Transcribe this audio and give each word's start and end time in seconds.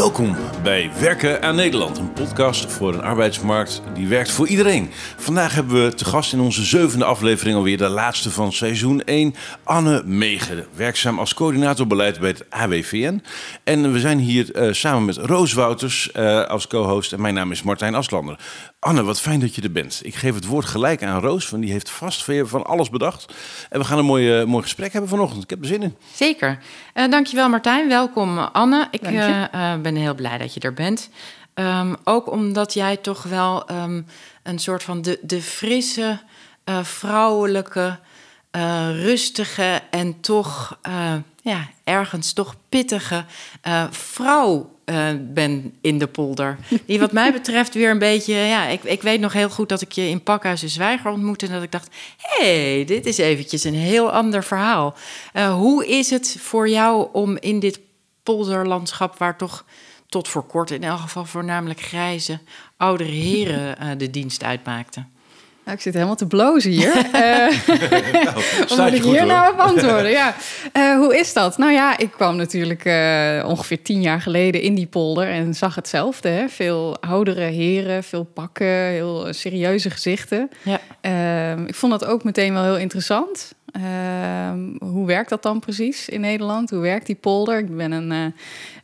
Welkom 0.00 0.36
bij 0.62 0.90
Werken 1.00 1.42
aan 1.42 1.54
Nederland, 1.54 1.98
een 1.98 2.12
podcast 2.12 2.72
voor 2.72 2.94
een 2.94 3.02
arbeidsmarkt 3.02 3.82
die 3.94 4.08
werkt 4.08 4.30
voor 4.30 4.48
iedereen. 4.48 4.90
Vandaag 5.16 5.54
hebben 5.54 5.84
we 5.84 5.94
te 5.94 6.04
gast 6.04 6.32
in 6.32 6.40
onze 6.40 6.64
zevende 6.64 7.04
aflevering 7.04 7.56
alweer 7.56 7.76
de 7.76 7.88
laatste 7.88 8.30
van 8.30 8.52
seizoen 8.52 9.02
1, 9.02 9.34
Anne 9.64 10.02
Megen, 10.04 10.66
werkzaam 10.74 11.18
als 11.18 11.34
coördinator 11.34 11.86
beleid 11.86 12.20
bij 12.20 12.28
het 12.28 12.50
AWVN. 12.50 13.22
En 13.64 13.92
we 13.92 14.00
zijn 14.00 14.18
hier 14.18 14.56
uh, 14.56 14.72
samen 14.72 15.04
met 15.04 15.16
Roos 15.16 15.52
Wouters 15.52 16.10
uh, 16.16 16.44
als 16.44 16.66
co-host 16.66 17.12
en 17.12 17.20
mijn 17.20 17.34
naam 17.34 17.52
is 17.52 17.62
Martijn 17.62 17.94
Aslander. 17.94 18.38
Anne, 18.80 19.02
wat 19.02 19.20
fijn 19.20 19.40
dat 19.40 19.54
je 19.54 19.62
er 19.62 19.72
bent. 19.72 20.00
Ik 20.02 20.14
geef 20.14 20.34
het 20.34 20.46
woord 20.46 20.64
gelijk 20.64 21.02
aan 21.02 21.20
Roos, 21.20 21.50
want 21.50 21.62
die 21.62 21.72
heeft 21.72 21.90
vast 21.90 22.24
van 22.42 22.64
alles 22.64 22.90
bedacht. 22.90 23.34
En 23.70 23.78
we 23.78 23.84
gaan 23.84 23.98
een 23.98 24.04
mooi, 24.04 24.40
uh, 24.40 24.46
mooi 24.46 24.62
gesprek 24.62 24.92
hebben 24.92 25.10
vanochtend. 25.10 25.42
Ik 25.42 25.50
heb 25.50 25.60
er 25.60 25.66
zin 25.66 25.82
in. 25.82 25.96
Zeker. 26.14 26.58
Uh, 26.94 27.10
dankjewel 27.10 27.48
Martijn. 27.48 27.88
Welkom 27.88 28.38
Anne. 28.38 28.88
Ik 28.90 29.10
uh, 29.10 29.44
ben 29.82 29.96
heel 29.96 30.14
blij 30.14 30.38
dat 30.38 30.49
je 30.54 30.60
er 30.60 30.74
bent. 30.74 31.08
Um, 31.54 31.96
ook 32.04 32.30
omdat 32.30 32.74
jij 32.74 32.96
toch 32.96 33.22
wel 33.22 33.70
um, 33.70 34.06
een 34.42 34.58
soort 34.58 34.82
van 34.82 35.02
de, 35.02 35.18
de 35.22 35.42
frisse, 35.42 36.20
vrouwelijke, 36.82 37.98
rustige 38.92 39.82
en 39.90 40.20
toch 40.20 40.78
ja, 41.42 41.68
ergens 41.84 42.32
toch 42.32 42.54
pittige 42.68 43.24
vrouw 43.90 44.70
ben 45.18 45.74
in 45.80 45.98
de 45.98 46.06
polder. 46.06 46.58
Die 46.86 47.00
wat 47.00 47.12
mij 47.12 47.32
betreft 47.38 47.74
weer 47.74 47.90
een 47.90 47.98
beetje... 47.98 48.34
Ja, 48.34 48.66
ik, 48.66 48.82
ik 48.82 49.02
weet 49.02 49.20
nog 49.20 49.32
heel 49.32 49.50
goed 49.50 49.68
dat 49.68 49.80
ik 49.80 49.92
je 49.92 50.08
in 50.08 50.22
Pakhuis 50.22 50.60
de 50.60 50.68
Zwijger 50.68 51.10
ontmoette... 51.10 51.46
en 51.46 51.52
dat 51.52 51.62
ik 51.62 51.72
dacht, 51.72 51.94
hé, 52.16 52.74
hey, 52.74 52.84
dit 52.84 53.06
is 53.06 53.18
eventjes 53.18 53.64
een 53.64 53.74
heel 53.74 54.12
ander 54.12 54.44
verhaal. 54.44 54.94
Hoe 55.34 55.86
is 55.86 56.10
het 56.10 56.36
voor 56.40 56.68
jou 56.68 57.08
om 57.12 57.36
in 57.36 57.60
dit 57.60 57.80
polderlandschap... 58.22 59.18
waar 59.18 59.36
toch 59.36 59.64
tot 60.10 60.28
voor 60.28 60.44
kort 60.44 60.70
in 60.70 60.82
elk 60.82 60.98
geval 60.98 61.24
voornamelijk 61.24 61.80
grijze 61.80 62.38
oudere 62.76 63.10
heren 63.10 63.76
uh, 63.82 63.88
de 63.98 64.10
dienst 64.10 64.44
uitmaakten? 64.44 65.08
Nou, 65.64 65.76
ik 65.76 65.82
zit 65.82 65.94
helemaal 65.94 66.16
te 66.16 66.26
blozen 66.26 66.70
hier. 66.70 66.96
uh, 66.96 67.12
nou, 68.76 68.94
ik 68.94 69.02
hier 69.02 69.26
nou 69.26 69.52
op 69.52 69.58
antwoorden? 69.58 70.10
Ja. 70.10 70.34
Uh, 70.76 70.96
hoe 70.96 71.18
is 71.18 71.32
dat? 71.32 71.58
Nou 71.58 71.72
ja, 71.72 71.98
ik 71.98 72.10
kwam 72.10 72.36
natuurlijk 72.36 72.84
uh, 72.84 73.44
ongeveer 73.46 73.82
tien 73.82 74.00
jaar 74.00 74.20
geleden 74.20 74.60
in 74.62 74.74
die 74.74 74.86
polder 74.86 75.28
en 75.28 75.54
zag 75.54 75.74
hetzelfde. 75.74 76.28
Hè? 76.28 76.48
Veel 76.48 77.00
oudere 77.00 77.40
heren, 77.40 78.04
veel 78.04 78.24
pakken, 78.24 78.66
heel 78.66 79.32
serieuze 79.32 79.90
gezichten. 79.90 80.50
Ja. 80.62 80.80
Ehm, 81.00 81.66
ik 81.66 81.74
vond 81.74 81.92
dat 81.92 82.04
ook 82.04 82.24
meteen 82.24 82.52
wel 82.52 82.64
heel 82.64 82.78
interessant. 82.78 83.54
Ehm, 83.72 84.60
hoe 84.78 85.06
werkt 85.06 85.30
dat 85.30 85.42
dan 85.42 85.60
precies 85.60 86.08
in 86.08 86.20
Nederland? 86.20 86.70
Hoe 86.70 86.80
werkt 86.80 87.06
die 87.06 87.14
polder? 87.14 87.58
Ik 87.58 87.76
ben 87.76 87.92
een 87.92 88.34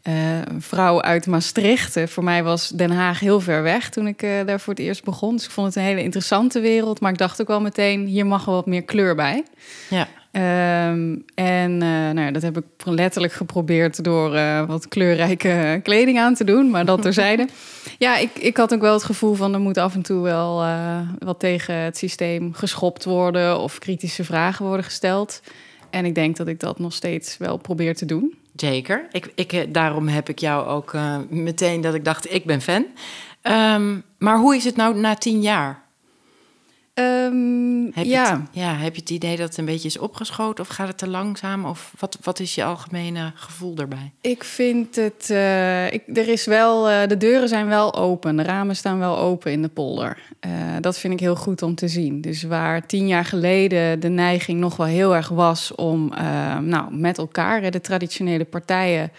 uh, 0.09 0.13
vrouw 0.59 1.03
uit 1.03 1.27
Maastricht. 1.27 1.97
Uh, 1.97 2.07
voor 2.07 2.25
mij 2.25 2.43
was 2.43 2.69
Den 2.69 2.91
Haag 2.91 3.21
heel 3.21 3.41
ver 3.41 3.63
weg 3.63 3.89
toen 3.89 4.07
ik 4.07 4.21
daar 4.21 4.61
voor 4.61 4.75
het 4.75 4.83
eerst 4.83 5.05
begon. 5.05 5.37
Dus 5.37 5.45
ik 5.45 5.51
vond 5.51 5.67
het 5.67 5.77
een 5.77 5.83
hele 5.83 6.03
interessante 6.03 6.61
wereld. 6.61 7.01
Maar 7.01 7.13
ik 7.13 7.19
dacht 7.19 7.41
ook 7.41 7.49
wel 7.49 7.61
meteen, 7.61 8.07
hier 8.07 8.27
mag 8.27 8.45
wel 8.45 8.55
wat 8.55 8.67
meer 8.67 8.83
kleur 8.83 9.15
bij. 9.15 9.45
Ja. 9.91 10.09
Um, 10.37 11.25
en 11.35 11.79
nou 11.79 12.21
ja, 12.21 12.31
dat 12.31 12.43
heb 12.43 12.57
ik 12.57 12.65
letterlijk 12.85 13.33
geprobeerd 13.33 14.05
door 14.05 14.31
wat 14.67 14.89
kleurrijke 14.89 15.81
kleding 15.83 16.19
aan 16.19 16.35
te 16.35 16.45
doen. 16.45 16.71
Maar 16.71 16.85
dat 16.85 17.03
terzijde. 17.03 17.49
ja, 17.99 18.17
ik, 18.17 18.31
ik 18.35 18.57
had 18.57 18.75
ook 18.75 18.81
wel 18.81 18.93
het 18.93 19.05
gevoel 19.05 19.35
van 19.35 19.55
er 19.55 19.61
moet 19.61 19.79
af 19.79 19.95
en 19.95 20.03
toe 20.03 20.23
wel 20.23 20.65
wat 21.19 21.41
tegen 21.41 21.75
het 21.75 21.97
systeem 21.97 22.53
geschopt 22.53 23.05
worden. 23.05 23.59
Of 23.59 23.79
kritische 23.79 24.25
vragen 24.25 24.65
worden 24.65 24.85
gesteld. 24.85 25.41
En 25.91 26.05
ik 26.05 26.15
denk 26.15 26.37
dat 26.37 26.47
ik 26.47 26.61
dat 26.61 26.79
nog 26.79 26.93
steeds 26.93 27.37
wel 27.37 27.57
probeer 27.57 27.97
te 27.97 28.05
doen. 28.07 28.35
Zeker. 28.57 29.07
Ik, 29.13 29.33
ik, 29.35 29.53
eh, 29.53 29.67
daarom 29.69 30.09
heb 30.09 30.29
ik 30.29 30.39
jou 30.39 30.67
ook 30.67 30.97
meteen 31.29 31.81
dat 31.81 31.95
ik 31.95 32.05
dacht, 32.05 32.33
ik 32.33 32.45
ben 32.45 32.61
fan. 32.61 32.87
Um, 33.43 34.03
maar 34.19 34.39
hoe 34.39 34.57
is 34.57 34.65
het 34.65 34.77
nou 34.77 34.97
na 34.99 35.15
tien 35.15 35.41
jaar? 35.41 35.85
Um, 36.99 37.91
heb 37.95 38.05
ja. 38.05 38.31
Het, 38.31 38.49
ja. 38.51 38.77
Heb 38.77 38.95
je 38.95 39.01
het 39.01 39.11
idee 39.11 39.37
dat 39.37 39.49
het 39.49 39.59
een 39.59 39.65
beetje 39.65 39.89
is 39.89 39.99
opgeschoten 39.99 40.65
of 40.65 40.71
gaat 40.71 40.89
het 40.89 40.99
te 40.99 41.09
langzaam? 41.09 41.65
Of 41.65 41.93
wat, 41.99 42.19
wat 42.23 42.41
is 42.41 42.55
je 42.55 42.65
algemene 42.65 43.33
gevoel 43.35 43.75
daarbij? 43.75 44.13
Ik 44.21 44.45
vind 44.45 44.97
het. 44.97 45.29
Uh, 45.31 45.93
ik, 45.93 46.03
er 46.15 46.29
is 46.29 46.45
wel. 46.45 46.91
Uh, 46.91 47.07
de 47.07 47.17
deuren 47.17 47.49
zijn 47.49 47.67
wel 47.67 47.95
open. 47.95 48.37
De 48.37 48.43
ramen 48.43 48.77
staan 48.77 48.99
wel 48.99 49.19
open 49.19 49.53
in 49.53 49.63
de 49.63 49.69
polder. 49.69 50.19
Uh, 50.47 50.53
dat 50.81 50.99
vind 50.99 51.13
ik 51.13 51.21
heel 51.21 51.37
goed 51.37 51.63
om 51.63 51.75
te 51.75 51.89
zien. 51.89 52.21
Dus 52.21 52.43
waar 52.43 52.87
tien 52.87 53.07
jaar 53.07 53.25
geleden 53.25 54.01
de 54.01 54.09
neiging 54.09 54.61
nog 54.61 54.77
wel 54.77 54.87
heel 54.87 55.15
erg 55.15 55.29
was 55.29 55.75
om 55.75 56.09
nou, 56.61 56.95
met 56.95 57.19
elkaar, 57.19 57.71
de 57.71 57.81
traditionele 57.81 58.45
partijen. 58.45 59.11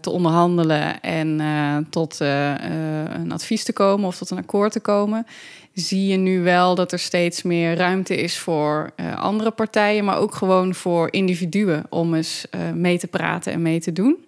Te 0.00 0.10
onderhandelen 0.10 1.00
en 1.00 1.86
tot 1.90 2.20
een 2.20 3.32
advies 3.32 3.64
te 3.64 3.72
komen 3.72 4.06
of 4.06 4.16
tot 4.16 4.30
een 4.30 4.38
akkoord 4.38 4.72
te 4.72 4.80
komen, 4.80 5.26
zie 5.72 6.06
je 6.06 6.16
nu 6.16 6.42
wel 6.42 6.74
dat 6.74 6.92
er 6.92 6.98
steeds 6.98 7.42
meer 7.42 7.76
ruimte 7.76 8.16
is 8.16 8.38
voor 8.38 8.90
andere 9.16 9.50
partijen, 9.50 10.04
maar 10.04 10.18
ook 10.18 10.34
gewoon 10.34 10.74
voor 10.74 11.12
individuen 11.12 11.86
om 11.88 12.14
eens 12.14 12.46
mee 12.74 12.98
te 12.98 13.06
praten 13.06 13.52
en 13.52 13.62
mee 13.62 13.80
te 13.80 13.92
doen. 13.92 14.24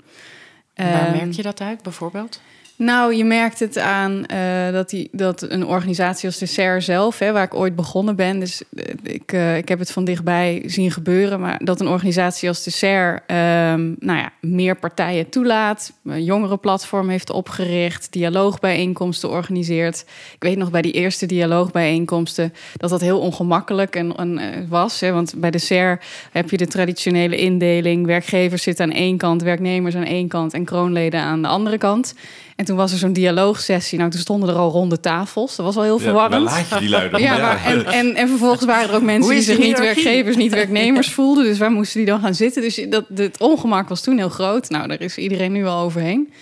Waar 0.74 1.10
merk 1.10 1.32
je 1.32 1.42
dat 1.42 1.60
uit 1.60 1.82
bijvoorbeeld? 1.82 2.40
Nou, 2.76 3.14
je 3.14 3.24
merkt 3.24 3.60
het 3.60 3.78
aan 3.78 4.24
uh, 4.32 4.72
dat, 4.72 4.90
die, 4.90 5.08
dat 5.12 5.42
een 5.42 5.66
organisatie 5.66 6.26
als 6.26 6.38
de 6.38 6.46
CER 6.46 6.82
zelf, 6.82 7.18
hè, 7.18 7.32
waar 7.32 7.44
ik 7.44 7.54
ooit 7.54 7.76
begonnen 7.76 8.16
ben, 8.16 8.40
dus 8.40 8.62
uh, 8.70 8.84
ik, 9.02 9.32
uh, 9.32 9.56
ik 9.56 9.68
heb 9.68 9.78
het 9.78 9.90
van 9.90 10.04
dichtbij 10.04 10.62
zien 10.66 10.90
gebeuren, 10.90 11.40
maar 11.40 11.60
dat 11.64 11.80
een 11.80 11.88
organisatie 11.88 12.48
als 12.48 12.62
de 12.64 12.70
CER 12.70 13.12
um, 13.12 13.96
nou 13.98 14.18
ja, 14.18 14.32
meer 14.40 14.76
partijen 14.76 15.28
toelaat, 15.28 15.92
een 16.04 16.24
jongerenplatform 16.24 17.08
heeft 17.08 17.30
opgericht, 17.30 18.12
dialoogbijeenkomsten 18.12 19.30
organiseert. 19.30 20.04
Ik 20.34 20.42
weet 20.42 20.56
nog 20.56 20.70
bij 20.70 20.82
die 20.82 20.92
eerste 20.92 21.26
dialoogbijeenkomsten 21.26 22.52
dat 22.76 22.90
dat 22.90 23.00
heel 23.00 23.20
ongemakkelijk 23.20 23.96
en, 23.96 24.16
en 24.16 24.66
was, 24.68 25.00
hè, 25.00 25.12
want 25.12 25.34
bij 25.36 25.50
de 25.50 25.58
CER 25.58 26.00
heb 26.32 26.50
je 26.50 26.56
de 26.56 26.66
traditionele 26.66 27.36
indeling, 27.36 28.06
werkgevers 28.06 28.62
zitten 28.62 28.84
aan 28.84 28.96
één 28.96 29.16
kant, 29.16 29.42
werknemers 29.42 29.94
aan 29.94 30.04
één 30.04 30.28
kant 30.28 30.52
en 30.54 30.64
kroonleden 30.64 31.20
aan 31.20 31.42
de 31.42 31.48
andere 31.48 31.78
kant. 31.78 32.14
En 32.56 32.64
toen 32.64 32.76
was 32.76 32.92
er 32.92 32.98
zo'n 32.98 33.12
dialoogsessie. 33.12 33.98
Nou, 33.98 34.10
toen 34.10 34.20
stonden 34.20 34.48
er 34.48 34.54
al 34.54 34.70
ronde 34.70 35.00
tafels. 35.00 35.56
Dat 35.56 35.66
was 35.66 35.74
wel 35.74 35.84
heel 35.84 35.98
verwarrend. 35.98 36.48
Ja, 36.50 36.56
laat 36.56 36.68
je 36.68 36.78
die 36.78 36.88
luiden. 36.88 37.20
Ja, 37.22 37.36
maar, 37.38 37.64
en, 37.64 37.86
en, 37.86 38.14
en 38.14 38.28
vervolgens 38.28 38.64
waren 38.64 38.88
er 38.88 38.94
ook 38.94 39.02
mensen 39.02 39.32
die 39.32 39.42
zich 39.42 39.58
niet 39.58 39.78
werkgevers, 39.78 40.36
niet 40.36 40.52
werknemers 40.62 41.10
voelden. 41.10 41.44
Dus 41.44 41.58
waar 41.58 41.70
moesten 41.70 41.98
die 41.98 42.08
dan 42.08 42.20
gaan 42.20 42.34
zitten? 42.34 42.62
Dus 42.62 42.86
dat, 42.88 43.04
het 43.14 43.40
ongemak 43.40 43.88
was 43.88 44.00
toen 44.00 44.16
heel 44.16 44.28
groot. 44.28 44.70
Nou, 44.70 44.88
daar 44.88 45.00
is 45.00 45.16
iedereen 45.16 45.52
nu 45.52 45.66
al 45.66 45.84
overheen. 45.84 46.32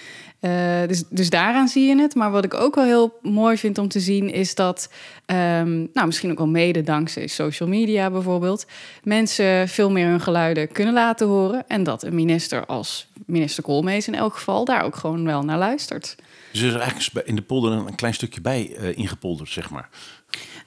Uh, 0.44 0.86
dus, 0.86 1.02
dus 1.08 1.30
daaraan 1.30 1.68
zie 1.68 1.88
je 1.88 2.00
het. 2.00 2.14
Maar 2.14 2.30
wat 2.30 2.44
ik 2.44 2.54
ook 2.54 2.74
wel 2.74 2.84
heel 2.84 3.18
mooi 3.22 3.56
vind 3.56 3.78
om 3.78 3.88
te 3.88 4.00
zien, 4.00 4.30
is 4.32 4.54
dat, 4.54 4.88
um, 5.26 5.88
nou, 5.92 6.06
misschien 6.06 6.30
ook 6.30 6.38
wel 6.38 6.46
mede 6.46 6.82
dankzij 6.82 7.26
social 7.26 7.68
media 7.68 8.10
bijvoorbeeld, 8.10 8.66
mensen 9.02 9.68
veel 9.68 9.90
meer 9.90 10.06
hun 10.06 10.20
geluiden 10.20 10.72
kunnen 10.72 10.94
laten 10.94 11.26
horen. 11.26 11.64
En 11.68 11.82
dat 11.82 12.02
een 12.02 12.14
minister 12.14 12.66
als 12.66 13.08
minister 13.26 13.62
Koolmees 13.62 14.06
in 14.06 14.14
elk 14.14 14.34
geval 14.34 14.64
daar 14.64 14.84
ook 14.84 14.96
gewoon 14.96 15.24
wel 15.24 15.42
naar 15.42 15.58
luistert. 15.58 16.16
Dus 16.52 16.60
er 16.60 16.68
is 16.68 16.74
eigenlijk 16.74 17.26
in 17.26 17.36
de 17.36 17.42
polder 17.42 17.72
een 17.72 17.94
klein 17.94 18.14
stukje 18.14 18.40
bij 18.40 18.76
uh, 18.78 18.96
ingepolderd, 18.98 19.50
zeg 19.50 19.70
maar. 19.70 19.88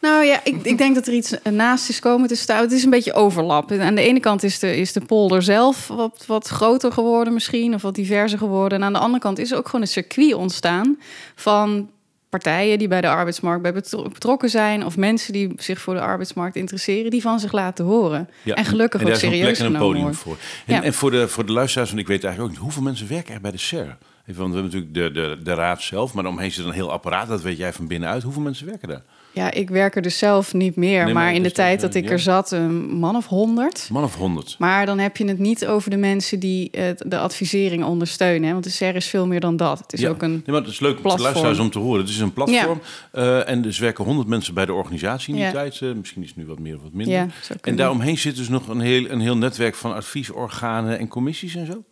Nou 0.06 0.26
ja, 0.26 0.40
ik, 0.44 0.56
ik 0.64 0.78
denk 0.78 0.96
dat 0.96 1.08
er 1.08 1.14
iets 1.14 1.34
naast 1.44 1.90
is 1.90 2.00
komen 2.00 2.28
te 2.28 2.36
staan. 2.36 2.62
Het 2.62 2.72
is 2.72 2.84
een 2.84 2.90
beetje 2.90 3.14
overlap. 3.14 3.72
Aan 3.72 3.96
de 3.96 4.02
ene 4.02 4.20
kant 4.20 4.44
is 4.44 4.60
de, 4.60 4.78
is 4.78 4.94
de 4.94 5.02
polder 5.02 5.44
zelf 5.44 5.88
wat, 5.88 6.24
wat 6.28 6.48
groter 6.48 6.92
geworden 6.92 7.34
misschien, 7.34 7.74
of 7.74 7.82
wat 7.82 7.96
diverser 7.96 8.38
geworden. 8.38 8.78
En 8.78 8.84
aan 8.84 8.94
de 8.94 9.00
andere 9.00 9.20
kant 9.20 9.40
is 9.40 9.52
er 9.52 9.58
ook 9.58 9.66
gewoon 9.66 9.82
een 9.82 9.88
circuit 9.88 10.34
ontstaan 10.34 10.98
van 11.36 11.90
partijen 12.30 12.80
die 12.80 12.88
bij 12.88 13.02
de 13.02 13.08
arbeidsmarkt 13.08 13.62
bij 13.62 13.74
betrokken 13.74 14.50
zijn, 14.50 14.86
of 14.86 14.98
mensen 14.98 15.34
die 15.34 15.54
zich 15.56 15.80
voor 15.80 15.94
de 15.94 16.02
arbeidsmarkt 16.02 16.56
interesseren, 16.56 17.12
die 17.12 17.22
van 17.22 17.40
zich 17.40 17.52
laten 17.52 17.86
horen. 17.86 18.30
Ja, 18.44 18.56
en 18.56 18.66
gelukkig 18.66 19.02
en 19.02 19.08
ook 19.08 19.16
serieus 19.16 19.60
een 19.60 19.78
podium 19.78 20.14
voor. 20.14 20.38
En, 20.66 20.76
ja. 20.76 20.84
en, 20.84 20.94
voor, 20.94 21.12
de, 21.12 21.28
voor 21.28 21.46
de 21.46 21.52
luisteraars, 21.52 21.90
want 21.90 22.02
ik 22.02 22.08
weet 22.08 22.24
eigenlijk 22.24 22.54
ook 22.54 22.58
niet 22.58 22.66
hoeveel 22.66 22.84
mensen 22.84 23.08
werken 23.08 23.34
er 23.34 23.42
bij 23.42 23.52
de 23.52 23.58
SER. 23.58 23.98
Want 24.26 24.36
we 24.36 24.44
hebben 24.44 24.64
natuurlijk 24.64 24.94
de, 24.94 25.12
de, 25.12 25.38
de 25.44 25.54
raad 25.54 25.82
zelf, 25.82 26.14
maar 26.14 26.26
omheen 26.26 26.52
zit 26.52 26.66
een 26.66 26.72
heel 26.72 26.92
apparaat, 26.92 27.28
dat 27.28 27.42
weet 27.42 27.58
jij 27.58 27.74
van 27.74 27.88
binnenuit. 27.88 28.24
Hoeveel 28.24 28.42
mensen 28.42 28.66
werken 28.66 28.88
daar? 28.88 29.04
Ja, 29.36 29.52
ik 29.52 29.70
werk 29.70 29.96
er 29.96 30.02
dus 30.02 30.18
zelf 30.18 30.54
niet 30.54 30.76
meer. 30.76 31.04
Nee, 31.04 31.14
maar, 31.14 31.24
maar 31.24 31.34
in 31.34 31.44
de 31.44 31.52
tijd 31.52 31.82
dat 31.82 31.94
ik 31.94 32.10
er 32.10 32.20
zat, 32.20 32.52
een 32.52 32.76
man 32.76 33.16
of 33.16 33.26
honderd. 33.26 33.90
Man 33.92 34.04
of 34.04 34.16
honderd. 34.16 34.56
Maar 34.60 34.86
dan 34.86 35.00
heb 35.00 35.18
je 35.18 35.28
het 35.28 35.40
niet 35.40 35.68
over 35.68 35.90
de 35.90 35.98
mensen 35.98 36.40
die 36.40 36.70
uh, 36.72 36.84
de 36.98 37.18
advisering 37.18 37.84
ondersteunen. 37.84 38.48
Hè? 38.48 38.52
Want 38.52 38.64
de 38.64 38.70
SER 38.70 38.96
is 38.96 39.08
veel 39.08 39.28
meer 39.28 39.40
dan 39.40 39.58
dat. 39.58 39.80
Het 39.80 39.94
is 39.94 40.00
ja. 40.00 40.10
ook 40.10 40.22
een. 40.22 40.32
Nee, 40.32 40.42
maar 40.46 40.62
het 40.62 40.68
is 40.68 40.80
leuk 40.80 40.98
om 40.98 41.20
luisteraars 41.20 41.60
om 41.60 41.70
te 41.70 41.80
horen. 41.80 42.00
Het 42.00 42.10
is 42.10 42.20
een 42.20 42.34
platform. 42.34 42.82
Ja. 43.14 43.22
Uh, 43.22 43.50
en 43.50 43.62
dus 43.62 43.80
werken 43.80 44.04
honderd 44.04 44.28
mensen 44.28 44.54
bij 44.54 44.66
de 44.66 44.74
organisatie 44.74 45.30
in 45.30 45.36
die 45.36 45.46
ja. 45.46 45.52
tijd. 45.52 45.80
Uh, 45.80 45.94
misschien 45.94 46.22
is 46.22 46.28
het 46.28 46.38
nu 46.38 46.46
wat 46.46 46.60
meer 46.60 46.76
of 46.76 46.82
wat 46.82 46.94
minder. 46.94 47.16
Ja, 47.16 47.28
en 47.62 47.76
daaromheen 47.76 48.18
zit 48.18 48.36
dus 48.36 48.50
nog 48.50 48.68
een 48.68 48.80
heel, 48.80 49.10
een 49.10 49.22
heel 49.22 49.38
netwerk 49.38 49.76
van 49.76 49.94
adviesorganen 49.94 51.00
en 51.00 51.08
commissies 51.08 51.56
en 51.56 51.66
zo. 51.66 51.84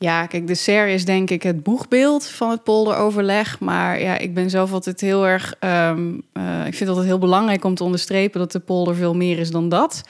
Ja, 0.00 0.26
kijk, 0.26 0.46
de 0.46 0.54
SER 0.54 0.88
is 0.88 1.04
denk 1.04 1.30
ik 1.30 1.42
het 1.42 1.62
boegbeeld 1.62 2.26
van 2.26 2.50
het 2.50 2.62
polderoverleg. 2.62 3.60
Maar 3.60 4.00
ja, 4.00 4.18
ik 4.18 4.34
ben 4.34 4.50
zelf 4.50 4.72
altijd 4.72 5.00
heel 5.00 5.26
erg. 5.26 5.54
Um, 5.60 6.22
uh, 6.32 6.58
ik 6.58 6.74
vind 6.74 6.78
het 6.78 6.88
altijd 6.88 7.06
heel 7.06 7.18
belangrijk 7.18 7.64
om 7.64 7.74
te 7.74 7.84
onderstrepen 7.84 8.40
dat 8.40 8.52
de 8.52 8.58
polder 8.58 8.94
veel 8.94 9.14
meer 9.14 9.38
is 9.38 9.50
dan 9.50 9.68
dat. 9.68 10.02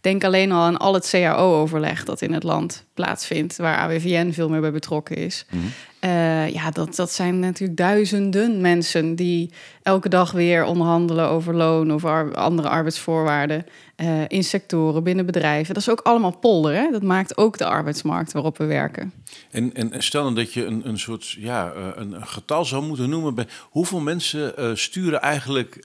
Denk 0.00 0.24
alleen 0.24 0.52
al 0.52 0.62
aan 0.62 0.76
al 0.76 0.94
het 0.94 1.08
CAO-overleg 1.10 2.04
dat 2.04 2.22
in 2.22 2.32
het 2.32 2.42
land 2.42 2.84
plaatsvindt, 2.94 3.56
waar 3.56 3.76
AWVN 3.76 4.30
veel 4.30 4.48
meer 4.48 4.60
bij 4.60 4.72
betrokken 4.72 5.16
is. 5.16 5.46
Mm 5.50 5.60
-hmm. 5.60 5.70
Uh, 6.10 6.48
ja, 6.48 6.70
dat, 6.70 6.96
dat 6.96 7.12
zijn 7.12 7.38
natuurlijk 7.38 7.78
duizenden 7.78 8.60
mensen 8.60 9.14
die 9.14 9.50
elke 9.86 10.08
dag 10.08 10.32
weer 10.32 10.64
onderhandelen 10.64 11.28
over 11.28 11.54
loon 11.54 11.92
of 11.92 12.04
andere 12.34 12.68
arbeidsvoorwaarden. 12.68 13.66
Uh, 13.96 14.22
in 14.28 14.44
sectoren, 14.44 15.02
binnen 15.02 15.26
bedrijven. 15.26 15.74
Dat 15.74 15.82
is 15.82 15.90
ook 15.90 16.00
allemaal 16.00 16.38
polder. 16.38 16.74
Hè? 16.74 16.90
Dat 16.90 17.02
maakt 17.02 17.36
ook 17.36 17.58
de 17.58 17.66
arbeidsmarkt 17.66 18.32
waarop 18.32 18.58
we 18.58 18.64
werken. 18.64 19.12
En, 19.50 19.74
en 19.74 20.02
stel 20.02 20.22
dan 20.24 20.34
dat 20.34 20.52
je 20.52 20.64
een, 20.64 20.88
een 20.88 20.98
soort 20.98 21.30
ja, 21.30 21.72
uh, 21.76 21.86
een 21.94 22.26
getal 22.26 22.64
zou 22.64 22.84
moeten 22.84 23.08
noemen. 23.08 23.34
Bij 23.34 23.46
hoeveel 23.70 24.00
mensen 24.00 24.78
sturen 24.78 25.20
eigenlijk 25.20 25.78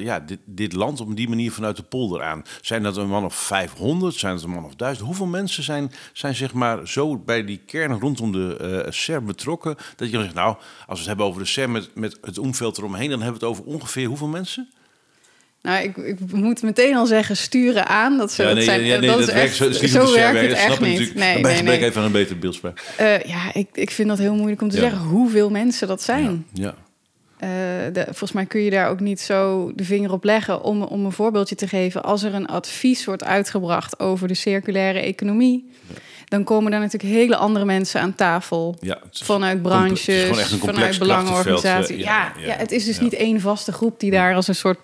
ja, 0.00 0.20
dit, 0.20 0.38
dit 0.44 0.72
land 0.72 1.00
op 1.00 1.16
die 1.16 1.28
manier 1.28 1.52
vanuit 1.52 1.76
de 1.76 1.82
polder 1.82 2.22
aan? 2.22 2.42
Zijn 2.60 2.82
dat 2.82 2.96
een 2.96 3.08
man 3.08 3.24
of 3.24 3.34
500? 3.34 4.14
Zijn 4.14 4.34
dat 4.34 4.42
een 4.42 4.50
man 4.50 4.64
of 4.64 4.74
1000? 4.74 5.06
Hoeveel 5.06 5.26
mensen 5.26 5.62
zijn, 5.62 5.92
zijn 6.12 6.34
zeg 6.34 6.52
maar 6.52 6.88
zo 6.88 7.18
bij 7.18 7.44
die 7.44 7.60
kern 7.66 8.00
rondom 8.00 8.32
de 8.32 8.86
SER 8.88 9.22
betrokken? 9.22 9.76
Dat 9.96 10.08
je 10.08 10.14
dan 10.14 10.22
zegt, 10.22 10.34
nou, 10.34 10.56
als 10.56 10.86
we 10.86 10.96
het 10.96 11.06
hebben 11.06 11.26
over 11.26 11.40
de 11.40 11.48
SER 11.48 11.70
met, 11.70 11.90
met 11.94 12.18
het 12.20 12.38
omveld 12.38 12.78
eromheen, 12.78 13.07
dan 13.08 13.22
hebben 13.22 13.40
we 13.40 13.46
het 13.46 13.56
over 13.56 13.72
ongeveer 13.72 14.06
hoeveel 14.06 14.26
mensen? 14.26 14.68
Nou, 15.62 15.82
ik, 15.82 15.96
ik, 15.96 16.32
moet 16.32 16.62
meteen 16.62 16.96
al 16.96 17.06
zeggen, 17.06 17.36
sturen 17.36 17.86
aan. 17.86 18.16
Dat, 18.16 18.34
ja, 18.34 18.52
nee, 18.52 18.62
zijn, 18.62 18.84
ja, 18.84 18.98
nee, 18.98 19.08
dat, 19.08 19.18
dat, 19.18 19.28
is 19.28 19.34
echt, 19.34 19.56
zo, 19.56 19.72
zo 19.72 20.14
werkt 20.14 20.40
het 20.40 20.52
echt 20.52 20.80
niet. 20.80 21.14
Nee, 21.14 21.42
nee. 21.42 21.84
even 21.84 22.02
een 22.02 22.12
betere 22.12 22.38
beeldspraak. 22.38 22.94
Uh, 23.00 23.20
ja, 23.20 23.54
ik, 23.54 23.68
ik 23.72 23.90
vind 23.90 24.08
dat 24.08 24.18
heel 24.18 24.34
moeilijk 24.34 24.62
om 24.62 24.68
te 24.68 24.78
zeggen 24.78 24.98
hoeveel 24.98 25.50
mensen 25.50 25.88
dat 25.88 26.02
zijn. 26.02 26.46
Ja. 26.52 26.74
Uh, 27.44 27.48
de, 27.92 28.02
volgens 28.04 28.32
mij 28.32 28.46
kun 28.46 28.60
je 28.60 28.70
daar 28.70 28.88
ook 28.90 29.00
niet 29.00 29.20
zo 29.20 29.72
de 29.74 29.84
vinger 29.84 30.12
op 30.12 30.24
leggen. 30.24 30.62
Om, 30.62 30.82
om 30.82 31.04
een 31.04 31.12
voorbeeldje 31.12 31.54
te 31.54 31.68
geven, 31.68 32.02
als 32.02 32.22
er 32.22 32.34
een 32.34 32.46
advies 32.46 33.04
wordt 33.04 33.24
uitgebracht 33.24 34.00
over 34.00 34.28
de 34.28 34.34
circulaire 34.34 35.00
economie, 35.00 35.70
dan 36.28 36.44
komen 36.44 36.70
daar 36.70 36.80
natuurlijk 36.80 37.12
hele 37.12 37.36
andere 37.36 37.64
mensen 37.64 38.00
aan 38.00 38.14
tafel. 38.14 38.76
Ja, 38.80 38.98
vanuit 39.10 39.62
branches, 39.62 40.54
vanuit 40.58 40.98
belangenorganisaties. 40.98 41.96
Uh, 41.96 42.02
ja, 42.02 42.32
ja, 42.38 42.46
ja, 42.46 42.54
het 42.56 42.72
is 42.72 42.84
dus 42.84 43.00
niet 43.00 43.14
één 43.14 43.40
vaste 43.40 43.72
groep 43.72 44.00
die 44.00 44.10
daar 44.10 44.34
als 44.34 44.48
een 44.48 44.54
soort 44.54 44.78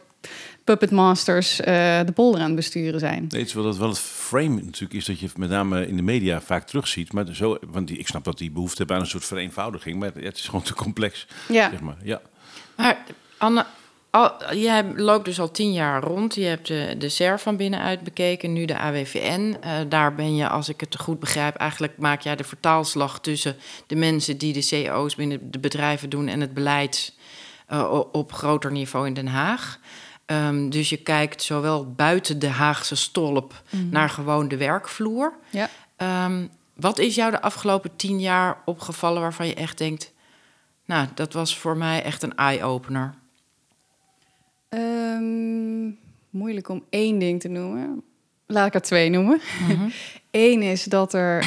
puppet 0.64 0.91
masters 0.91 1.61
uh, 1.61 1.67
de 2.05 2.12
polder 2.14 2.41
aan 2.41 2.46
het 2.46 2.56
besturen 2.56 3.00
zijn. 3.00 3.26
Nee, 3.29 3.41
het 3.41 3.49
is 3.49 3.55
wel, 3.55 3.64
dat 3.64 3.76
wel 3.76 3.88
het 3.88 3.99
frame 3.99 4.55
natuurlijk 4.55 4.93
is 4.93 5.05
dat 5.05 5.20
je 5.20 5.29
met 5.37 5.50
name 5.50 5.87
in 5.87 5.96
de 5.96 6.02
media 6.02 6.41
vaak 6.41 6.67
terugziet. 6.67 7.12
Maar 7.12 7.26
zo, 7.32 7.58
want 7.67 7.88
die, 7.88 7.99
ik 7.99 8.06
snap 8.06 8.25
dat 8.25 8.38
die 8.38 8.50
behoefte 8.50 8.76
hebben 8.76 8.96
aan 8.96 9.02
een 9.02 9.08
soort 9.08 9.25
vereenvoudiging, 9.25 9.99
maar 9.99 10.11
het 10.14 10.37
is 10.37 10.44
gewoon 10.44 10.62
te 10.62 10.75
complex. 10.75 11.26
Ja. 11.49 11.70
Zeg 11.70 11.81
maar. 11.81 11.96
ja. 12.02 12.20
Maar 12.76 13.05
Anne, 13.38 13.64
al, 14.14 14.55
jij 14.55 14.84
loopt 14.96 15.25
dus 15.25 15.40
al 15.40 15.50
tien 15.50 15.72
jaar 15.72 16.02
rond. 16.02 16.34
Je 16.34 16.44
hebt 16.44 16.66
de, 16.66 16.94
de 16.99 17.08
SER 17.08 17.40
van 17.40 17.56
binnenuit 17.56 18.00
bekeken, 18.00 18.52
nu 18.52 18.64
de 18.64 18.78
AWVN. 18.78 19.56
Uh, 19.64 19.81
eh, 19.81 19.88
daar 19.88 20.14
ben 20.14 20.37
je, 20.37 20.49
als 20.49 20.69
ik 20.69 20.81
het 20.81 20.99
goed 20.99 21.20
begrijp, 21.20 21.56
eigenlijk 21.56 21.99
maak 21.99 22.20
jij 22.20 22.37
de 22.37 22.44
vertaalslag 22.44 23.20
tussen 23.20 23.56
de 23.87 23.96
mensen 23.96 24.38
die 24.38 24.52
de 24.52 24.62
CEO's 24.62 25.14
binnen 25.14 25.50
de 25.50 25.58
bedrijven 25.58 26.11
doen 26.11 26.28
en 26.28 26.40
het 26.40 26.55
beleid 26.55 27.14
uh, 27.72 28.00
op 28.12 28.32
groter 28.32 28.72
niveau 28.72 29.06
in 29.06 29.14
Den 29.14 29.26
Haag. 29.26 29.78
Um, 30.26 30.70
dus 30.70 30.88
je 30.88 30.96
kijkt 30.96 31.43
zowel 31.43 31.93
buiten 31.93 32.38
de 32.38 32.49
Haagse 32.49 32.96
stolp 32.96 33.62
mm. 33.70 33.88
naar 33.90 34.10
gewoon 34.10 34.49
de 34.49 34.56
werkvloer. 34.56 35.34
Ja. 35.50 35.69
Um, 36.25 36.50
wat 36.75 36.99
is 36.99 37.14
jou 37.14 37.31
de 37.31 37.43
afgelopen 37.43 37.96
tien 37.96 38.20
jaar 38.20 38.62
opgevallen 38.64 39.22
waarvan 39.22 39.46
je 39.46 39.55
echt 39.55 39.78
denkt... 39.78 40.12
nou, 40.84 41.06
dat 41.14 41.32
was 41.32 41.58
voor 41.58 41.76
mij 41.76 42.02
echt 42.02 42.22
een 42.22 42.37
eye-opener? 42.37 43.14
Um, 44.74 45.98
moeilijk 46.30 46.68
om 46.68 46.84
één 46.90 47.18
ding 47.18 47.40
te 47.40 47.48
noemen. 47.48 48.02
Laat 48.46 48.66
ik 48.66 48.74
er 48.74 48.80
twee 48.80 49.10
noemen. 49.10 49.40
Mm 49.68 49.90
Eén 50.30 50.62
is 50.62 50.84
dat 50.84 51.14
er 51.14 51.44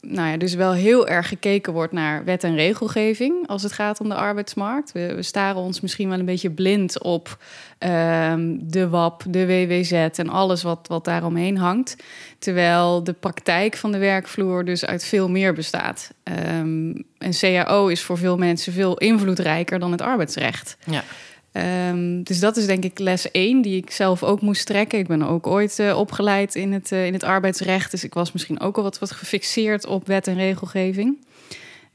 nou 0.00 0.30
ja, 0.30 0.36
dus 0.36 0.54
wel 0.54 0.72
heel 0.72 1.08
erg 1.08 1.28
gekeken 1.28 1.72
wordt 1.72 1.92
naar 1.92 2.24
wet 2.24 2.44
en 2.44 2.54
regelgeving 2.54 3.48
als 3.48 3.62
het 3.62 3.72
gaat 3.72 4.00
om 4.00 4.08
de 4.08 4.14
arbeidsmarkt. 4.14 4.92
We, 4.92 5.14
we 5.14 5.22
staren 5.22 5.60
ons 5.60 5.80
misschien 5.80 6.08
wel 6.08 6.18
een 6.18 6.24
beetje 6.24 6.50
blind 6.50 7.02
op 7.02 7.38
ehm, 7.78 8.56
de 8.60 8.88
WAP, 8.88 9.24
de 9.28 9.46
WWZ 9.46 9.92
en 9.92 10.28
alles 10.28 10.62
wat, 10.62 10.88
wat 10.88 11.04
daaromheen 11.04 11.56
hangt. 11.56 11.96
Terwijl 12.38 13.04
de 13.04 13.12
praktijk 13.12 13.76
van 13.76 13.92
de 13.92 13.98
werkvloer 13.98 14.64
dus 14.64 14.84
uit 14.84 15.04
veel 15.04 15.28
meer 15.28 15.54
bestaat. 15.54 16.10
Um, 16.58 17.04
een 17.18 17.32
CAO 17.38 17.86
is 17.86 18.02
voor 18.02 18.18
veel 18.18 18.36
mensen 18.36 18.72
veel 18.72 18.98
invloedrijker 18.98 19.78
dan 19.78 19.92
het 19.92 20.02
arbeidsrecht. 20.02 20.76
Ja. 20.84 21.04
Um, 21.52 22.22
dus 22.22 22.40
dat 22.40 22.56
is 22.56 22.66
denk 22.66 22.84
ik 22.84 22.98
les 22.98 23.30
1 23.30 23.62
die 23.62 23.76
ik 23.76 23.90
zelf 23.90 24.22
ook 24.22 24.40
moest 24.40 24.66
trekken. 24.66 24.98
Ik 24.98 25.06
ben 25.06 25.22
ook 25.22 25.46
ooit 25.46 25.78
uh, 25.78 25.98
opgeleid 25.98 26.54
in 26.54 26.72
het, 26.72 26.92
uh, 26.92 27.06
in 27.06 27.12
het 27.12 27.22
arbeidsrecht. 27.22 27.90
Dus 27.90 28.04
ik 28.04 28.14
was 28.14 28.32
misschien 28.32 28.60
ook 28.60 28.76
al 28.76 28.82
wat, 28.82 29.10
gefixeerd 29.10 29.86
op 29.86 30.06
wet 30.06 30.26
en 30.26 30.34
regelgeving. 30.34 31.26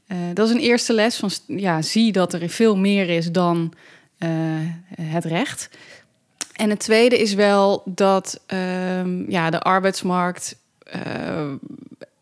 Uh, 0.08 0.18
dat 0.34 0.48
is 0.48 0.54
een 0.54 0.60
eerste 0.60 0.92
les 0.92 1.16
van 1.16 1.30
ja, 1.46 1.82
zie 1.82 2.12
dat 2.12 2.32
er 2.32 2.48
veel 2.48 2.76
meer 2.76 3.08
is 3.08 3.32
dan 3.32 3.72
het 5.00 5.24
recht. 5.24 5.70
En 6.52 6.70
het 6.70 6.78
tweede 6.78 7.20
is 7.20 7.34
wel 7.34 7.82
dat 7.84 8.40
um, 8.46 9.30
ja, 9.30 9.50
de 9.50 9.60
arbeidsmarkt 9.60 10.56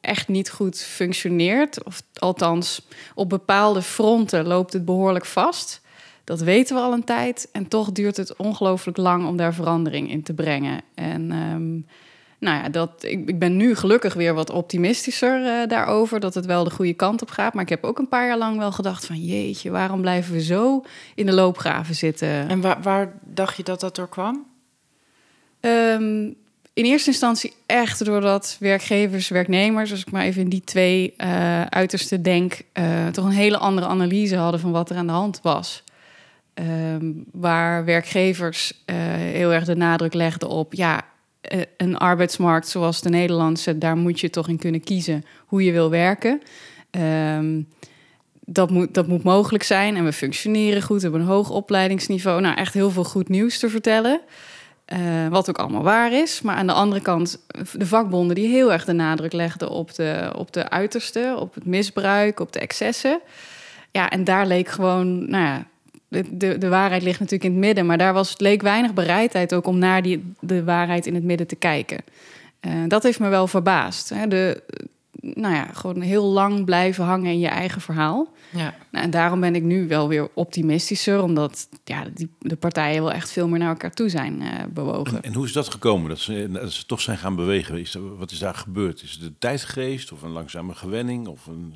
echt 0.01 0.29
niet 0.29 0.51
goed 0.51 0.81
functioneert. 0.81 1.85
Of 1.85 2.03
althans, 2.15 2.87
op 3.15 3.29
bepaalde 3.29 3.83
fronten 3.83 4.47
loopt 4.47 4.73
het 4.73 4.85
behoorlijk 4.85 5.25
vast. 5.27 5.82
Dat 6.25 6.41
weten 6.41 6.77
we 6.77 6.83
al 6.83 6.93
een 6.93 7.05
tijd. 7.05 7.49
En 7.53 7.69
toch 7.69 7.93
duurt 7.93 8.17
het 8.17 8.37
ongelooflijk 8.37 8.97
lang 8.97 9.27
om 9.27 9.37
daar 9.37 9.55
verandering 9.55 10.11
in 10.11 10.23
te 10.23 10.35
brengen. 10.35 10.81
En 10.95 11.33
um, 11.33 11.87
nou 12.39 12.63
ja, 12.63 12.69
dat, 12.69 12.91
ik, 13.01 13.29
ik, 13.29 13.39
ben 13.39 13.57
nu 13.57 13.75
gelukkig 13.75 14.15
weer 14.15 14.35
wat 14.35 14.51
optimistischer 14.51 15.41
uh, 15.41 15.69
daarover. 15.69 16.21
Dat 16.21 16.35
het 16.35 16.47
wel 16.47 16.65
de 16.65 16.71
goede 16.71 16.95
kant 16.95 17.23
op 17.23 17.31
gaat. 17.31 17.55
Maar 17.55 17.63
ik 17.63 17.69
heb 17.69 17.85
ook 17.85 17.99
een 17.99 18.09
paar 18.09 18.27
jaar 18.27 18.39
lang 18.39 18.59
wel 18.59 18.73
gedacht 18.73 19.07
van... 19.07 19.25
jeetje, 19.25 19.71
waarom 19.71 20.01
blijven 20.01 20.33
we 20.33 20.43
zo 20.43 20.85
in 21.15 21.27
de 21.27 21.33
loopgraven 21.33 21.95
zitten? 21.95 22.49
En 22.49 22.61
waar, 22.61 22.83
waar 22.83 23.13
dacht 23.25 23.57
je 23.57 23.63
dat 23.63 23.81
dat 23.81 23.97
door 23.97 24.09
kwam? 24.09 24.47
Um, 25.61 26.37
in 26.75 26.85
eerste 26.85 27.11
instantie 27.11 27.53
echt 27.67 28.05
doordat 28.05 28.57
werkgevers, 28.61 29.29
werknemers, 29.29 29.91
als 29.91 30.01
ik 30.01 30.11
maar 30.11 30.23
even 30.23 30.43
in 30.43 30.49
die 30.49 30.65
twee 30.65 31.15
uh, 31.19 31.63
uiterste 31.63 32.21
denk, 32.21 32.63
uh, 32.79 33.07
toch 33.07 33.25
een 33.25 33.31
hele 33.31 33.59
andere 33.59 33.87
analyse 33.87 34.37
hadden 34.37 34.61
van 34.61 34.71
wat 34.71 34.91
er 34.91 34.97
aan 34.97 35.07
de 35.07 35.13
hand 35.13 35.41
was. 35.43 35.85
Um, 36.55 37.25
waar 37.33 37.85
werkgevers 37.85 38.83
uh, 38.87 38.97
heel 39.15 39.53
erg 39.53 39.65
de 39.65 39.77
nadruk 39.77 40.15
legden 40.15 40.49
op, 40.49 40.75
ja, 40.75 41.03
uh, 41.53 41.61
een 41.77 41.97
arbeidsmarkt 41.97 42.69
zoals 42.69 43.01
de 43.01 43.09
Nederlandse, 43.09 43.79
daar 43.79 43.97
moet 43.97 44.21
je 44.21 44.31
toch 44.31 44.49
in 44.49 44.59
kunnen 44.59 44.85
kiezen 44.85 45.25
hoe 45.47 45.65
je 45.65 45.73
wil 45.73 45.91
werken. 45.91 46.41
Um, 47.37 47.69
dat, 48.41 48.71
moet, 48.71 48.95
dat 48.95 49.07
moet 49.07 49.23
mogelijk 49.23 49.63
zijn 49.63 49.97
en 49.97 50.05
we 50.05 50.13
functioneren 50.13 50.83
goed, 50.83 50.97
we 50.97 51.03
hebben 51.03 51.21
een 51.21 51.27
hoog 51.27 51.51
opleidingsniveau. 51.51 52.41
Nou, 52.41 52.57
echt 52.57 52.75
heel 52.75 52.91
veel 52.91 53.05
goed 53.05 53.29
nieuws 53.29 53.59
te 53.59 53.69
vertellen. 53.69 54.21
Uh, 54.93 55.29
wat 55.29 55.49
ook 55.49 55.59
allemaal 55.59 55.83
waar 55.83 56.13
is. 56.13 56.43
Maar 56.43 56.57
aan 56.57 56.67
de 56.67 56.73
andere 56.73 57.03
kant, 57.03 57.45
de 57.73 57.87
vakbonden 57.87 58.35
die 58.35 58.49
heel 58.49 58.73
erg 58.73 58.85
de 58.85 58.93
nadruk 58.93 59.33
legden 59.33 59.69
op 59.69 59.95
de, 59.95 60.33
op 60.37 60.53
de 60.53 60.71
uiterste, 60.71 61.37
op 61.39 61.55
het 61.55 61.67
misbruik, 61.67 62.41
op 62.41 62.53
de 62.53 62.59
excessen. 62.59 63.21
Ja, 63.91 64.11
en 64.11 64.25
daar 64.25 64.47
leek 64.47 64.69
gewoon, 64.69 65.31
nou 65.31 65.45
ja, 65.45 65.67
de, 66.13 66.37
de, 66.37 66.59
de, 66.59 66.69
waarheid 66.69 67.03
ligt 67.03 67.21
natuurlijk 67.21 67.45
in 67.45 67.57
het 67.57 67.67
midden. 67.67 67.87
Maar 67.87 67.99
daar 67.99 68.13
was, 68.13 68.35
leek 68.39 68.63
weinig 68.63 68.95
bereidheid 68.95 69.55
ook 69.55 69.67
om 69.67 69.79
naar 69.79 70.03
die, 70.03 70.33
de 70.41 70.65
waarheid 70.65 71.07
in 71.07 71.15
het 71.15 71.25
midden 71.25 71.47
te 71.47 71.57
kijken. 71.57 71.99
Uh, 72.61 72.73
dat 72.89 73.03
heeft 73.03 73.21
me 73.21 73.29
wel 73.29 73.47
verbaasd. 73.47 74.09
Hè. 74.09 74.29
De, 74.29 74.63
nou 75.21 75.55
ja, 75.55 75.69
gewoon 75.73 76.01
heel 76.01 76.25
lang 76.25 76.65
blijven 76.65 77.05
hangen 77.05 77.31
in 77.31 77.39
je 77.39 77.49
eigen 77.49 77.81
verhaal. 77.81 78.33
Ja. 78.51 78.75
Nou, 78.91 79.05
en 79.05 79.11
daarom 79.11 79.41
ben 79.41 79.55
ik 79.55 79.63
nu 79.63 79.89
wel 79.89 80.09
weer 80.09 80.29
optimistischer, 80.35 81.23
omdat 81.23 81.69
ja, 81.85 82.05
die, 82.15 82.31
de 82.39 82.57
partijen 82.57 83.03
wel 83.03 83.13
echt 83.13 83.31
veel 83.31 83.49
meer 83.49 83.59
naar 83.59 83.69
elkaar 83.69 83.93
toe 83.93 84.09
zijn 84.09 84.41
uh, 84.41 84.49
bewogen. 84.73 85.17
En, 85.17 85.23
en, 85.23 85.35
hoe 85.35 85.45
is 85.47 85.53
dat 85.53 85.71
gekomen, 85.71 86.09
dat 86.09 86.19
ze, 86.19 86.49
dat 86.53 86.73
ze 86.73 86.87
toch 86.87 87.01
zijn 87.01 87.19
gaan 87.19 87.37
bewegen? 87.37 87.79
Is 87.79 87.97
wat 88.19 88.31
is 88.31 88.39
daar 88.39 88.55
gebeurd? 88.55 89.03
Is 89.03 89.11
het 89.11 89.21
de 89.21 89.39
tijdgeest 89.39 90.13
of 90.13 90.23
een 90.23 90.31
langzame 90.31 90.75
gewenning 90.75 91.27
of 91.27 91.47
een 91.47 91.75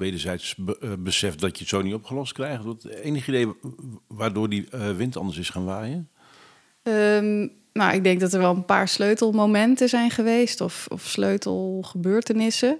wederzijds 0.00 0.54
be, 0.54 0.78
uh, 0.80 0.90
besef 0.98 1.34
dat 1.34 1.52
je 1.52 1.60
het 1.60 1.68
zo 1.68 1.82
niet 1.82 1.94
opgelost 1.94 2.32
krijgt? 2.32 2.64
Wat, 2.64 2.84
enig 2.84 3.28
idee 3.28 3.48
waardoor 4.06 4.48
die 4.48 4.68
uh, 4.74 4.96
wind 4.96 5.16
anders 5.16 5.38
is 5.38 5.50
gaan 5.50 5.64
waaien? 5.64 6.08
Um, 6.82 7.52
nou, 7.72 7.94
ik 7.94 8.04
denk 8.04 8.20
dat 8.20 8.32
er 8.32 8.40
wel 8.40 8.54
een 8.54 8.64
paar 8.64 8.88
sleutelmomenten 8.88 9.88
zijn 9.88 10.10
geweest 10.10 10.60
of, 10.60 10.86
of 10.88 11.02
sleutelgebeurtenissen. 11.02 12.78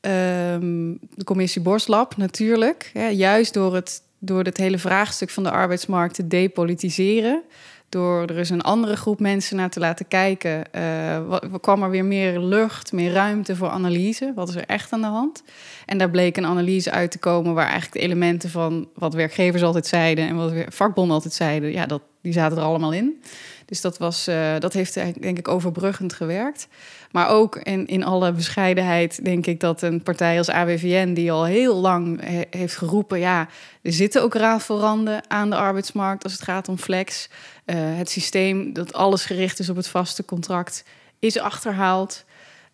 Um, 0.00 0.98
de 1.14 1.24
commissie 1.24 1.62
Borstlab 1.62 2.16
natuurlijk. 2.16 2.90
Juist 3.12 3.54
door 3.54 3.74
het, 3.74 4.02
door 4.18 4.44
het 4.44 4.56
hele 4.56 4.78
vraagstuk 4.78 5.30
van 5.30 5.42
de 5.42 5.50
arbeidsmarkt 5.50 6.14
te 6.14 6.26
depolitiseren. 6.26 7.42
Door 7.90 8.22
er 8.22 8.38
eens 8.38 8.50
een 8.50 8.62
andere 8.62 8.96
groep 8.96 9.20
mensen 9.20 9.56
naar 9.56 9.70
te 9.70 9.80
laten 9.80 10.08
kijken, 10.08 10.64
uh, 10.74 11.36
kwam 11.60 11.82
er 11.82 11.90
weer 11.90 12.04
meer 12.04 12.38
lucht, 12.38 12.92
meer 12.92 13.12
ruimte 13.12 13.56
voor 13.56 13.68
analyse. 13.68 14.32
Wat 14.34 14.48
is 14.48 14.54
er 14.54 14.66
echt 14.66 14.92
aan 14.92 15.00
de 15.00 15.06
hand? 15.06 15.42
En 15.86 15.98
daar 15.98 16.10
bleek 16.10 16.36
een 16.36 16.46
analyse 16.46 16.90
uit 16.90 17.10
te 17.10 17.18
komen 17.18 17.54
waar 17.54 17.64
eigenlijk 17.64 17.92
de 17.92 18.00
elementen 18.00 18.50
van 18.50 18.88
wat 18.94 19.14
werkgevers 19.14 19.62
altijd 19.62 19.86
zeiden 19.86 20.28
en 20.28 20.36
wat 20.36 20.52
vakbonden 20.68 21.14
altijd 21.14 21.34
zeiden, 21.34 21.72
ja, 21.72 21.86
dat, 21.86 22.02
die 22.22 22.32
zaten 22.32 22.58
er 22.58 22.64
allemaal 22.64 22.92
in. 22.92 23.22
Dus 23.70 23.80
dat, 23.80 23.98
was, 23.98 24.28
uh, 24.28 24.58
dat 24.58 24.72
heeft 24.72 24.94
denk 24.94 25.38
ik 25.38 25.48
overbruggend 25.48 26.12
gewerkt. 26.12 26.68
Maar 27.10 27.28
ook 27.28 27.56
in, 27.56 27.86
in 27.86 28.04
alle 28.04 28.32
bescheidenheid 28.32 29.24
denk 29.24 29.46
ik 29.46 29.60
dat 29.60 29.82
een 29.82 30.02
partij 30.02 30.38
als 30.38 30.50
AWVN... 30.50 31.12
die 31.12 31.32
al 31.32 31.44
heel 31.44 31.74
lang 31.74 32.20
heeft 32.50 32.76
geroepen... 32.76 33.18
ja, 33.18 33.48
er 33.82 33.92
zitten 33.92 34.22
ook 34.22 34.34
rafelranden 34.34 35.30
aan 35.30 35.50
de 35.50 35.56
arbeidsmarkt 35.56 36.24
als 36.24 36.32
het 36.32 36.42
gaat 36.42 36.68
om 36.68 36.78
flex. 36.78 37.28
Uh, 37.70 37.76
het 37.76 38.10
systeem 38.10 38.72
dat 38.72 38.92
alles 38.92 39.24
gericht 39.24 39.58
is 39.58 39.68
op 39.68 39.76
het 39.76 39.88
vaste 39.88 40.24
contract 40.24 40.84
is 41.18 41.38
achterhaald. 41.38 42.24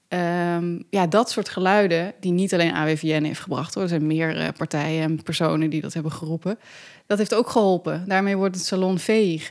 Um, 0.09 0.85
ja, 0.91 1.07
dat 1.07 1.31
soort 1.31 1.49
geluiden, 1.49 2.15
die 2.21 2.33
niet 2.33 2.55
alleen 2.55 2.75
AWVN 2.75 3.23
heeft 3.23 3.41
gebracht 3.41 3.75
hoor. 3.75 3.83
Er 3.83 3.89
zijn 3.89 4.07
meer 4.07 4.37
uh, 4.37 4.49
partijen 4.57 5.03
en 5.03 5.23
personen 5.23 5.71
die 5.71 5.81
dat 5.81 5.95
hebben 5.95 6.13
geroepen. 6.13 6.59
Dat 7.07 7.19
heeft 7.19 7.35
ook 7.35 7.51
geholpen. 7.51 8.05
Daarmee 8.07 8.37
wordt 8.37 8.55
het 8.55 8.65
salon 8.65 8.99
veeg. 8.99 9.49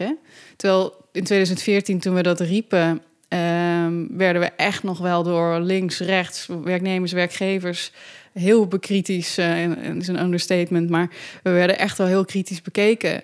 Terwijl 0.55 0.93
in 1.11 1.23
2014, 1.23 1.99
toen 1.99 2.13
we 2.13 2.21
dat 2.21 2.39
riepen, 2.39 3.01
um, 3.29 4.17
werden 4.17 4.41
we 4.41 4.51
echt 4.55 4.83
nog 4.83 4.97
wel 4.99 5.23
door 5.23 5.59
links, 5.59 5.99
rechts, 5.99 6.47
werknemers, 6.63 7.11
werkgevers 7.11 7.91
heel 8.39 8.67
bekritisch, 8.67 9.39
uh, 9.39 9.95
is 9.95 10.07
een 10.07 10.21
understatement, 10.21 10.89
maar 10.89 11.09
we 11.43 11.49
werden 11.49 11.77
echt 11.77 11.97
wel 11.97 12.07
heel 12.07 12.25
kritisch 12.25 12.61
bekeken. 12.61 13.23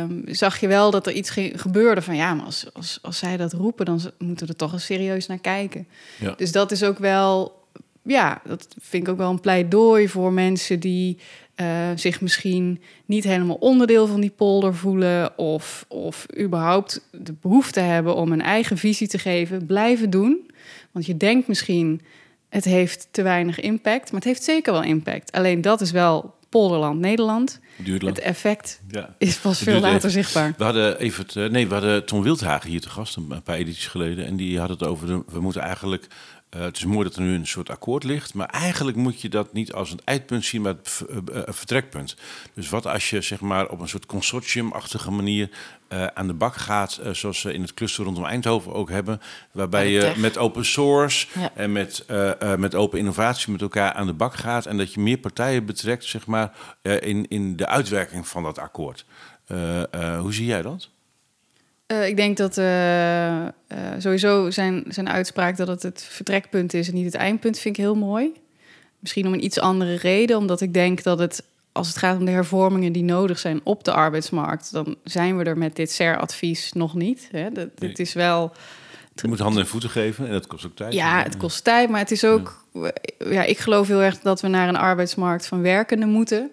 Um, 0.00 0.22
zag 0.26 0.60
je 0.60 0.66
wel 0.66 0.90
dat 0.90 1.06
er 1.06 1.12
iets 1.12 1.30
gebeurde 1.52 2.02
van 2.02 2.16
ja, 2.16 2.34
maar 2.34 2.44
als, 2.44 2.66
als, 2.72 2.98
als 3.02 3.18
zij 3.18 3.36
dat 3.36 3.52
roepen, 3.52 3.84
dan 3.84 4.00
moeten 4.18 4.46
we 4.46 4.52
er 4.52 4.58
toch 4.58 4.72
eens 4.72 4.84
serieus 4.84 5.26
naar 5.26 5.38
kijken. 5.38 5.86
Ja. 6.18 6.34
Dus 6.36 6.52
dat 6.52 6.70
is 6.70 6.84
ook 6.84 6.98
wel, 6.98 7.62
ja, 8.02 8.40
dat 8.44 8.68
vind 8.80 9.06
ik 9.06 9.12
ook 9.12 9.18
wel 9.18 9.30
een 9.30 9.40
pleidooi 9.40 10.08
voor 10.08 10.32
mensen 10.32 10.80
die 10.80 11.18
uh, 11.60 11.66
zich 11.94 12.20
misschien 12.20 12.80
niet 13.04 13.24
helemaal 13.24 13.56
onderdeel 13.56 14.06
van 14.06 14.20
die 14.20 14.32
polder 14.36 14.74
voelen 14.74 15.38
of, 15.38 15.84
of 15.88 16.26
überhaupt 16.38 17.08
de 17.12 17.34
behoefte 17.40 17.80
hebben 17.80 18.14
om 18.14 18.32
een 18.32 18.42
eigen 18.42 18.78
visie 18.78 19.08
te 19.08 19.18
geven, 19.18 19.66
blijven 19.66 20.10
doen. 20.10 20.50
Want 20.92 21.06
je 21.06 21.16
denkt 21.16 21.48
misschien, 21.48 22.00
het 22.48 22.64
heeft 22.64 23.08
te 23.10 23.22
weinig 23.22 23.60
impact, 23.60 24.04
maar 24.04 24.20
het 24.20 24.28
heeft 24.28 24.42
zeker 24.42 24.72
wel 24.72 24.82
impact. 24.82 25.32
Alleen 25.32 25.60
dat 25.60 25.80
is 25.80 25.90
wel 25.90 26.36
polderland 26.48 27.00
Nederland. 27.00 27.60
Het 27.84 28.18
effect 28.18 28.80
ja. 28.88 29.14
is 29.18 29.38
pas 29.38 29.58
veel 29.58 29.80
later 29.80 30.10
zichtbaar. 30.10 30.54
We 30.56 30.64
hadden 30.64 30.98
even 30.98 31.26
eh, 31.34 31.50
nee, 31.50 31.66
we 31.68 31.72
hadden 31.72 32.06
Tom 32.06 32.22
Wildhagen 32.22 32.70
hier 32.70 32.80
te 32.80 32.90
gast 32.90 33.16
een 33.16 33.42
paar 33.42 33.56
edities 33.56 33.86
geleden 33.86 34.26
en 34.26 34.36
die 34.36 34.58
had 34.58 34.68
het 34.68 34.82
over 34.82 35.06
de, 35.06 35.22
we 35.26 35.40
moeten 35.40 35.62
eigenlijk 35.62 36.06
uh, 36.56 36.60
het 36.62 36.76
is 36.76 36.84
mooi 36.84 37.04
dat 37.04 37.16
er 37.16 37.22
nu 37.22 37.34
een 37.34 37.46
soort 37.46 37.70
akkoord 37.70 38.04
ligt, 38.04 38.34
maar 38.34 38.46
eigenlijk 38.46 38.96
moet 38.96 39.20
je 39.20 39.28
dat 39.28 39.52
niet 39.52 39.72
als 39.72 39.90
een 39.90 40.00
eindpunt 40.04 40.44
zien, 40.44 40.62
maar 40.62 40.74
het 40.74 41.04
uh, 41.10 41.40
vertrekpunt. 41.46 42.16
Dus 42.54 42.68
wat 42.68 42.86
als 42.86 43.10
je 43.10 43.20
zeg 43.20 43.40
maar 43.40 43.68
op 43.68 43.80
een 43.80 43.88
soort 43.88 44.06
consortiumachtige 44.06 45.10
manier 45.10 45.50
uh, 45.88 46.06
aan 46.06 46.26
de 46.26 46.32
bak 46.32 46.54
gaat, 46.54 47.00
zoals 47.12 47.40
ze 47.40 47.52
in 47.52 47.62
het 47.62 47.74
cluster 47.74 48.04
rondom 48.04 48.24
Eindhoven 48.24 48.72
ook 48.72 48.90
hebben, 48.90 49.20
waarbij 49.52 49.90
je 49.90 50.12
met 50.16 50.38
open 50.38 50.64
source 50.64 51.26
en 51.54 51.72
met, 51.72 52.04
met 52.58 52.74
open 52.74 52.98
innovatie 52.98 53.52
met 53.52 53.62
elkaar 53.62 53.92
aan 53.92 54.06
de 54.06 54.12
bak 54.12 54.34
gaat 54.34 54.66
en 54.66 54.76
dat 54.76 54.94
je 54.94 55.00
meer 55.00 55.18
partijen 55.18 55.64
betrekt, 55.64 56.04
zeg 56.04 56.26
maar, 56.26 56.52
in, 56.82 57.28
in 57.28 57.56
de 57.56 57.66
uitwerking 57.66 58.28
van 58.28 58.42
dat 58.42 58.58
akkoord. 58.58 59.04
hoe 60.20 60.32
zie 60.32 60.46
jij 60.46 60.62
dat? 60.62 60.90
Uh, 61.92 62.06
ik 62.06 62.16
denk 62.16 62.36
dat 62.36 62.56
uh, 62.56 63.42
uh, 63.42 63.48
sowieso 63.98 64.50
zijn, 64.50 64.84
zijn 64.88 65.08
uitspraak 65.08 65.56
dat 65.56 65.68
het 65.68 65.82
het 65.82 66.02
vertrekpunt 66.02 66.74
is 66.74 66.88
en 66.88 66.94
niet 66.94 67.04
het 67.04 67.14
eindpunt, 67.14 67.58
vind 67.58 67.76
ik 67.76 67.82
heel 67.82 67.94
mooi. 67.94 68.32
Misschien 68.98 69.26
om 69.26 69.32
een 69.32 69.44
iets 69.44 69.58
andere 69.58 69.94
reden, 69.94 70.36
omdat 70.36 70.60
ik 70.60 70.74
denk 70.74 71.02
dat 71.02 71.18
het, 71.18 71.44
als 71.72 71.88
het 71.88 71.96
gaat 71.96 72.18
om 72.18 72.24
de 72.24 72.30
hervormingen 72.30 72.92
die 72.92 73.02
nodig 73.02 73.38
zijn 73.38 73.60
op 73.64 73.84
de 73.84 73.92
arbeidsmarkt, 73.92 74.72
dan 74.72 74.96
zijn 75.04 75.36
we 75.36 75.44
er 75.44 75.58
met 75.58 75.76
dit 75.76 75.90
SER-advies 75.90 76.72
nog 76.72 76.94
niet. 76.94 77.28
Hè. 77.32 77.50
Dat, 77.50 77.68
nee. 77.78 77.90
Het 77.90 77.98
is 77.98 78.12
wel. 78.12 78.52
Je 79.14 79.28
moet 79.28 79.38
handen 79.38 79.62
en 79.62 79.68
voeten 79.68 79.90
geven 79.90 80.26
en 80.26 80.32
dat 80.32 80.46
kost 80.46 80.66
ook 80.66 80.76
tijd. 80.76 80.92
Ja, 80.92 81.22
het 81.22 81.36
kost 81.36 81.64
tijd, 81.64 81.90
maar 81.90 82.00
het 82.00 82.10
is 82.10 82.24
ook. 82.24 82.64
Ja, 82.72 82.92
ja 83.18 83.42
ik 83.42 83.58
geloof 83.58 83.88
heel 83.88 84.02
erg 84.02 84.20
dat 84.20 84.40
we 84.40 84.48
naar 84.48 84.68
een 84.68 84.76
arbeidsmarkt 84.76 85.46
van 85.46 85.62
werkenden 85.62 86.08
moeten. 86.08 86.52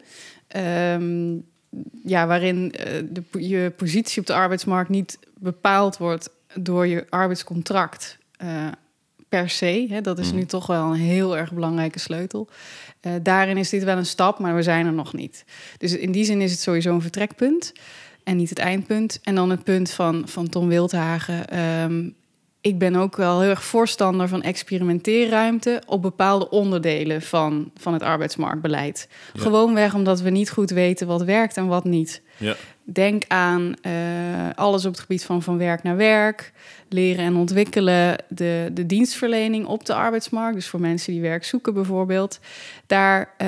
Um, 0.55 1.45
ja, 2.03 2.27
waarin 2.27 2.73
uh, 2.79 2.85
de, 3.09 3.47
je 3.47 3.73
positie 3.75 4.19
op 4.19 4.27
de 4.27 4.33
arbeidsmarkt 4.33 4.89
niet 4.89 5.19
bepaald 5.37 5.97
wordt 5.97 6.29
door 6.53 6.87
je 6.87 7.05
arbeidscontract 7.09 8.17
uh, 8.43 8.67
per 9.29 9.49
se. 9.49 9.85
Hè, 9.89 10.01
dat 10.01 10.19
is 10.19 10.31
mm. 10.31 10.37
nu 10.37 10.45
toch 10.45 10.67
wel 10.67 10.83
een 10.85 10.99
heel 10.99 11.37
erg 11.37 11.53
belangrijke 11.53 11.99
sleutel. 11.99 12.47
Uh, 13.01 13.11
daarin 13.21 13.57
is 13.57 13.69
dit 13.69 13.83
wel 13.83 13.97
een 13.97 14.05
stap, 14.05 14.39
maar 14.39 14.55
we 14.55 14.63
zijn 14.63 14.85
er 14.85 14.93
nog 14.93 15.13
niet. 15.13 15.45
Dus 15.77 15.97
in 15.97 16.11
die 16.11 16.25
zin 16.25 16.41
is 16.41 16.51
het 16.51 16.59
sowieso 16.59 16.93
een 16.93 17.01
vertrekpunt 17.01 17.73
en 18.23 18.37
niet 18.37 18.49
het 18.49 18.59
eindpunt. 18.59 19.19
En 19.23 19.35
dan 19.35 19.49
het 19.49 19.63
punt 19.63 19.91
van, 19.91 20.27
van 20.27 20.49
Tom 20.49 20.67
Wildhagen. 20.67 21.59
Um, 21.59 22.15
ik 22.65 22.79
ben 22.79 22.95
ook 22.95 23.15
wel 23.15 23.41
heel 23.41 23.49
erg 23.49 23.63
voorstander 23.63 24.27
van 24.27 24.41
experimenteerruimte 24.41 25.81
op 25.85 26.01
bepaalde 26.01 26.49
onderdelen 26.49 27.21
van, 27.21 27.71
van 27.75 27.93
het 27.93 28.01
arbeidsmarktbeleid. 28.01 29.07
Ja. 29.33 29.41
Gewoonweg 29.41 29.93
omdat 29.93 30.21
we 30.21 30.29
niet 30.29 30.49
goed 30.49 30.69
weten 30.69 31.07
wat 31.07 31.23
werkt 31.23 31.57
en 31.57 31.67
wat 31.67 31.83
niet. 31.83 32.21
Ja. 32.37 32.55
Denk 32.83 33.23
aan 33.27 33.73
uh, 33.81 33.91
alles 34.55 34.85
op 34.85 34.91
het 34.91 35.01
gebied 35.01 35.25
van 35.25 35.43
van 35.43 35.57
werk 35.57 35.83
naar 35.83 35.97
werk, 35.97 36.51
leren 36.89 37.25
en 37.25 37.35
ontwikkelen, 37.35 38.15
de, 38.27 38.69
de 38.73 38.85
dienstverlening 38.85 39.65
op 39.65 39.85
de 39.85 39.93
arbeidsmarkt. 39.93 40.55
Dus 40.55 40.67
voor 40.67 40.79
mensen 40.79 41.13
die 41.13 41.21
werk 41.21 41.43
zoeken 41.43 41.73
bijvoorbeeld. 41.73 42.39
Daar 42.87 43.33
uh, 43.37 43.47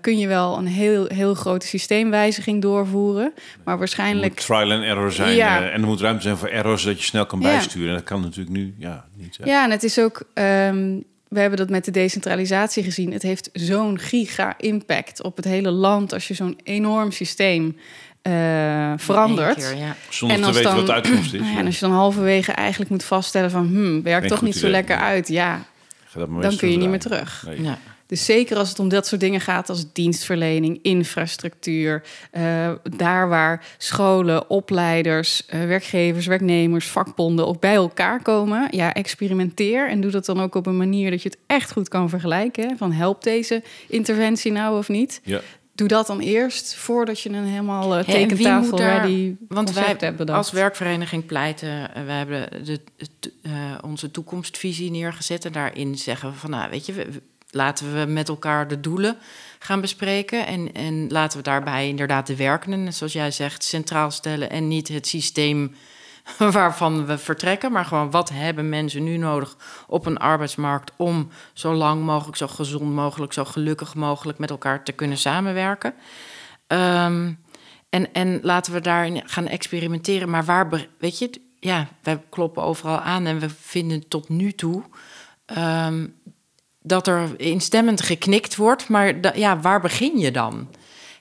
kun 0.00 0.18
je 0.18 0.26
wel 0.26 0.58
een 0.58 0.66
heel, 0.66 1.06
heel 1.06 1.34
grote 1.34 1.66
systeemwijziging 1.66 2.62
doorvoeren. 2.62 3.32
Maar 3.64 3.78
waarschijnlijk. 3.78 4.34
trial 4.34 4.72
and 4.72 4.82
error 4.82 5.12
zijn. 5.12 5.34
Ja. 5.34 5.60
Uh, 5.60 5.74
en 5.74 5.80
er 5.80 5.86
moet 5.86 6.00
ruimte 6.00 6.22
zijn 6.22 6.36
voor 6.36 6.48
errors 6.48 6.84
dat 6.84 6.98
je 6.98 7.04
snel 7.04 7.26
kan 7.26 7.40
bijsturen. 7.40 7.88
En 7.88 7.94
dat 7.94 8.04
kan 8.04 8.20
natuurlijk 8.20 8.56
nu 8.56 8.74
ja, 8.78 9.04
niet. 9.16 9.38
Ja, 9.44 9.64
en 9.64 9.70
het 9.70 9.82
is 9.82 9.98
ook. 9.98 10.22
Um, 10.34 11.04
we 11.28 11.40
hebben 11.40 11.58
dat 11.58 11.70
met 11.70 11.84
de 11.84 11.90
decentralisatie 11.90 12.82
gezien. 12.82 13.12
Het 13.12 13.22
heeft 13.22 13.50
zo'n 13.52 13.98
giga-impact 13.98 15.22
op 15.22 15.36
het 15.36 15.44
hele 15.44 15.70
land 15.70 16.12
als 16.12 16.28
je 16.28 16.34
zo'n 16.34 16.58
enorm 16.62 17.12
systeem 17.12 17.76
uh, 18.28 18.92
verandert. 18.96 19.56
Keer, 19.56 19.76
ja. 19.76 19.96
Zonder 20.08 20.36
en 20.36 20.42
te 20.42 20.52
weten 20.52 20.62
dan, 20.62 20.76
wat 20.76 20.86
de 20.86 20.92
uitkomst 20.92 21.34
is. 21.34 21.40
Ja, 21.40 21.58
en 21.58 21.66
als 21.66 21.78
je 21.78 21.86
dan 21.86 21.94
halverwege 21.94 22.52
eigenlijk 22.52 22.90
moet 22.90 23.04
vaststellen 23.04 23.50
van... 23.50 23.66
Hmm, 23.66 24.02
werkt 24.02 24.28
toch 24.28 24.42
niet 24.42 24.56
zo 24.56 24.68
lekker 24.68 24.96
uit, 24.96 25.28
ja, 25.28 25.64
dan 26.12 26.56
kun 26.56 26.70
je 26.70 26.76
niet 26.76 26.88
meer 26.88 26.98
terug. 26.98 27.44
Nee. 27.46 27.62
Ja. 27.62 27.78
Dus 28.08 28.24
zeker 28.24 28.56
als 28.56 28.68
het 28.68 28.78
om 28.78 28.88
dat 28.88 29.06
soort 29.06 29.20
dingen 29.20 29.40
gaat 29.40 29.68
als 29.68 29.92
dienstverlening, 29.92 30.78
infrastructuur, 30.82 32.02
uh, 32.32 32.70
daar 32.96 33.28
waar 33.28 33.64
scholen, 33.78 34.50
opleiders, 34.50 35.42
uh, 35.54 35.64
werkgevers, 35.64 36.26
werknemers, 36.26 36.86
vakbonden 36.86 37.46
ook 37.46 37.60
bij 37.60 37.74
elkaar 37.74 38.22
komen, 38.22 38.68
ja, 38.70 38.94
experimenteer 38.94 39.88
en 39.88 40.00
doe 40.00 40.10
dat 40.10 40.26
dan 40.26 40.40
ook 40.40 40.54
op 40.54 40.66
een 40.66 40.76
manier 40.76 41.10
dat 41.10 41.22
je 41.22 41.28
het 41.28 41.38
echt 41.46 41.72
goed 41.72 41.88
kan 41.88 42.08
vergelijken. 42.08 42.76
Van 42.78 42.92
helpt 42.92 43.24
deze 43.24 43.62
interventie 43.88 44.52
nou 44.52 44.78
of 44.78 44.88
niet? 44.88 45.20
Ja 45.24 45.40
doe 45.78 45.88
dat 45.88 46.06
dan 46.06 46.20
eerst 46.20 46.74
voordat 46.74 47.20
je 47.20 47.28
een 47.28 47.44
helemaal 47.44 47.98
uh, 47.98 48.04
tekentafel 48.04 48.76
daar, 48.76 48.96
ready 48.96 49.34
want 49.48 49.72
wij 49.72 49.96
hebben 49.98 50.28
als 50.28 50.50
werkvereniging 50.50 51.26
pleiten 51.26 51.68
uh, 51.68 52.04
we 52.04 52.12
hebben 52.12 52.64
de, 52.64 52.80
uh, 53.42 53.52
onze 53.80 54.10
toekomstvisie 54.10 54.90
neergezet 54.90 55.44
en 55.44 55.52
daarin 55.52 55.98
zeggen 55.98 56.30
we 56.30 56.36
van 56.36 56.50
nou 56.50 56.70
weet 56.70 56.86
je 56.86 56.92
we, 56.92 57.06
laten 57.50 57.98
we 57.98 58.12
met 58.12 58.28
elkaar 58.28 58.68
de 58.68 58.80
doelen 58.80 59.16
gaan 59.58 59.80
bespreken 59.80 60.46
en, 60.46 60.72
en 60.72 61.08
laten 61.08 61.38
we 61.38 61.44
daarbij 61.44 61.88
inderdaad 61.88 62.26
de 62.26 62.36
werkenden 62.36 62.92
zoals 62.92 63.12
jij 63.12 63.30
zegt 63.30 63.64
centraal 63.64 64.10
stellen 64.10 64.50
en 64.50 64.68
niet 64.68 64.88
het 64.88 65.06
systeem 65.06 65.74
waarvan 66.52 67.06
we 67.06 67.18
vertrekken, 67.18 67.72
maar 67.72 67.84
gewoon 67.84 68.10
wat 68.10 68.28
hebben 68.28 68.68
mensen 68.68 69.04
nu 69.04 69.16
nodig 69.16 69.56
op 69.86 70.06
een 70.06 70.18
arbeidsmarkt 70.18 70.92
om 70.96 71.28
zo 71.52 71.74
lang 71.74 72.02
mogelijk, 72.02 72.36
zo 72.36 72.46
gezond 72.46 72.94
mogelijk, 72.94 73.32
zo 73.32 73.44
gelukkig 73.44 73.94
mogelijk 73.94 74.38
met 74.38 74.50
elkaar 74.50 74.84
te 74.84 74.92
kunnen 74.92 75.18
samenwerken. 75.18 75.94
Um, 76.66 77.38
en, 77.90 78.12
en 78.12 78.38
laten 78.42 78.72
we 78.72 78.80
daarin 78.80 79.22
gaan 79.28 79.46
experimenteren. 79.46 80.30
Maar 80.30 80.44
waar, 80.44 80.88
weet 80.98 81.18
je, 81.18 81.40
ja, 81.60 81.88
wij 82.02 82.22
kloppen 82.28 82.62
overal 82.62 82.98
aan 82.98 83.26
en 83.26 83.38
we 83.38 83.50
vinden 83.50 84.08
tot 84.08 84.28
nu 84.28 84.52
toe 84.52 84.82
um, 85.58 86.14
dat 86.82 87.06
er 87.06 87.40
instemmend 87.40 88.02
geknikt 88.02 88.56
wordt. 88.56 88.88
Maar 88.88 89.38
ja, 89.38 89.60
waar 89.60 89.80
begin 89.80 90.18
je 90.18 90.30
dan? 90.30 90.68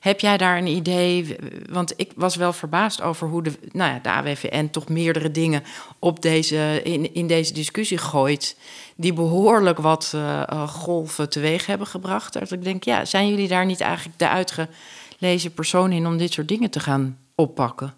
Heb 0.08 0.20
jij 0.20 0.38
daar 0.38 0.58
een 0.58 0.68
idee? 0.68 1.36
Want 1.70 1.94
ik 1.96 2.12
was 2.16 2.36
wel 2.36 2.54
verbaasd 2.54 3.02
over 3.02 3.28
hoe 3.28 3.44
de, 3.44 3.52
nou 3.72 3.92
ja, 3.94 4.00
de 4.00 4.10
AWVN 4.10 4.70
toch 4.70 4.90
meerdere 4.90 5.32
dingen 5.32 5.64
op 6.00 6.22
deze, 6.22 6.82
in, 6.84 7.14
in 7.14 7.28
deze 7.28 7.54
discussie 7.54 7.98
gooit. 7.98 8.58
Die 8.96 9.14
behoorlijk 9.14 9.78
wat 9.78 10.12
uh, 10.16 10.68
golven 10.68 11.30
teweeg 11.30 11.66
hebben 11.66 11.88
gebracht. 11.88 12.34
Dat 12.34 12.52
ik 12.52 12.64
denk, 12.64 12.84
ja, 12.84 13.06
zijn 13.06 13.30
jullie 13.30 13.48
daar 13.48 13.66
niet 13.66 13.82
eigenlijk 13.82 14.20
de 14.20 14.30
uitgelezen 14.30 15.54
persoon 15.54 15.92
in 15.92 16.08
om 16.08 16.18
dit 16.18 16.34
soort 16.34 16.48
dingen 16.48 16.70
te 16.70 16.80
gaan 16.80 17.18
oppakken? 17.36 17.94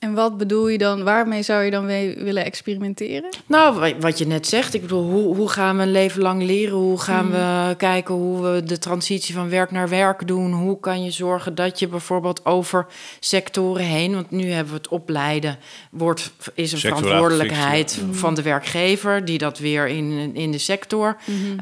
En 0.00 0.14
wat 0.14 0.36
bedoel 0.36 0.68
je 0.68 0.78
dan? 0.78 1.02
Waarmee 1.04 1.42
zou 1.42 1.62
je 1.64 1.70
dan 1.70 1.86
mee 1.86 2.14
willen 2.18 2.44
experimenteren? 2.44 3.28
Nou, 3.46 3.94
wat 4.00 4.18
je 4.18 4.26
net 4.26 4.46
zegt. 4.46 4.74
Ik 4.74 4.80
bedoel, 4.80 5.10
hoe, 5.10 5.36
hoe 5.36 5.48
gaan 5.48 5.76
we 5.76 5.82
een 5.82 5.90
leven 5.90 6.22
lang 6.22 6.42
leren? 6.42 6.76
Hoe 6.76 7.00
gaan 7.00 7.26
Mhm. 7.26 7.34
we 7.68 7.74
kijken 7.76 8.14
hoe 8.14 8.42
we 8.42 8.62
de 8.64 8.78
transitie 8.78 9.34
van 9.34 9.48
werk 9.48 9.70
naar 9.70 9.88
werk 9.88 10.26
doen? 10.26 10.52
Hoe 10.52 10.80
kan 10.80 11.02
je 11.04 11.10
zorgen 11.10 11.54
dat 11.54 11.78
je 11.78 11.88
bijvoorbeeld 11.88 12.44
over 12.46 12.86
sectoren 13.20 13.84
heen... 13.84 14.14
want 14.14 14.30
nu 14.30 14.50
hebben 14.50 14.72
we 14.72 14.78
het 14.78 14.88
opleiden, 14.88 15.58
wordt, 15.90 16.32
is 16.54 16.72
een 16.72 16.78
verantwoordelijkheid 16.78 18.02
van 18.10 18.34
de 18.34 18.42
werkgever... 18.42 19.24
die 19.24 19.38
dat 19.38 19.58
weer 19.58 19.86
in, 19.88 20.30
in 20.34 20.50
de 20.52 20.58
sector 20.58 21.16
eh, 21.26 21.56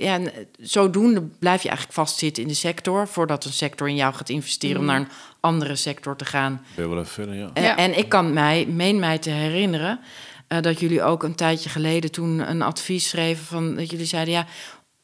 ja, 0.00 0.14
en 0.14 0.30
zodoende 0.60 1.22
blijf 1.38 1.62
je 1.62 1.68
eigenlijk 1.68 1.98
vastzitten 1.98 2.42
in 2.42 2.48
de 2.48 2.54
sector... 2.54 3.08
voordat 3.08 3.44
een 3.44 3.52
sector 3.52 3.88
in 3.88 3.94
jou 3.96 4.14
gaat 4.14 4.28
investeren 4.28 4.76
om 4.78 4.84
Mhm. 4.84 4.92
naar 4.92 5.00
een 5.00 5.08
andere 5.40 5.76
sector 5.76 6.16
te 6.16 6.24
gaan. 6.24 6.64
Wel 6.74 6.92
even 6.92 7.06
verder, 7.06 7.34
ja. 7.34 7.50
En, 7.54 7.62
Ja. 7.62 7.76
en 7.76 7.98
ik 7.98 8.08
kan 8.08 8.32
mij, 8.32 8.66
meen 8.66 8.98
mij 8.98 9.18
te 9.18 9.30
herinneren 9.30 10.00
eh, 10.48 10.60
dat 10.60 10.80
jullie 10.80 11.02
ook 11.02 11.22
een 11.22 11.34
tijdje 11.34 11.68
geleden 11.68 12.10
toen 12.10 12.50
een 12.50 12.62
advies 12.62 13.08
schreven 13.08 13.44
van 13.44 13.76
dat 13.76 13.90
jullie 13.90 14.06
zeiden 14.06 14.34
ja, 14.34 14.46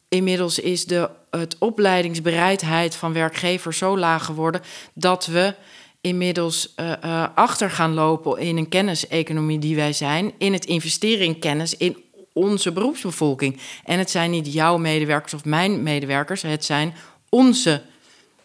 inmiddels 0.08 0.58
is 0.58 0.86
de 0.86 1.10
het 1.30 1.56
opleidingsbereidheid 1.58 2.94
van 2.94 3.12
werkgevers 3.12 3.78
zo 3.78 3.98
laag 3.98 4.24
geworden 4.24 4.60
dat 4.94 5.26
we 5.26 5.54
inmiddels 6.00 6.74
eh, 6.74 6.92
eh, 7.02 7.26
achter 7.34 7.70
gaan 7.70 7.94
lopen 7.94 8.38
in 8.38 8.56
een 8.56 8.68
kenniseconomie 8.68 9.58
die 9.58 9.76
wij 9.76 9.92
zijn, 9.92 10.32
in 10.38 10.52
het 10.52 10.64
investeren 10.64 11.26
in 11.26 11.38
kennis 11.38 11.76
in 11.76 12.04
onze 12.32 12.72
beroepsbevolking. 12.72 13.60
En 13.84 13.98
het 13.98 14.10
zijn 14.10 14.30
niet 14.30 14.52
jouw 14.52 14.76
medewerkers 14.76 15.34
of 15.34 15.44
mijn 15.44 15.82
medewerkers, 15.82 16.42
het 16.42 16.64
zijn 16.64 16.94
onze 17.28 17.82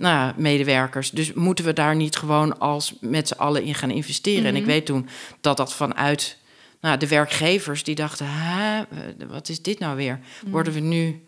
nou, 0.01 0.15
ja, 0.15 0.33
medewerkers. 0.37 1.11
Dus 1.11 1.33
moeten 1.33 1.65
we 1.65 1.73
daar 1.73 1.95
niet 1.95 2.15
gewoon 2.15 2.59
als 2.59 2.93
met 2.99 3.27
z'n 3.27 3.33
allen 3.37 3.63
in 3.63 3.75
gaan 3.75 3.91
investeren? 3.91 4.45
En 4.45 4.55
ik 4.55 4.65
weet 4.65 4.85
toen 4.85 5.07
dat 5.41 5.57
dat 5.57 5.73
vanuit 5.73 6.37
nou, 6.81 6.97
de 6.97 7.07
werkgevers 7.07 7.83
die 7.83 7.95
dachten: 7.95 8.25
Hè, 8.29 8.79
eh, 8.79 8.85
wat 9.29 9.49
is 9.49 9.61
dit 9.61 9.79
nou 9.79 9.95
weer? 9.95 10.19
Worden 10.47 10.73
we 10.73 10.79
nu. 10.79 11.21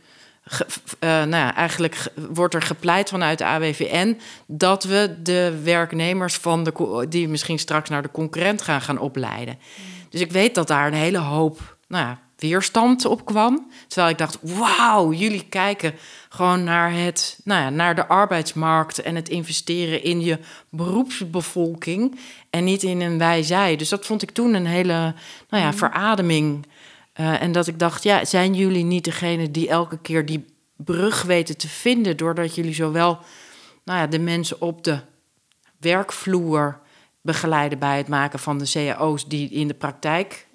ge- 0.45 0.65
eh, 0.99 1.09
nou 1.09 1.29
ja, 1.29 1.55
eigenlijk 1.55 1.95
ge- 1.95 2.11
wordt 2.33 2.53
er 2.53 2.61
gepleit 2.61 3.09
vanuit 3.09 3.37
de 3.37 3.45
AWVN 3.45 4.17
dat 4.47 4.83
we 4.83 5.15
de 5.23 5.59
werknemers 5.63 6.35
van 6.35 6.63
de 6.63 7.05
die 7.09 7.27
misschien 7.27 7.59
straks 7.59 7.89
naar 7.89 8.01
de 8.01 8.11
concurrent 8.11 8.61
gaan 8.61 8.81
gaan 8.81 8.99
opleiden. 8.99 9.57
Dus 10.09 10.21
ik 10.21 10.31
weet 10.31 10.55
dat 10.55 10.67
daar 10.67 10.87
een 10.87 10.93
hele 10.93 11.17
hoop 11.17 11.77
nou 11.87 12.05
ja, 12.05 12.19
weerstand 12.47 13.05
op 13.05 13.25
kwam. 13.25 13.71
Terwijl 13.87 14.11
ik 14.11 14.17
dacht, 14.17 14.37
wauw, 14.41 15.13
jullie 15.13 15.45
kijken 15.49 15.93
gewoon 16.29 16.63
naar, 16.63 16.93
het, 16.93 17.39
nou 17.43 17.61
ja, 17.61 17.69
naar 17.69 17.95
de 17.95 18.07
arbeidsmarkt 18.07 19.01
en 19.01 19.15
het 19.15 19.29
investeren 19.29 20.03
in 20.03 20.21
je 20.21 20.39
beroepsbevolking 20.69 22.19
en 22.49 22.63
niet 22.63 22.83
in 22.83 23.01
een 23.01 23.17
wij-zij. 23.17 23.75
Dus 23.75 23.89
dat 23.89 24.05
vond 24.05 24.21
ik 24.21 24.31
toen 24.31 24.53
een 24.53 24.65
hele 24.65 25.13
nou 25.49 25.63
ja, 25.63 25.73
verademing. 25.73 26.65
Eh, 27.13 27.41
en 27.41 27.51
dat 27.51 27.67
ik 27.67 27.79
dacht, 27.79 28.03
ja, 28.03 28.25
zijn 28.25 28.53
jullie 28.53 28.83
niet 28.83 29.03
degene 29.03 29.51
die 29.51 29.69
elke 29.69 29.97
keer 29.97 30.25
die 30.25 30.45
brug 30.75 31.21
weten 31.21 31.57
te 31.57 31.67
vinden, 31.67 32.17
doordat 32.17 32.55
jullie 32.55 32.73
zowel 32.73 33.19
nou 33.83 33.99
ja, 33.99 34.07
de 34.07 34.19
mensen 34.19 34.61
op 34.61 34.83
de 34.83 34.99
werkvloer 35.79 36.81
begeleiden 37.23 37.79
bij 37.79 37.97
het 37.97 38.07
maken 38.07 38.39
van 38.39 38.57
de 38.57 38.71
cao's 38.71 39.27
die 39.27 39.49
in 39.49 39.67
de 39.67 39.73
praktijk. 39.73 40.47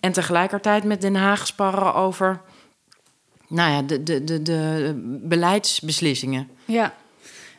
En 0.00 0.12
tegelijkertijd 0.12 0.84
met 0.84 1.00
Den 1.00 1.14
Haag 1.14 1.46
sparren 1.46 1.94
over 1.94 2.40
nou 3.48 3.70
ja, 3.70 3.82
de, 3.82 4.02
de, 4.02 4.24
de, 4.24 4.42
de 4.42 4.94
beleidsbeslissingen. 5.22 6.48
Ja. 6.64 6.94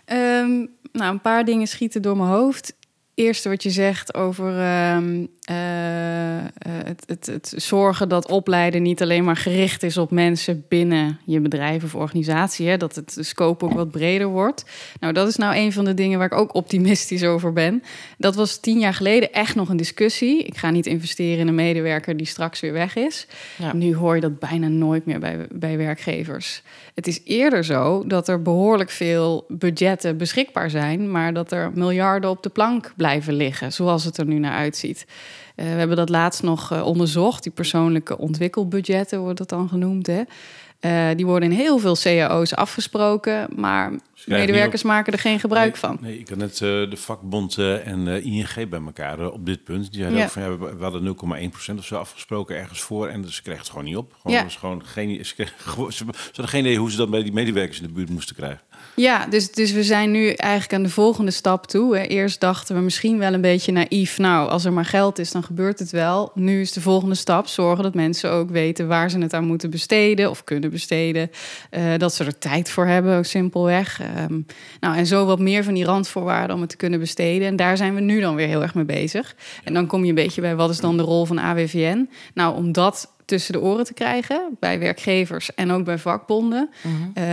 Ehm, 0.06 0.66
nou, 0.92 1.14
een 1.14 1.22
paar 1.22 1.46
dingen 1.46 1.68
schieten 1.68 2.02
door 2.02 2.18
mijn 2.18 2.30
hoofd. 2.30 2.78
Eerste 3.14 3.50
wat 3.50 3.64
je 3.64 3.70
zegt 3.70 4.14
over 4.14 4.60
ehm, 4.60 5.26
eh, 5.50 6.38
eh, 6.38 6.46
het, 6.86 7.04
het, 7.08 7.26
het 7.26 7.54
zorgen 7.56 8.10
dat 8.10 8.30
opleiden 8.32 8.82
niet 8.82 9.02
alleen 9.02 9.24
maar 9.24 9.36
gericht 9.36 9.84
is 9.84 9.98
op 9.98 10.12
mensen 10.12 10.66
binnen 10.68 11.20
je 11.26 11.40
bedrijf 11.40 11.84
of 11.84 11.96
organisatie. 11.96 12.68
Hè, 12.68 12.78
dat 12.78 12.96
het 12.96 13.18
scope 13.20 13.66
ook 13.66 13.74
wat 13.74 13.92
breder 13.92 14.28
wordt. 14.28 14.66
Nou, 15.00 15.14
dat 15.14 15.28
is 15.28 15.36
nou 15.36 15.56
een 15.56 15.74
van 15.74 15.86
de 15.86 15.94
dingen 15.94 16.18
waar 16.18 16.32
ik 16.32 16.38
ook 16.38 16.56
optimistisch 16.56 17.24
over 17.24 17.54
ben. 17.54 17.84
Dat 18.18 18.36
was 18.36 18.58
tien 18.58 18.80
jaar 18.80 18.94
geleden 18.94 19.34
echt 19.34 19.56
nog 19.56 19.70
een 19.70 19.78
discussie. 19.78 20.44
Ik 20.44 20.58
ga 20.58 20.70
niet 20.70 20.86
investeren 20.86 21.40
in 21.40 21.48
een 21.48 21.56
medewerker 21.56 22.18
die 22.18 22.28
straks 22.28 22.60
weer 22.60 22.74
weg 22.74 22.96
is. 22.96 23.28
Ja. 23.58 23.74
Nu 23.74 23.96
hoor 23.96 24.16
je 24.16 24.22
dat 24.22 24.40
bijna 24.40 24.68
nooit 24.68 25.06
meer 25.06 25.20
bij, 25.20 25.48
bij 25.52 25.78
werkgevers. 25.78 26.62
Het 26.94 27.08
is 27.08 27.22
eerder 27.24 27.66
zo 27.66 28.04
dat 28.08 28.28
er 28.28 28.42
behoorlijk 28.42 28.90
veel 28.90 29.46
budgetten 29.48 30.18
beschikbaar 30.18 30.70
zijn, 30.70 31.12
maar 31.12 31.34
dat 31.34 31.52
er 31.52 31.72
miljarden 31.74 32.30
op 32.30 32.44
de 32.44 32.50
plank 32.50 32.94
blijven 32.98 33.34
liggen, 33.34 33.74
zoals 33.74 34.04
het 34.04 34.18
er 34.18 34.26
nu 34.26 34.40
naar 34.40 34.54
uitziet. 34.56 35.06
Eh, 35.60 35.66
we 35.66 35.72
hebben 35.80 35.98
dat 35.98 36.10
laatst 36.10 36.44
nog 36.44 36.72
eh, 36.72 36.86
onderzocht. 36.86 37.44
Die 37.44 37.52
persoonlijke 37.52 38.18
ontwikkelbudgetten 38.18 39.20
wordt 39.20 39.38
dat 39.38 39.50
dan 39.50 39.70
genoemd. 39.70 40.08
Hè? 40.08 40.22
Eh, 40.80 41.16
die 41.16 41.26
worden 41.26 41.52
in 41.52 41.58
heel 41.58 41.80
veel 41.80 41.96
cao's 41.96 42.54
afgesproken, 42.54 43.48
maar 43.56 43.92
medewerkers 44.26 44.84
maken 44.84 45.14
er 45.14 45.20
geen 45.20 45.40
gebruik 45.40 45.72
nee, 45.72 45.80
van. 45.80 45.98
Nee, 46.02 46.20
ik 46.20 46.30
had 46.30 46.38
net 46.38 46.58
de 46.58 46.90
vakbond 46.96 47.58
en 47.58 48.24
ING 48.24 48.70
bij 48.70 48.82
elkaar 48.86 49.32
op 49.32 49.46
dit 49.46 49.64
punt. 49.64 49.92
Die 49.92 50.00
zeiden 50.00 50.18
Ja. 50.20 50.26
ook 50.26 50.32
van, 50.32 50.42
ja, 50.42 50.58
we, 50.58 50.84
hadden 50.84 51.04
0,1% 51.04 51.78
of 51.78 51.86
zo 51.86 51.96
afgesproken 51.96 52.58
ergens 52.58 52.82
voor. 52.82 53.08
En 53.08 53.22
dus 53.22 53.36
ze 53.36 53.42
kregen 53.42 53.62
het 53.62 53.70
gewoon 53.70 53.86
niet 53.86 53.98
op. 53.98 54.14
Gewoon, 54.22 54.38
Ja. 54.38 54.44
was 54.44 54.56
gewoon 54.56 54.86
geen, 54.86 55.26
ze, 55.26 55.34
kregen, 55.36 55.54
gewoon- 55.60 55.92
ze, 55.92 56.06
ze 56.12 56.22
hadden 56.26 56.48
geen 56.48 56.66
idee 56.66 56.78
hoe 56.78 56.92
ze 56.92 56.98
dat 56.98 57.10
bij 57.10 57.24
die 57.24 57.34
medewerkers 57.34 57.82
in 57.82 57.88
de 57.88 57.94
buurt 57.94 58.10
moesten 58.10 58.36
krijgen. 58.36 58.62
Ja, 58.96 59.26
dus, 59.26 59.52
dus 59.52 59.72
we 59.72 59.84
zijn 59.84 60.12
nu 60.12 60.30
eigenlijk 60.30 60.74
aan 60.74 60.84
de 60.84 60.90
volgende 60.90 61.32
stap 61.32 61.68
toe. 61.68 62.08
Eerst 62.08 62.40
dachten 62.40 62.76
we 62.76 62.82
misschien 62.82 63.18
wel 63.18 63.34
een 63.34 63.42
beetje 63.42 63.72
naïef. 63.72 64.18
Nou, 64.18 64.50
als 64.50 64.66
er 64.66 64.74
maar 64.74 64.86
geld 64.86 65.20
is, 65.20 65.32
dan 65.32 65.44
gebeurt 65.44 65.80
het 65.80 65.92
wel. 65.92 66.32
Nu 66.34 66.62
is 66.62 66.72
de 66.72 66.82
volgende 66.82 67.16
stap 67.16 67.48
zorgen 67.48 67.84
dat 67.84 67.94
mensen 67.94 68.32
ook 68.32 68.50
weten 68.50 68.88
waar 68.88 69.10
ze 69.10 69.20
het 69.20 69.34
aan 69.34 69.46
moeten 69.46 69.70
besteden 69.70 70.30
of 70.30 70.44
kunnen 70.44 70.70
besteden. 70.70 71.32
Eh, 71.70 71.84
dat 71.98 72.14
ze 72.14 72.24
er 72.24 72.38
tijd 72.38 72.70
voor 72.70 72.86
hebben, 72.86 73.18
ook 73.18 73.26
simpelweg. 73.26 74.02
Ehm, 74.02 74.40
nou, 74.80 74.98
en 74.98 75.06
zo 75.06 75.26
wat 75.26 75.40
meer 75.40 75.64
van 75.64 75.74
die 75.74 75.86
randvoorwaarden 75.86 76.56
om 76.56 76.62
het 76.62 76.70
te 76.70 76.78
kunnen 76.78 77.00
besteden. 77.00 77.48
En 77.48 77.56
daar 77.56 77.78
zijn 77.78 77.96
we 77.96 78.02
nu 78.02 78.20
dan 78.20 78.36
weer 78.36 78.48
heel 78.48 78.62
erg 78.62 78.76
mee 78.76 78.86
bezig. 78.86 79.36
En 79.64 79.74
dan 79.74 79.88
kom 79.88 80.04
je 80.04 80.10
een 80.10 80.16
beetje 80.16 80.42
bij 80.42 80.56
wat 80.56 80.70
is 80.70 80.80
dan 80.80 80.98
de 80.98 81.04
rol 81.04 81.26
van 81.26 81.40
AWVN? 81.40 82.10
Nou, 82.34 82.56
om 82.56 82.72
dat 82.72 83.12
tussen 83.30 83.54
de 83.54 83.62
oren 83.62 83.86
te 83.86 83.94
krijgen 83.94 84.58
bij 84.60 84.80
werkgevers 84.80 85.56
en 85.56 85.72
ook 85.72 85.84
bij 85.84 85.98
vakbonden. 85.98 86.70
Eh, 87.14 87.26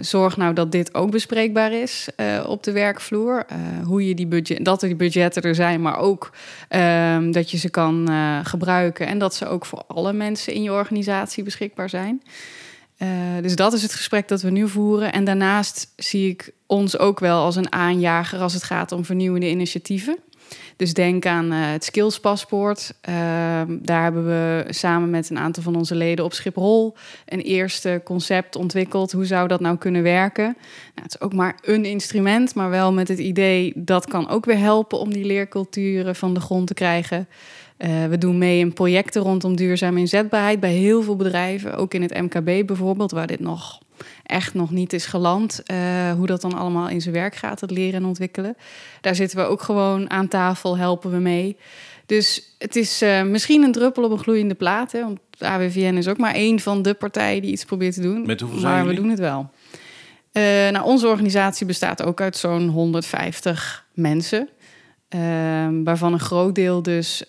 zorg 0.00 0.36
nou 0.36 0.54
dat 0.54 0.72
dit 0.72 0.94
ook 0.94 1.10
bespreekbaar 1.10 1.72
is 1.72 2.08
eh, 2.16 2.44
op 2.46 2.62
de 2.62 2.72
werkvloer. 2.72 3.44
Eh, 3.48 3.58
hoe 3.84 4.08
je 4.08 4.14
die 4.14 4.26
budget, 4.26 4.64
dat 4.64 4.82
er 4.82 4.88
die 4.88 4.96
budgetten 4.96 5.42
er 5.42 5.54
zijn, 5.54 5.82
maar 5.82 5.98
ook 5.98 6.32
ehm, 6.68 7.30
dat 7.30 7.50
je 7.50 7.56
ze 7.56 7.70
kan 7.70 8.08
gebruiken 8.44 9.06
en 9.06 9.18
dat 9.18 9.34
ze 9.34 9.46
ook 9.46 9.66
voor 9.66 9.82
alle 9.86 10.12
mensen 10.12 10.52
in 10.52 10.62
je 10.62 10.72
organisatie 10.72 11.44
beschikbaar 11.44 11.88
zijn. 11.88 12.22
Dus 13.40 13.56
dat 13.56 13.72
is 13.72 13.82
het 13.82 13.94
gesprek 13.94 14.28
dat 14.28 14.42
we 14.42 14.50
nu 14.50 14.68
voeren. 14.68 15.12
En 15.12 15.24
daarnaast 15.24 15.92
zie 15.96 16.30
ik 16.30 16.52
ons 16.66 16.98
ook 16.98 17.20
wel 17.20 17.44
als 17.44 17.56
een 17.56 17.72
aanjager 17.72 18.38
als 18.38 18.54
het 18.54 18.62
gaat 18.62 18.92
om 18.92 19.04
vernieuwende 19.04 19.50
initiatieven. 19.50 20.18
Dus 20.80 20.94
denk 20.94 21.26
aan 21.26 21.52
eh, 21.52 21.70
het 21.70 21.84
skillspaspoort. 21.84 22.94
Ehm, 23.00 23.78
daar 23.82 24.02
hebben 24.02 24.26
we 24.26 24.64
samen 24.68 25.10
met 25.10 25.30
een 25.30 25.38
aantal 25.38 25.62
van 25.62 25.76
onze 25.76 25.94
leden 25.94 26.24
op 26.24 26.32
Schiphol 26.32 26.96
een 27.26 27.40
eerste 27.40 28.00
concept 28.04 28.56
ontwikkeld. 28.56 29.12
Hoe 29.12 29.24
zou 29.24 29.48
dat 29.48 29.60
nou 29.60 29.76
kunnen 29.76 30.02
werken? 30.02 30.44
Nou, 30.44 31.02
het 31.02 31.14
is 31.14 31.20
ook 31.20 31.32
maar 31.32 31.58
een 31.62 31.84
instrument, 31.84 32.54
maar 32.54 32.70
wel 32.70 32.92
met 32.92 33.08
het 33.08 33.18
idee 33.18 33.72
dat 33.76 34.06
kan 34.06 34.28
ook 34.28 34.44
weer 34.44 34.58
helpen 34.58 34.98
om 34.98 35.12
die 35.12 35.24
leerculturen 35.24 36.16
van 36.16 36.34
de 36.34 36.40
grond 36.40 36.66
te 36.66 36.74
krijgen. 36.74 37.28
Eh, 37.76 38.06
we 38.06 38.18
doen 38.18 38.38
mee 38.38 38.58
in 38.58 38.72
projecten 38.72 39.22
rondom 39.22 39.56
duurzame 39.56 39.98
inzetbaarheid 39.98 40.60
bij 40.60 40.72
heel 40.72 41.02
veel 41.02 41.16
bedrijven, 41.16 41.76
ook 41.76 41.94
in 41.94 42.02
het 42.02 42.20
MKB 42.20 42.66
bijvoorbeeld, 42.66 43.10
waar 43.10 43.26
dit 43.26 43.40
nog 43.40 43.80
echt 44.30 44.54
nog 44.54 44.70
niet 44.70 44.92
is 44.92 45.06
geland. 45.06 45.62
eh, 45.62 46.12
hoe 46.12 46.26
dat 46.26 46.40
dan 46.40 46.54
allemaal 46.54 46.88
in 46.88 47.00
zijn 47.00 47.14
werk 47.14 47.34
gaat, 47.34 47.60
het 47.60 47.70
leren 47.70 48.00
en 48.00 48.06
ontwikkelen. 48.06 48.56
Daar 49.00 49.14
zitten 49.14 49.38
we 49.38 49.44
ook 49.44 49.62
gewoon 49.62 50.10
aan 50.10 50.28
tafel, 50.28 50.78
helpen 50.78 51.10
we 51.10 51.18
mee. 51.18 51.56
Dus 52.06 52.54
het 52.58 52.76
is 52.76 53.02
eh, 53.02 53.22
misschien 53.22 53.62
een 53.62 53.72
druppel 53.72 54.04
op 54.04 54.10
een 54.10 54.18
gloeiende 54.18 54.54
plaat. 54.54 54.92
Hè, 54.92 55.00
want 55.00 55.18
de 55.30 55.46
AWVN 55.46 55.94
is 55.94 56.08
ook 56.08 56.18
maar 56.18 56.34
één 56.34 56.60
van 56.60 56.82
de 56.82 56.94
partijen 56.94 57.42
die 57.42 57.52
iets 57.52 57.64
probeert 57.64 57.94
te 57.94 58.00
doen. 58.00 58.26
Met 58.26 58.40
hoeveel 58.40 58.58
zijn 58.60 58.72
maar 58.72 58.86
we 58.86 58.94
doen 58.94 59.08
het 59.08 59.18
wel. 59.18 59.50
Eh, 60.32 60.42
nou, 60.42 60.84
onze 60.84 61.06
organisatie 61.06 61.66
bestaat 61.66 62.02
ook 62.02 62.20
uit 62.20 62.36
zo'n 62.36 62.68
150 62.68 63.86
mensen. 63.94 64.48
Ehm, 65.08 65.82
waarvan 65.82 66.12
een 66.12 66.20
groot 66.20 66.54
deel 66.54 66.82
dus 66.82 67.24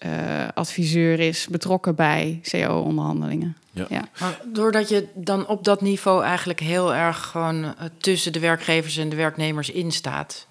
adviseur 0.54 1.20
is, 1.20 1.48
betrokken 1.48 1.96
bij 1.96 2.40
CO-onderhandelingen. 2.52 3.56
Ja. 3.72 3.86
Ja. 3.90 4.04
Maar 4.20 4.40
doordat 4.46 4.90
je 4.90 5.08
dan 5.14 5.48
op 5.48 5.64
dat 5.64 5.82
niveau 5.82 6.24
eigenlijk 6.24 6.60
heel 6.60 6.94
erg 6.96 7.18
gewoon 7.26 7.64
eh, 7.64 7.72
tussen 7.98 8.34
de 8.34 8.40
werkgevers 8.40 8.98
en 8.98 9.10
de 9.10 9.16
werknemers 9.16 9.70
instaat. 9.70 10.48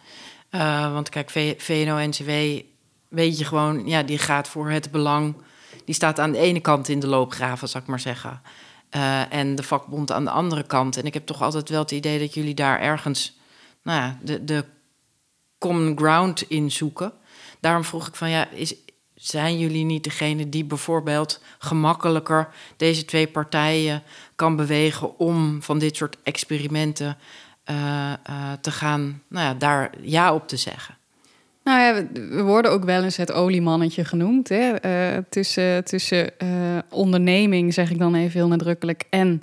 Eh, 0.51 0.93
want 0.93 1.09
kijk, 1.09 1.31
V- 1.31 1.55
VNO-NCW 1.63 2.31
weet 3.09 3.39
je 3.39 3.45
gewoon, 3.45 3.87
ja, 3.87 4.03
die 4.03 4.19
gaat 4.19 4.49
voor 4.49 4.71
het 4.71 4.91
belang. 4.91 5.35
Die 5.85 5.95
staat 5.95 6.19
aan 6.21 6.33
de 6.33 6.39
ene 6.39 6.61
kant 6.61 6.89
in 6.89 7.01
de 7.01 7.07
loopgraven, 7.07 7.69
zal 7.69 7.81
ik 7.81 7.87
maar 7.87 8.01
zeggen. 8.01 8.43
Eh, 8.91 9.33
en 9.33 9.55
de 9.55 9.63
vakbond 9.63 10.13
aan 10.13 10.25
de 10.25 10.31
andere 10.31 10.63
kant. 10.63 10.97
En 10.97 11.05
ik 11.05 11.15
heb 11.15 11.27
toch 11.27 11.43
altijd 11.43 11.69
wel 11.69 11.81
het 11.81 11.91
idee 11.91 12.19
dat 12.19 12.35
jullie 12.35 12.55
daar 12.55 12.81
ergens 12.81 13.39
nou 13.83 14.01
ja, 14.01 14.19
de, 14.23 14.45
de 14.45 14.65
common 15.59 15.99
ground 15.99 16.43
in 16.49 16.71
zoeken. 16.71 17.13
daarom 17.61 17.85
vroeg 17.85 18.07
ik 18.09 18.15
van 18.15 18.31
ja, 18.31 18.49
is, 18.49 18.75
zijn 19.21 19.59
jullie 19.59 19.85
niet 19.85 20.05
degene 20.05 20.49
die 20.49 20.65
bijvoorbeeld 20.65 21.43
gemakkelijker 21.59 22.49
deze 22.77 23.05
twee 23.05 23.27
partijen 23.27 24.03
kan 24.37 24.57
bewegen 24.57 25.19
om 25.19 25.63
van 25.63 25.79
dit 25.79 25.97
soort 25.97 26.17
experimenten 26.23 27.17
uh, 27.71 28.13
te 28.61 28.71
gaan, 28.71 29.23
nou 29.29 29.47
ja, 29.47 29.55
daar 29.55 29.91
ja 30.01 30.35
op 30.35 30.49
te 30.49 30.57
zeggen? 30.57 30.95
Nou 31.65 31.81
ja, 31.81 32.07
we 32.13 32.43
worden 32.43 32.71
ook 32.71 32.85
wel 32.85 33.03
eens 33.03 33.17
het 33.17 33.33
oliemannetje 33.33 34.05
genoemd. 34.05 34.49
Hè? 34.49 34.85
Uh, 35.17 35.23
tussen 35.29 35.85
tussen 35.85 36.31
onderneming, 36.91 37.75
zeg 37.75 37.91
ik 37.91 37.99
dan 37.99 38.15
even 38.15 38.39
heel 38.41 38.49
nadrukkelijk, 38.49 39.05
en 39.11 39.43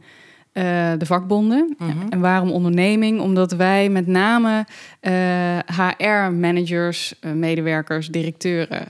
uh, 0.58 0.64
de 0.98 1.06
vakbonden. 1.06 1.76
Mhm. 1.78 1.92
En 2.10 2.20
waarom 2.20 2.52
onderneming? 2.52 3.20
Omdat 3.20 3.52
wij 3.52 3.90
met 3.90 4.08
name 4.08 4.66
uh, 5.02 5.58
HR-managers, 5.98 7.14
uh, 7.22 7.32
medewerkers, 7.32 8.08
directeuren 8.08 8.86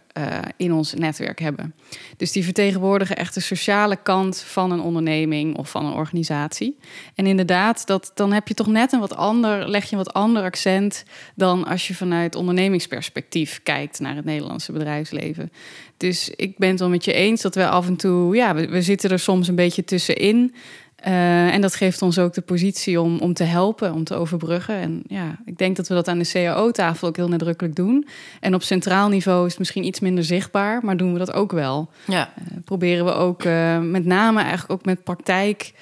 in 0.57 0.73
ons 0.73 0.93
netwerk 0.93 1.39
hebben. 1.39 1.73
Dus 2.17 2.31
die 2.31 2.43
vertegenwoordigen 2.43 3.15
echt 3.15 3.33
de 3.33 3.39
sociale 3.39 3.95
kant 4.03 4.39
van 4.39 4.71
een 4.71 4.79
onderneming 4.79 5.57
of 5.57 5.69
van 5.69 5.85
een 5.85 5.93
organisatie. 5.93 6.77
En 7.15 7.25
inderdaad, 7.25 7.87
dat, 7.87 8.11
dan 8.13 8.33
heb 8.33 8.47
je 8.47 8.53
toch 8.53 8.67
net 8.67 8.91
een 8.91 8.99
wat 8.99 9.15
ander, 9.15 9.69
leg 9.69 9.83
je 9.83 9.91
een 9.91 10.03
wat 10.03 10.13
ander 10.13 10.43
accent 10.43 11.03
dan 11.35 11.65
als 11.65 11.87
je 11.87 11.95
vanuit 11.95 12.35
ondernemingsperspectief 12.35 13.59
kijkt 13.63 13.99
naar 13.99 14.15
het 14.15 14.25
Nederlandse 14.25 14.71
bedrijfsleven. 14.71 15.51
Dus 15.97 16.29
ik 16.29 16.57
ben 16.57 16.69
het 16.69 16.79
wel 16.79 16.89
met 16.89 17.05
je 17.05 17.13
eens 17.13 17.41
dat 17.41 17.55
we 17.55 17.67
af 17.67 17.87
en 17.87 17.95
toe, 17.95 18.35
ja, 18.35 18.55
we, 18.55 18.67
we 18.67 18.81
zitten 18.81 19.09
er 19.09 19.19
soms 19.19 19.47
een 19.47 19.55
beetje 19.55 19.83
tussenin. 19.83 20.55
Uh, 21.05 21.53
en 21.53 21.61
dat 21.61 21.75
geeft 21.75 22.01
ons 22.01 22.19
ook 22.19 22.33
de 22.33 22.41
positie 22.41 23.01
om, 23.01 23.19
om 23.19 23.33
te 23.33 23.43
helpen, 23.43 23.93
om 23.93 24.03
te 24.03 24.15
overbruggen. 24.15 24.75
En 24.75 25.03
ja, 25.07 25.39
ik 25.45 25.57
denk 25.57 25.75
dat 25.75 25.87
we 25.87 25.93
dat 25.93 26.07
aan 26.07 26.19
de 26.19 26.29
CAO-tafel 26.31 27.07
ook 27.07 27.15
heel 27.15 27.27
nadrukkelijk 27.27 27.75
doen. 27.75 28.07
En 28.39 28.53
op 28.53 28.63
centraal 28.63 29.09
niveau 29.09 29.43
is 29.43 29.49
het 29.49 29.59
misschien 29.59 29.83
iets 29.83 29.99
minder 29.99 30.23
zichtbaar, 30.23 30.85
maar 30.85 30.97
doen 30.97 31.13
we 31.13 31.19
dat 31.19 31.33
ook 31.33 31.51
wel. 31.51 31.89
Ja. 32.05 32.33
Uh, 32.39 32.57
proberen 32.65 33.05
we 33.05 33.11
ook 33.11 33.43
uh, 33.43 33.79
met 33.79 34.05
name 34.05 34.39
eigenlijk 34.39 34.71
ook 34.71 34.85
met 34.85 35.03
praktijk. 35.03 35.73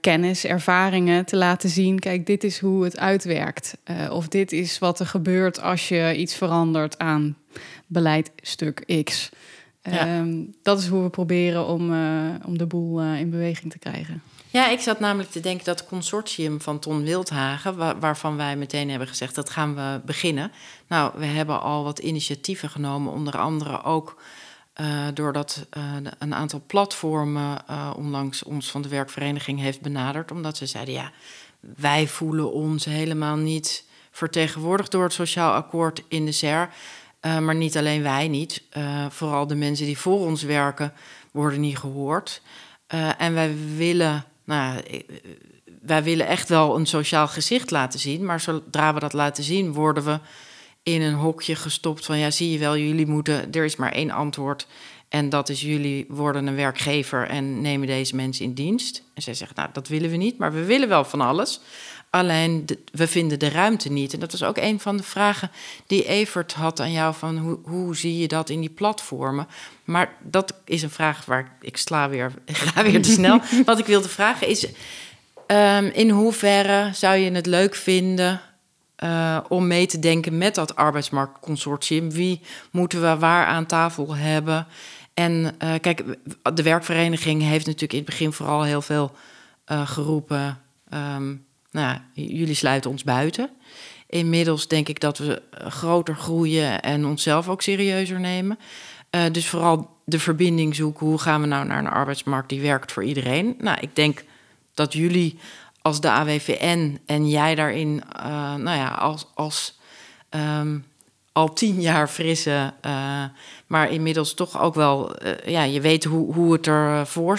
kennis, 0.00 0.44
ervaringen 0.44 1.24
te 1.24 1.36
laten 1.36 1.68
zien. 1.68 1.98
Kijk, 1.98 2.26
dit 2.26 2.44
is 2.44 2.58
hoe 2.58 2.84
het 2.84 2.98
uitwerkt. 2.98 3.76
of 4.10 4.28
dit 4.28 4.52
is 4.52 4.78
wat 4.78 5.00
er 5.00 5.06
gebeurt 5.06 5.60
als 5.60 5.88
je 5.88 6.14
iets 6.16 6.34
verandert 6.34 6.98
aan 6.98 7.36
beleidstuk 7.86 9.02
X. 9.04 9.30
Ja. 9.90 10.06
Ehm, 10.06 10.44
dat 10.62 10.78
is 10.78 10.86
hoe 10.86 11.02
we 11.02 11.10
proberen 11.10 11.66
om, 11.66 11.92
uh, 11.92 12.34
om 12.44 12.58
de 12.58 12.66
boel 12.66 13.02
uh, 13.02 13.20
in 13.20 13.30
beweging 13.30 13.72
te 13.72 13.78
krijgen. 13.78 14.22
Ja, 14.50 14.68
ik 14.68 14.80
zat 14.80 15.00
namelijk 15.00 15.30
te 15.30 15.40
denken 15.40 15.64
dat 15.64 15.86
consortium 15.86 16.60
van 16.60 16.78
Ton 16.78 17.02
Wildhagen, 17.02 17.76
waar, 17.76 18.00
waarvan 18.00 18.36
wij 18.36 18.56
meteen 18.56 18.90
hebben 18.90 19.08
gezegd 19.08 19.34
dat 19.34 19.50
gaan 19.50 19.74
we 19.74 20.00
beginnen. 20.04 20.52
Nou, 20.86 21.12
we 21.16 21.24
hebben 21.24 21.60
al 21.60 21.84
wat 21.84 21.98
initiatieven 21.98 22.70
genomen, 22.70 23.12
onder 23.12 23.38
andere 23.38 23.82
ook 23.82 24.22
uh, 24.80 25.06
doordat 25.14 25.66
een 26.18 26.34
aantal 26.34 26.62
platformen 26.66 27.58
onlangs 27.96 28.42
ons 28.42 28.70
van 28.70 28.82
de 28.82 28.88
werkvereniging 28.88 29.60
heeft 29.60 29.80
benaderd, 29.80 30.30
omdat 30.30 30.56
ze 30.56 30.66
zeiden 30.66 30.94
ja, 30.94 31.10
wij 31.76 32.06
voelen 32.06 32.52
ons 32.52 32.84
helemaal 32.84 33.36
niet 33.36 33.84
vertegenwoordigd 34.10 34.90
door 34.90 35.02
het 35.02 35.12
sociaal 35.12 35.52
akkoord 35.52 36.02
in 36.08 36.24
de 36.24 36.32
SER. 36.32 36.68
Uh, 37.26 37.38
maar 37.38 37.54
niet 37.54 37.76
alleen 37.76 38.02
wij 38.02 38.28
niet. 38.28 38.62
Uh, 38.76 39.06
vooral 39.10 39.46
de 39.46 39.54
mensen 39.54 39.86
die 39.86 39.98
voor 39.98 40.20
ons 40.20 40.42
werken 40.42 40.92
worden 41.32 41.60
niet 41.60 41.78
gehoord. 41.78 42.42
Uh, 42.94 43.20
en 43.20 43.34
wij 43.34 43.54
willen, 43.76 44.24
nou, 44.44 44.80
wij 45.82 46.02
willen 46.02 46.26
echt 46.26 46.48
wel 46.48 46.76
een 46.76 46.86
sociaal 46.86 47.28
gezicht 47.28 47.70
laten 47.70 47.98
zien. 47.98 48.24
Maar 48.24 48.40
zodra 48.40 48.94
we 48.94 49.00
dat 49.00 49.12
laten 49.12 49.44
zien, 49.44 49.72
worden 49.72 50.04
we 50.04 50.18
in 50.82 51.02
een 51.02 51.14
hokje 51.14 51.56
gestopt 51.56 52.04
van 52.04 52.18
ja, 52.18 52.30
zie 52.30 52.50
je 52.50 52.58
wel, 52.58 52.76
jullie 52.76 53.06
moeten, 53.06 53.52
er 53.52 53.64
is 53.64 53.76
maar 53.76 53.92
één 53.92 54.10
antwoord. 54.10 54.66
En 55.08 55.28
dat 55.28 55.48
is 55.48 55.60
jullie 55.60 56.04
worden 56.08 56.46
een 56.46 56.54
werkgever 56.54 57.28
en 57.28 57.60
nemen 57.60 57.86
deze 57.86 58.16
mensen 58.16 58.44
in 58.44 58.54
dienst. 58.54 59.02
En 59.14 59.22
zij 59.22 59.34
zegt, 59.34 59.56
nou, 59.56 59.68
dat 59.72 59.88
willen 59.88 60.10
we 60.10 60.16
niet, 60.16 60.38
maar 60.38 60.52
we 60.52 60.64
willen 60.64 60.88
wel 60.88 61.04
van 61.04 61.20
alles. 61.20 61.60
Alleen 62.16 62.66
we 62.92 63.06
vinden 63.06 63.38
de 63.38 63.48
ruimte 63.48 63.92
niet. 63.92 64.12
En 64.12 64.20
dat 64.20 64.32
was 64.32 64.42
ook 64.42 64.56
een 64.56 64.80
van 64.80 64.96
de 64.96 65.02
vragen 65.02 65.50
die 65.86 66.06
Evert 66.06 66.52
had 66.52 66.80
aan 66.80 66.92
jou: 66.92 67.14
van 67.14 67.38
hoe, 67.38 67.58
hoe 67.64 67.96
zie 67.96 68.18
je 68.18 68.28
dat 68.28 68.50
in 68.50 68.60
die 68.60 68.70
platformen? 68.70 69.46
Maar 69.84 70.14
dat 70.22 70.54
is 70.64 70.82
een 70.82 70.90
vraag 70.90 71.24
waar 71.24 71.56
ik 71.60 71.76
sla 71.76 72.08
weer, 72.08 72.32
ga 72.46 72.82
weer 72.82 73.02
te 73.02 73.10
snel. 73.10 73.40
Wat 73.64 73.78
ik 73.78 73.86
wilde 73.86 74.08
vragen 74.08 74.48
is: 74.48 74.66
um, 75.46 75.86
in 75.86 76.10
hoeverre 76.10 76.90
zou 76.92 77.16
je 77.16 77.30
het 77.30 77.46
leuk 77.46 77.74
vinden 77.74 78.40
uh, 79.04 79.38
om 79.48 79.66
mee 79.66 79.86
te 79.86 79.98
denken 79.98 80.38
met 80.38 80.54
dat 80.54 80.76
arbeidsmarktconsortium? 80.76 82.10
Wie 82.10 82.40
moeten 82.70 83.00
we 83.00 83.18
waar 83.18 83.46
aan 83.46 83.66
tafel 83.66 84.16
hebben? 84.16 84.66
En 85.14 85.54
uh, 85.62 85.74
kijk, 85.80 86.04
de 86.54 86.62
werkvereniging 86.62 87.42
heeft 87.42 87.66
natuurlijk 87.66 87.92
in 87.92 87.98
het 87.98 88.08
begin 88.08 88.32
vooral 88.32 88.62
heel 88.62 88.82
veel 88.82 89.12
uh, 89.72 89.86
geroepen. 89.88 90.60
Um, 90.94 91.45
nou, 91.76 91.98
jullie 92.12 92.54
sluiten 92.54 92.90
ons 92.90 93.04
buiten. 93.04 93.50
Inmiddels 94.06 94.68
denk 94.68 94.88
ik 94.88 95.00
dat 95.00 95.18
we 95.18 95.42
eh, 95.50 95.66
groter 95.66 96.16
groeien 96.16 96.82
en 96.82 97.06
onszelf 97.06 97.48
ook 97.48 97.62
serieuzer 97.62 98.20
nemen. 98.20 98.58
Uh, 99.10 99.22
dus 99.32 99.48
vooral 99.48 99.96
de 100.04 100.18
verbinding 100.18 100.74
zoeken. 100.74 101.06
Hoe 101.06 101.18
gaan 101.18 101.40
we 101.40 101.46
nou 101.46 101.66
naar 101.66 101.78
een 101.78 101.88
arbeidsmarkt 101.88 102.48
die 102.48 102.60
werkt 102.60 102.92
voor 102.92 103.04
iedereen? 103.04 103.54
Nou, 103.58 103.78
ik 103.80 103.96
denk 103.96 104.24
dat 104.74 104.92
jullie 104.92 105.38
als 105.82 106.00
de 106.00 106.10
AWVN 106.10 107.00
en 107.06 107.28
jij 107.28 107.54
daarin, 107.54 108.02
uh, 108.16 108.54
nou 108.54 108.78
ja, 108.78 108.88
als, 108.88 109.26
als 109.34 109.78
um, 110.30 110.84
al 111.32 111.52
tien 111.52 111.80
jaar 111.80 112.08
frisse, 112.08 112.72
maar 113.66 113.90
inmiddels 113.90 114.34
toch 114.34 114.60
ook 114.60 114.74
wel, 114.74 115.16
ja, 115.44 115.62
je 115.62 115.80
weet 115.80 116.04
hoe, 116.04 116.34
hoe 116.34 116.52
het 116.52 116.66
er 116.66 117.06
voor, 117.06 117.38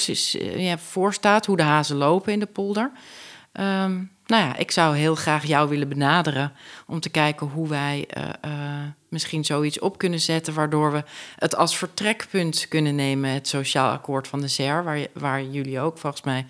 ja, 0.55 0.77
voor 0.77 1.13
staat, 1.13 1.45
hoe 1.45 1.57
de 1.57 1.63
hazen 1.63 1.97
lopen 1.97 2.33
in 2.33 2.39
de 2.39 2.45
polder. 2.45 2.91
Um, 3.53 4.16
nou 4.27 4.43
ja, 4.43 4.55
ik 4.55 4.71
zou 4.71 4.95
heel 4.95 5.15
graag 5.15 5.45
jou 5.45 5.69
willen 5.69 5.89
benaderen 5.89 6.51
om 6.87 6.99
te 6.99 7.09
kijken 7.09 7.47
hoe 7.47 7.67
wij 7.67 8.07
uh, 8.17 8.23
uh, 8.45 8.51
misschien 9.09 9.45
zoiets 9.45 9.79
op 9.79 9.97
kunnen 9.97 10.19
zetten, 10.19 10.53
waardoor 10.53 10.91
we 10.91 11.03
het 11.35 11.55
als 11.55 11.77
vertrekpunt 11.77 12.67
kunnen 12.67 12.95
nemen, 12.95 13.29
het 13.29 13.47
sociaal 13.47 13.91
akkoord 13.91 14.27
van 14.27 14.41
de 14.41 14.47
SER, 14.47 14.83
waar, 14.83 15.07
waar 15.13 15.43
jullie 15.43 15.79
ook 15.79 15.97
volgens 15.97 16.23
mij 16.23 16.45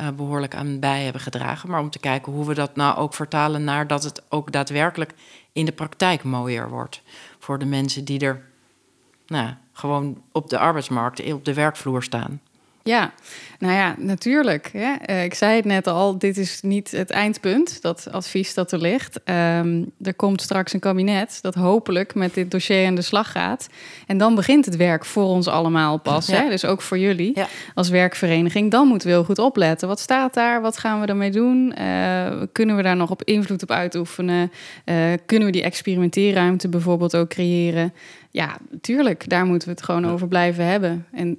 uh, 0.00 0.08
behoorlijk 0.08 0.54
aan 0.54 0.78
bij 0.78 1.02
hebben 1.02 1.22
gedragen. 1.22 1.70
Maar 1.70 1.80
om 1.80 1.90
te 1.90 1.98
kijken 1.98 2.32
hoe 2.32 2.46
we 2.46 2.54
dat 2.54 2.76
nou 2.76 2.96
ook 2.96 3.14
vertalen 3.14 3.64
naar 3.64 3.86
dat 3.86 4.02
het 4.02 4.22
ook 4.28 4.52
daadwerkelijk 4.52 5.14
in 5.52 5.64
de 5.64 5.72
praktijk 5.72 6.22
mooier 6.22 6.68
wordt 6.68 7.02
voor 7.38 7.58
de 7.58 7.66
mensen 7.66 8.04
die 8.04 8.20
er 8.20 8.42
nou, 9.26 9.50
gewoon 9.72 10.22
op 10.32 10.50
de 10.50 10.58
arbeidsmarkt, 10.58 11.32
op 11.32 11.44
de 11.44 11.54
werkvloer 11.54 12.02
staan. 12.02 12.40
Ja, 12.84 13.12
nou 13.58 13.74
ja, 13.74 13.94
natuurlijk. 13.98 14.70
Hè. 14.72 14.94
Uh, 15.06 15.24
ik 15.24 15.34
zei 15.34 15.56
het 15.56 15.64
net 15.64 15.86
al, 15.86 16.18
dit 16.18 16.36
is 16.36 16.60
niet 16.62 16.90
het 16.90 17.10
eindpunt, 17.10 17.82
dat 17.82 18.08
advies 18.10 18.54
dat 18.54 18.72
er 18.72 18.78
ligt. 18.80 19.20
Um, 19.24 19.92
er 20.02 20.14
komt 20.14 20.42
straks 20.42 20.72
een 20.72 20.80
kabinet 20.80 21.38
dat 21.40 21.54
hopelijk 21.54 22.14
met 22.14 22.34
dit 22.34 22.50
dossier 22.50 22.86
aan 22.86 22.94
de 22.94 23.02
slag 23.02 23.32
gaat. 23.32 23.68
En 24.06 24.18
dan 24.18 24.34
begint 24.34 24.64
het 24.64 24.76
werk 24.76 25.04
voor 25.04 25.24
ons 25.24 25.48
allemaal 25.48 25.98
pas. 25.98 26.26
Ja. 26.26 26.42
Hè? 26.42 26.48
Dus 26.48 26.64
ook 26.64 26.82
voor 26.82 26.98
jullie 26.98 27.30
ja. 27.34 27.46
als 27.74 27.88
werkvereniging. 27.88 28.70
Dan 28.70 28.86
moeten 28.86 29.08
we 29.08 29.14
heel 29.14 29.24
goed 29.24 29.38
opletten. 29.38 29.88
Wat 29.88 30.00
staat 30.00 30.34
daar? 30.34 30.60
Wat 30.60 30.78
gaan 30.78 31.00
we 31.00 31.06
ermee 31.06 31.30
doen? 31.30 31.74
Uh, 31.78 32.42
kunnen 32.52 32.76
we 32.76 32.82
daar 32.82 32.96
nog 32.96 33.10
op 33.10 33.22
invloed 33.22 33.62
op 33.62 33.70
uitoefenen? 33.70 34.52
Uh, 34.84 34.96
kunnen 35.26 35.46
we 35.46 35.52
die 35.52 35.62
experimenteerruimte 35.62 36.68
bijvoorbeeld 36.68 37.16
ook 37.16 37.28
creëren? 37.28 37.92
Ja, 38.30 38.56
tuurlijk, 38.80 39.28
daar 39.28 39.46
moeten 39.46 39.68
we 39.68 39.74
het 39.74 39.84
gewoon 39.84 40.06
over 40.06 40.28
blijven 40.28 40.66
hebben. 40.66 41.06
En 41.12 41.36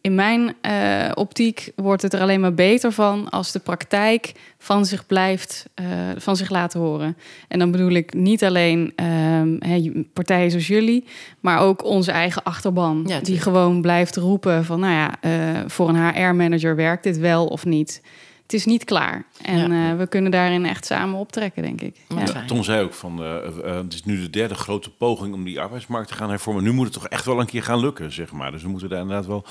in 0.00 0.14
mijn 0.14 0.54
uh, 0.66 1.10
optiek 1.14 1.72
wordt 1.76 2.02
het 2.02 2.12
er 2.12 2.20
alleen 2.20 2.40
maar 2.40 2.54
beter 2.54 2.92
van 2.92 3.30
als 3.30 3.52
de 3.52 3.58
praktijk 3.58 4.32
van 4.58 4.86
zich 4.86 5.06
blijft, 5.06 5.64
uh, 5.80 5.86
van 6.16 6.36
zich 6.36 6.50
laten 6.50 6.80
horen. 6.80 7.16
En 7.48 7.58
dan 7.58 7.70
bedoel 7.70 7.90
ik 7.90 8.14
niet 8.14 8.44
alleen 8.44 8.92
uh, 8.96 10.02
partijen 10.12 10.50
zoals 10.50 10.66
jullie, 10.66 11.04
maar 11.40 11.60
ook 11.60 11.84
onze 11.84 12.10
eigen 12.10 12.42
achterban. 12.42 13.04
Ja, 13.06 13.20
die 13.20 13.40
gewoon 13.40 13.80
blijft 13.80 14.16
roepen 14.16 14.64
van, 14.64 14.80
nou 14.80 14.92
ja, 14.92 15.14
uh, 15.20 15.60
voor 15.66 15.88
een 15.88 16.14
HR-manager 16.14 16.76
werkt 16.76 17.02
dit 17.02 17.18
wel 17.18 17.46
of 17.46 17.64
niet 17.64 18.00
het 18.48 18.56
is 18.56 18.64
niet 18.64 18.84
klaar. 18.84 19.24
En 19.42 19.72
ja. 19.72 19.92
uh, 19.92 19.98
we 19.98 20.06
kunnen 20.06 20.30
daarin 20.30 20.66
echt 20.66 20.86
samen 20.86 21.18
optrekken, 21.18 21.62
denk 21.62 21.80
ik. 21.80 21.96
Ja. 22.08 22.20
Ja, 22.20 22.44
Tom 22.44 22.62
zei 22.62 22.84
ook 22.84 22.94
van, 22.94 23.22
uh, 23.22 23.28
uh, 23.64 23.76
het 23.76 23.94
is 23.94 24.04
nu 24.04 24.20
de 24.20 24.30
derde 24.30 24.54
grote 24.54 24.90
poging 24.90 25.34
om 25.34 25.44
die 25.44 25.60
arbeidsmarkt 25.60 26.08
te 26.08 26.14
gaan 26.14 26.28
hervormen. 26.28 26.62
Nu 26.62 26.72
moet 26.72 26.84
het 26.84 26.94
toch 26.94 27.08
echt 27.08 27.24
wel 27.24 27.40
een 27.40 27.46
keer 27.46 27.62
gaan 27.62 27.80
lukken, 27.80 28.12
zeg 28.12 28.32
maar. 28.32 28.52
Dus 28.52 28.62
we 28.62 28.68
moeten 28.68 28.88
daar 28.88 29.00
inderdaad 29.00 29.26
wel 29.26 29.44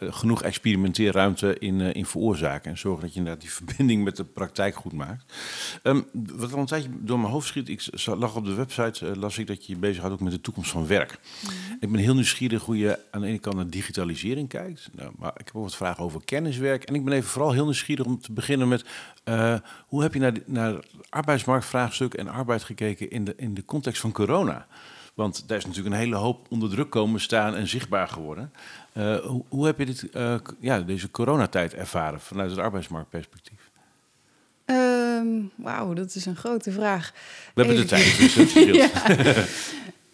genoeg 0.00 0.42
experimenteerruimte 0.42 1.58
in, 1.58 1.80
in 1.80 2.06
veroorzaken. 2.06 2.70
En 2.70 2.78
zorgen 2.78 3.02
dat 3.02 3.12
je 3.12 3.18
inderdaad 3.18 3.42
die 3.42 3.52
verbinding 3.60 4.04
met 4.04 4.16
de 4.16 4.24
praktijk 4.24 4.74
goed 4.74 4.92
maakt. 4.92 5.32
Um, 5.82 6.06
wat 6.12 6.52
al 6.52 6.58
een 6.58 6.66
tijdje 6.66 6.88
door 6.92 7.18
mijn 7.18 7.32
hoofd 7.32 7.46
schiet, 7.46 7.68
ik 7.68 7.88
lag 8.04 8.36
op 8.36 8.44
de 8.44 8.54
website, 8.54 9.16
las 9.18 9.38
ik 9.38 9.46
dat 9.46 9.66
je 9.66 9.72
je 9.72 9.78
bezig 9.78 9.98
houdt 9.98 10.14
ook 10.14 10.20
met 10.20 10.32
de 10.32 10.40
toekomst 10.40 10.70
van 10.70 10.86
werk. 10.86 11.18
Mm. 11.42 11.76
Ik 11.80 11.92
ben 11.92 12.00
heel 12.00 12.14
nieuwsgierig 12.14 12.62
hoe 12.62 12.78
je 12.78 12.98
aan 13.10 13.20
de 13.20 13.26
ene 13.26 13.38
kant 13.38 13.56
naar 13.56 13.70
digitalisering 13.70 14.48
kijkt. 14.48 14.88
Nou, 14.92 15.12
maar 15.18 15.32
ik 15.36 15.46
heb 15.46 15.56
ook 15.56 15.62
wat 15.62 15.76
vragen 15.76 16.04
over 16.04 16.24
kenniswerk. 16.24 16.84
En 16.84 16.94
ik 16.94 17.04
ben 17.04 17.12
even 17.12 17.28
vooral 17.28 17.52
heel 17.52 17.64
nieuwsgierig 17.64 18.06
om 18.06 18.20
te 18.20 18.32
beginnen 18.32 18.68
met 18.68 18.84
uh, 19.28 19.54
hoe 19.86 20.02
heb 20.02 20.14
je 20.14 20.20
naar, 20.20 20.32
naar 20.44 20.74
arbeidsmarktvraagstuk 21.08 22.14
en 22.14 22.28
arbeid 22.28 22.64
gekeken 22.64 23.10
in 23.10 23.24
de, 23.24 23.34
in 23.36 23.54
de 23.54 23.64
context 23.64 24.00
van 24.00 24.12
corona? 24.12 24.66
Want 25.14 25.48
daar 25.48 25.58
is 25.58 25.66
natuurlijk 25.66 25.94
een 25.94 26.00
hele 26.00 26.16
hoop 26.16 26.46
onder 26.48 26.70
druk 26.70 26.90
komen 26.90 27.20
staan 27.20 27.54
en 27.54 27.68
zichtbaar 27.68 28.08
geworden. 28.08 28.52
hoe, 28.92 29.44
hoe, 29.48 29.66
heb 29.66 29.78
je 29.78 29.84
dit, 29.84 30.08
ja, 30.60 30.80
deze 30.80 31.10
coronatijd 31.10 31.74
ervaren 31.74 32.20
vanuit 32.20 32.50
het 32.50 32.58
arbeidsmarktperspectief? 32.58 33.70
Ehm, 34.64 35.26
wauw, 35.54 35.92
dat 35.92 36.14
is 36.14 36.26
een 36.26 36.36
grote 36.36 36.70
vraag. 36.70 37.12
We 37.54 37.62
hebben 37.62 37.76
de 37.76 37.88
tijd, 37.88 38.18
dus 38.18 38.34
het 38.40 38.52
ja. 38.52 38.90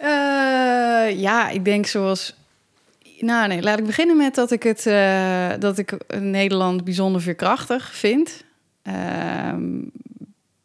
Uh, 0.02 1.20
ja, 1.20 1.48
ik 1.48 1.64
denk 1.64 1.86
zoals. 1.86 2.34
Nou, 3.18 3.48
nee, 3.48 3.62
laat 3.62 3.78
ik 3.78 3.86
beginnen 3.86 4.16
met 4.16 4.34
dat 4.34 4.50
ik 4.50 4.62
het 4.62 4.86
uh, 4.86 5.50
dat 5.58 5.78
ik 5.78 5.96
Nederland 6.20 6.84
bijzonder 6.84 7.20
veerkrachtig 7.20 7.94
vind. 7.94 8.44
Uh, 8.88 9.54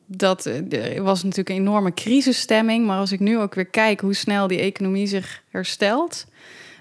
dat 0.06 0.46
er 0.46 1.04
was 1.04 1.24
natuurlijk 1.24 1.50
een 1.50 1.56
enorme 1.56 1.94
crisisstemming, 1.94 2.86
maar 2.86 2.98
als 2.98 3.12
ik 3.12 3.20
nu 3.20 3.40
ook 3.40 3.56
weer 3.56 3.66
kijk 3.66 4.00
hoe 4.00 4.14
snel 4.14 4.48
die 4.48 4.60
economie 4.60 5.08
zich 5.08 5.44
herstelt, 5.50 6.26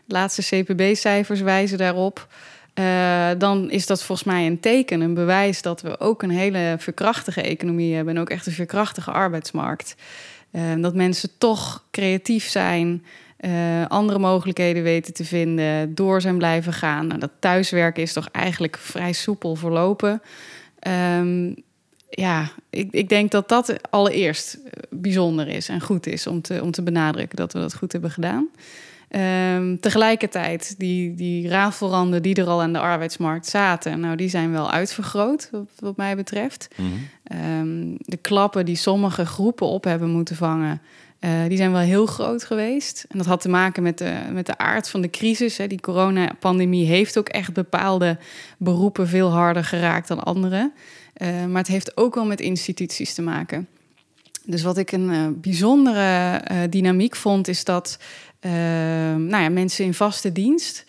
de 0.04 0.14
laatste 0.14 0.42
CPB-cijfers 0.42 1.40
wijzen 1.40 1.78
daarop. 1.78 2.28
Uh, 2.78 3.28
dan 3.38 3.70
is 3.70 3.86
dat 3.86 4.02
volgens 4.02 4.28
mij 4.28 4.46
een 4.46 4.60
teken, 4.60 5.00
een 5.00 5.14
bewijs 5.14 5.62
dat 5.62 5.80
we 5.80 6.00
ook 6.00 6.22
een 6.22 6.30
hele 6.30 6.76
verkrachtige 6.78 7.42
economie 7.42 7.94
hebben 7.94 8.14
en 8.14 8.20
ook 8.20 8.30
echt 8.30 8.46
een 8.46 8.52
verkrachtige 8.52 9.10
arbeidsmarkt. 9.10 9.94
Uh, 10.52 10.62
dat 10.78 10.94
mensen 10.94 11.30
toch 11.38 11.84
creatief 11.90 12.48
zijn, 12.48 13.04
uh, 13.40 13.86
andere 13.88 14.18
mogelijkheden 14.18 14.82
weten 14.82 15.14
te 15.14 15.24
vinden, 15.24 15.94
door 15.94 16.20
zijn 16.20 16.38
blijven 16.38 16.72
gaan. 16.72 17.06
Nou, 17.06 17.20
dat 17.20 17.30
thuiswerken 17.38 18.02
is 18.02 18.12
toch 18.12 18.28
eigenlijk 18.32 18.76
vrij 18.78 19.12
soepel 19.12 19.54
verlopen. 19.54 20.22
Um, 20.86 21.54
ja, 22.10 22.50
ik, 22.70 22.92
ik 22.92 23.08
denk 23.08 23.30
dat 23.30 23.48
dat 23.48 23.90
allereerst 23.90 24.58
bijzonder 24.90 25.48
is 25.48 25.68
en 25.68 25.80
goed 25.80 26.06
is 26.06 26.26
om 26.26 26.42
te, 26.42 26.62
om 26.62 26.70
te 26.70 26.82
benadrukken 26.82 27.36
dat 27.36 27.52
we 27.52 27.58
dat 27.58 27.74
goed 27.74 27.92
hebben 27.92 28.10
gedaan. 28.10 28.48
Um, 29.56 29.80
tegelijkertijd, 29.80 30.74
die, 30.78 31.14
die 31.14 31.48
rafelranden 31.48 32.22
die 32.22 32.34
er 32.34 32.46
al 32.46 32.62
aan 32.62 32.72
de 32.72 32.78
arbeidsmarkt 32.78 33.46
zaten, 33.46 34.00
nou, 34.00 34.16
die 34.16 34.28
zijn 34.28 34.52
wel 34.52 34.70
uitvergroot, 34.70 35.48
wat, 35.52 35.70
wat 35.78 35.96
mij 35.96 36.16
betreft. 36.16 36.68
Mm 36.76 36.86
-hmm. 36.86 37.60
um, 37.60 37.96
de 37.98 38.16
klappen 38.16 38.64
die 38.64 38.76
sommige 38.76 39.26
groepen 39.26 39.66
op 39.66 39.84
hebben 39.84 40.10
moeten 40.10 40.36
vangen, 40.36 40.80
uh, 41.26 41.32
die 41.48 41.56
zijn 41.56 41.72
wel 41.72 41.80
heel 41.80 42.06
groot 42.06 42.44
geweest. 42.44 43.04
En 43.08 43.18
dat 43.18 43.26
had 43.26 43.40
te 43.40 43.48
maken 43.48 43.82
met 43.82 43.98
de, 43.98 44.18
met 44.32 44.46
de 44.46 44.58
aard 44.58 44.88
van 44.88 45.00
de 45.00 45.10
crisis. 45.10 45.56
Hè. 45.56 45.66
Die 45.66 45.80
coronapandemie 45.80 46.86
heeft 46.86 47.18
ook 47.18 47.28
echt 47.28 47.52
bepaalde 47.52 48.18
beroepen 48.58 49.08
veel 49.08 49.30
harder 49.30 49.64
geraakt 49.64 50.08
dan 50.08 50.24
andere. 50.24 50.72
Uh, 51.16 51.44
maar 51.44 51.62
het 51.62 51.70
heeft 51.70 51.96
ook 51.96 52.14
wel 52.14 52.26
met 52.26 52.40
instituties 52.40 53.14
te 53.14 53.22
maken. 53.22 53.68
Dus 54.44 54.62
wat 54.62 54.76
ik 54.76 54.92
een 54.92 55.10
uh, 55.10 55.26
bijzondere 55.34 56.42
dynamiek 56.70 57.16
vond, 57.16 57.48
is 57.48 57.64
dat 57.64 57.98
nou 59.16 59.42
ja, 59.42 59.48
mensen 59.48 59.84
in 59.84 59.94
vaste 59.94 60.32
dienst. 60.32 60.84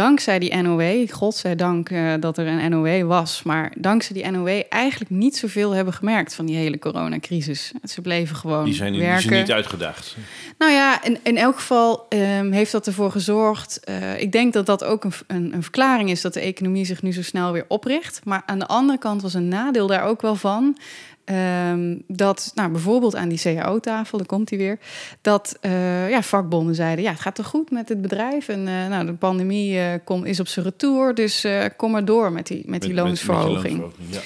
Dankzij 0.00 0.38
die 0.38 0.56
NOW, 0.56 1.10
godzijdank 1.10 1.90
uh, 1.90 2.12
dat 2.20 2.38
er 2.38 2.46
een 2.46 2.70
NOW 2.70 3.06
was, 3.06 3.42
maar 3.42 3.72
dankzij 3.76 4.14
die 4.22 4.30
NOW 4.30 4.62
eigenlijk 4.68 5.10
niet 5.10 5.36
zoveel 5.36 5.70
hebben 5.70 5.94
gemerkt 5.94 6.34
van 6.34 6.46
die 6.46 6.56
hele 6.56 6.78
coronacrisis. 6.78 7.72
Ze 7.84 8.00
bleven 8.00 8.36
gewoon 8.36 8.64
die 8.64 8.74
zijn, 8.74 8.96
werken. 8.96 9.18
Die 9.20 9.28
zijn 9.28 9.40
niet 9.40 9.52
uitgedaagd. 9.52 10.16
Nou 10.58 10.72
ja, 10.72 11.04
in, 11.04 11.18
in 11.22 11.36
elk 11.36 11.54
geval 11.54 12.06
um, 12.08 12.52
heeft 12.52 12.72
dat 12.72 12.86
ervoor 12.86 13.10
gezorgd. 13.10 13.80
Uh, 13.88 14.20
ik 14.20 14.32
denk 14.32 14.52
dat 14.52 14.66
dat 14.66 14.84
ook 14.84 15.04
een, 15.04 15.12
een, 15.26 15.54
een, 15.54 15.62
verklaring 15.62 16.10
is 16.10 16.20
dat 16.20 16.34
de 16.34 16.40
economie 16.40 16.84
zich 16.84 17.02
nu 17.02 17.12
zo 17.12 17.22
snel 17.22 17.52
weer 17.52 17.64
opricht. 17.68 18.20
Maar 18.24 18.42
aan 18.46 18.58
de 18.58 18.66
andere 18.66 18.98
kant 18.98 19.22
was 19.22 19.34
een 19.34 19.48
nadeel 19.48 19.86
daar 19.86 20.04
ook 20.04 20.22
wel 20.22 20.36
van. 20.36 20.76
Um, 21.32 22.02
dat, 22.06 22.52
nou, 22.54 22.70
bijvoorbeeld 22.70 23.16
aan 23.16 23.28
die 23.28 23.40
CAO-tafel, 23.40 24.18
daar 24.18 24.26
komt 24.26 24.50
hij 24.50 24.58
weer, 24.58 24.78
dat 25.20 25.58
uh, 25.62 26.10
ja, 26.10 26.22
vakbonden 26.22 26.74
zeiden: 26.74 27.04
ja, 27.04 27.10
het 27.10 27.20
gaat 27.20 27.34
toch 27.34 27.46
goed 27.46 27.70
met 27.70 27.88
het 27.88 28.02
bedrijf 28.02 28.48
en 28.48 28.60
uh, 28.60 28.88
nou, 28.88 29.06
de 29.06 29.12
pandemie 29.12 29.74
uh, 29.74 29.84
kom, 30.04 30.24
is 30.24 30.40
op 30.40 30.48
zijn 30.48 30.64
retour, 30.64 31.14
dus 31.14 31.46
kom 31.76 31.90
maar 31.90 32.04
door 32.04 32.32
met 32.32 32.46
die, 32.46 32.62
met 32.66 32.82
die 32.82 32.94
met, 32.94 33.04
loonsverhoging. 33.04 33.62
Met, 33.62 33.80
loonsverhoging 33.80 34.10
ja. 34.10 34.20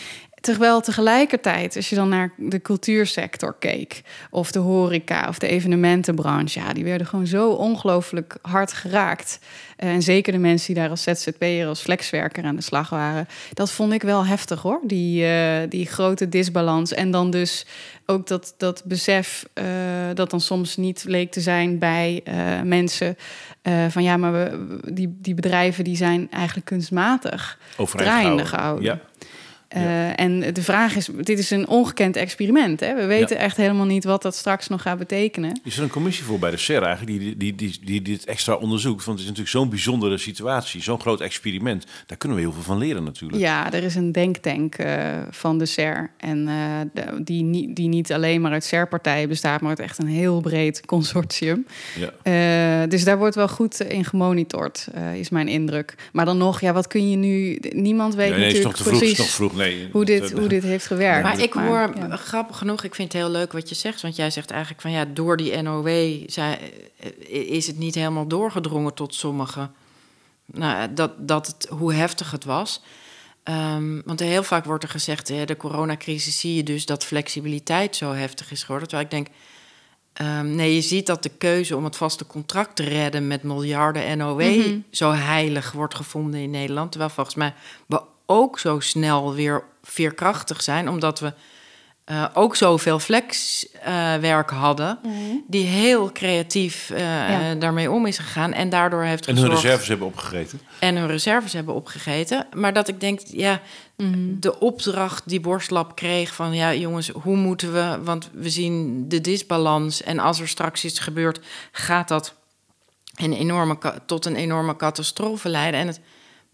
Terwijl 0.44 0.80
tegelijkertijd, 0.80 1.76
als 1.76 1.88
je 1.88 1.96
dan 1.96 2.08
naar 2.08 2.32
de 2.36 2.62
cultuursector 2.62 3.56
keek, 3.58 4.02
of 4.30 4.52
de 4.52 4.58
horeca 4.58 5.28
of 5.28 5.38
de 5.38 5.46
evenementenbranche, 5.46 6.60
ja, 6.60 6.72
die 6.72 6.84
werden 6.84 7.06
gewoon 7.06 7.26
zo 7.26 7.50
ongelooflijk 7.50 8.36
hard 8.42 8.72
geraakt. 8.72 9.38
En 9.76 10.02
zeker 10.02 10.32
de 10.32 10.38
mensen 10.38 10.74
die 10.74 10.82
daar 10.82 10.90
als 10.90 11.02
ZZP'er, 11.02 11.66
als 11.66 11.80
flexwerker 11.80 12.44
aan 12.44 12.56
de 12.56 12.62
slag 12.62 12.90
waren. 12.90 13.26
Dat 13.52 13.70
vond 13.70 13.92
ik 13.92 14.02
wel 14.02 14.26
heftig 14.26 14.62
hoor, 14.62 14.80
die, 14.82 15.24
uh, 15.24 15.56
die 15.68 15.86
grote 15.86 16.28
disbalans. 16.28 16.92
En 16.92 17.10
dan 17.10 17.30
dus 17.30 17.66
ook 18.06 18.26
dat, 18.26 18.54
dat 18.56 18.82
besef 18.84 19.46
uh, 19.54 19.64
dat 20.14 20.30
dan 20.30 20.40
soms 20.40 20.76
niet 20.76 21.04
leek 21.06 21.32
te 21.32 21.40
zijn 21.40 21.78
bij 21.78 22.20
uh, 22.28 22.34
mensen. 22.62 23.16
van 23.88 24.02
ja, 24.02 24.16
maar 24.16 24.32
we, 24.32 24.78
die, 24.92 25.16
die 25.20 25.34
bedrijven 25.34 25.84
die 25.84 25.96
zijn 25.96 26.30
eigenlijk 26.30 26.66
kunstmatig 26.66 27.58
draaiende 27.76 28.44
gehouden. 28.44 28.84
Ja. 28.84 29.00
Ja. 29.74 29.80
Uh, 29.80 30.20
en 30.20 30.52
de 30.52 30.62
vraag 30.62 30.96
is, 30.96 31.08
dit 31.20 31.38
is 31.38 31.50
een 31.50 31.68
ongekend 31.68 32.16
experiment. 32.16 32.80
Hè? 32.80 32.94
We 32.94 33.06
weten 33.06 33.36
ja. 33.36 33.42
echt 33.42 33.56
helemaal 33.56 33.86
niet 33.86 34.04
wat 34.04 34.22
dat 34.22 34.34
straks 34.34 34.68
nog 34.68 34.82
gaat 34.82 34.98
betekenen. 34.98 35.60
Is 35.64 35.76
er 35.76 35.82
een 35.82 35.88
commissie 35.88 36.24
voor 36.24 36.38
bij 36.38 36.50
de 36.50 36.56
SER 36.56 36.82
eigenlijk 36.82 37.20
die, 37.20 37.36
die, 37.36 37.54
die, 37.54 37.78
die, 37.84 38.02
dit 38.02 38.24
extra 38.24 38.54
onderzoekt? 38.54 39.04
Want 39.04 39.18
het 39.18 39.28
is 39.28 39.34
natuurlijk 39.34 39.56
zo'n 39.56 39.68
bijzondere 39.68 40.18
situatie, 40.18 40.82
zo'n 40.82 41.00
groot 41.00 41.20
experiment. 41.20 41.86
Daar 42.06 42.18
kunnen 42.18 42.38
we 42.38 42.44
heel 42.44 42.52
veel 42.52 42.62
van 42.62 42.78
leren 42.78 43.04
natuurlijk. 43.04 43.42
Ja, 43.42 43.72
er 43.72 43.82
is 43.82 43.94
een 43.94 44.12
denktank 44.12 44.78
uh, 44.78 44.86
van 45.30 45.58
de 45.58 45.66
SER. 45.66 46.10
En 46.16 46.48
uh, 46.48 46.80
de, 46.92 47.22
die, 47.22 47.72
die 47.72 47.88
niet 47.88 48.12
alleen 48.12 48.40
maar 48.40 48.52
uit 48.52 48.64
SER-partijen 48.64 49.28
bestaat, 49.28 49.60
maar 49.60 49.70
uit 49.70 49.80
echt 49.80 49.98
een 49.98 50.06
heel 50.06 50.40
breed 50.40 50.86
consortium. 50.86 51.66
Ja. 52.22 52.86
dus 52.86 53.04
daar 53.04 53.18
wordt 53.18 53.34
wel 53.34 53.48
goed 53.48 53.80
in 53.80 54.04
gemonitord, 54.04 54.88
is 55.14 55.30
mijn 55.30 55.48
indruk. 55.48 55.94
Maar 56.12 56.24
dan 56.24 56.38
nog, 56.38 56.60
ja, 56.60 56.72
wat 56.72 56.86
kun 56.86 57.10
je 57.10 57.16
nu... 57.16 57.58
Niemand 57.70 58.14
weet 58.14 58.30
nee, 58.30 58.38
nee, 58.38 58.46
natuurlijk 58.46 58.78
is 58.78 58.84
nog 58.84 58.92
te 58.92 58.98
precies... 58.98 59.16
Vroeg, 59.16 59.26
is 59.26 59.38
nog 59.38 59.50
vroeg. 59.50 59.56
Nee, 59.56 59.63
hoe, 59.92 60.04
dit, 60.04 60.32
hoe 60.32 60.48
dit 60.48 60.62
heeft 60.62 60.86
gewerkt. 60.86 61.22
Maar 61.22 61.40
ik 61.40 61.52
hoor, 61.52 61.92
ja. 61.96 62.16
grappig 62.16 62.58
genoeg, 62.58 62.82
ik 62.82 62.94
vind 62.94 63.12
het 63.12 63.22
heel 63.22 63.30
leuk 63.30 63.52
wat 63.52 63.68
je 63.68 63.74
zegt. 63.74 64.02
Want 64.02 64.16
jij 64.16 64.30
zegt 64.30 64.50
eigenlijk 64.50 64.82
van 64.82 64.90
ja, 64.90 65.04
door 65.04 65.36
die 65.36 65.62
NOW 65.62 65.88
zij, 66.26 66.58
is 67.28 67.66
het 67.66 67.78
niet 67.78 67.94
helemaal 67.94 68.26
doorgedrongen 68.26 68.94
tot 68.94 69.14
sommigen. 69.14 69.72
Nou, 70.46 70.94
dat, 70.94 71.28
dat 71.28 71.46
het, 71.46 71.66
hoe 71.70 71.92
heftig 71.92 72.30
het 72.30 72.44
was. 72.44 72.82
Um, 73.44 74.02
want 74.04 74.20
heel 74.20 74.42
vaak 74.42 74.64
wordt 74.64 74.84
er 74.84 74.90
gezegd, 74.90 75.28
hè, 75.28 75.44
de 75.44 75.56
coronacrisis 75.56 76.40
zie 76.40 76.54
je 76.54 76.62
dus 76.62 76.86
dat 76.86 77.04
flexibiliteit 77.04 77.96
zo 77.96 78.12
heftig 78.12 78.50
is 78.50 78.62
geworden. 78.62 78.88
Terwijl 78.88 79.08
ik 79.10 79.14
denk, 79.14 79.36
um, 80.22 80.54
nee, 80.54 80.74
je 80.74 80.80
ziet 80.80 81.06
dat 81.06 81.22
de 81.22 81.28
keuze 81.38 81.76
om 81.76 81.84
het 81.84 81.96
vaste 81.96 82.26
contract 82.26 82.76
te 82.76 82.82
redden 82.82 83.26
met 83.26 83.42
miljarden 83.42 84.18
NOW 84.18 84.40
mm 84.40 84.62
-hmm. 84.62 84.84
zo 84.90 85.12
heilig 85.12 85.72
wordt 85.72 85.94
gevonden 85.94 86.40
in 86.40 86.50
Nederland. 86.50 86.90
Terwijl 86.90 87.10
volgens 87.10 87.36
mij 87.36 87.54
we 87.86 88.02
ook 88.26 88.58
zo 88.58 88.80
snel 88.80 89.34
weer 89.34 89.64
veerkrachtig 89.82 90.62
zijn, 90.62 90.88
omdat 90.88 91.20
we 91.20 91.32
uh, 92.10 92.24
ook 92.34 92.56
zoveel 92.56 92.98
flexwerk 92.98 94.50
uh, 94.50 94.60
hadden, 94.60 94.98
mm. 95.02 95.44
die 95.46 95.66
heel 95.66 96.12
creatief 96.12 96.90
uh, 96.90 96.98
ja. 96.98 97.54
daarmee 97.54 97.90
om 97.90 98.06
is 98.06 98.18
gegaan 98.18 98.52
en 98.52 98.68
daardoor 98.68 99.02
heeft 99.02 99.26
en 99.26 99.34
gezorgd... 99.34 99.54
hun 99.54 99.62
reserves 99.62 99.88
hebben 99.88 100.06
opgegeten. 100.06 100.60
En 100.78 100.96
hun 100.96 101.06
reserves 101.06 101.52
hebben 101.52 101.74
opgegeten. 101.74 102.46
Maar 102.54 102.72
dat 102.72 102.88
ik 102.88 103.00
denk, 103.00 103.20
ja, 103.26 103.60
mm. 103.96 104.40
de 104.40 104.60
opdracht 104.60 105.28
die 105.28 105.40
Borstlab 105.40 105.96
kreeg 105.96 106.34
van... 106.34 106.54
ja, 106.54 106.74
jongens, 106.74 107.08
hoe 107.08 107.36
moeten 107.36 107.72
we... 107.72 107.98
want 108.02 108.30
we 108.32 108.50
zien 108.50 109.04
de 109.08 109.20
disbalans 109.20 110.02
en 110.02 110.18
als 110.18 110.40
er 110.40 110.48
straks 110.48 110.84
iets 110.84 110.98
gebeurt... 110.98 111.40
gaat 111.72 112.08
dat 112.08 112.34
een 113.14 113.32
enorme, 113.32 113.78
tot 114.06 114.26
een 114.26 114.36
enorme 114.36 114.76
catastrofe 114.76 115.48
leiden. 115.48 115.80
En 115.80 115.86
het, 115.86 116.00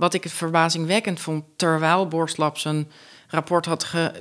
wat 0.00 0.14
ik 0.14 0.22
het 0.22 0.32
verbazingwekkend 0.32 1.20
vond, 1.20 1.44
terwijl 1.56 2.08
Borstlab 2.08 2.58
zijn 2.58 2.90
rapport 3.28 3.66
had 3.66 3.84
ge, 3.84 4.12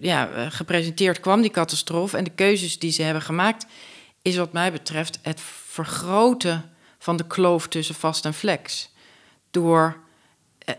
ja, 0.00 0.48
gepresenteerd, 0.50 1.20
kwam 1.20 1.40
die 1.40 1.50
catastrofe. 1.50 2.16
En 2.16 2.24
de 2.24 2.30
keuzes 2.30 2.78
die 2.78 2.90
ze 2.90 3.02
hebben 3.02 3.22
gemaakt, 3.22 3.66
is 4.22 4.36
wat 4.36 4.52
mij 4.52 4.72
betreft 4.72 5.18
het 5.22 5.40
vergroten 5.66 6.70
van 6.98 7.16
de 7.16 7.26
kloof 7.26 7.68
tussen 7.68 7.94
vast 7.94 8.24
en 8.24 8.34
flex. 8.34 8.90
Door 9.50 9.96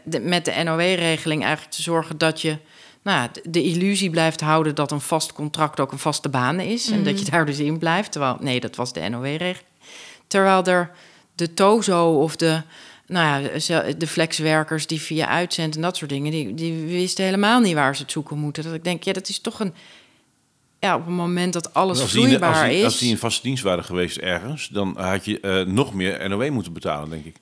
de, 0.03 0.19
met 0.19 0.45
de 0.45 0.63
NOW-regeling 0.63 1.43
eigenlijk 1.43 1.73
te 1.75 1.81
zorgen 1.81 2.17
dat 2.17 2.41
je 2.41 2.57
nou, 3.01 3.29
de 3.43 3.63
illusie 3.63 4.09
blijft 4.09 4.41
houden 4.41 4.75
dat 4.75 4.91
een 4.91 5.01
vast 5.01 5.33
contract 5.33 5.79
ook 5.79 5.91
een 5.91 5.99
vaste 5.99 6.29
baan 6.29 6.59
is. 6.59 6.85
Mm 6.85 6.89
-hmm. 6.89 6.97
En 6.97 7.11
dat 7.11 7.25
je 7.25 7.31
daar 7.31 7.45
dus 7.45 7.59
in 7.59 7.77
blijft. 7.77 8.11
Terwijl, 8.11 8.37
nee, 8.39 8.59
dat 8.59 8.75
was 8.75 8.93
de 8.93 9.09
NOW-regeling. 9.09 9.67
Terwijl 10.27 10.63
er 10.63 10.91
de 11.35 11.53
TOZO 11.53 12.21
of 12.21 12.35
de 12.35 12.61
nou 13.09 13.43
ja, 13.43 13.81
de 13.97 14.07
flexwerkers 14.07 14.87
die 14.87 15.01
via 15.01 15.27
uitzend 15.27 15.75
en 15.75 15.81
dat 15.81 15.97
soort 15.97 16.09
dingen, 16.09 16.31
die, 16.31 16.53
die 16.53 16.73
wisten 16.85 17.25
helemaal 17.25 17.59
niet 17.59 17.73
waar 17.73 17.95
ze 17.95 18.01
het 18.01 18.11
zoeken 18.11 18.37
moeten. 18.37 18.63
Dat 18.63 18.73
ik 18.73 18.83
denk, 18.83 19.03
ja, 19.03 19.13
dat 19.13 19.29
is 19.29 19.39
toch 19.39 19.59
een. 19.59 19.73
Ja, 20.79 20.95
op 20.95 21.05
het 21.05 21.15
moment 21.15 21.53
dat 21.53 21.73
alles 21.73 22.01
als 22.01 22.11
vloeibaar 22.11 22.39
die, 22.39 22.61
als 22.61 22.69
die, 22.69 22.77
is. 22.77 22.83
Als 22.83 22.99
die 22.99 23.09
in 23.09 23.17
vaste 23.17 23.41
dienst 23.41 23.63
waren 23.63 23.83
geweest 23.83 24.17
ergens, 24.17 24.67
dan 24.67 24.97
had 24.97 25.25
je 25.25 25.39
uh, 25.41 25.73
nog 25.73 25.93
meer 25.93 26.29
NOW 26.29 26.49
moeten 26.49 26.73
betalen, 26.73 27.09
denk 27.09 27.25
ik. 27.25 27.35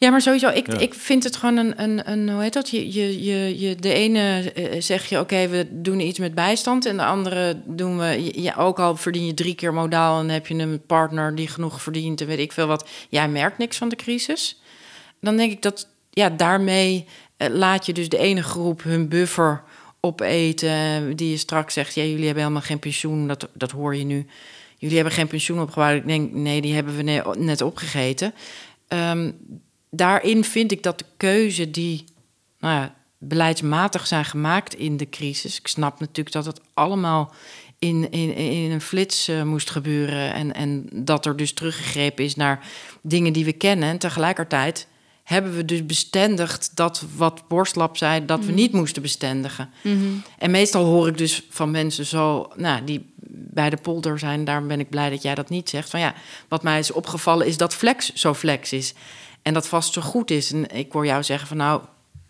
Ja, 0.00 0.10
maar 0.10 0.20
sowieso, 0.20 0.48
ik, 0.48 0.68
ik 0.68 0.94
vind 0.94 1.24
het 1.24 1.36
gewoon 1.36 1.56
een, 1.56 1.82
een, 1.82 2.10
een 2.10 2.30
hoe 2.30 2.42
heet 2.42 2.52
dat? 2.52 2.70
Je, 2.70 2.92
je, 2.92 3.24
je, 3.24 3.60
je, 3.60 3.74
de 3.74 3.92
ene 3.92 4.52
uh, 4.56 4.80
zeg 4.80 5.06
je, 5.06 5.18
oké, 5.18 5.48
we 5.48 5.66
doen 5.70 6.00
iets 6.00 6.18
met 6.18 6.34
bijstand. 6.34 6.86
En 6.86 6.96
de 6.96 7.04
andere 7.04 7.62
doen 7.64 7.98
we, 7.98 8.30
ja, 8.42 8.54
ook 8.54 8.78
al 8.78 8.96
verdien 8.96 9.26
je 9.26 9.34
drie 9.34 9.54
keer 9.54 9.74
modaal... 9.74 10.20
en 10.20 10.28
heb 10.28 10.46
je 10.46 10.54
een 10.54 10.82
partner 10.86 11.34
die 11.34 11.48
genoeg 11.48 11.82
verdient 11.82 12.20
en 12.20 12.26
weet 12.26 12.38
ik 12.38 12.52
veel 12.52 12.66
wat. 12.66 12.88
Jij 13.08 13.28
merkt 13.28 13.58
niks 13.58 13.76
van 13.76 13.88
de 13.88 13.96
crisis. 13.96 14.59
Dan 15.20 15.36
denk 15.36 15.52
ik 15.52 15.62
dat, 15.62 15.88
ja, 16.10 16.30
daarmee 16.30 17.06
uh, 17.38 17.48
laat 17.48 17.86
je 17.86 17.92
dus 17.92 18.08
de 18.08 18.18
ene 18.18 18.42
groep 18.42 18.82
hun 18.82 19.08
buffer 19.08 19.62
opeten... 20.00 21.16
die 21.16 21.30
je 21.30 21.36
straks 21.36 21.74
zegt, 21.74 21.94
ja, 21.94 22.02
jullie 22.02 22.24
hebben 22.24 22.42
helemaal 22.42 22.62
geen 22.62 22.78
pensioen, 22.78 23.28
dat, 23.28 23.48
dat 23.52 23.70
hoor 23.70 23.96
je 23.96 24.04
nu... 24.04 24.26
Jullie 24.78 24.96
hebben 24.96 25.14
geen 25.14 25.26
pensioen 25.26 25.60
opgebouwd. 25.60 25.96
Ik 25.96 26.06
denk, 26.06 26.32
nee, 26.32 26.60
die 26.60 26.74
hebben 26.74 26.96
we 26.96 27.22
net 27.38 27.60
opgegeten. 27.62 28.34
Um, 28.88 29.36
daarin 29.90 30.44
vind 30.44 30.72
ik 30.72 30.82
dat 30.82 30.98
de 30.98 31.04
keuze 31.16 31.70
die 31.70 32.04
nou 32.58 32.74
ja, 32.74 32.94
beleidsmatig 33.18 34.06
zijn 34.06 34.24
gemaakt 34.24 34.74
in 34.74 34.96
de 34.96 35.08
crisis. 35.08 35.58
Ik 35.58 35.66
snap 35.66 36.00
natuurlijk 36.00 36.32
dat 36.32 36.46
het 36.46 36.60
allemaal 36.74 37.34
in, 37.78 38.10
in, 38.10 38.34
in 38.34 38.70
een 38.70 38.80
flits 38.80 39.28
uh, 39.28 39.42
moest 39.42 39.70
gebeuren. 39.70 40.32
En, 40.32 40.54
en 40.54 40.88
dat 40.92 41.26
er 41.26 41.36
dus 41.36 41.52
teruggegrepen 41.52 42.24
is 42.24 42.34
naar 42.34 42.66
dingen 43.02 43.32
die 43.32 43.44
we 43.44 43.52
kennen. 43.52 43.88
En 43.88 43.98
tegelijkertijd 43.98 44.86
hebben 45.30 45.56
we 45.56 45.64
dus 45.64 45.86
bestendigd 45.86 46.70
dat 46.74 47.04
wat 47.16 47.42
Borstlap 47.48 47.96
zei, 47.96 48.24
dat 48.24 48.38
we 48.38 48.44
mhm. 48.44 48.54
niet 48.54 48.72
moesten 48.72 49.02
bestendigen. 49.02 49.70
Mm 49.82 50.22
En 50.38 50.50
meestal 50.50 50.84
hoor 50.84 51.08
ik 51.08 51.18
dus 51.18 51.46
van 51.50 51.70
mensen 51.70 52.06
zo, 52.06 52.48
nou, 52.56 52.84
die 52.84 53.12
bij 53.30 53.70
de 53.70 53.76
polder 53.76 54.18
zijn, 54.18 54.44
daarom 54.44 54.68
ben 54.68 54.80
ik 54.80 54.90
blij 54.90 55.10
dat 55.10 55.22
jij 55.22 55.34
dat 55.34 55.48
niet 55.48 55.68
zegt. 55.68 55.90
Van 55.90 56.00
ja, 56.00 56.14
wat 56.48 56.62
mij 56.62 56.78
is 56.78 56.92
opgevallen 56.92 57.46
is 57.46 57.56
dat 57.56 57.74
flex 57.74 58.14
zo 58.14 58.34
flex 58.34 58.72
is. 58.72 58.94
En 59.42 59.54
dat 59.54 59.68
vast 59.68 59.92
zo 59.92 60.00
goed 60.00 60.30
is. 60.30 60.52
En 60.52 60.76
ik 60.76 60.92
hoor 60.92 61.06
jou 61.06 61.22
zeggen 61.22 61.48
van 61.48 61.56
nou, 61.56 61.80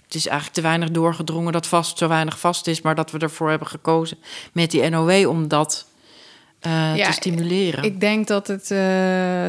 het 0.05 0.15
is 0.15 0.27
eigenlijk 0.27 0.57
te 0.57 0.63
weinig 0.63 0.91
doorgedrongen 0.91 1.53
dat 1.53 1.67
vast 1.67 1.99
zo 1.99 2.09
weinig 2.09 2.39
vast 2.39 2.67
is, 2.67 2.81
maar 2.81 2.95
dat 2.95 3.11
we 3.11 3.19
ervoor 3.19 3.51
hebben 3.51 3.69
gekozen 3.69 4.19
met 4.53 4.71
die 4.71 4.89
NOW 4.89 5.29
om 5.29 5.49
dat 5.49 5.87
uh, 6.67 6.97
ja, 6.97 7.07
te 7.07 7.13
stimuleren. 7.13 7.85
Ik 7.85 8.01
denk 8.01 8.27
dat 8.27 8.47
het 8.47 8.63
uh, 8.63 8.79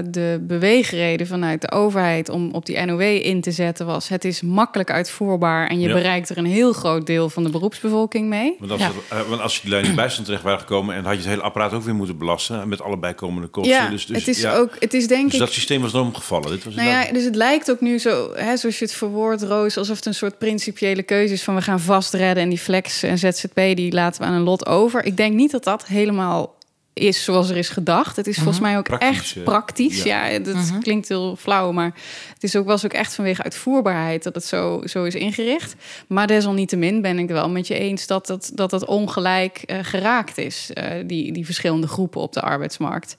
de 0.06 0.39
beweegreden 0.41 1.28
vanuit 1.28 1.62
de 1.62 1.71
overheid 1.71 2.30
om 2.30 2.52
op 2.52 2.65
die 2.65 2.86
NOW 2.86 3.02
in 3.02 3.41
te 3.41 3.52
zetten 3.52 3.86
was: 3.86 4.08
het 4.08 4.26
is 4.26 4.41
makkelijk 4.41 4.91
uitvoerbaar 4.91 5.67
en 5.67 5.80
je 5.80 5.93
bereikt 5.93 6.30
er 6.30 6.38
een 6.38 6.45
heel 6.45 6.74
groot 6.74 7.06
deel 7.06 7.30
van 7.30 7.43
de 7.43 7.50
beroepsbevolking 7.50 8.28
mee. 8.28 8.56
Want 8.60 8.71
als, 8.71 8.82
ja. 8.82 8.91
uh, 9.13 9.30
want 9.30 9.41
als 9.41 9.56
je 9.56 9.62
die 9.62 9.69
leiding 9.69 9.95
bijstand 9.95 10.26
terecht 10.26 10.43
waren 10.43 10.60
gekomen 10.60 10.95
en 10.95 11.04
had 11.04 11.13
je 11.13 11.19
het 11.19 11.30
hele 11.30 11.41
apparaat 11.41 11.74
ook 11.74 11.84
weer 11.84 11.95
moeten 11.95 12.17
belasten 12.17 12.69
met 12.69 12.82
alle 12.82 12.97
bijkomende 12.97 13.47
kosten. 13.47 13.74
Ja, 13.74 13.89
dus, 13.89 14.06
dus, 14.06 14.17
het 14.17 14.28
is 14.28 14.45
ook, 14.45 14.76
het 14.80 14.93
is 14.93 15.08
denk 15.08 15.26
dus 15.26 15.34
ik. 15.34 15.39
dat 15.39 15.52
systeem 15.52 15.82
was 15.82 15.93
erom 15.93 16.15
gevallen. 16.15 16.50
Dit 16.50 16.63
was 16.63 16.76
nou 16.76 16.89
ja, 16.89 17.12
dus 17.12 17.24
het 17.24 17.36
lijkt 17.36 17.71
ook 17.71 17.82
nu 17.82 18.00
zo, 18.00 18.34
hè, 18.34 18.58
zoals 18.58 18.80
je 18.80 18.86
het 18.86 18.93
verwoordt, 18.93 19.43
Roos, 19.43 19.78
alsof 19.78 19.95
het 19.95 20.06
een 20.06 20.13
soort 20.13 20.38
principiële 20.38 21.04
keuze 21.04 21.34
is 21.34 21.43
van 21.43 21.56
we 21.56 21.62
gaan 21.62 21.80
vastredden 21.80 22.43
en 22.43 22.50
die 22.50 22.58
flex 22.58 23.04
en 23.04 23.17
ZZP 23.17 23.56
die 23.56 23.91
laten 23.91 24.21
we 24.21 24.28
aan 24.28 24.34
een 24.34 24.41
lot 24.41 24.65
over. 24.65 25.06
Ik 25.06 25.17
denk 25.17 25.34
niet 25.34 25.52
dat 25.52 25.63
dat 25.63 25.86
helemaal 25.86 26.60
is 26.93 27.23
zoals 27.23 27.49
er 27.49 27.58
is 27.58 27.69
gedacht. 27.69 28.15
Het 28.15 28.27
is 28.27 28.36
volgens 28.36 28.60
mhm. 28.60 28.67
mij 28.67 28.77
ook 28.77 28.88
echt 28.88 29.36
eh, 29.36 29.43
praktisch. 29.43 30.04
Ja, 30.04 30.25
ja 30.25 30.39
dat 30.39 30.56
mhm. 30.56 30.80
klinkt 30.80 31.08
heel 31.08 31.36
flauw, 31.36 31.71
maar 31.71 31.93
het 32.34 32.43
is 32.43 32.56
ook, 32.56 32.65
was 32.65 32.86
ook 32.86 32.93
echt 32.93 33.15
vanwege 33.15 33.43
uitvoerbaarheid 33.43 34.23
dat 34.23 34.36
het 34.36 34.45
zo, 34.45 34.82
zo 34.86 35.04
is 35.04 35.15
ingericht. 35.15 35.75
Maar 36.08 36.27
desalniettemin 36.27 37.01
ben 37.01 37.19
ik 37.19 37.30
wel 37.30 37.49
met 37.49 37.67
je 37.67 37.75
eens 37.75 38.08
dat 38.08 38.27
het, 38.27 38.51
dat 38.54 38.71
het 38.71 38.86
ongelijk 38.86 39.63
uh, 39.65 39.77
geraakt 39.82 40.38
is, 40.38 40.71
uh, 40.73 40.86
die, 41.06 41.34
die 41.34 41.45
verschillende 41.45 41.88
groepen 41.88 42.21
op 42.21 42.34
de 42.34 42.41
arbeidsmarkt. 42.41 43.15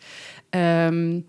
Um, 0.50 1.26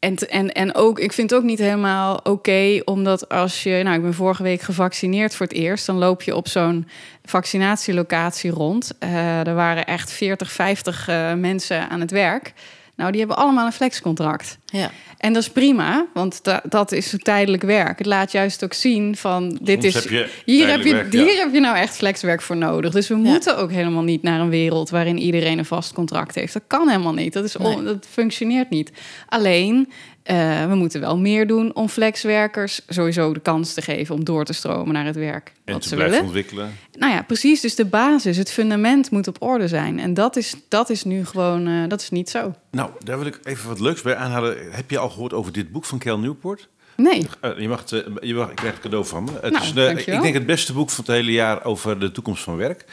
en, 0.00 0.16
en, 0.16 0.52
en 0.52 0.74
ook, 0.74 0.98
ik 0.98 1.12
vind 1.12 1.30
het 1.30 1.38
ook 1.38 1.44
niet 1.44 1.58
helemaal 1.58 2.20
oké, 2.22 2.80
omdat 2.84 3.28
als 3.28 3.62
je, 3.62 3.80
nou, 3.82 3.96
ik 3.96 4.02
ben 4.02 4.14
vorige 4.14 4.42
week 4.42 4.60
gevaccineerd 4.60 5.34
voor 5.34 5.46
het 5.46 5.54
eerst, 5.54 5.86
dan 5.86 5.96
loop 5.96 6.22
je 6.22 6.36
op 6.36 6.48
zo'n 6.48 6.88
vaccinatielocatie 7.24 8.50
rond. 8.50 8.92
Uh, 9.00 9.46
er 9.46 9.54
waren 9.54 9.86
echt 9.86 10.12
40, 10.12 10.52
50 10.52 11.08
uh, 11.08 11.34
mensen 11.34 11.88
aan 11.88 12.00
het 12.00 12.10
werk. 12.10 12.52
Nou, 13.00 13.12
die 13.12 13.20
hebben 13.20 13.38
allemaal 13.38 13.66
een 13.66 13.72
flexcontract. 13.72 14.58
Ja. 14.66 14.90
En 15.18 15.32
dat 15.32 15.42
is 15.42 15.50
prima, 15.50 16.06
want 16.14 16.44
da 16.44 16.62
dat 16.68 16.92
is 16.92 17.14
tijdelijk 17.18 17.62
werk. 17.62 17.98
Het 17.98 18.06
laat 18.06 18.32
juist 18.32 18.64
ook 18.64 18.72
zien 18.72 19.16
van 19.16 19.58
dit 19.62 19.84
is. 19.84 20.08
hier 20.44 20.68
heb 20.68 20.82
je, 20.82 21.06
hier 21.10 21.36
heb 21.38 21.52
je 21.52 21.60
nou 21.60 21.76
echt 21.76 21.96
flexwerk 21.96 22.42
voor 22.42 22.56
nodig. 22.56 22.92
Dus 22.92 23.08
we 23.08 23.14
moeten 23.14 23.56
ook 23.56 23.70
helemaal 23.70 24.02
niet 24.02 24.22
naar 24.22 24.40
een 24.40 24.48
wereld 24.48 24.90
waarin 24.90 25.18
iedereen 25.18 25.58
een 25.58 25.64
vast 25.64 25.92
contract 25.92 26.34
heeft. 26.34 26.52
Dat 26.52 26.62
kan 26.66 26.88
helemaal 26.88 27.14
niet. 27.14 27.32
Dat, 27.32 27.44
is 27.44 27.52
dat 27.84 28.06
functioneert 28.10 28.70
niet. 28.70 28.92
Alleen 29.28 29.88
uh, 30.30 30.66
we 30.66 30.74
moeten 30.74 31.00
wel 31.00 31.18
meer 31.18 31.46
doen 31.46 31.74
om 31.74 31.88
flexwerkers 31.88 32.80
sowieso 32.88 33.32
de 33.32 33.40
kans 33.40 33.74
te 33.74 33.82
geven 33.82 34.14
om 34.14 34.24
door 34.24 34.44
te 34.44 34.52
stromen 34.52 34.92
naar 34.92 35.04
het 35.04 35.16
werk. 35.16 35.52
En 35.64 35.72
wat 35.72 35.82
te 35.82 35.88
ze 35.88 35.94
blijven 35.94 36.14
willen. 36.14 36.26
ontwikkelen. 36.26 36.76
Nou 36.98 37.12
ja, 37.12 37.22
precies. 37.22 37.60
Dus 37.60 37.74
de 37.74 37.84
basis, 37.84 38.36
het 38.36 38.50
fundament 38.50 39.10
moet 39.10 39.28
op 39.28 39.36
orde 39.42 39.68
zijn. 39.68 39.98
En 39.98 40.14
dat 40.14 40.36
is, 40.36 40.54
dat 40.68 40.90
is 40.90 41.04
nu 41.04 41.26
gewoon, 41.26 41.68
uh, 41.68 41.88
dat 41.88 42.00
is 42.00 42.10
niet 42.10 42.30
zo. 42.30 42.54
Nou, 42.70 42.90
daar 43.04 43.18
wil 43.18 43.26
ik 43.26 43.40
even 43.44 43.68
wat 43.68 43.80
leuks 43.80 44.02
bij 44.02 44.16
aanhalen. 44.16 44.56
Heb 44.70 44.90
je 44.90 44.98
al 44.98 45.10
gehoord 45.10 45.32
over 45.32 45.52
dit 45.52 45.72
boek 45.72 45.84
van 45.84 45.98
Kel 45.98 46.18
Newport? 46.18 46.68
Nee. 46.96 47.26
Uh, 47.44 47.58
je, 47.58 47.68
mag 47.68 47.80
het, 47.80 48.04
je 48.20 48.34
mag, 48.34 48.50
ik 48.50 48.56
krijg 48.56 48.72
het 48.72 48.82
cadeau 48.82 49.06
van 49.06 49.24
me. 49.24 49.30
Het 49.40 49.74
nou, 49.74 49.96
is 49.96 50.04
ik 50.04 50.22
denk 50.22 50.34
het 50.34 50.46
beste 50.46 50.72
boek 50.72 50.90
van 50.90 51.04
het 51.04 51.14
hele 51.14 51.32
jaar 51.32 51.64
over 51.64 51.98
de 51.98 52.12
toekomst 52.12 52.42
van 52.42 52.56
werk. 52.56 52.84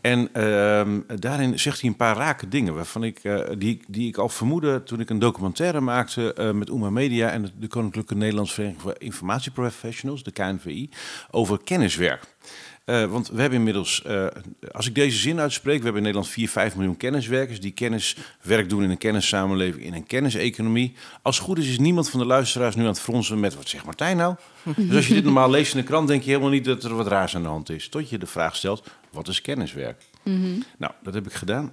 En 0.00 0.28
uh, 0.36 1.18
daarin 1.18 1.58
zegt 1.58 1.80
hij 1.80 1.90
een 1.90 1.96
paar 1.96 2.16
rake 2.16 2.48
dingen 2.48 2.74
waarvan 2.74 3.04
ik, 3.04 3.24
uh, 3.24 3.40
die, 3.58 3.80
die 3.88 4.08
ik 4.08 4.16
al 4.16 4.28
vermoedde 4.28 4.82
toen 4.82 5.00
ik 5.00 5.10
een 5.10 5.18
documentaire 5.18 5.80
maakte 5.80 6.36
uh, 6.38 6.50
met 6.50 6.68
Uma 6.68 6.90
Media 6.90 7.30
en 7.30 7.50
de 7.58 7.68
Koninklijke 7.68 8.14
Nederlandse 8.14 8.54
Vereniging 8.54 8.82
voor 8.82 8.94
Informatieprofessionals, 8.98 10.22
de 10.22 10.30
KNVI, 10.30 10.88
over 11.30 11.58
kenniswerk. 11.64 12.22
Uh, 12.90 13.04
want 13.04 13.28
we 13.28 13.40
hebben 13.40 13.58
inmiddels, 13.58 14.02
uh, 14.06 14.26
als 14.72 14.86
ik 14.86 14.94
deze 14.94 15.18
zin 15.18 15.40
uitspreek, 15.40 15.78
we 15.78 15.84
hebben 15.84 16.02
in 16.02 16.06
Nederland 16.06 16.32
4, 16.32 16.48
5 16.48 16.76
miljoen 16.76 16.96
kenniswerkers 16.96 17.60
die 17.60 17.70
kenniswerk 17.70 18.68
doen 18.68 18.82
in 18.82 18.90
een 18.90 18.98
kennissamenleving, 18.98 19.84
in 19.84 19.94
een 19.94 20.06
kenniseconomie. 20.06 20.94
Als 21.22 21.36
het 21.36 21.46
goed 21.46 21.58
is, 21.58 21.68
is 21.68 21.78
niemand 21.78 22.10
van 22.10 22.20
de 22.20 22.26
luisteraars 22.26 22.74
nu 22.74 22.82
aan 22.82 22.88
het 22.88 23.00
fronsen 23.00 23.40
met 23.40 23.54
wat 23.54 23.68
zegt 23.68 23.84
Martijn 23.84 24.16
nou? 24.16 24.34
dus 24.76 24.96
als 24.96 25.06
je 25.06 25.14
dit 25.14 25.24
normaal 25.24 25.50
leest 25.50 25.74
in 25.74 25.80
de 25.80 25.86
krant, 25.86 26.08
denk 26.08 26.22
je 26.22 26.28
helemaal 26.28 26.50
niet 26.50 26.64
dat 26.64 26.84
er 26.84 26.94
wat 26.94 27.06
raars 27.06 27.36
aan 27.36 27.42
de 27.42 27.48
hand 27.48 27.70
is. 27.70 27.88
Tot 27.88 28.10
je 28.10 28.18
de 28.18 28.26
vraag 28.26 28.56
stelt, 28.56 28.84
wat 29.10 29.28
is 29.28 29.40
kenniswerk? 29.40 30.02
Mm 30.24 30.42
-hmm. 30.42 30.64
Nou, 30.78 30.92
dat 31.02 31.14
heb 31.14 31.26
ik 31.26 31.32
gedaan. 31.32 31.72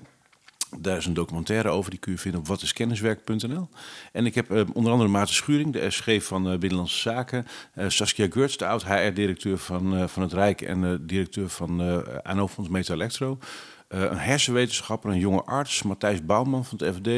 Daar 0.80 0.98
is 0.98 1.06
een 1.06 1.14
documentaire 1.14 1.70
over, 1.70 1.92
die 1.92 2.00
kun 2.00 2.12
je 2.12 2.18
vinden 2.18 2.40
op 2.40 2.48
watiskenniswerk.nl. 2.48 3.70
En 4.12 4.26
ik 4.26 4.36
heb 4.36 4.52
uh, 4.52 4.62
onder 4.74 4.92
andere 4.92 5.10
Maarten 5.10 5.36
Schuring, 5.36 5.74
de 5.74 5.90
SG 5.90 6.24
van 6.24 6.52
uh, 6.52 6.58
Binnenlandse 6.58 7.00
Zaken. 7.00 7.48
Uh, 7.76 7.86
Saskia 7.90 8.28
Geurts, 8.30 8.58
de 8.58 8.66
oud-HR-directeur 8.66 9.58
van, 9.58 10.10
van 10.10 10.22
het 10.22 10.34
Rijk 10.34 10.62
en 10.62 11.06
directeur 11.06 11.50
van 11.50 11.82
uh, 11.82 11.98
ANO-fonds 12.24 12.70
Meta 12.70 12.94
Electro. 12.94 13.38
een 13.88 14.18
hersenwetenschapper, 14.18 15.12
een 15.12 15.20
jonge 15.20 15.44
arts, 15.44 15.84
Matthijs 15.84 16.26
Bouwman 16.26 16.66
van 16.66 16.78
het 16.78 16.96
FD, 16.96 17.10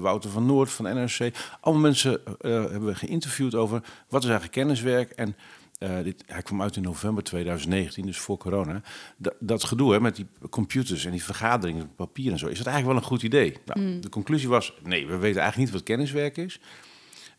Wouter 0.00 0.30
van 0.30 0.46
Noord 0.46 0.70
van 0.70 0.84
NRC. 0.84 1.34
Allemaal 1.60 1.82
mensen 1.82 2.20
hebben 2.40 2.84
we 2.84 2.94
geïnterviewd 2.94 3.54
over 3.54 3.82
wat 4.08 4.22
is 4.22 4.28
eigenlijk 4.28 4.58
kenniswerk 4.58 5.10
en 5.10 5.36
uh, 5.78 6.02
dit, 6.02 6.22
hij 6.26 6.42
kwam 6.42 6.62
uit 6.62 6.76
in 6.76 6.82
november 6.82 7.22
2019, 7.22 8.06
dus 8.06 8.18
voor 8.18 8.36
corona. 8.36 8.82
Dat, 9.16 9.34
dat 9.40 9.64
gedoe 9.64 9.92
hè, 9.92 10.00
met 10.00 10.16
die 10.16 10.26
computers 10.50 11.04
en 11.04 11.10
die 11.10 11.24
vergaderingen, 11.24 11.94
papier 11.96 12.32
en 12.32 12.38
zo, 12.38 12.46
is 12.46 12.58
dat 12.58 12.66
eigenlijk 12.66 12.86
wel 12.86 12.96
een 13.02 13.16
goed 13.16 13.22
idee? 13.22 13.56
Nou, 13.64 13.80
mm. 13.80 14.00
De 14.00 14.08
conclusie 14.08 14.48
was: 14.48 14.74
nee, 14.82 15.06
we 15.06 15.16
weten 15.16 15.40
eigenlijk 15.40 15.56
niet 15.56 15.70
wat 15.70 15.82
kenniswerk 15.82 16.36
is. 16.36 16.60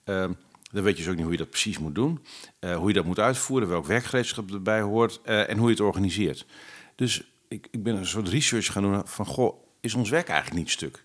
Uh, 0.06 0.30
dan 0.72 0.84
weet 0.84 0.98
je 0.98 1.04
dus 1.04 1.08
ook 1.08 1.16
niet 1.16 1.24
hoe 1.24 1.32
je 1.32 1.38
dat 1.38 1.50
precies 1.50 1.80
moet 1.80 1.96
doen, 1.96 2.20
uh, 2.60 2.76
hoe 2.76 2.88
je 2.88 2.94
dat 2.94 3.06
moet 3.06 3.20
uitvoeren, 3.20 3.68
welk 3.68 3.86
werkgereedschap 3.86 4.52
erbij 4.52 4.82
hoort 4.82 5.22
uh, 5.26 5.50
en 5.50 5.58
hoe 5.58 5.68
je 5.68 5.74
het 5.74 5.84
organiseert. 5.84 6.46
Dus 6.96 7.24
ik, 7.48 7.68
ik 7.72 7.84
ben 7.84 7.96
een 7.96 8.06
soort 8.06 8.28
research 8.28 8.72
gaan 8.72 8.84
doen 8.84 9.08
van: 9.08 9.26
goh, 9.26 9.64
is 9.82 9.94
ons 9.94 10.10
werk 10.10 10.28
eigenlijk 10.28 10.60
niet 10.60 10.72
stuk? 10.72 11.04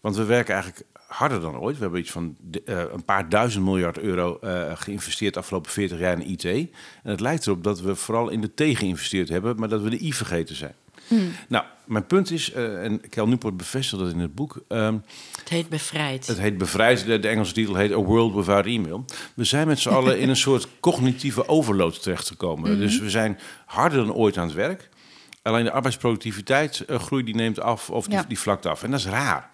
Want 0.00 0.16
we 0.16 0.24
werken 0.24 0.54
eigenlijk 0.54 0.86
harder 1.08 1.40
dan 1.40 1.58
ooit. 1.58 1.76
We 1.76 1.82
hebben 1.82 2.00
iets 2.00 2.10
van 2.10 2.36
uh, 2.64 2.80
een 2.92 3.04
paar 3.04 3.28
duizend 3.28 3.64
miljard 3.64 3.98
euro 3.98 4.38
uh, 4.44 4.70
geïnvesteerd 4.74 5.34
de 5.34 5.40
afgelopen 5.40 5.70
40 5.70 5.98
jaar 5.98 6.20
in 6.20 6.30
IT. 6.30 6.44
En 6.44 6.70
het 7.02 7.20
lijkt 7.20 7.46
erop 7.46 7.64
dat 7.64 7.80
we 7.80 7.94
vooral 7.94 8.28
in 8.28 8.40
de 8.40 8.54
T 8.54 8.78
geïnvesteerd 8.78 9.28
hebben, 9.28 9.58
maar 9.58 9.68
dat 9.68 9.82
we 9.82 9.90
de 9.90 10.04
I 10.04 10.12
vergeten 10.12 10.56
zijn. 10.56 10.74
Hmm. 11.06 11.32
Nou, 11.48 11.64
mijn 11.84 12.06
punt 12.06 12.30
is, 12.30 12.54
uh, 12.54 12.84
en 12.84 13.08
Kel 13.08 13.28
Newport 13.28 13.56
bevestigt 13.56 14.02
dat 14.02 14.12
in 14.12 14.18
het 14.18 14.34
boek. 14.34 14.60
Um, 14.68 15.02
het 15.38 15.48
heet 15.48 15.68
Bevrijd. 15.68 16.26
Het 16.26 16.38
heet 16.38 16.58
Bevrijd. 16.58 17.04
De, 17.04 17.18
de, 17.18 17.28
Engelse 17.28 17.52
titel 17.52 17.74
heet 17.74 17.92
A 17.92 17.96
World 17.96 18.34
Without 18.34 18.66
Email. 18.66 19.04
We 19.34 19.44
zijn 19.44 19.66
met 19.66 19.78
z'n 19.78 19.88
allen 19.88 20.18
in 20.18 20.28
een 20.28 20.36
soort 20.36 20.68
cognitieve 20.80 21.48
overload 21.48 22.02
terechtgekomen. 22.02 22.72
Mm 22.72 22.78
Dus 22.78 23.00
we 23.00 23.10
zijn 23.10 23.38
harder 23.66 23.98
dan 23.98 24.14
ooit 24.14 24.36
aan 24.36 24.46
het 24.46 24.56
werk. 24.56 24.88
Alleen 25.42 25.64
de 25.64 25.72
arbeidsproductiviteit 25.72 26.84
groei 26.88 27.24
die 27.24 27.34
neemt 27.34 27.60
af 27.60 27.90
of 27.90 28.04
die, 28.04 28.14
ja. 28.14 28.24
die 28.28 28.38
vlakt 28.38 28.66
af. 28.66 28.82
En 28.82 28.90
dat 28.90 29.00
is 29.00 29.06
raar. 29.06 29.50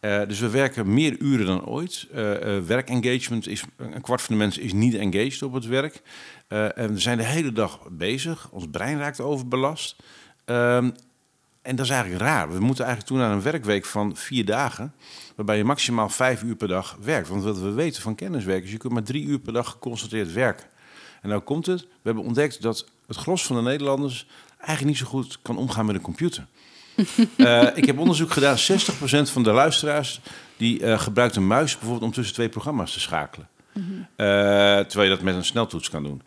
Uh, 0.00 0.26
dus 0.26 0.38
we 0.38 0.50
werken 0.50 0.94
meer 0.94 1.18
uren 1.18 1.46
dan 1.46 1.66
ooit. 1.66 2.06
Uh, 2.14 2.30
uh, 2.30 2.62
werkengagement 2.62 3.48
is 3.48 3.64
een 3.76 4.00
kwart 4.00 4.22
van 4.22 4.34
de 4.34 4.40
mensen 4.40 4.62
is 4.62 4.72
niet 4.72 4.94
engaged 4.94 5.42
op 5.42 5.52
het 5.52 5.66
werk. 5.66 6.02
en 6.48 6.92
we 6.92 6.98
zijn 6.98 7.18
de 7.18 7.24
hele 7.24 7.52
dag 7.52 7.80
bezig. 7.90 8.48
Ons 8.50 8.66
brein 8.70 8.98
raakt 8.98 9.20
overbelast. 9.20 9.96
Ehm, 10.44 10.90
en 11.62 11.76
dat 11.76 11.84
is 11.84 11.92
eigenlijk 11.92 12.22
raar. 12.22 12.52
We 12.52 12.60
moeten 12.60 12.84
eigenlijk 12.84 13.14
toe 13.14 13.26
naar 13.26 13.36
een 13.36 13.42
werkweek 13.42 13.84
van 13.84 14.16
vier 14.16 14.44
dagen, 14.44 14.94
waarbij 15.36 15.56
je 15.56 15.64
maximaal 15.64 16.08
vijf 16.08 16.42
uur 16.42 16.56
per 16.56 16.68
dag 16.68 16.96
werkt. 17.00 17.28
Want 17.28 17.42
wat 17.42 17.58
we 17.58 17.70
weten 17.70 18.02
van 18.02 18.14
kenniswerkers, 18.14 18.70
je 18.70 18.76
kunt 18.76 18.92
maar 18.92 19.02
drie 19.02 19.24
uur 19.24 19.38
per 19.38 19.52
dag 19.52 19.70
geconcentreerd 19.70 20.32
werken. 20.32 20.66
En 21.22 21.28
nou 21.28 21.40
komt 21.40 21.66
het, 21.66 21.80
we 21.80 21.88
hebben 22.02 22.24
ontdekt 22.24 22.62
dat 22.62 22.86
het 23.06 23.16
gros 23.16 23.46
van 23.46 23.56
de 23.56 23.62
Nederlanders 23.62 24.26
eigenlijk 24.56 24.84
niet 24.84 24.96
zo 24.98 25.06
goed 25.06 25.38
kan 25.42 25.56
omgaan 25.56 25.86
met 25.86 25.94
een 25.94 26.00
computer. 26.00 26.46
Uh, 27.36 27.66
ik 27.80 27.84
heb 27.84 27.98
onderzoek 27.98 28.30
gedaan, 28.30 28.56
60% 28.56 28.60
van 29.32 29.42
de 29.42 29.52
luisteraars 29.52 30.20
die 30.56 30.80
uh, 30.80 30.98
gebruikt 31.00 31.36
een 31.36 31.46
muis 31.46 31.72
bijvoorbeeld 31.72 32.04
om 32.04 32.12
tussen 32.12 32.34
twee 32.34 32.48
programma's 32.48 32.92
te 32.92 33.00
schakelen. 33.00 33.48
Mm 33.72 33.84
-hmm. 33.84 33.98
uh, 33.98 34.06
terwijl 34.78 35.10
je 35.10 35.16
dat 35.16 35.22
met 35.22 35.34
een 35.34 35.44
sneltoets 35.44 35.90
kan 35.90 36.02
doen. 36.02 36.22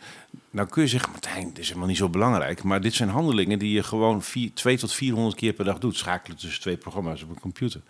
Nou 0.51 0.67
kun 0.67 0.82
je 0.82 0.88
zeggen, 0.88 1.11
Martijn, 1.11 1.47
dit 1.47 1.57
is 1.59 1.67
helemaal 1.67 1.88
niet 1.88 1.97
zo 1.97 2.09
belangrijk. 2.09 2.63
Maar 2.63 2.82
dit 2.82 2.93
zijn 2.93 3.09
handelingen 3.09 3.59
die 3.59 3.72
je 3.72 3.84
gewoon 3.84 4.24
2 4.53 4.78
tot 4.78 4.93
400 4.93 5.36
keer 5.36 5.53
per 5.53 5.65
dag 5.65 5.78
doet. 5.80 5.97
Schakelen 5.97 6.38
tussen 6.38 6.61
twee 6.61 6.78
programma's 6.78 7.24
op 7.24 7.30
een 7.30 7.39
computer. 7.39 7.82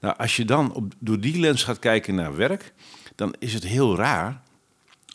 Nou, 0.00 0.16
als 0.16 0.36
je 0.36 0.44
dan 0.44 0.72
op, 0.72 0.92
door 0.98 1.20
die 1.20 1.40
lens 1.40 1.62
gaat 1.62 1.78
kijken 1.78 2.14
naar 2.14 2.36
werk, 2.36 2.72
dan 3.14 3.34
is 3.38 3.54
het 3.54 3.64
heel 3.64 3.96
raar 3.96 4.42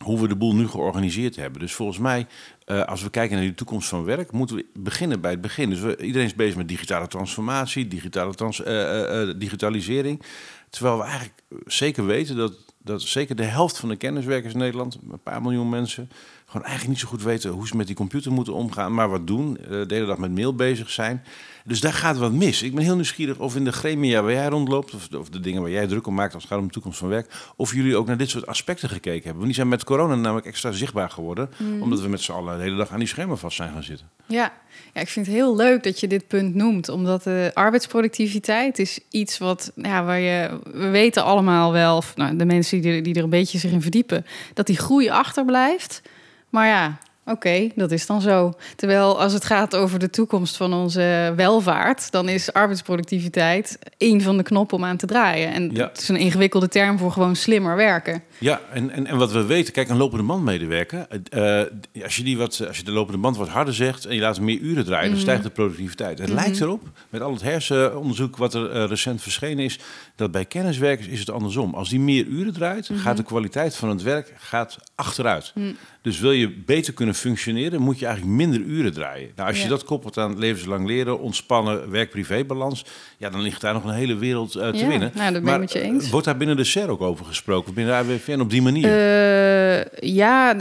hoe 0.03 0.21
we 0.21 0.27
de 0.27 0.35
boel 0.35 0.55
nu 0.55 0.67
georganiseerd 0.67 1.35
hebben. 1.35 1.61
Dus 1.61 1.73
volgens 1.73 1.97
mij, 1.97 2.27
uh, 2.71 2.83
als 2.83 3.03
we 3.03 3.09
kijken 3.09 3.37
naar 3.37 3.45
de 3.45 3.53
toekomst 3.53 3.89
van 3.89 4.03
werk, 4.03 4.31
moeten 4.31 4.55
we 4.55 4.65
beginnen 4.73 5.21
bij 5.21 5.31
het 5.31 5.41
begin. 5.41 5.69
Dus 5.69 5.79
we, 5.79 5.97
iedereen 5.97 6.27
is 6.27 6.35
bezig 6.35 6.55
met 6.55 6.67
digitale 6.67 7.07
transformatie, 7.07 7.87
digitale 7.87 8.33
trans, 8.33 8.59
uh, 8.59 9.27
uh, 9.27 9.33
digitalisering. 9.37 10.21
Terwijl 10.69 10.97
we 10.97 11.03
eigenlijk 11.03 11.33
zeker 11.65 12.05
weten 12.05 12.35
dat, 12.35 12.53
dat 12.77 13.01
zeker 13.01 13.35
de 13.35 13.43
helft 13.43 13.77
van 13.77 13.89
de 13.89 13.95
kenniswerkers 13.95 14.53
in 14.53 14.59
Nederland, 14.59 14.97
een 15.11 15.23
paar 15.23 15.41
miljoen 15.41 15.69
mensen, 15.69 16.09
gewoon 16.49 16.67
eigenlijk 16.67 16.87
niet 16.87 16.99
zo 16.99 17.07
goed 17.07 17.23
weten 17.23 17.49
hoe 17.49 17.67
ze 17.67 17.75
met 17.75 17.87
die 17.87 17.95
computer 17.95 18.31
moeten 18.31 18.53
omgaan, 18.53 18.93
maar 18.93 19.09
wat 19.09 19.27
doen, 19.27 19.57
de 19.69 19.85
hele 19.87 20.05
dag 20.05 20.17
met 20.17 20.35
mail 20.35 20.55
bezig 20.55 20.89
zijn. 20.89 21.23
Dus 21.65 21.79
daar 21.79 21.93
gaat 21.93 22.17
wat 22.17 22.31
mis. 22.31 22.63
Ik 22.63 22.75
ben 22.75 22.83
heel 22.83 22.95
nieuwsgierig 22.95 23.37
of 23.37 23.55
in 23.55 23.63
de 23.63 23.71
gremia 23.71 24.21
waar 24.21 24.31
jij 24.31 24.47
rondloopt, 24.47 24.93
of 24.93 25.07
de, 25.07 25.19
of 25.19 25.29
de 25.29 25.39
dingen 25.39 25.61
waar 25.61 25.71
jij 25.71 25.87
druk 25.87 26.07
om 26.07 26.13
maakt 26.13 26.33
als 26.33 26.43
het 26.43 26.51
gaat 26.51 26.61
om 26.61 26.67
de 26.67 26.73
toekomst 26.73 26.99
van 26.99 27.07
werk, 27.09 27.51
of 27.55 27.73
jullie 27.73 27.95
ook 27.95 28.07
naar 28.07 28.17
dit 28.17 28.29
soort 28.29 28.47
aspecten 28.47 28.89
gekeken 28.89 29.13
hebben. 29.13 29.33
Want 29.33 29.45
die 29.45 29.53
zijn 29.53 29.67
met 29.67 29.83
corona 29.83 30.15
namelijk 30.15 30.47
extra 30.47 30.71
zichtbaar 30.71 31.09
geworden, 31.09 31.49
mm. 31.57 31.81
omdat 31.81 32.01
we 32.01 32.07
met 32.07 32.21
z'n 32.21 32.31
allen 32.31 32.57
de 32.57 32.63
hele 32.63 32.75
dag 32.75 32.91
aan 32.91 32.99
die 32.99 33.07
schermen 33.07 33.37
vast 33.37 33.55
zijn 33.55 33.71
gaan 33.71 33.83
zitten. 33.83 34.09
Ja. 34.25 34.53
ja, 34.93 35.01
ik 35.01 35.07
vind 35.07 35.25
het 35.25 35.35
heel 35.35 35.55
leuk 35.55 35.83
dat 35.83 35.99
je 35.99 36.07
dit 36.07 36.27
punt 36.27 36.55
noemt, 36.55 36.89
omdat 36.89 37.23
de 37.23 37.51
arbeidsproductiviteit 37.53 38.79
is 38.79 38.99
iets 39.09 39.37
wat, 39.37 39.71
ja, 39.75 40.03
waar 40.03 40.19
je, 40.19 40.59
we 40.73 40.87
weten 40.87 41.23
allemaal 41.23 41.71
wel, 41.71 41.97
of, 41.97 42.15
nou, 42.15 42.35
de 42.35 42.45
mensen 42.45 42.81
die, 42.81 43.01
die 43.01 43.15
er 43.15 43.23
een 43.23 43.29
beetje 43.29 43.57
zich 43.57 43.71
in 43.71 43.81
verdiepen, 43.81 44.25
dat 44.53 44.67
die 44.67 44.77
groei 44.77 45.09
achterblijft. 45.09 46.01
Maar 46.49 46.67
ja, 46.67 46.97
Oké, 47.29 47.69
dat 47.75 47.91
is 47.91 48.05
dan 48.05 48.21
zo. 48.21 48.53
Terwijl 48.75 49.21
als 49.21 49.33
het 49.33 49.45
gaat 49.45 49.75
over 49.75 49.99
de 49.99 50.09
toekomst 50.09 50.57
van 50.57 50.73
onze 50.73 51.33
welvaart, 51.35 52.11
dan 52.11 52.29
is 52.29 52.53
arbeidsproductiviteit 52.53 53.79
één 53.97 54.21
van 54.21 54.37
de 54.37 54.43
knoppen 54.43 54.77
om 54.77 54.85
aan 54.85 54.97
te 54.97 55.05
draaien. 55.05 55.53
En 55.53 55.69
ja. 55.73 55.87
het 55.87 56.01
is 56.01 56.09
een 56.09 56.15
ingewikkelde 56.15 56.67
term 56.67 56.97
voor 56.97 57.11
gewoon 57.11 57.35
slimmer 57.35 57.75
werken. 57.75 58.23
Ja, 58.39 58.61
en, 58.73 58.89
en, 58.89 59.07
en 59.07 59.17
wat 59.17 59.31
we 59.31 59.45
weten, 59.45 59.73
kijk, 59.73 59.89
een 59.89 59.97
lopende 59.97 60.23
bandmedewerker, 60.23 61.07
uh, 61.33 62.03
als, 62.03 62.15
je 62.15 62.23
die 62.23 62.37
wat, 62.37 62.67
als 62.67 62.77
je 62.77 62.83
de 62.83 62.91
lopende 62.91 63.19
band 63.19 63.37
wat 63.37 63.47
harder 63.47 63.73
zegt 63.73 64.05
en 64.05 64.15
je 64.15 64.21
laat 64.21 64.39
meer 64.39 64.57
uren 64.59 64.85
draaien, 64.85 65.07
mm 65.07 65.13
dan 65.13 65.21
stijgt 65.21 65.43
de 65.43 65.49
productiviteit. 65.49 66.19
Het 66.19 66.29
mm 66.29 66.35
lijkt 66.35 66.61
erop, 66.61 66.81
met 67.09 67.21
al 67.21 67.33
het 67.33 67.41
hersenonderzoek 67.41 68.37
wat 68.37 68.53
er 68.53 68.75
uh, 68.75 68.85
recent 68.85 69.21
verschenen 69.21 69.63
is, 69.63 69.79
dat 70.15 70.31
bij 70.31 70.45
kenniswerkers 70.45 71.07
is 71.07 71.19
het 71.19 71.29
andersom. 71.29 71.73
Als 71.73 71.89
die 71.89 71.99
meer 71.99 72.25
uren 72.25 72.53
draait, 72.53 72.89
mm 72.89 72.97
gaat 72.97 73.17
de 73.17 73.23
kwaliteit 73.23 73.75
van 73.75 73.89
het 73.89 74.01
werk 74.01 74.33
gaat 74.37 74.77
achteruit. 74.95 75.53
Dus 76.01 76.19
wil 76.19 76.31
je 76.31 76.49
beter 76.49 76.93
kunnen 76.93 77.15
functioneren, 77.15 77.81
moet 77.81 77.99
je 77.99 78.05
eigenlijk 78.05 78.35
minder 78.35 78.59
uren 78.59 78.93
draaien. 78.93 79.31
Nou, 79.35 79.49
als 79.49 79.61
je 79.61 79.67
dat 79.67 79.83
koppelt 79.83 80.17
aan 80.17 80.39
levenslang 80.39 80.87
leren, 80.87 81.19
ontspannen 81.19 81.89
werk-privé-balans, 81.91 82.85
ja, 83.17 83.29
dan 83.29 83.41
ligt 83.41 83.61
daar 83.61 83.73
nog 83.73 83.83
een 83.83 83.93
hele 83.93 84.15
wereld 84.15 84.55
uh, 84.55 84.69
te 84.69 84.77
ja, 84.77 84.87
winnen. 84.87 85.11
Nou, 85.15 85.33
dat 85.33 85.43
ben 85.43 85.53
ik 85.53 85.59
met 85.59 85.71
je 85.71 85.81
eens. 85.81 86.09
Wordt 86.09 86.25
daar 86.25 86.37
binnen 86.37 86.57
de 86.57 86.63
SER 86.63 86.89
ook 86.89 87.01
over 87.01 87.25
gesproken, 87.25 87.73
binnen 87.73 87.93
de 87.93 87.99
AWVN 88.29 88.41
op 88.41 88.49
die 88.49 88.61
manier? 88.61 88.85
Uh, 88.85 89.83
ja, 89.99 90.55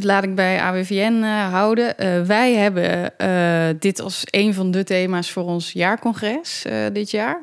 laat 0.00 0.24
ik 0.24 0.34
bij 0.34 0.60
AWVN 0.60 1.20
uh, 1.22 1.52
houden. 1.52 1.94
wij 2.26 2.54
hebben 2.54 3.12
dit 3.78 4.00
als 4.00 4.22
een 4.30 4.54
van 4.54 4.70
de 4.70 4.84
thema's 4.84 5.30
voor 5.30 5.44
ons 5.44 5.72
jaarcongres 5.72 6.64
dit 6.92 7.10
jaar. 7.10 7.40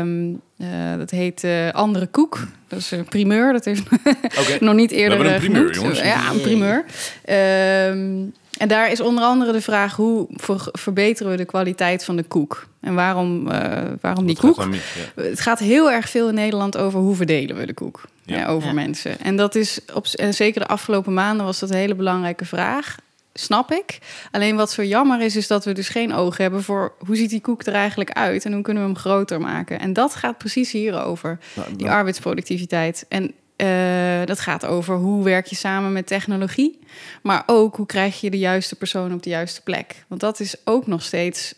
Um, 0.00 0.40
uh, 0.60 0.96
dat 0.98 1.10
heet 1.10 1.44
uh, 1.44 1.70
Andere 1.70 2.06
Koek. 2.06 2.46
Dat 2.68 2.78
is 2.78 2.90
een 2.90 3.04
primeur. 3.04 3.52
Dat 3.52 3.64
heeft 3.64 3.82
okay. 4.38 4.58
nog 4.68 4.74
niet 4.74 4.90
eerder 4.90 5.18
We 5.18 5.28
een 5.28 5.38
primeur, 5.38 5.58
genoemd. 5.58 5.74
jongens. 5.74 6.00
Ja, 6.00 6.30
een 6.30 6.40
primeur. 6.40 6.84
Um, 7.90 8.32
en 8.58 8.68
daar 8.68 8.90
is 8.90 9.00
onder 9.00 9.24
andere 9.24 9.52
de 9.52 9.60
vraag... 9.60 9.96
hoe 9.96 10.26
ver 10.30 10.68
verbeteren 10.72 11.30
we 11.30 11.38
de 11.38 11.44
kwaliteit 11.44 12.04
van 12.04 12.16
de 12.16 12.22
koek? 12.22 12.66
En 12.80 12.94
waarom, 12.94 13.48
uh, 13.48 13.82
waarom 14.00 14.26
die 14.26 14.36
koek? 14.36 14.60
Gaat 14.60 14.74
ja. 15.16 15.22
Het 15.22 15.40
gaat 15.40 15.58
heel 15.58 15.90
erg 15.90 16.08
veel 16.08 16.28
in 16.28 16.34
Nederland 16.34 16.76
over... 16.76 17.00
hoe 17.00 17.16
verdelen 17.16 17.56
we 17.56 17.66
de 17.66 17.74
koek 17.74 18.04
ja. 18.24 18.46
over 18.46 18.68
ja. 18.68 18.74
mensen. 18.74 19.20
En 19.20 19.36
dat 19.36 19.54
is, 19.54 19.80
op, 19.94 20.06
en 20.06 20.34
zeker 20.34 20.60
de 20.60 20.66
afgelopen 20.66 21.14
maanden... 21.14 21.46
was 21.46 21.58
dat 21.58 21.70
een 21.70 21.76
hele 21.76 21.94
belangrijke 21.94 22.44
vraag 22.44 22.96
snap 23.32 23.72
ik. 23.72 23.98
Alleen 24.30 24.56
wat 24.56 24.70
zo 24.70 24.82
jammer 24.82 25.20
is, 25.20 25.36
is 25.36 25.46
dat 25.46 25.64
we 25.64 25.72
dus 25.72 25.88
geen 25.88 26.14
oog 26.14 26.36
hebben 26.36 26.62
voor 26.62 26.94
hoe 26.98 27.16
ziet 27.16 27.30
die 27.30 27.40
koek 27.40 27.62
er 27.62 27.74
eigenlijk 27.74 28.10
uit 28.10 28.44
en 28.44 28.52
hoe 28.52 28.62
kunnen 28.62 28.82
we 28.82 28.88
hem 28.88 28.98
groter 28.98 29.40
maken. 29.40 29.80
En 29.80 29.92
dat 29.92 30.14
gaat 30.14 30.38
precies 30.38 30.72
hierover, 30.72 31.38
nou, 31.54 31.76
die 31.76 31.90
arbeidsproductiviteit. 31.90 33.06
En 33.08 33.34
uh, 33.56 34.26
dat 34.26 34.40
gaat 34.40 34.66
over 34.66 34.96
hoe 34.96 35.24
werk 35.24 35.46
je 35.46 35.56
samen 35.56 35.92
met 35.92 36.06
technologie, 36.06 36.78
maar 37.22 37.42
ook 37.46 37.76
hoe 37.76 37.86
krijg 37.86 38.20
je 38.20 38.30
de 38.30 38.38
juiste 38.38 38.76
persoon 38.76 39.12
op 39.12 39.22
de 39.22 39.30
juiste 39.30 39.62
plek. 39.62 40.04
Want 40.08 40.20
dat 40.20 40.40
is 40.40 40.54
ook 40.64 40.86
nog 40.86 41.02
steeds. 41.02 41.54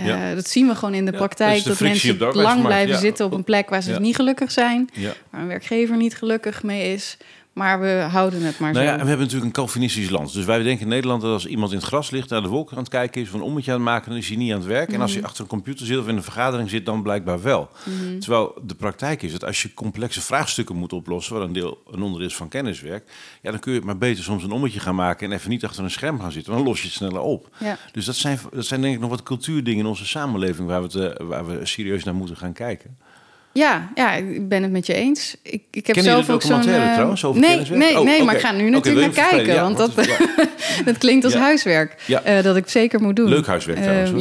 Uh, 0.00 0.06
ja. 0.06 0.34
Dat 0.34 0.48
zien 0.48 0.66
we 0.66 0.74
gewoon 0.74 0.94
in 0.94 1.04
de 1.04 1.12
praktijk. 1.12 1.56
Ja, 1.56 1.64
dat, 1.64 1.78
dat 1.78 1.88
mensen 1.88 2.18
lang 2.18 2.62
blijven 2.62 2.94
ja. 2.94 3.00
zitten 3.00 3.24
op 3.24 3.32
een 3.32 3.44
plek 3.44 3.68
waar 3.70 3.82
ze 3.82 4.00
niet 4.00 4.16
gelukkig 4.16 4.52
zijn. 4.52 4.90
Waar 5.30 5.40
een 5.40 5.46
werkgever 5.46 5.96
niet 5.96 6.16
gelukkig 6.16 6.62
mee 6.62 6.92
is. 6.92 7.16
Maar 7.52 7.80
we 7.80 8.06
houden 8.10 8.42
het 8.42 8.58
maar 8.58 8.72
nou 8.72 8.84
zo. 8.84 8.90
Ja, 8.90 8.98
en 8.98 9.02
we 9.02 9.08
hebben 9.08 9.26
natuurlijk 9.26 9.44
een 9.44 9.62
Calvinistisch 9.62 10.10
land. 10.10 10.32
Dus 10.32 10.44
wij 10.44 10.62
denken 10.62 10.82
in 10.82 10.88
Nederland 10.88 11.22
dat 11.22 11.32
als 11.32 11.46
iemand 11.46 11.72
in 11.72 11.78
het 11.78 11.86
gras 11.86 12.10
ligt... 12.10 12.30
naar 12.30 12.42
de 12.42 12.48
wolken 12.48 12.76
aan 12.76 12.82
het 12.82 12.92
kijken 12.92 13.20
is, 13.20 13.28
of 13.28 13.34
een 13.34 13.42
ommetje 13.42 13.70
aan 13.70 13.76
het 13.76 13.86
maken... 13.86 14.10
dan 14.10 14.18
is 14.18 14.28
hij 14.28 14.36
niet 14.36 14.52
aan 14.52 14.58
het 14.58 14.66
werk. 14.66 14.88
Mm. 14.88 14.94
En 14.94 15.00
als 15.00 15.12
hij 15.12 15.22
achter 15.22 15.42
een 15.42 15.48
computer 15.48 15.86
zit 15.86 15.98
of 15.98 16.08
in 16.08 16.16
een 16.16 16.22
vergadering 16.22 16.70
zit... 16.70 16.86
dan 16.86 17.02
blijkbaar 17.02 17.42
wel. 17.42 17.70
Mm. 17.84 18.20
Terwijl 18.20 18.58
de 18.62 18.74
praktijk 18.74 19.22
is 19.22 19.32
dat 19.32 19.44
als 19.44 19.62
je 19.62 19.74
complexe 19.74 20.20
vraagstukken 20.20 20.76
moet 20.76 20.92
oplossen... 20.92 21.34
wat 21.34 21.42
een, 21.42 21.52
deel, 21.52 21.82
een 21.90 22.02
onderdeel 22.02 22.28
is 22.28 22.36
van 22.36 22.48
kenniswerk... 22.48 23.10
ja, 23.42 23.50
dan 23.50 23.60
kun 23.60 23.72
je 23.72 23.80
maar 23.80 23.98
beter 23.98 24.24
soms 24.24 24.42
een 24.42 24.52
ommetje 24.52 24.80
gaan 24.80 24.94
maken... 24.94 25.26
en 25.26 25.36
even 25.36 25.50
niet 25.50 25.64
achter 25.64 25.84
een 25.84 25.90
scherm 25.90 26.20
gaan 26.20 26.32
zitten. 26.32 26.52
Dan 26.52 26.62
los 26.62 26.80
je 26.80 26.86
het 26.86 26.96
sneller 26.96 27.20
op. 27.20 27.48
Ja. 27.58 27.78
Dus 27.92 28.04
dat 28.04 28.16
zijn, 28.16 28.38
dat 28.52 28.66
zijn 28.66 28.80
denk 28.80 28.94
ik 28.94 29.00
nog 29.00 29.10
wat 29.10 29.22
cultuurdingen 29.22 29.80
in 29.80 29.86
onze 29.86 30.06
samenleving... 30.06 30.68
waar 30.68 30.82
we, 30.82 30.88
te, 30.88 31.20
waar 31.22 31.46
we 31.46 31.66
serieus 31.66 32.04
naar 32.04 32.14
moeten 32.14 32.36
gaan 32.36 32.52
kijken. 32.52 32.96
Ja, 33.52 33.90
ja, 33.94 34.14
ik 34.14 34.48
ben 34.48 34.62
het 34.62 34.72
met 34.72 34.86
je 34.86 34.94
eens. 34.94 35.36
Ik, 35.42 35.62
ik 35.70 35.86
heb 35.86 35.98
zelf 35.98 36.30
ook 36.30 36.42
zo'n. 36.42 36.68
Uh, 36.68 36.92
trouwens, 36.92 37.24
over 37.24 37.40
nee, 37.40 37.56
nee, 37.56 37.66
oh, 37.68 37.76
nee, 37.76 37.98
okay. 38.14 38.20
maar 38.20 38.34
ik 38.34 38.40
ga 38.40 38.52
nu 38.52 38.70
natuurlijk 38.70 39.06
okay, 39.06 39.22
naar 39.22 39.30
kijken, 39.30 39.54
ja, 39.54 39.62
want 39.62 39.76
dat, 39.76 39.98
is, 39.98 40.06
ja. 40.18 40.46
dat 40.84 40.98
klinkt 40.98 41.24
als 41.24 41.32
ja. 41.32 41.40
huiswerk. 41.40 41.96
Uh, 42.08 42.42
dat 42.42 42.56
ik 42.56 42.68
zeker 42.68 43.00
moet 43.00 43.16
doen. 43.16 43.28
Leuk 43.28 43.46
huiswerk 43.46 43.82
trouwens. 43.82 44.10
Uh, 44.10 44.20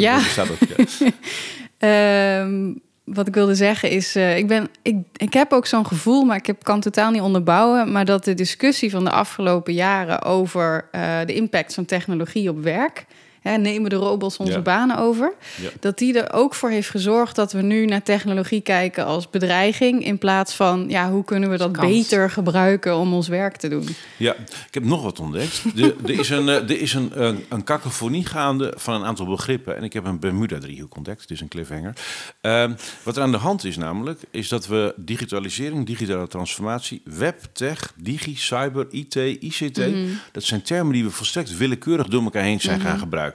ja. 1.80 2.42
um, 2.42 2.82
wat 3.16 3.28
ik 3.28 3.34
wilde 3.34 3.56
zeggen 3.56 3.90
is, 3.90 4.16
ik, 4.16 4.48
ben, 4.48 4.70
ik, 4.82 4.96
ik 5.16 5.34
heb 5.34 5.54
ook 5.54 5.66
zo'n 5.66 5.88
gevoel, 5.88 6.24
maar 6.24 6.38
ik 6.38 6.46
heb, 6.46 6.64
kan 6.64 6.80
totaal 6.80 7.12
niet 7.12 7.22
onderbouwen. 7.22 7.92
Maar 7.92 8.06
dat 8.06 8.26
de 8.26 8.34
discussie 8.34 8.92
van 8.92 9.04
de 9.04 9.12
afgelopen 9.12 9.74
jaren 9.74 10.22
over 10.22 10.88
de 11.26 11.34
impact 11.34 11.74
van 11.74 11.86
technologie 11.86 12.50
op 12.50 12.64
werk 12.64 13.06
hè, 13.42 13.58
nemen 13.58 13.90
de 13.90 13.96
robots 13.96 14.38
onze 14.38 14.52
ja. 14.52 14.62
banen 14.62 14.98
over. 14.98 15.34
Ja. 15.62 15.70
Dat 15.80 15.98
die 15.98 16.22
er 16.22 16.34
ook 16.34 16.56
voor 16.56 16.70
heeft 16.70 16.90
gezorgd 16.90 17.36
dat 17.36 17.52
we 17.52 17.62
nu 17.62 17.86
naar 17.86 18.04
technologie 18.04 18.62
kijken 18.62 19.06
als 19.06 19.30
bedreiging. 19.30 20.06
In 20.06 20.18
plaats 20.18 20.54
van 20.54 20.86
ja, 20.88 21.12
hoe 21.12 21.24
kunnen 21.24 21.50
we 21.50 21.58
dat 21.58 21.72
Kans. 21.72 21.88
beter 21.88 22.30
gebruiken 22.30 22.96
om 22.98 23.14
ons 23.14 23.28
werk 23.28 23.56
te 23.58 23.68
doen. 23.68 23.88
Ja, 24.18 24.34
ik 24.68 24.74
heb 24.74 24.84
nog 24.84 25.04
wat 25.04 25.20
ontdekt. 25.20 25.64
er, 25.76 25.96
er 26.04 26.20
is, 26.20 26.30
een, 26.30 26.48
er 26.48 26.82
is 26.82 26.94
een, 26.94 27.24
een, 27.24 27.46
een 27.50 27.64
kakofonie 27.64 28.26
gaande 28.26 28.74
van 28.78 28.94
een 28.94 29.06
aantal 29.06 29.26
begrippen. 29.26 29.78
En 29.78 29.84
ik 29.84 29.94
heb 29.94 30.06
een 30.06 30.20
Bermuda-driehoek 30.20 30.96
ontdekt. 30.96 31.22
Het 31.22 31.32
is 31.32 31.42
een 31.42 31.48
cliffhanger. 31.48 31.94
Uh, 32.42 32.72
wat 33.04 33.18
er 33.18 33.24
aan 33.24 33.32
de 33.32 33.38
hand 33.38 33.64
is 33.64 33.78
namelijk, 33.78 34.20
is 34.32 34.48
dat 34.48 34.68
we 34.68 34.94
digitalisering, 34.98 35.86
digitale 35.86 36.28
transformatie, 36.28 37.02
web, 37.04 37.40
tech, 37.54 37.94
digi, 37.96 38.36
cyber, 38.36 38.88
IT, 38.90 39.16
ICT. 39.16 39.78
Mm 39.78 39.94
-hmm. 39.94 40.20
Dat 40.32 40.44
zijn 40.44 40.62
termen 40.62 40.94
die 40.94 41.04
we 41.04 41.10
volstrekt 41.10 41.58
willekeurig 41.58 42.08
door 42.08 42.24
elkaar 42.24 42.44
heen 42.44 42.62
zijn 42.62 42.76
mm 42.76 42.82
-hmm. 42.82 42.90
gaan 42.90 43.00
gebruiken. 43.00 43.31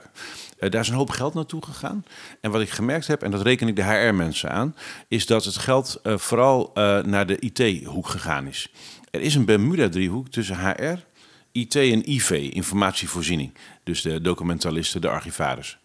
Uh, 0.59 0.69
daar 0.69 0.81
is 0.81 0.87
een 0.87 0.95
hoop 0.95 1.09
geld 1.09 1.33
naartoe 1.33 1.63
gegaan. 1.65 2.05
En 2.41 2.51
wat 2.51 2.61
ik 2.61 2.69
gemerkt 2.69 3.07
heb, 3.07 3.23
en 3.23 3.31
dat 3.31 3.41
reken 3.41 3.67
ik 3.67 3.75
de 3.75 3.83
HR-mensen 3.83 4.51
aan, 4.51 4.75
is 5.07 5.25
dat 5.25 5.45
het 5.45 5.57
geld 5.57 5.99
uh, 6.03 6.17
vooral 6.17 6.71
uh, 6.75 6.99
naar 6.99 7.25
de 7.25 7.39
IT-hoek 7.39 8.07
gegaan 8.07 8.47
is. 8.47 8.71
Er 9.11 9.21
is 9.21 9.35
een 9.35 9.45
Bermuda-driehoek 9.45 10.29
tussen 10.29 10.59
HR, 10.59 11.05
IT 11.51 11.75
en 11.75 12.11
IV, 12.11 12.31
informatievoorziening. 12.31 13.53
Dus 13.83 14.01
de 14.01 14.21
documentalisten, 14.21 15.01
de 15.01 15.09
archivaris. 15.09 15.77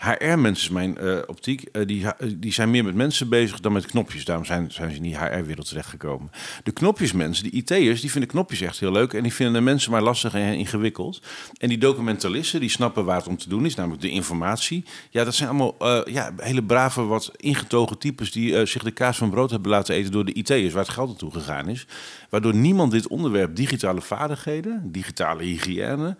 HR-mensen, 0.00 0.64
is 0.64 0.68
mijn 0.68 0.96
uh, 1.00 1.18
optiek, 1.26 1.68
uh, 1.72 1.86
die, 1.86 2.06
die 2.36 2.52
zijn 2.52 2.70
meer 2.70 2.84
met 2.84 2.94
mensen 2.94 3.28
bezig 3.28 3.60
dan 3.60 3.72
met 3.72 3.86
knopjes. 3.86 4.24
Daarom 4.24 4.44
zijn, 4.44 4.72
zijn 4.72 4.90
ze 4.90 4.96
in 4.96 5.02
die 5.02 5.18
HR-wereld 5.18 5.68
terechtgekomen. 5.68 6.30
De 6.62 6.72
knopjesmensen, 6.72 7.50
die 7.50 7.52
IT'ers, 7.52 8.00
die 8.00 8.10
vinden 8.10 8.30
knopjes 8.30 8.60
echt 8.60 8.80
heel 8.80 8.92
leuk. 8.92 9.12
En 9.12 9.22
die 9.22 9.34
vinden 9.34 9.54
de 9.54 9.60
mensen 9.60 9.90
maar 9.90 10.02
lastig 10.02 10.34
en 10.34 10.54
ingewikkeld. 10.54 11.22
En 11.58 11.68
die 11.68 11.78
documentalisten, 11.78 12.60
die 12.60 12.68
snappen 12.68 13.04
waar 13.04 13.16
het 13.16 13.26
om 13.26 13.36
te 13.36 13.48
doen 13.48 13.64
is, 13.64 13.74
namelijk 13.74 14.02
de 14.02 14.10
informatie. 14.10 14.84
Ja, 15.10 15.24
dat 15.24 15.34
zijn 15.34 15.48
allemaal 15.48 15.74
ja, 16.08 16.32
hele 16.36 16.64
brave, 16.64 17.02
wat 17.02 17.32
ingetogen 17.36 17.98
types 17.98 18.32
die 18.32 18.66
zich 18.66 18.82
de 18.82 18.90
kaas 18.90 19.16
van 19.16 19.30
brood 19.30 19.50
hebben 19.50 19.70
laten 19.70 19.94
eten 19.94 20.12
door 20.12 20.24
de 20.24 20.32
IT'ers, 20.32 20.72
waar 20.72 20.84
het 20.84 20.92
geld 20.92 21.08
naartoe 21.08 21.32
gegaan 21.32 21.68
is. 21.68 21.86
Waardoor 22.30 22.54
niemand 22.54 22.92
dit 22.92 23.08
onderwerp 23.08 23.56
digitale 23.56 24.00
vaardigheden, 24.00 24.92
digitale 24.92 25.42
hygiëne, 25.42 26.16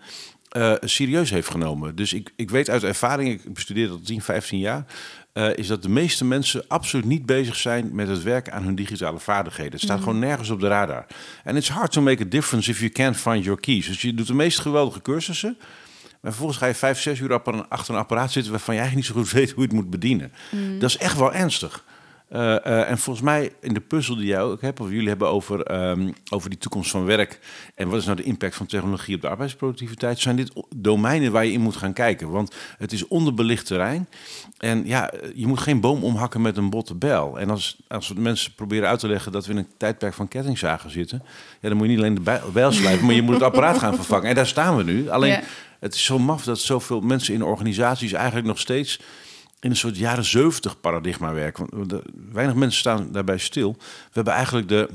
uh, 0.57 0.73
serieus 0.81 1.29
heeft 1.29 1.49
genomen. 1.49 1.95
Dus 1.95 2.13
ik, 2.13 2.31
ik 2.35 2.49
weet 2.49 2.69
uit 2.69 2.83
ervaring, 2.83 3.29
ik 3.29 3.53
bestudeer 3.53 3.87
dat 3.87 4.05
10, 4.05 4.21
15 4.21 4.59
jaar, 4.59 4.85
uh, 5.33 5.57
is 5.57 5.67
dat 5.67 5.81
de 5.81 5.89
meeste 5.89 6.25
mensen 6.25 6.63
absoluut 6.67 7.05
niet 7.05 7.25
bezig 7.25 7.55
zijn 7.55 7.89
met 7.95 8.07
het 8.07 8.23
werken 8.23 8.53
aan 8.53 8.63
hun 8.63 8.75
digitale 8.75 9.19
vaardigheden. 9.19 9.71
Het 9.71 9.81
staat 9.81 9.97
mhm. 9.97 10.05
gewoon 10.05 10.19
nergens 10.19 10.49
op 10.49 10.59
de 10.59 10.67
radar. 10.67 11.05
En 11.43 11.55
it's 11.55 11.69
hard 11.69 11.91
to 11.91 12.01
make 12.01 12.23
a 12.23 12.29
difference 12.29 12.69
if 12.69 12.79
you 12.79 12.91
can't 12.91 13.17
find 13.17 13.43
your 13.43 13.59
keys. 13.59 13.87
Dus 13.87 14.01
je 14.01 14.13
doet 14.13 14.27
de 14.27 14.33
meest 14.33 14.59
geweldige 14.59 15.01
cursussen. 15.01 15.57
Maar 16.21 16.31
vervolgens 16.31 16.59
ga 16.59 16.65
je 16.65 16.73
vijf, 16.73 16.99
zes 16.99 17.19
uur 17.19 17.41
achter 17.69 17.93
een 17.93 17.99
apparaat 17.99 18.31
zitten 18.31 18.51
waarvan 18.51 18.75
je 18.75 18.81
eigenlijk 18.81 19.09
niet 19.09 19.17
zo 19.17 19.23
goed 19.23 19.31
weet 19.39 19.51
hoe 19.51 19.61
je 19.61 19.67
het 19.67 19.77
moet 19.77 19.89
bedienen. 19.89 20.31
Mhm. 20.51 20.79
Dat 20.79 20.89
is 20.89 20.97
echt 20.97 21.17
wel 21.17 21.33
ernstig. 21.33 21.83
Uh, 22.33 22.39
uh, 22.39 22.89
en 22.89 22.97
volgens 22.97 23.25
mij 23.25 23.51
in 23.61 23.73
de 23.73 23.79
puzzel 23.79 24.15
die 24.15 24.25
jij 24.25 24.41
ook 24.41 24.61
hebt, 24.61 24.79
of 24.79 24.89
jullie 24.89 25.07
hebben 25.07 25.27
over, 25.27 25.89
um, 25.89 26.13
over 26.29 26.49
die 26.49 26.59
toekomst 26.59 26.91
van 26.91 27.05
werk 27.05 27.39
en 27.75 27.89
wat 27.89 27.99
is 27.99 28.05
nou 28.05 28.17
de 28.17 28.23
impact 28.23 28.55
van 28.55 28.65
technologie 28.65 29.15
op 29.15 29.21
de 29.21 29.27
arbeidsproductiviteit, 29.27 30.19
zijn 30.19 30.35
dit 30.35 30.51
domeinen 30.75 31.31
waar 31.31 31.45
je 31.45 31.51
in 31.51 31.61
moet 31.61 31.75
gaan 31.75 31.93
kijken. 31.93 32.29
Want 32.29 32.55
het 32.77 32.91
is 32.91 33.07
onderbelicht 33.07 33.65
terrein 33.65 34.07
en 34.57 34.85
ja, 34.85 35.11
je 35.35 35.47
moet 35.47 35.59
geen 35.59 35.79
boom 35.79 36.03
omhakken 36.03 36.41
met 36.41 36.57
een 36.57 36.69
botte 36.69 36.95
bel. 36.95 37.39
En 37.39 37.49
als, 37.49 37.77
als 37.87 38.07
we 38.07 38.19
mensen 38.19 38.53
proberen 38.53 38.89
uit 38.89 38.99
te 38.99 39.07
leggen 39.07 39.31
dat 39.31 39.45
we 39.45 39.51
in 39.51 39.57
een 39.57 39.71
tijdperk 39.77 40.13
van 40.13 40.27
kettingzagen 40.27 40.91
zitten, 40.91 41.23
ja, 41.61 41.69
dan 41.69 41.77
moet 41.77 41.85
je 41.85 41.91
niet 41.91 42.01
alleen 42.01 42.15
de 42.15 42.51
bijl 42.53 42.71
slijpen, 42.71 43.05
maar 43.05 43.15
je 43.15 43.21
moet 43.21 43.33
het 43.33 43.43
apparaat 43.43 43.77
gaan 43.77 43.95
vervangen. 43.95 44.29
En 44.29 44.35
daar 44.35 44.47
staan 44.47 44.77
we 44.77 44.83
nu. 44.83 45.09
Alleen, 45.09 45.39
het 45.79 45.93
is 45.93 46.03
zo 46.03 46.19
maf 46.19 46.43
dat 46.43 46.59
zoveel 46.59 47.01
mensen 47.01 47.33
in 47.33 47.43
organisaties 47.43 48.13
eigenlijk 48.13 48.47
nog 48.47 48.59
steeds 48.59 48.99
in 49.61 49.69
een 49.69 49.75
soort 49.75 49.97
jaren 49.97 50.25
70 50.25 50.79
paradigma 50.79 51.33
werken. 51.33 51.67
Want 51.69 51.93
weinig 52.31 52.55
mensen 52.55 52.79
staan 52.79 53.11
daarbij 53.11 53.37
stil. 53.37 53.75
We 53.79 54.11
hebben 54.11 54.33
eigenlijk 54.33 54.67
de, 54.67 54.89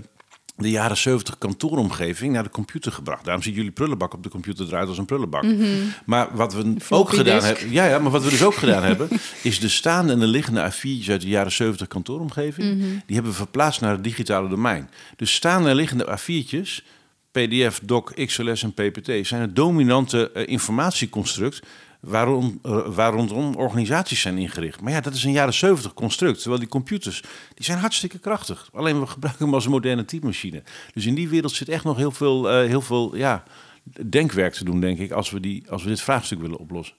de 0.56 0.70
jaren 0.70 0.96
70 0.96 1.38
kantooromgeving 1.38 2.32
naar 2.32 2.42
de 2.42 2.50
computer 2.50 2.92
gebracht. 2.92 3.24
Daarom 3.24 3.42
ziet 3.42 3.54
jullie 3.54 3.70
prullenbak 3.70 4.14
op 4.14 4.22
de 4.22 4.28
computer 4.28 4.66
eruit 4.66 4.88
als 4.88 4.98
een 4.98 5.04
prullenbak. 5.04 5.42
Mhm. 5.42 5.66
Maar 6.04 6.28
wat 6.32 6.54
we 6.54 6.74
ook 6.88 7.10
gedaan 7.10 7.42
hebben, 7.42 7.70
ja, 7.70 7.86
ja, 7.86 7.98
maar 7.98 8.10
wat 8.10 8.24
we 8.24 8.30
dus 8.30 8.44
ook 8.44 8.54
gedaan 8.54 8.82
hebben, 8.82 9.08
is 9.42 9.60
de 9.60 9.68
staande 9.68 10.12
en 10.12 10.18
de 10.18 10.26
liggende 10.26 10.72
A4'tjes 10.72 11.10
uit 11.10 11.20
de 11.20 11.28
jaren 11.28 11.52
70 11.52 11.86
kantooromgeving, 11.86 12.74
mhm. 12.74 12.88
die 13.06 13.14
hebben 13.14 13.32
we 13.32 13.38
verplaatst 13.38 13.80
naar 13.80 13.92
het 13.92 14.04
digitale 14.04 14.48
domein. 14.48 14.90
Dus 15.16 15.34
staande 15.34 15.68
en 15.68 15.76
liggende 15.76 16.18
A4'tjes, 16.18 16.84
PDF, 17.30 17.80
DOC, 17.82 18.12
XLS 18.26 18.62
en 18.62 18.72
PPT 18.72 19.26
zijn 19.26 19.40
het 19.40 19.56
dominante 19.56 20.30
uh, 20.34 20.46
informatieconstruct 20.46 21.66
waarom, 22.06 22.60
uh, 22.66 22.86
waar 22.86 23.12
rondom 23.12 23.54
organisaties 23.54 24.20
zijn 24.20 24.38
ingericht. 24.38 24.80
Maar 24.80 24.92
ja, 24.92 25.00
dat 25.00 25.14
is 25.14 25.24
een 25.24 25.32
jaren 25.32 25.54
70 25.54 25.94
construct. 25.94 26.38
Terwijl 26.38 26.60
die 26.60 26.68
computers, 26.68 27.20
die 27.54 27.64
zijn 27.64 27.78
hartstikke 27.78 28.18
krachtig. 28.18 28.68
Alleen 28.72 29.00
we 29.00 29.06
gebruiken 29.06 29.44
hem 29.44 29.54
als 29.54 29.64
een 29.64 29.70
moderne 29.70 30.04
typemachine. 30.04 30.62
Dus 30.92 31.06
in 31.06 31.14
die 31.14 31.28
wereld 31.28 31.52
zit 31.52 31.68
echt 31.68 31.84
nog 31.84 31.96
heel 31.96 32.10
veel, 32.10 32.62
uh, 32.62 32.68
heel 32.68 32.80
veel 32.80 33.16
ja, 33.16 33.42
denkwerk 34.06 34.52
te 34.52 34.64
doen, 34.64 34.80
denk 34.80 34.98
ik, 34.98 35.10
als 35.10 35.30
we, 35.30 35.40
die, 35.40 35.70
als 35.70 35.82
we 35.82 35.88
dit 35.88 36.00
vraagstuk 36.00 36.40
willen 36.40 36.58
oplossen. 36.58 36.96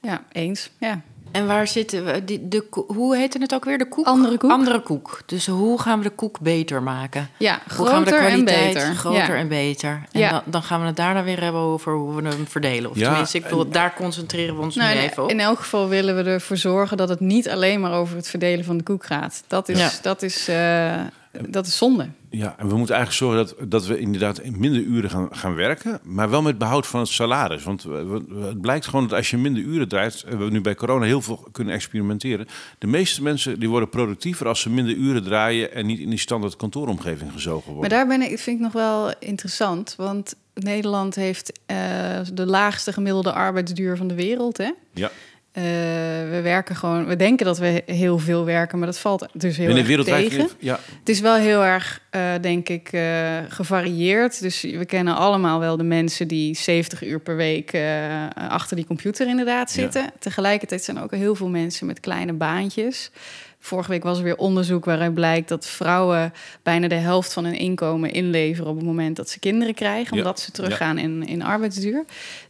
Ja, 0.00 0.24
eens. 0.32 0.70
Ja. 0.80 1.02
En 1.32 1.46
waar 1.46 1.66
zitten 1.66 2.04
we? 2.04 2.24
De, 2.24 2.48
de, 2.48 2.64
hoe 2.86 3.16
heette 3.16 3.38
het 3.38 3.54
ook 3.54 3.64
weer? 3.64 3.78
De 3.78 3.88
koek? 3.88 4.06
Andere 4.06 4.36
koek. 4.36 4.50
Andere 4.50 4.80
koek. 4.80 5.22
Dus 5.26 5.46
hoe 5.46 5.80
gaan 5.80 5.98
we 5.98 6.04
de 6.04 6.10
koek 6.10 6.40
beter 6.40 6.82
maken? 6.82 7.28
Ja, 7.36 7.60
hoe 7.76 7.86
gaan 7.86 8.04
we 8.04 8.10
de 8.10 8.16
kwaliteit 8.16 8.74
en 8.74 8.74
beter. 8.74 8.94
groter 8.94 9.36
en 9.36 9.48
beter? 9.48 10.02
En 10.12 10.20
ja. 10.20 10.30
dan, 10.30 10.42
dan, 10.44 10.62
gaan 10.62 10.80
we 10.80 10.86
het 10.86 10.96
daarna 10.96 11.22
weer 11.22 11.42
hebben 11.42 11.60
over 11.60 11.94
hoe 11.94 12.22
we 12.22 12.28
hem 12.28 12.46
verdelen. 12.46 12.90
Of 12.90 12.96
ja, 12.96 13.08
tenminste, 13.08 13.36
ik 13.36 13.42
bedoel, 13.42 13.68
daar 13.68 13.94
concentreren 13.94 14.56
we 14.56 14.62
ons 14.62 14.74
nou, 14.74 14.94
nu 14.94 15.00
even 15.00 15.22
op. 15.22 15.30
In 15.30 15.40
elk 15.40 15.58
geval 15.58 15.88
willen 15.88 16.16
we 16.16 16.30
ervoor 16.30 16.56
zorgen 16.56 16.96
dat 16.96 17.08
het 17.08 17.20
niet 17.20 17.48
alleen 17.48 17.80
maar 17.80 17.92
over 17.92 18.16
het 18.16 18.28
verdelen 18.28 18.64
van 18.64 18.76
de 18.76 18.82
koek 18.82 19.04
gaat. 19.04 19.42
Dat 19.46 19.68
is, 19.68 20.00
dat 20.02 20.22
is, 20.22 20.48
uh, 20.48 21.00
dat 21.48 21.66
is 21.66 21.76
zonde. 21.76 22.08
Ja, 22.30 22.54
en 22.58 22.68
we 22.68 22.76
moeten 22.76 22.94
eigenlijk 22.94 23.24
zorgen 23.24 23.56
dat, 23.56 23.70
dat 23.70 23.86
we 23.86 23.98
inderdaad 23.98 24.44
minder 24.44 24.80
uren 24.80 25.10
gaan, 25.10 25.28
gaan 25.30 25.54
werken, 25.54 26.00
maar 26.02 26.30
wel 26.30 26.42
met 26.42 26.58
behoud 26.58 26.86
van 26.86 27.00
het 27.00 27.08
salaris. 27.08 27.62
Want 27.64 27.82
het 27.82 28.60
blijkt 28.60 28.86
gewoon 28.86 29.08
dat 29.08 29.18
als 29.18 29.30
je 29.30 29.36
minder 29.36 29.62
uren 29.62 29.88
draait, 29.88 30.24
we 30.38 30.50
nu 30.50 30.60
bij 30.60 30.74
corona 30.74 31.04
heel 31.04 31.22
veel 31.22 31.48
kunnen 31.52 31.74
experimenteren. 31.74 32.46
De 32.78 32.86
meeste 32.86 33.22
mensen 33.22 33.60
die 33.60 33.68
worden 33.68 33.88
productiever 33.88 34.48
als 34.48 34.60
ze 34.60 34.70
minder 34.70 34.94
uren 34.94 35.22
draaien 35.22 35.74
en 35.74 35.86
niet 35.86 35.98
in 35.98 36.10
die 36.10 36.18
standaard 36.18 36.56
kantooromgeving 36.56 37.32
gezogen 37.32 37.72
worden. 37.72 37.80
Maar 37.80 37.98
daar 37.98 38.18
ben 38.18 38.30
ik, 38.30 38.38
vind 38.38 38.56
ik 38.56 38.62
nog 38.62 38.72
wel 38.72 39.12
interessant, 39.18 39.94
want 39.96 40.34
Nederland 40.54 41.14
heeft 41.14 41.60
uh, 41.66 41.76
de 42.32 42.46
laagste 42.46 42.92
gemiddelde 42.92 43.32
arbeidsduur 43.32 43.96
van 43.96 44.08
de 44.08 44.14
wereld. 44.14 44.56
Hè? 44.56 44.70
Ja. 44.94 45.10
Uh, 45.58 45.64
we 46.30 46.40
werken 46.42 46.76
gewoon, 46.76 47.06
we 47.06 47.16
denken 47.16 47.46
dat 47.46 47.58
we 47.58 47.82
heel 47.86 48.18
veel 48.18 48.44
werken, 48.44 48.78
maar 48.78 48.86
dat 48.86 48.98
valt 48.98 49.26
dus 49.32 49.56
heel 49.56 49.76
erg 49.76 50.04
tegen. 50.04 50.48
Ja. 50.58 50.78
Het 50.98 51.08
is 51.08 51.20
wel 51.20 51.34
heel 51.34 51.64
erg, 51.64 52.00
uh, 52.10 52.32
denk 52.40 52.68
ik, 52.68 52.92
uh, 52.92 53.38
gevarieerd. 53.48 54.40
Dus 54.40 54.62
we 54.62 54.84
kennen 54.84 55.16
allemaal 55.16 55.60
wel 55.60 55.76
de 55.76 55.82
mensen 55.82 56.28
die 56.28 56.56
70 56.56 57.04
uur 57.04 57.20
per 57.20 57.36
week 57.36 57.76
achter 58.34 58.76
die 58.76 58.86
computer 58.86 59.28
inderdaad 59.28 59.70
zitten. 59.70 60.02
Ja. 60.02 60.12
Tegelijkertijd 60.18 60.84
zijn 60.84 60.96
er 60.96 61.02
ook 61.02 61.14
heel 61.14 61.34
veel 61.34 61.48
mensen 61.48 61.86
met 61.86 62.00
kleine 62.00 62.32
baantjes. 62.32 63.10
Vorige 63.64 63.90
week 63.90 64.02
was 64.02 64.18
er 64.18 64.24
weer 64.24 64.36
onderzoek 64.36 64.84
waaruit 64.84 65.14
blijkt 65.14 65.48
dat 65.48 65.66
vrouwen 65.66 66.32
bijna 66.62 66.88
de 66.88 66.94
helft 66.94 67.32
van 67.32 67.44
hun 67.44 67.58
inkomen 67.58 68.12
inleveren 68.12 68.70
op 68.70 68.76
het 68.76 68.84
moment 68.84 69.16
dat 69.16 69.28
ze 69.28 69.38
kinderen 69.38 69.74
krijgen, 69.74 70.16
omdat 70.16 70.40
ze 70.40 70.50
teruggaan 70.50 70.98
in, 70.98 71.26
in 71.26 71.42
arbeidsduur. 71.42 72.04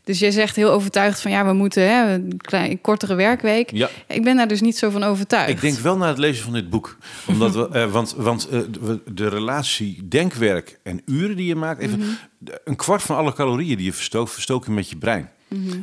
Dus 0.05 0.19
je 0.19 0.33
zegt 0.33 0.57
heel 0.57 0.71
overtuigd 0.71 1.21
van 1.21 1.31
ja, 1.31 1.47
we 1.47 1.53
moeten 1.53 1.83
hè, 1.83 2.13
een, 2.13 2.37
klein, 2.37 2.81
kortere 2.81 3.15
werkweek. 3.15 3.71
Ja. 3.71 3.89
Ik 4.07 4.25
ben 4.25 4.37
daar 4.37 4.49
dus 4.49 4.61
niet 4.61 4.79
zo 4.79 4.91
van 4.91 5.03
overtuigd. 5.03 5.51
Ik 5.51 5.61
denk 5.61 5.79
wel 5.79 5.97
naar 5.97 6.09
het 6.09 6.19
lezen 6.19 6.45
van 6.45 6.53
dit 6.53 6.71
boek. 6.71 6.97
Omdat 7.27 7.55
we, 7.55 7.69
uh, 7.73 7.93
want 7.93 8.15
want 8.17 8.49
uh, 8.53 8.61
de 9.07 9.29
relatie 9.29 10.09
denkwerk 10.09 10.79
en 10.83 11.03
uren 11.07 11.37
die 11.37 11.47
je 11.47 11.57
maakt, 11.57 11.81
even, 11.81 11.99
mm 11.99 12.05
-hmm. 12.05 12.55
een 12.65 12.77
kwart 12.77 13.03
van 13.03 13.17
alle 13.17 13.33
calorieën 13.33 13.77
die 13.77 13.87
je 13.87 13.93
verstookt, 13.93 14.33
verstook 14.33 14.65
je 14.65 14.71
met 14.71 14.89
je 14.89 14.97
brein. 14.97 15.31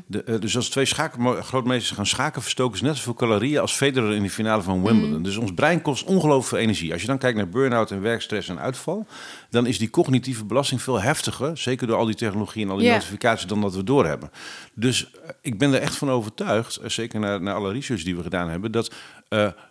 De, 0.05 0.23
uh, 0.25 0.39
dus 0.39 0.55
als 0.55 0.69
twee 0.69 0.85
schaken, 0.85 1.43
grootmeesters 1.43 1.97
gaan 1.97 2.05
schaken, 2.05 2.41
verstoken 2.41 2.77
ze 2.77 2.83
net 2.83 2.97
zoveel 2.97 3.13
calorieën 3.13 3.59
als 3.59 3.73
Federer 3.73 4.13
in 4.13 4.23
de 4.23 4.29
finale 4.29 4.61
van 4.61 4.83
Wimbledon. 4.83 5.17
Mm. 5.17 5.23
Dus 5.23 5.37
ons 5.37 5.53
brein 5.53 5.81
kost 5.81 6.03
ongelooflijk 6.03 6.47
veel 6.47 6.57
energie. 6.57 6.91
Als 6.91 7.01
je 7.01 7.07
dan 7.07 7.17
kijkt 7.17 7.37
naar 7.37 7.49
burn-out 7.49 7.91
en 7.91 8.01
werkstress 8.01 8.49
en 8.49 8.59
uitval, 8.59 9.07
dan 9.49 9.65
is 9.65 9.77
die 9.77 9.89
cognitieve 9.89 10.45
belasting 10.45 10.81
veel 10.81 11.01
heftiger. 11.01 11.57
Zeker 11.57 11.87
door 11.87 11.97
al 11.97 12.05
die 12.05 12.15
technologie 12.15 12.63
en 12.63 12.69
al 12.69 12.77
die 12.77 12.85
yeah. 12.85 12.97
notificaties 12.97 13.47
dan 13.47 13.61
dat 13.61 13.75
we 13.75 13.83
doorhebben. 13.83 14.31
Dus 14.73 15.03
uh, 15.03 15.29
ik 15.41 15.57
ben 15.57 15.73
er 15.73 15.81
echt 15.81 15.95
van 15.95 16.09
overtuigd, 16.09 16.79
uh, 16.83 16.89
zeker 16.89 17.19
naar, 17.19 17.41
naar 17.41 17.55
alle 17.55 17.71
research 17.71 18.03
die 18.03 18.15
we 18.15 18.23
gedaan 18.23 18.49
hebben, 18.49 18.71
dat 18.71 18.93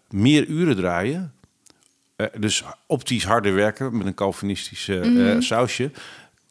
meer 0.08 0.46
uren 0.46 0.76
draaien, 0.76 1.32
dus 2.38 2.62
optisch 2.86 3.24
harder 3.24 3.54
werken 3.54 3.96
met 3.96 4.06
een 4.06 4.14
Calvinistisch 4.14 4.86
mm 4.86 5.02
-hmm. 5.02 5.42
sausje 5.42 5.90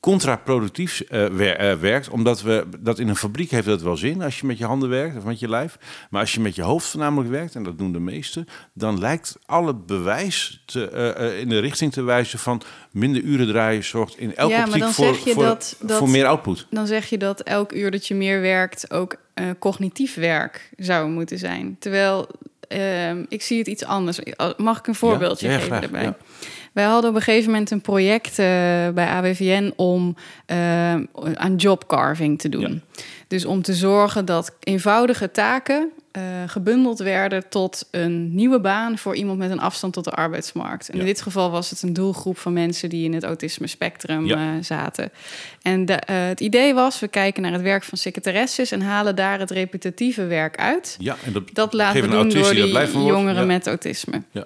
contraproductief 0.07 1.01
uh, 1.09 1.25
wer, 1.25 1.71
uh, 1.71 1.79
werkt. 1.79 2.09
Omdat 2.09 2.41
we 2.41 2.65
dat 2.79 2.99
in 2.99 3.07
een 3.07 3.15
fabriek 3.15 3.51
heeft 3.51 3.65
dat 3.65 3.81
wel 3.81 3.97
zin 3.97 4.21
als 4.21 4.39
je 4.39 4.45
met 4.45 4.57
je 4.57 4.65
handen 4.65 4.89
werkt 4.89 5.17
of 5.17 5.23
met 5.23 5.39
je 5.39 5.49
lijf. 5.49 5.77
Maar 6.09 6.21
als 6.21 6.33
je 6.33 6.39
met 6.39 6.55
je 6.55 6.61
hoofd 6.61 6.87
voornamelijk 6.87 7.29
werkt, 7.29 7.55
en 7.55 7.63
dat 7.63 7.77
doen 7.77 7.91
de 7.91 7.99
meesten, 7.99 8.47
dan 8.73 8.99
lijkt 8.99 9.37
alle 9.45 9.75
bewijs 9.75 10.63
te, 10.65 11.15
uh, 11.19 11.39
in 11.39 11.49
de 11.49 11.59
richting 11.59 11.91
te 11.91 12.01
wijzen 12.01 12.39
van 12.39 12.61
minder 12.91 13.21
uren 13.21 13.47
draaien 13.47 13.83
zorgt 13.83 14.17
in 14.17 14.35
elke 14.35 14.53
ja, 14.53 14.63
optiek 14.65 14.83
voor, 14.83 15.15
voor, 15.15 15.43
dat, 15.43 15.75
dat, 15.79 15.97
voor 15.97 16.09
meer 16.09 16.25
output. 16.25 16.67
Dan 16.69 16.87
zeg 16.87 17.09
je 17.09 17.17
dat 17.17 17.41
elk 17.41 17.71
uur 17.71 17.91
dat 17.91 18.07
je 18.07 18.15
meer 18.15 18.41
werkt 18.41 18.91
ook 18.91 19.15
cognitief 19.59 20.15
werk 20.15 20.69
zou 20.77 21.09
moeten 21.09 21.37
zijn. 21.37 21.75
Terwijl 21.79 22.27
ehm, 22.67 23.25
ik 23.29 23.41
zie 23.41 23.57
het 23.57 23.67
iets 23.67 23.83
anders. 23.83 24.19
Mag 24.57 24.79
ik 24.79 24.87
een 24.87 24.95
voorbeeldje 24.95 25.47
ja? 25.47 25.53
Ja, 25.53 25.59
geven 25.59 25.81
daarbij? 25.81 26.13
Wij 26.77 26.85
hadden 26.85 27.09
op 27.09 27.15
een 27.15 27.21
gegeven 27.21 27.51
moment 27.51 27.71
een 27.71 27.81
project 27.81 28.29
uh, 28.29 28.45
bij 28.89 29.07
AWVN 29.07 29.73
om 29.75 30.15
uh, 30.51 30.93
aan 31.33 31.55
jobcarving 31.55 32.39
te 32.39 32.49
doen. 32.49 32.83
Ja. 32.91 33.01
Dus 33.27 33.45
om 33.45 33.61
te 33.61 33.73
zorgen 33.73 34.25
dat 34.25 34.55
eenvoudige 34.59 35.31
taken 35.31 35.89
uh, 36.17 36.23
gebundeld 36.47 36.99
werden 36.99 37.49
tot 37.49 37.87
een 37.91 38.35
nieuwe 38.35 38.59
baan 38.59 38.97
voor 38.97 39.15
iemand 39.15 39.37
met 39.37 39.51
een 39.51 39.59
afstand 39.59 39.93
tot 39.93 40.03
de 40.03 40.11
arbeidsmarkt. 40.11 40.89
En 40.89 40.93
ja. 40.95 40.99
in 40.99 41.05
dit 41.05 41.21
geval 41.21 41.51
was 41.51 41.69
het 41.69 41.81
een 41.81 41.93
doelgroep 41.93 42.37
van 42.37 42.53
mensen 42.53 42.89
die 42.89 43.03
in 43.03 43.13
het 43.13 43.23
autisme 43.23 43.67
spectrum 43.67 44.25
ja. 44.25 44.61
zaten. 44.61 45.11
En 45.61 45.85
de, 45.85 46.01
het 46.11 46.39
idee 46.39 46.73
was: 46.73 46.99
we 46.99 47.07
kijken 47.07 47.41
naar 47.41 47.53
het 47.53 47.61
werk 47.61 47.83
van 47.83 47.97
secretaresses 47.97 48.71
en 48.71 48.81
halen 48.81 49.15
daar 49.15 49.39
het 49.39 49.51
repetitieve 49.51 50.25
werk 50.25 50.57
uit. 50.57 50.95
Ja, 50.99 51.15
en 51.25 51.33
dat, 51.33 51.43
dat 51.53 51.73
laten 51.73 52.01
we 52.01 52.07
doen 52.07 52.29
door 52.29 52.53
die 52.53 53.05
jongeren 53.05 53.47
met 53.47 53.67
autisme. 53.67 54.21
Ja. 54.31 54.45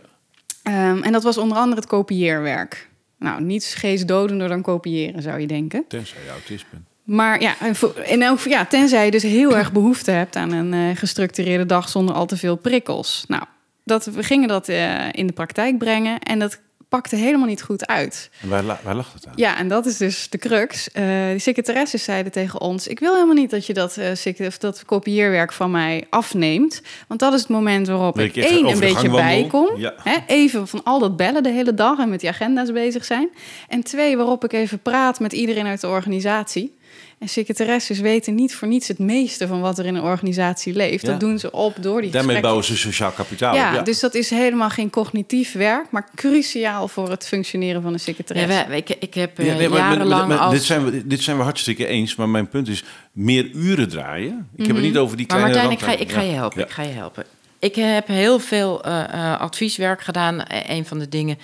Um, 0.63 1.03
en 1.03 1.11
dat 1.11 1.23
was 1.23 1.37
onder 1.37 1.57
andere 1.57 1.81
het 1.81 1.89
kopieerwerk. 1.89 2.89
Nou, 3.17 3.41
niets 3.41 3.73
geestdodender 3.73 4.47
dan 4.47 4.61
kopiëren, 4.61 5.21
zou 5.21 5.39
je 5.39 5.47
denken. 5.47 5.85
Tenzij 5.87 6.23
je 6.23 6.29
autist 6.29 6.65
bent. 6.71 6.83
Maar 7.03 7.41
ja, 7.41 7.55
in 8.03 8.21
elk, 8.21 8.39
ja, 8.39 8.65
tenzij 8.65 9.05
je 9.05 9.11
dus 9.11 9.23
heel 9.23 9.57
erg 9.57 9.71
behoefte 9.71 10.11
hebt 10.11 10.35
aan 10.35 10.51
een 10.51 10.73
uh, 10.73 10.95
gestructureerde 10.95 11.65
dag 11.65 11.89
zonder 11.89 12.15
al 12.15 12.25
te 12.25 12.37
veel 12.37 12.55
prikkels. 12.55 13.23
Nou, 13.27 13.43
dat, 13.83 14.05
we 14.05 14.23
gingen 14.23 14.47
dat 14.47 14.69
uh, 14.69 15.07
in 15.11 15.27
de 15.27 15.33
praktijk 15.33 15.77
brengen 15.77 16.19
en 16.19 16.39
dat 16.39 16.59
pakte 16.91 17.15
helemaal 17.15 17.47
niet 17.47 17.61
goed 17.61 17.87
uit. 17.87 18.29
En 18.41 18.49
waar, 18.49 18.63
waar 18.83 18.95
lag 18.95 19.13
het 19.13 19.27
aan? 19.27 19.33
Ja, 19.35 19.57
en 19.57 19.67
dat 19.67 19.85
is 19.85 19.97
dus 19.97 20.29
de 20.29 20.37
crux. 20.37 20.87
Uh, 20.87 21.03
de 21.03 21.39
secretaresses 21.39 22.03
zeiden 22.03 22.31
tegen 22.31 22.61
ons... 22.61 22.87
ik 22.87 22.99
wil 22.99 23.13
helemaal 23.13 23.35
niet 23.35 23.49
dat 23.49 23.65
je 23.65 23.73
dat, 23.73 23.97
uh, 23.97 24.49
dat 24.59 24.85
kopieerwerk 24.85 25.53
van 25.53 25.71
mij 25.71 26.07
afneemt. 26.09 26.81
Want 27.07 27.19
dat 27.19 27.33
is 27.33 27.39
het 27.39 27.49
moment 27.49 27.87
waarop 27.87 28.19
ik, 28.19 28.35
ik 28.35 28.43
één 28.43 28.67
een 28.67 28.79
beetje 28.79 29.09
bijkom. 29.09 29.77
Ja. 29.77 29.93
Hè, 30.03 30.17
even 30.27 30.67
van 30.67 30.83
al 30.83 30.99
dat 30.99 31.17
bellen 31.17 31.43
de 31.43 31.49
hele 31.49 31.73
dag 31.73 31.99
en 31.99 32.09
met 32.09 32.19
die 32.19 32.29
agenda's 32.29 32.71
bezig 32.71 33.05
zijn. 33.05 33.29
En 33.67 33.83
twee, 33.83 34.17
waarop 34.17 34.43
ik 34.43 34.53
even 34.53 34.79
praat 34.79 35.19
met 35.19 35.33
iedereen 35.33 35.65
uit 35.65 35.81
de 35.81 35.87
organisatie... 35.87 36.79
En 37.21 37.29
secretaresses 37.29 37.99
weten 37.99 38.35
niet 38.35 38.55
voor 38.55 38.67
niets 38.67 38.87
het 38.87 38.99
meeste 38.99 39.47
van 39.47 39.61
wat 39.61 39.79
er 39.79 39.85
in 39.85 39.95
een 39.95 40.01
organisatie 40.01 40.73
leeft. 40.73 41.05
Dat 41.05 41.19
doen 41.19 41.39
ze 41.39 41.51
op 41.51 41.75
door 41.81 42.01
die 42.01 42.11
Daarmee 42.11 42.39
bouwen 42.39 42.63
ze 42.63 42.77
sociaal 42.77 43.11
kapitaal. 43.11 43.55
Ja, 43.55 43.73
ja, 43.73 43.81
dus 43.81 43.99
dat 43.99 44.15
is 44.15 44.29
helemaal 44.29 44.69
geen 44.69 44.89
cognitief 44.89 45.53
werk, 45.53 45.91
maar 45.91 46.09
cruciaal 46.15 46.87
voor 46.87 47.09
het 47.09 47.27
functioneren 47.27 47.81
van 47.81 47.93
een 47.93 47.99
secretaresse. 47.99 48.53
Ja, 48.53 48.67
ik, 48.67 48.89
ik 48.89 49.13
heb 49.13 49.39
uh, 49.39 49.55
nee, 49.55 49.69
jarenlang 49.69 50.27
maar, 50.27 50.37
als... 50.37 50.53
Dit 50.53 50.63
zijn, 50.63 50.85
we, 50.85 51.07
dit 51.07 51.21
zijn 51.21 51.37
we 51.37 51.43
hartstikke 51.43 51.85
eens, 51.85 52.15
maar 52.15 52.29
mijn 52.29 52.49
punt 52.49 52.67
is 52.67 52.83
meer 53.11 53.49
uren 53.53 53.89
draaien. 53.89 54.49
Ik 54.55 54.65
heb 54.65 54.75
het 54.75 54.85
niet 54.85 54.97
over 54.97 55.17
die 55.17 55.25
kleine... 55.25 55.49
Maar 55.49 55.67
Martijn, 55.67 55.79
ik 55.79 55.99
ga, 55.99 56.05
ik 56.05 56.11
ga 56.11 56.21
je 56.21 56.35
helpen. 56.35 56.61
Ik 56.61 56.71
ga 56.71 56.81
je 56.81 56.93
helpen. 56.93 57.25
Ik 57.59 57.75
heb 57.75 58.07
heel 58.07 58.39
veel 58.39 58.87
uh, 58.87 59.39
advieswerk 59.39 60.01
gedaan. 60.01 60.43
Een 60.67 60.85
van 60.85 60.99
de 60.99 61.09
dingen 61.09 61.37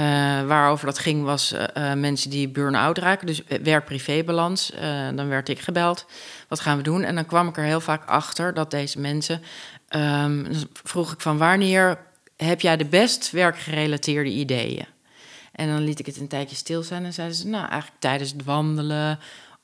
uh, 0.00 0.06
waarover 0.46 0.86
dat 0.86 0.98
ging 0.98 1.24
was 1.24 1.52
uh, 1.52 1.92
mensen 1.92 2.30
die 2.30 2.48
burn-out 2.48 2.98
raken, 2.98 3.26
dus 3.26 3.42
werk-privé-balans. 3.62 4.72
dan 5.14 5.28
werd 5.28 5.48
ik 5.48 5.60
gebeld, 5.60 6.06
wat 6.48 6.60
gaan 6.60 6.76
we 6.76 6.82
doen? 6.82 7.02
En 7.02 7.14
dan 7.14 7.26
kwam 7.26 7.48
ik 7.48 7.56
er 7.56 7.64
heel 7.64 7.80
vaak 7.80 8.04
achter 8.04 8.54
dat 8.54 8.70
deze 8.70 9.00
mensen... 9.00 9.42
Um, 9.96 10.46
vroeg 10.82 11.12
ik 11.12 11.20
van 11.20 11.38
wanneer 11.38 11.98
heb 12.36 12.60
jij 12.60 12.76
de 12.76 12.84
best 12.84 13.30
werkgerelateerde 13.30 14.30
ideeën? 14.30 14.86
En 15.52 15.68
dan 15.68 15.84
liet 15.84 15.98
ik 15.98 16.06
het 16.06 16.16
een 16.16 16.28
tijdje 16.28 16.56
stil 16.56 16.82
zijn 16.82 17.04
en 17.04 17.12
zeiden 17.12 17.36
ze... 17.36 17.48
nou, 17.48 17.68
eigenlijk 17.68 18.00
tijdens 18.00 18.32
het 18.32 18.44
wandelen, 18.44 19.18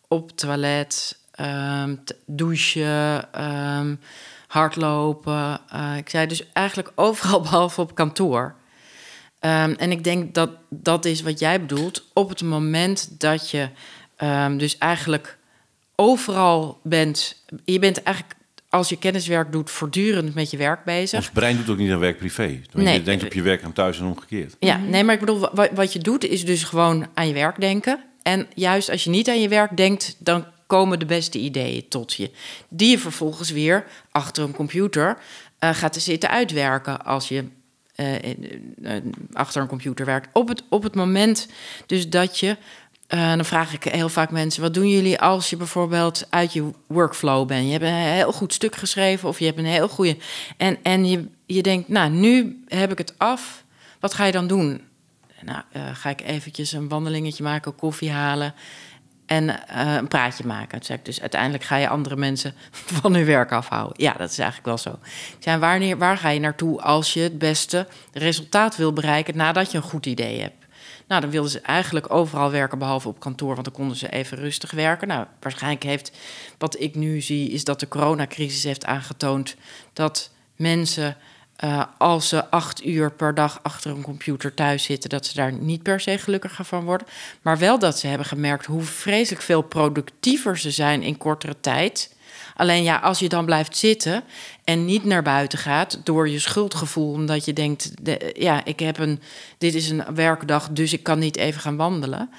op 0.09 0.27
het 0.27 0.37
toilet, 0.37 1.19
um, 1.41 2.03
douchen... 2.27 3.29
Um, 3.45 4.01
hardlopen. 4.47 5.61
ik 5.97 6.09
zei 6.09 6.27
dus 6.27 6.53
eigenlijk 6.53 6.93
overal 6.95 7.41
behalve 7.51 7.81
op 7.81 7.95
kantoor. 7.95 8.55
Um, 9.45 9.73
en 9.73 9.91
ik 9.91 10.05
denk 10.05 10.35
dat 10.35 10.51
dat 10.71 11.05
is 11.05 11.23
wat 11.23 11.39
jij 11.39 11.61
bedoelt. 11.61 12.05
Op 12.13 12.29
het 12.29 12.43
moment 12.43 13.21
dat 13.21 13.51
je 13.51 13.69
um, 14.23 14.59
dus 14.59 14.79
eigenlijk 14.79 15.39
overal 15.95 16.81
bent. 16.83 17.43
Je 17.65 17.79
bent 17.79 18.03
eigenlijk 18.03 18.37
als 18.69 18.89
je 18.89 18.99
kenniswerk 18.99 19.53
doet, 19.53 19.71
voortdurend 19.71 20.35
met 20.35 20.51
je 20.51 20.57
werk 20.57 20.85
bezig. 20.85 21.19
Ons 21.19 21.31
brein 21.31 21.57
doet 21.57 21.69
ook 21.69 21.77
niet 21.77 21.91
aan 21.91 21.99
werk 21.99 22.19
privé. 22.19 22.61
Nee. 22.73 22.95
Je 22.95 23.03
denkt 23.03 23.25
op 23.25 23.33
je 23.33 23.43
werk 23.43 23.63
aan 23.63 23.73
thuis 23.73 23.99
en 23.99 24.05
omgekeerd. 24.07 24.57
Ja, 24.59 24.77
nee, 24.77 25.05
maar 25.05 25.15
ik 25.15 25.21
bedoel, 25.21 25.49
wat, 25.53 25.71
wat 25.75 25.93
je 25.93 25.99
doet 25.99 26.25
is 26.25 26.45
dus 26.45 26.65
gewoon 26.65 27.07
aan 27.15 27.29
je 27.29 27.35
werk 27.35 27.61
denken. 27.61 28.05
En 28.23 28.47
juist 28.55 28.91
als 28.91 29.05
je 29.05 29.11
niet 29.11 29.29
aan 29.29 29.41
je 29.41 29.49
werk 29.49 29.77
denkt, 29.77 30.17
dan 30.19 30.47
komen 30.67 30.99
de 30.99 31.07
beste 31.07 31.39
ideeën 31.39 31.89
tot 31.89 32.15
je. 32.15 32.31
Die 32.69 32.91
je 32.91 32.99
vervolgens 32.99 33.51
weer 33.51 33.85
achter 34.11 34.45
een 34.45 34.55
computer 34.55 35.17
uh, 35.61 35.71
gaat 35.75 35.97
zitten 35.97 36.31
uitwerken 36.31 37.05
als 37.05 37.29
je 37.29 37.45
uh, 37.97 38.97
achter 39.33 39.63
een 39.63 39.69
computer 39.69 40.07
werkt. 40.07 40.29
Op 40.33 40.49
het, 40.49 40.63
op 40.69 40.83
het 40.83 40.95
moment 40.95 41.49
dus 41.87 42.09
dat 42.09 42.39
je. 42.39 42.57
Dan 43.07 43.45
vraag 43.45 43.73
ik 43.73 43.85
heel 43.85 44.09
vaak 44.09 44.31
mensen: 44.31 44.63
wat 44.63 44.75
doen 44.75 44.89
jullie 44.89 45.21
als 45.21 45.51
je 45.51 45.57
bijvoorbeeld 45.57 46.27
uit 46.31 46.53
je 46.53 46.71
workflow 46.87 47.47
bent? 47.47 47.65
Je 47.65 47.73
hebt 47.73 47.85
een 47.85 47.95
heel 47.95 48.33
goed 48.33 48.53
stuk 48.53 48.77
geschreven 48.77 49.29
of 49.29 49.39
je 49.39 49.45
hebt 49.45 49.59
een 49.59 49.65
heel 49.65 49.89
goede. 49.89 50.17
En, 50.57 50.77
en 50.83 51.07
je, 51.07 51.27
je 51.47 51.63
denkt, 51.63 51.89
nou, 51.89 52.11
nu 52.11 52.63
heb 52.69 52.93
ik 52.93 52.99
het 52.99 53.15
af. 53.17 53.65
Wat 54.01 54.15
ga 54.15 54.25
je 54.25 54.33
dan 54.33 54.47
doen? 54.47 54.81
Nou, 55.43 55.63
ga 55.93 56.11
ik 56.11 56.21
eventjes 56.21 56.73
een 56.73 56.89
wandelingetje 56.89 57.43
maken, 57.43 57.75
koffie 57.75 58.11
halen 58.11 58.55
en 59.27 59.45
uh, 59.45 59.95
een 59.95 60.09
praatje 60.09 60.47
maken. 60.47 60.81
Toen 60.81 60.99
dus 61.03 61.21
uiteindelijk 61.21 61.65
ga 61.65 61.77
je 61.77 61.89
andere 61.89 62.17
mensen 62.17 62.55
van 63.01 63.15
hun 63.15 63.25
werk 63.25 63.53
afhouden. 63.53 64.03
Ja, 64.03 64.13
dat 64.13 64.31
is 64.31 64.39
eigenlijk 64.39 64.69
wel 64.69 64.79
zo. 64.79 64.99
Zei, 65.39 65.59
wanneer, 65.59 65.99
waar 65.99 66.19
ga 66.19 66.29
je 66.29 66.41
naartoe 66.41 66.81
als 66.81 67.13
je 67.13 67.21
het 67.21 67.39
beste 67.39 67.87
resultaat 68.13 68.77
wil 68.77 68.93
bereiken 68.93 69.37
nadat 69.37 69.71
je 69.71 69.77
een 69.77 69.83
goed 69.83 70.07
idee 70.07 70.41
hebt? 70.41 70.65
Nou, 71.09 71.21
dan 71.21 71.31
wilden 71.31 71.51
ze 71.51 71.61
eigenlijk 71.61 72.13
overal 72.13 72.51
werken 72.51 72.79
behalve 72.79 73.09
op 73.09 73.21
kantoor, 73.21 73.53
want 73.53 73.65
dan 73.65 73.75
konden 73.75 73.97
ze 73.97 74.09
even 74.09 74.39
rustig 74.39 74.71
werken. 74.71 75.09
Nou, 75.09 75.27
waarschijnlijk 75.41 75.83
heeft 75.83 76.13
wat 76.59 76.81
ik 76.81 76.95
nu 76.95 77.21
zie, 77.21 77.51
is 77.51 77.65
dat 77.65 77.81
de 77.81 77.89
coronacrisis 77.89 78.63
heeft 78.63 78.85
aangetoond 78.85 79.57
dat 79.93 80.31
mensen 80.57 81.17
uh, 81.65 81.83
als 81.99 82.29
ze 82.29 82.51
acht 82.51 82.85
uur 82.85 83.13
per 83.13 83.35
dag 83.35 83.61
achter 83.63 83.91
een 83.91 84.03
computer 84.03 84.55
thuis 84.55 84.85
zitten, 84.85 85.11
dat 85.11 85.27
ze 85.27 85.35
daar 85.35 85.53
niet 85.53 85.83
per 85.83 86.01
se 86.01 86.19
gelukkiger 86.19 86.65
van 86.65 86.85
worden. 86.85 87.07
Maar 87.43 87.59
wel 87.59 87.79
dat 87.79 87.99
ze 87.99 88.07
hebben 88.07 88.27
gemerkt 88.27 88.67
hoe 88.67 88.83
vreselijk 88.83 89.43
veel 89.43 89.63
productiever 89.63 90.59
ze 90.59 90.71
zijn 90.71 91.03
in 91.03 91.17
kortere 91.17 91.57
tijd. 91.61 92.15
Alleen 92.57 92.83
ja, 92.83 92.97
als 92.97 93.19
je 93.19 93.29
dan 93.29 93.45
blijft 93.45 93.77
zitten 93.77 94.23
en 94.65 94.85
niet 94.85 95.05
naar 95.05 95.23
buiten 95.23 95.59
gaat 95.59 96.01
door 96.05 96.29
je 96.29 96.39
schuldgevoel, 96.39 97.13
omdat 97.13 97.45
je 97.45 97.53
denkt, 97.53 98.05
de, 98.05 98.35
ja, 98.39 98.65
ik 98.65 98.81
heb 98.81 98.99
een, 98.99 99.21
dit 99.59 99.75
is 99.75 99.91
een 99.91 100.15
werkdag, 100.15 100.69
dus 100.69 100.93
ik 100.93 101.03
kan 101.03 101.19
niet 101.19 101.37
even 101.37 101.61
gaan 101.61 101.77
wandelen. 101.77 102.31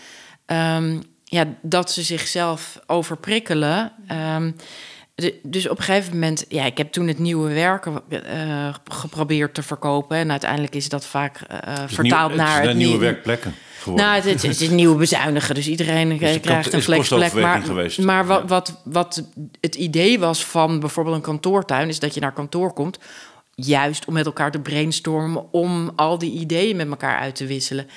Um, 0.45 1.03
ja, 1.23 1.45
dat 1.61 1.91
ze 1.91 2.03
zichzelf 2.03 2.79
overprikkelen. 2.85 3.91
Um, 4.35 4.55
dus 5.43 5.69
op 5.69 5.77
een 5.77 5.83
gegeven 5.83 6.13
moment, 6.13 6.45
ja, 6.49 6.65
ik 6.65 6.77
heb 6.77 6.91
toen 6.91 7.07
het 7.07 7.19
nieuwe 7.19 7.53
werken 7.53 8.01
uh, 8.09 8.73
geprobeerd 8.83 9.53
te 9.53 9.63
verkopen. 9.63 10.17
En 10.17 10.31
uiteindelijk 10.31 10.75
is 10.75 10.89
dat 10.89 11.05
vaak 11.05 11.39
uh, 11.51 11.57
vertaald 11.87 12.31
nieuw, 12.31 12.39
naar. 12.39 12.59
Het 12.59 12.67
het 12.67 12.77
nieuwe 12.77 12.97
werkplekken. 12.97 13.53
Geworden. 13.79 14.05
Nou, 14.05 14.21
het, 14.21 14.41
het, 14.41 14.61
is 14.61 14.69
nieuwe 14.69 14.95
bezuinigen. 14.95 15.55
Dus 15.55 15.67
iedereen 15.67 16.17
dus 16.17 16.39
krijgt 16.39 16.73
een 16.73 16.81
flexplek. 16.81 17.33
Maar, 17.33 17.61
geweest. 17.61 17.99
maar 17.99 18.25
wat, 18.25 18.43
wat, 18.47 18.81
wat 18.83 19.23
het 19.61 19.75
idee 19.75 20.19
was 20.19 20.45
van 20.45 20.79
bijvoorbeeld 20.79 21.15
een 21.15 21.21
kantoortuin, 21.21 21.87
is 21.87 21.99
dat 21.99 22.13
je 22.13 22.19
naar 22.19 22.33
kantoor 22.33 22.73
komt 22.73 22.99
juist 23.55 24.05
om 24.05 24.13
met 24.13 24.25
elkaar 24.25 24.51
te 24.51 24.59
brainstormen, 24.59 25.53
om 25.53 25.91
al 25.95 26.17
die 26.17 26.31
ideeën 26.31 26.75
met 26.75 26.89
elkaar 26.89 27.19
uit 27.19 27.35
te 27.35 27.45
wisselen. 27.45 27.87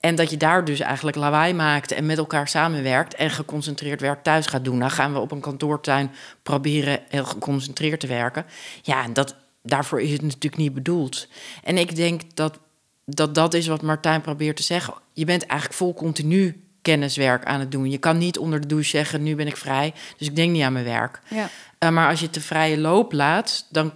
En 0.00 0.14
dat 0.14 0.30
je 0.30 0.36
daar 0.36 0.64
dus 0.64 0.80
eigenlijk 0.80 1.16
lawaai 1.16 1.54
maakt 1.54 1.92
en 1.92 2.06
met 2.06 2.18
elkaar 2.18 2.48
samenwerkt 2.48 3.14
en 3.14 3.30
geconcentreerd 3.30 4.00
werk 4.00 4.22
thuis 4.22 4.46
gaat 4.46 4.64
doen. 4.64 4.78
Dan 4.78 4.90
gaan 4.90 5.12
we 5.12 5.18
op 5.18 5.30
een 5.30 5.40
kantoortuin 5.40 6.10
proberen 6.42 7.00
heel 7.08 7.24
geconcentreerd 7.24 8.00
te 8.00 8.06
werken. 8.06 8.46
Ja, 8.82 9.04
en 9.04 9.12
dat, 9.12 9.34
daarvoor 9.62 10.00
is 10.00 10.12
het 10.12 10.22
natuurlijk 10.22 10.56
niet 10.56 10.74
bedoeld. 10.74 11.28
En 11.62 11.78
ik 11.78 11.96
denk 11.96 12.22
dat 12.34 12.58
dat, 13.04 13.34
dat 13.34 13.54
is 13.54 13.66
wat 13.66 13.82
Martijn 13.82 14.20
probeert 14.20 14.56
te 14.56 14.62
zeggen. 14.62 14.94
Je 15.12 15.24
bent 15.24 15.46
eigenlijk 15.46 15.80
vol 15.80 15.94
continu 15.94 16.62
kenniswerk 16.82 17.44
aan 17.44 17.60
het 17.60 17.70
doen. 17.70 17.90
Je 17.90 17.98
kan 17.98 18.18
niet 18.18 18.38
onder 18.38 18.60
de 18.60 18.66
douche 18.66 18.88
zeggen, 18.88 19.22
nu 19.22 19.34
ben 19.34 19.46
ik 19.46 19.56
vrij, 19.56 19.94
dus 20.16 20.28
ik 20.28 20.36
denk 20.36 20.52
niet 20.52 20.62
aan 20.62 20.72
mijn 20.72 20.84
werk. 20.84 21.20
Ja. 21.28 21.50
Uh, 21.78 21.90
maar 21.90 22.08
als 22.08 22.20
je 22.20 22.30
te 22.30 22.40
vrije 22.40 22.78
loop 22.78 23.12
laat, 23.12 23.66
dan 23.70 23.92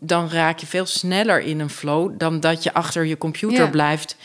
dan 0.00 0.28
raak 0.30 0.58
je 0.58 0.66
veel 0.66 0.86
sneller 0.86 1.40
in 1.40 1.60
een 1.60 1.70
flow 1.70 2.12
dan 2.18 2.40
dat 2.40 2.62
je 2.62 2.74
achter 2.74 3.04
je 3.04 3.18
computer 3.18 3.70
blijft 3.70 4.16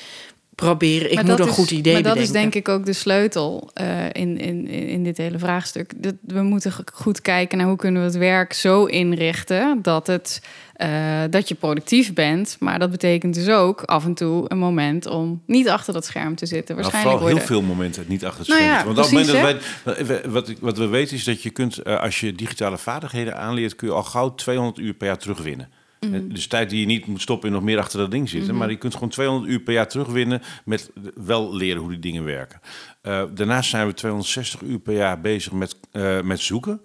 proberen. 0.65 1.11
Ik 1.11 1.23
moet 1.23 1.39
een 1.39 1.47
goed 1.47 1.71
idee 1.71 1.93
Maar 1.93 2.03
dat 2.03 2.17
is 2.17 2.31
denk 2.31 2.55
ik 2.55 2.69
ook 2.69 2.85
de 2.85 2.93
sleutel 2.93 3.71
uh, 3.81 4.05
in, 4.11 4.37
in, 4.37 4.67
in 4.67 5.03
dit 5.03 5.17
hele 5.17 5.39
vraagstuk. 5.39 5.93
Dat 5.95 6.15
we 6.21 6.41
moeten 6.41 6.73
goed 6.93 7.21
kijken 7.21 7.57
naar 7.57 7.67
hoe 7.67 7.75
kunnen 7.75 8.01
we 8.01 8.07
het 8.07 8.17
werk 8.17 8.53
zo 8.53 8.85
inrichten 8.85 9.79
dat 9.81 10.07
het 10.07 10.41
uh, 10.81 11.21
dat 11.29 11.47
je 11.47 11.55
productief 11.55 12.13
bent. 12.13 12.55
Maar 12.59 12.79
dat 12.79 12.91
betekent 12.91 13.33
dus 13.33 13.49
ook 13.49 13.81
af 13.81 14.05
en 14.05 14.13
toe 14.13 14.45
een 14.47 14.57
moment 14.57 15.05
om 15.05 15.41
niet 15.45 15.69
achter 15.69 15.93
dat 15.93 16.05
scherm 16.05 16.35
te 16.35 16.45
zitten. 16.45 16.75
Nou, 16.75 16.87
Waarschijnlijk 16.87 17.23
nou, 17.23 17.31
vooral 17.31 17.57
heel 17.57 17.61
veel 17.61 17.75
momenten 17.75 18.05
niet 18.07 18.25
achter 18.25 18.39
het 18.39 18.47
nou 18.47 18.61
scherm. 18.61 18.77
Ja, 18.77 18.83
Want 18.93 18.95
precies, 18.95 19.33
moment 19.33 19.61
dat 19.83 20.07
wij, 20.07 20.21
wat, 20.29 20.53
wat 20.59 20.77
we 20.77 20.87
weten 20.87 21.15
is 21.15 21.23
dat 21.23 21.43
je 21.43 21.49
kunt, 21.49 21.87
uh, 21.87 21.99
als 21.99 22.19
je 22.19 22.33
digitale 22.33 22.77
vaardigheden 22.77 23.37
aanleert, 23.37 23.75
kun 23.75 23.87
je 23.87 23.93
al 23.93 24.03
gauw 24.03 24.35
200 24.35 24.77
uur 24.77 24.93
per 24.93 25.07
jaar 25.07 25.17
terugwinnen. 25.17 25.69
Mm 26.09 26.33
Dus 26.33 26.47
tijd 26.47 26.69
die 26.69 26.79
je 26.79 26.85
niet 26.85 27.05
moet 27.05 27.21
stoppen 27.21 27.47
en 27.47 27.53
nog 27.55 27.63
meer 27.63 27.79
achter 27.79 27.99
dat 27.99 28.11
ding 28.11 28.29
zitten. 28.29 28.43
Mm 28.43 28.49
-hmm. 28.49 28.59
Maar 28.59 28.69
je 28.69 28.77
kunt 28.77 28.93
gewoon 28.93 29.09
200 29.09 29.51
uur 29.51 29.59
per 29.59 29.73
jaar 29.73 29.87
terugwinnen 29.87 30.41
met 30.65 30.91
wel 31.15 31.55
leren 31.55 31.81
hoe 31.81 31.89
die 31.89 31.99
dingen 31.99 32.23
werken. 32.23 32.59
Uh, 33.03 33.23
daarnaast 33.33 33.69
zijn 33.69 33.87
we 33.87 33.93
260 33.93 34.61
uur 34.61 34.79
per 34.79 34.93
jaar 34.93 35.21
bezig 35.21 35.51
met, 35.51 35.75
uh, 35.93 36.21
met 36.21 36.39
zoeken. 36.39 36.81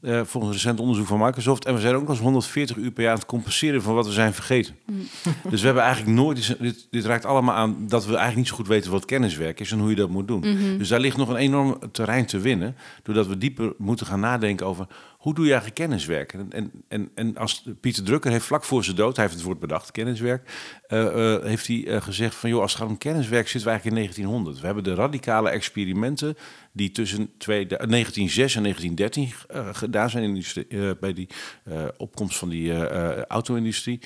uh, 0.00 0.20
volgens 0.24 0.52
recent 0.52 0.80
onderzoek 0.80 1.06
van 1.06 1.18
Microsoft. 1.18 1.64
En 1.64 1.74
we 1.74 1.80
zijn 1.80 1.94
ook 1.94 2.08
als 2.08 2.18
140 2.18 2.76
uur 2.76 2.90
per 2.90 3.02
jaar 3.02 3.12
aan 3.12 3.18
het 3.18 3.26
compenseren 3.26 3.82
van 3.82 3.94
wat 3.94 4.06
we 4.06 4.12
zijn 4.12 4.34
vergeten. 4.34 4.76
Mm. 4.86 4.96
Dus 5.50 5.60
we 5.60 5.66
hebben 5.66 5.84
eigenlijk 5.84 6.16
nooit, 6.16 6.56
dit, 6.60 6.86
dit, 6.90 7.04
raakt 7.04 7.24
allemaal 7.24 7.54
aan 7.54 7.76
dat 7.88 8.02
we 8.02 8.08
eigenlijk 8.08 8.36
niet 8.36 8.48
zo 8.48 8.54
goed 8.54 8.68
weten 8.68 8.90
wat 8.90 9.04
kenniswerk 9.04 9.60
is 9.60 9.72
en 9.72 9.78
hoe 9.78 9.90
je 9.90 9.96
dat 9.96 10.10
moet 10.10 10.28
doen. 10.28 10.40
Mhm. 10.40 10.78
Dus 10.78 10.88
daar 10.88 11.00
ligt 11.00 11.16
nog 11.16 11.28
een 11.28 11.36
enorm 11.36 11.78
terrein 11.92 12.26
te 12.26 12.38
winnen, 12.38 12.76
doordat 13.02 13.26
we 13.26 13.38
dieper 13.38 13.72
moeten 13.78 14.06
gaan 14.06 14.20
nadenken 14.20 14.66
over 14.66 14.86
hoe 15.26 15.34
doe 15.34 15.44
je 15.44 15.50
eigenlijk 15.50 15.80
kenniswerk? 15.80 16.32
En, 16.32 16.72
en, 16.88 17.10
en, 17.14 17.36
als 17.36 17.64
Pieter 17.80 18.04
Drucker 18.04 18.30
heeft 18.30 18.44
vlak 18.44 18.64
voor 18.64 18.84
zijn 18.84 18.96
dood, 18.96 19.16
hij 19.16 19.24
heeft 19.24 19.36
het 19.36 19.46
woord 19.46 19.58
bedacht, 19.58 19.90
kenniswerk, 19.90 20.50
uh, 20.88 21.02
uh, 21.02 21.44
heeft 21.44 21.66
hij 21.66 21.76
uh, 21.76 22.00
gezegd 22.02 22.34
van 22.34 22.50
joh, 22.50 22.60
als 22.60 22.72
het 22.72 22.80
gaat 22.80 22.90
om 22.90 22.98
kenniswerk 22.98 23.48
zitten 23.48 23.62
we 23.62 23.68
eigenlijk 23.68 23.96
in 23.96 24.02
1900. 24.02 24.60
We 24.60 24.66
hebben 24.66 24.84
de 24.84 24.94
radicale 24.94 25.50
experimenten 25.50 26.36
die 26.72 26.90
tussen 26.90 27.30
twee, 27.38 27.66
1906 27.66 28.54
en 28.54 28.62
1913 28.62 29.74
gedaan 29.74 30.10
zijn 30.10 30.24
in 30.68 30.96
bij 31.00 31.12
die 31.12 31.28
opkomst 31.96 32.38
van 32.38 32.48
die 32.48 32.86
auto-industrie, 33.26 34.00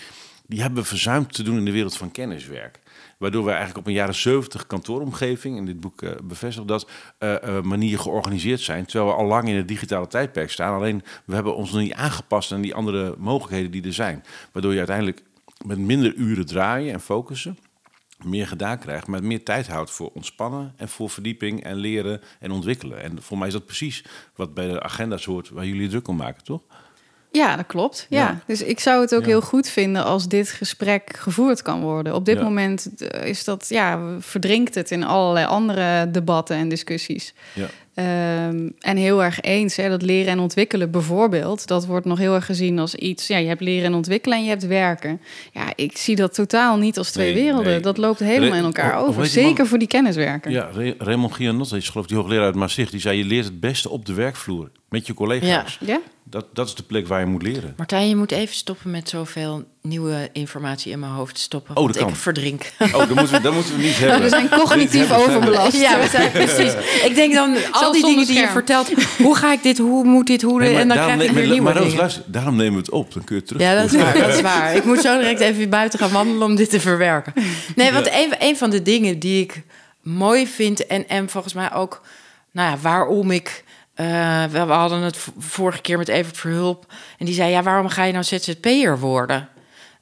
die 0.50 0.60
hebben 0.60 0.82
we 0.82 0.88
verzuimd 0.88 1.32
te 1.32 1.42
doen 1.42 1.56
in 1.56 1.64
de 1.64 1.70
wereld 1.70 1.96
van 1.96 2.10
kenniswerk. 2.10 2.80
Waardoor 3.18 3.44
we 3.44 3.48
eigenlijk 3.50 3.78
op 3.78 3.86
een 3.86 3.92
jaren 3.92 4.14
70 4.14 4.66
kantooromgeving, 4.66 5.56
in 5.56 5.66
dit 5.66 5.80
boek 5.80 6.02
uh, 6.02 6.10
bevestigt 6.22 6.68
dat, 6.68 6.88
uh, 7.18 7.60
manier 7.60 7.98
georganiseerd 7.98 8.60
zijn. 8.60 8.86
Terwijl 8.86 9.10
we 9.10 9.16
al 9.16 9.26
lang 9.26 9.48
in 9.48 9.56
het 9.56 9.68
digitale 9.68 10.06
tijdperk 10.06 10.50
staan. 10.50 10.74
Alleen 10.74 11.02
we 11.24 11.34
hebben 11.34 11.56
ons 11.56 11.72
nog 11.72 11.80
niet 11.80 11.92
aangepast 11.92 12.52
aan 12.52 12.60
die 12.60 12.74
andere 12.74 13.14
mogelijkheden 13.18 13.70
die 13.70 13.82
er 13.82 13.92
zijn. 13.92 14.24
Waardoor 14.52 14.72
je 14.72 14.78
uiteindelijk 14.78 15.22
met 15.66 15.78
minder 15.78 16.14
uren 16.14 16.46
draaien 16.46 16.92
en 16.92 17.00
focussen 17.00 17.58
meer 18.24 18.46
gedaan 18.46 18.78
krijgt, 18.78 19.06
maar 19.06 19.24
meer 19.24 19.44
tijd 19.44 19.68
houdt 19.68 19.90
voor 19.90 20.10
ontspannen 20.14 20.72
en 20.76 20.88
voor 20.88 21.10
verdieping 21.10 21.62
en 21.62 21.76
leren 21.76 22.20
en 22.40 22.50
ontwikkelen. 22.50 23.02
En 23.02 23.22
voor 23.22 23.38
mij 23.38 23.46
is 23.46 23.52
dat 23.52 23.66
precies 23.66 24.04
wat 24.34 24.54
bij 24.54 24.68
de 24.68 24.82
agenda's 24.82 25.24
hoort 25.24 25.48
waar 25.48 25.66
jullie 25.66 25.88
druk 25.88 26.08
om 26.08 26.16
maken, 26.16 26.44
toch? 26.44 26.62
Ja, 27.32 27.56
dat 27.56 27.66
klopt. 27.66 28.06
Ja. 28.08 28.40
Dus 28.46 28.62
ik 28.62 28.80
zou 28.80 29.00
het 29.00 29.14
ook 29.14 29.24
heel 29.24 29.40
goed 29.40 29.68
vinden 29.68 30.04
als 30.04 30.28
dit 30.28 30.50
gesprek 30.50 31.16
gevoerd 31.16 31.62
kan 31.62 31.80
worden. 31.80 32.14
Op 32.14 32.24
dit 32.24 32.42
moment 32.42 32.88
eh, 32.98 33.26
is 33.26 33.44
dat, 33.44 33.66
ja, 33.68 34.00
verdrinkt 34.18 34.74
het 34.74 34.90
in 34.90 35.04
allerlei 35.04 35.46
andere 35.46 36.10
debatten 36.10 36.56
en 36.56 36.68
discussies. 36.68 37.34
Ehm, 37.94 38.68
en 38.78 38.96
heel 38.96 39.22
erg 39.22 39.40
eens, 39.40 39.76
hè, 39.76 39.88
dat 39.88 40.02
leren 40.02 40.32
en 40.32 40.38
ontwikkelen 40.38 40.90
bijvoorbeeld, 40.90 41.66
dat 41.66 41.86
wordt 41.86 42.06
nog 42.06 42.18
heel 42.18 42.34
erg 42.34 42.46
gezien 42.46 42.78
als 42.78 42.94
iets. 42.94 43.26
Ja, 43.26 43.36
je 43.36 43.48
hebt 43.48 43.60
leren 43.60 43.84
en 43.84 43.94
ontwikkelen 43.94 44.38
en 44.38 44.44
je 44.44 44.50
hebt 44.50 44.66
werken. 44.66 45.20
Ja, 45.52 45.72
ik 45.76 45.96
zie 45.96 46.16
dat 46.16 46.34
totaal 46.34 46.76
niet 46.76 46.98
als 46.98 47.10
twee 47.10 47.34
werelden. 47.34 47.82
Dat 47.82 47.98
loopt 47.98 48.18
helemaal 48.18 48.58
in 48.58 48.64
elkaar 48.64 48.98
over. 48.98 49.26
Zeker 49.26 49.66
voor 49.66 49.78
die 49.78 49.88
kenniswerken. 49.88 50.50
Ja, 50.50 50.70
Raymond 50.98 51.34
Gianot, 51.34 51.72
is 51.72 51.88
geloof 51.88 52.06
die 52.06 52.16
hoogleraar 52.16 52.44
uit 52.44 52.54
Maastricht, 52.54 52.90
die 52.90 53.00
zei: 53.00 53.18
je 53.18 53.24
leert 53.24 53.44
het 53.44 53.60
beste 53.60 53.88
op 53.88 54.06
de 54.06 54.14
werkvloer 54.14 54.70
met 54.88 55.06
je 55.06 55.14
collega's. 55.14 55.78
Ja. 55.80 55.86
ja? 55.86 56.00
Dat, 56.24 56.46
dat 56.52 56.66
is 56.66 56.74
de 56.74 56.82
plek 56.82 57.06
waar 57.06 57.20
je 57.20 57.26
moet 57.26 57.42
leren. 57.42 57.74
Martijn, 57.76 58.08
je 58.08 58.16
moet 58.16 58.32
even 58.32 58.54
stoppen 58.54 58.90
met 58.90 59.08
zoveel 59.08 59.64
nieuwe 59.82 60.28
informatie 60.32 60.92
in 60.92 60.98
mijn 60.98 61.12
hoofd 61.12 61.38
stoppen. 61.38 61.76
Oh, 61.76 61.86
dat 61.86 61.96
kan. 61.96 62.08
ik 62.08 62.14
verdrink. 62.14 62.72
Oh, 62.78 62.92
dan 62.92 63.14
moeten 63.14 63.30
we, 63.30 63.40
dan 63.40 63.54
moeten 63.54 63.76
we 63.76 63.82
niet 63.82 63.98
hebben. 64.00 64.20
We 64.20 64.28
zijn 64.28 64.48
cognitief 64.48 65.12
overbelast. 65.12 65.80
Ja, 65.80 66.00
we 66.00 66.08
zijn 66.08 66.30
precies. 66.46 66.72
Ik 67.04 67.14
denk 67.14 67.34
dan 67.34 67.56
al 67.70 67.92
die 67.92 68.04
dingen 68.04 68.26
die 68.26 68.38
je 68.38 68.48
vertelt. 68.48 68.90
Hoe 69.18 69.36
ga 69.36 69.52
ik 69.52 69.62
dit? 69.62 69.78
Hoe 69.78 70.04
moet 70.04 70.26
dit? 70.26 70.42
Hoe? 70.42 70.64
en 70.64 70.88
dan 70.88 70.96
krijg 70.96 71.22
ik 71.22 71.30
weer 71.30 71.46
nieuwe 71.46 71.62
maar. 71.62 71.88
Luister, 71.88 72.22
daarom 72.26 72.56
nemen 72.56 72.72
we 72.72 72.78
het 72.78 72.90
op. 72.90 73.12
Dan 73.12 73.24
kun 73.24 73.36
je 73.36 73.42
terug. 73.42 73.62
Ja, 73.62 73.74
dat 73.74 73.92
is 73.92 74.00
waar. 74.00 74.18
Dat 74.18 74.34
is 74.34 74.40
waar. 74.40 74.74
Ik 74.74 74.84
moet 74.84 75.00
zo 75.00 75.18
direct 75.18 75.40
even 75.40 75.68
buiten 75.68 75.98
gaan 75.98 76.12
wandelen 76.12 76.42
om 76.42 76.54
dit 76.54 76.70
te 76.70 76.80
verwerken. 76.80 77.32
Nee, 77.76 77.92
want 77.92 78.06
een, 78.06 78.34
een 78.38 78.56
van 78.56 78.70
de 78.70 78.82
dingen 78.82 79.18
die 79.18 79.42
ik 79.42 79.62
mooi 80.02 80.46
vind 80.46 80.86
en, 80.86 81.08
en 81.08 81.28
volgens 81.28 81.54
mij 81.54 81.72
ook, 81.72 82.02
nou 82.52 82.70
ja, 82.70 82.78
waarom 82.78 83.30
ik 83.30 83.64
uh, 84.00 84.44
we, 84.44 84.58
hadden 84.58 85.00
het 85.00 85.18
vorige 85.38 85.80
keer 85.80 85.98
met 85.98 86.08
Evert 86.08 86.36
Verhulp. 86.36 86.86
En 87.18 87.26
die 87.26 87.34
zei, 87.34 87.50
ja, 87.50 87.62
waarom 87.62 87.88
ga 87.88 88.04
je 88.04 88.12
nou 88.12 88.24
ZZP'er 88.24 88.98
worden? 88.98 89.48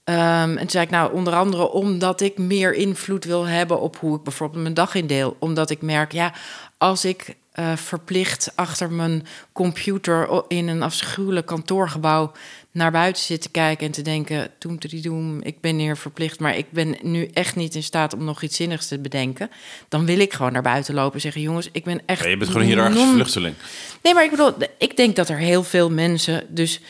Um, 0.08 0.14
en 0.14 0.56
toen 0.56 0.70
zei 0.70 0.84
ik, 0.84 0.90
nou, 0.90 1.12
onder 1.12 1.34
andere 1.34 1.70
omdat 1.70 2.20
ik 2.20 2.38
meer 2.38 2.74
invloed 2.74 3.24
wil 3.24 3.46
hebben 3.46 3.80
op 3.80 3.96
hoe 3.96 4.16
ik 4.16 4.22
bijvoorbeeld 4.22 4.62
mijn 4.62 4.74
dag 4.74 4.94
indeel. 4.94 5.36
Omdat 5.38 5.70
ik 5.70 5.82
merk, 5.82 6.12
ja, 6.12 6.32
als 6.78 7.04
ik 7.04 7.36
uh, 7.58 7.76
verplicht 7.76 8.52
achter 8.54 8.92
mijn 8.92 9.26
computer 9.52 10.42
in 10.48 10.68
een 10.68 10.82
afschuwelijk 10.82 11.46
kantoorgebouw 11.46 12.32
naar 12.70 12.90
buiten 12.90 13.22
zit 13.22 13.42
te 13.42 13.48
kijken 13.48 13.86
en 13.86 13.92
te 13.92 14.02
denken: 14.02 14.50
Toem 14.58 14.78
doem, 15.02 15.42
ik 15.42 15.60
ben 15.60 15.78
hier 15.78 15.96
verplicht, 15.96 16.40
maar 16.40 16.56
ik 16.56 16.66
ben 16.70 16.96
nu 17.02 17.28
echt 17.32 17.56
niet 17.56 17.74
in 17.74 17.82
staat 17.82 18.14
om 18.14 18.24
nog 18.24 18.42
iets 18.42 18.56
zinnigs 18.56 18.88
te 18.88 18.98
bedenken. 18.98 19.50
Dan 19.88 20.06
wil 20.06 20.18
ik 20.18 20.32
gewoon 20.32 20.52
naar 20.52 20.62
buiten 20.62 20.94
lopen 20.94 21.14
en 21.14 21.20
zeggen: 21.20 21.40
Jongens, 21.40 21.68
ik 21.72 21.84
ben 21.84 22.00
echt. 22.06 22.22
Ja, 22.22 22.28
je 22.28 22.36
bent 22.36 22.50
gewoon 22.50 22.66
hier 22.66 22.90
non... 22.90 23.12
vluchteling. 23.12 23.54
Nee, 24.02 24.14
maar 24.14 24.24
ik 24.24 24.30
bedoel, 24.30 24.52
ik 24.78 24.96
denk 24.96 25.16
dat 25.16 25.28
er 25.28 25.38
heel 25.38 25.64
veel 25.64 25.90
mensen. 25.90 26.46
Dus 26.48 26.80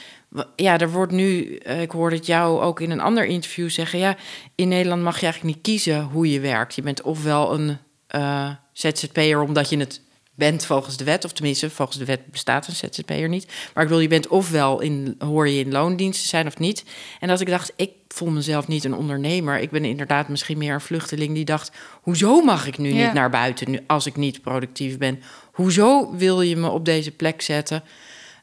ja, 0.56 0.78
er 0.78 0.90
wordt 0.90 1.12
nu. 1.12 1.56
Eh, 1.56 1.82
ik 1.82 1.90
hoorde 1.90 2.16
het 2.16 2.26
jou 2.26 2.60
ook 2.60 2.80
in 2.80 2.90
een 2.90 3.00
ander 3.00 3.24
interview 3.24 3.70
zeggen: 3.70 3.98
Ja, 3.98 4.16
in 4.54 4.68
Nederland 4.68 5.02
mag 5.02 5.20
je 5.20 5.26
eigenlijk 5.26 5.54
niet 5.54 5.64
kiezen 5.64 6.02
hoe 6.02 6.30
je 6.30 6.40
werkt. 6.40 6.74
Je 6.74 6.82
bent 6.82 7.02
ofwel 7.02 7.54
een 7.54 7.78
uh, 8.16 8.50
ZZP'er 8.72 9.40
omdat 9.40 9.70
je 9.70 9.78
het 9.78 10.00
bent 10.34 10.66
volgens 10.66 10.96
de 10.96 11.04
wet, 11.04 11.24
of 11.24 11.32
tenminste, 11.32 11.70
volgens 11.70 11.98
de 11.98 12.04
wet 12.04 12.26
bestaat 12.26 12.66
een 12.66 12.74
ZZP'er 12.74 13.28
niet. 13.28 13.52
Maar 13.74 13.82
ik 13.82 13.88
wil, 13.88 14.00
je 14.00 14.08
bent 14.08 14.28
ofwel 14.28 14.80
in, 14.80 15.14
hoor 15.18 15.48
je 15.48 15.64
in 15.64 15.72
loondiensten 15.72 16.28
zijn 16.28 16.46
of 16.46 16.58
niet. 16.58 16.84
En 17.20 17.28
dat 17.28 17.40
ik 17.40 17.48
dacht, 17.48 17.72
ik 17.76 17.90
voel 18.08 18.30
mezelf 18.30 18.68
niet 18.68 18.84
een 18.84 18.94
ondernemer. 18.94 19.58
Ik 19.58 19.70
ben 19.70 19.84
inderdaad 19.84 20.28
misschien 20.28 20.58
meer 20.58 20.74
een 20.74 20.80
vluchteling 20.80 21.34
die 21.34 21.44
dacht: 21.44 21.72
hoezo 22.02 22.40
mag 22.40 22.66
ik 22.66 22.78
nu 22.78 22.92
niet 22.92 23.12
naar 23.12 23.30
buiten 23.30 23.70
nu, 23.70 23.80
als 23.86 24.06
ik 24.06 24.16
niet 24.16 24.42
productief 24.42 24.98
ben? 24.98 25.22
Hoezo 25.52 26.16
wil 26.16 26.40
je 26.40 26.56
me 26.56 26.68
op 26.68 26.84
deze 26.84 27.10
plek 27.10 27.42
zetten 27.42 27.82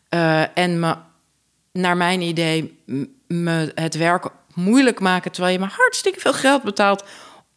uh, 0.10 0.58
en 0.58 0.80
me, 0.80 0.96
naar 1.76 1.98
mijn 1.98 2.22
idee, 2.22 2.80
me 3.28 3.72
het 3.76 3.96
werk 3.96 4.28
moeilijk 4.54 5.00
maken 5.00 5.32
terwijl 5.32 5.54
je 5.54 5.60
me 5.60 5.72
hartstikke 5.72 6.20
veel 6.20 6.34
geld 6.34 6.64
betaalt 6.64 7.04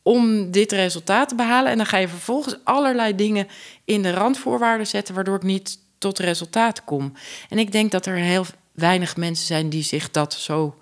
om 0.02 0.50
dit 0.50 0.72
resultaat 0.72 1.28
te 1.28 1.34
behalen. 1.34 1.70
En 1.70 1.76
dan 1.76 1.86
ga 1.86 1.96
je 1.96 2.08
vervolgens 2.08 2.56
allerlei 2.64 3.14
dingen 3.14 3.48
in 3.84 4.02
de 4.02 4.10
randvoorwaarden 4.10 4.86
zetten, 4.86 5.14
waardoor 5.14 5.36
ik 5.36 5.42
niet 5.42 5.78
tot 5.98 6.18
resultaat 6.18 6.84
kom. 6.84 7.12
En 7.48 7.58
ik 7.58 7.72
denk 7.72 7.90
dat 7.90 8.06
er 8.06 8.14
heel 8.14 8.44
weinig 8.72 9.16
mensen 9.16 9.46
zijn 9.46 9.68
die 9.68 9.82
zich 9.82 10.10
dat 10.10 10.34
zo 10.34 10.78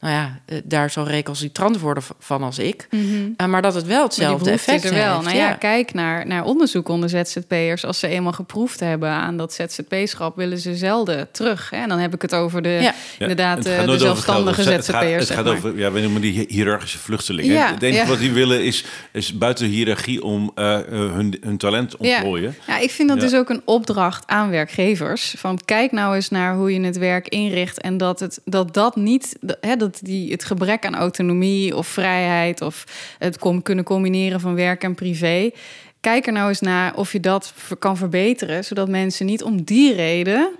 nou 0.00 0.14
ja, 0.14 0.40
eh, 0.46 0.58
daar 0.64 0.90
zo 0.90 1.02
recalcitrant 1.02 1.80
worden 1.80 2.02
van 2.18 2.42
als 2.42 2.58
ik. 2.58 2.86
Mm 2.90 3.18
maar 3.50 3.62
dat 3.62 3.74
het 3.74 3.86
wel 3.86 4.02
hetzelfde 4.02 4.50
effect 4.50 4.84
is 4.84 4.90
er 4.90 4.96
wel. 4.96 5.22
Nou 5.22 5.36
ja, 5.36 5.52
kijk 5.52 5.94
naar, 5.94 6.26
naar 6.26 6.44
onderzoek 6.44 6.88
onder 6.88 7.08
ZZP'ers. 7.08 7.84
Als 7.84 7.98
ze 7.98 8.08
eenmaal 8.08 8.32
geproefd 8.32 8.80
hebben 8.80 9.08
aan 9.08 9.36
dat 9.36 9.52
ZZP-schap, 9.52 10.36
willen 10.36 10.58
ze 10.58 10.76
zelden 10.76 11.28
terug. 11.32 11.70
Hè? 11.70 11.76
En 11.76 11.88
dan 11.88 11.98
heb 11.98 12.14
ik 12.14 12.22
het 12.22 12.34
over 12.34 12.62
de, 12.62 12.68
ja. 12.68 12.94
inderdaad, 13.18 13.66
eh, 13.66 13.86
de 13.86 13.98
zelfstandige 13.98 14.62
ZZP'ers. 14.62 14.86
Het 14.86 14.96
gaat, 14.96 15.18
het 15.18 15.28
gaat 15.28 15.46
over, 15.46 15.78
ja, 15.78 15.92
we 15.92 16.00
noemen 16.00 16.20
die 16.20 16.44
hiërarchische 16.48 16.98
vluchtelingen. 16.98 17.52
Ja, 17.52 17.72
het 17.72 17.82
enige 17.82 18.06
wat 18.06 18.18
die 18.18 18.32
willen 18.32 18.64
is, 18.64 18.84
is 19.12 19.38
buiten 19.38 19.66
hiërarchie 19.66 20.22
om 20.22 20.52
uh, 20.54 20.78
hun, 20.88 21.36
hun 21.40 21.56
talent 21.56 21.96
ontplooien. 21.96 22.54
Ja. 22.66 22.74
ja, 22.74 22.80
ik 22.80 22.90
vind 22.90 23.08
dat 23.08 23.20
dus 23.20 23.34
ook 23.34 23.48
een 23.48 23.62
opdracht 23.64 24.26
aan 24.26 24.50
werkgevers. 24.50 25.34
Van 25.38 25.58
kijk 25.64 25.92
nou 25.92 26.14
eens 26.14 26.28
naar 26.28 26.54
hoe 26.54 26.72
je 26.74 26.80
het 26.80 26.98
werk 26.98 27.28
inricht 27.28 27.80
en 27.80 27.96
dat 27.96 28.20
het, 28.20 28.40
dat, 28.44 28.74
dat 28.74 28.96
niet... 28.96 29.38
Hè, 29.60 29.76
dat 29.76 29.89
die, 29.98 30.32
het 30.32 30.44
gebrek 30.44 30.86
aan 30.86 30.94
autonomie 30.94 31.76
of 31.76 31.86
vrijheid 31.86 32.60
of 32.60 32.84
het 33.18 33.38
kunnen 33.62 33.84
combineren 33.84 34.40
van 34.40 34.54
werk 34.54 34.82
en 34.82 34.94
privé. 34.94 35.50
Kijk 36.00 36.26
er 36.26 36.32
nou 36.32 36.48
eens 36.48 36.60
naar 36.60 36.96
of 36.96 37.12
je 37.12 37.20
dat 37.20 37.54
kan 37.78 37.96
verbeteren, 37.96 38.64
zodat 38.64 38.88
mensen 38.88 39.26
niet 39.26 39.42
om 39.42 39.62
die 39.62 39.94
reden 39.94 40.50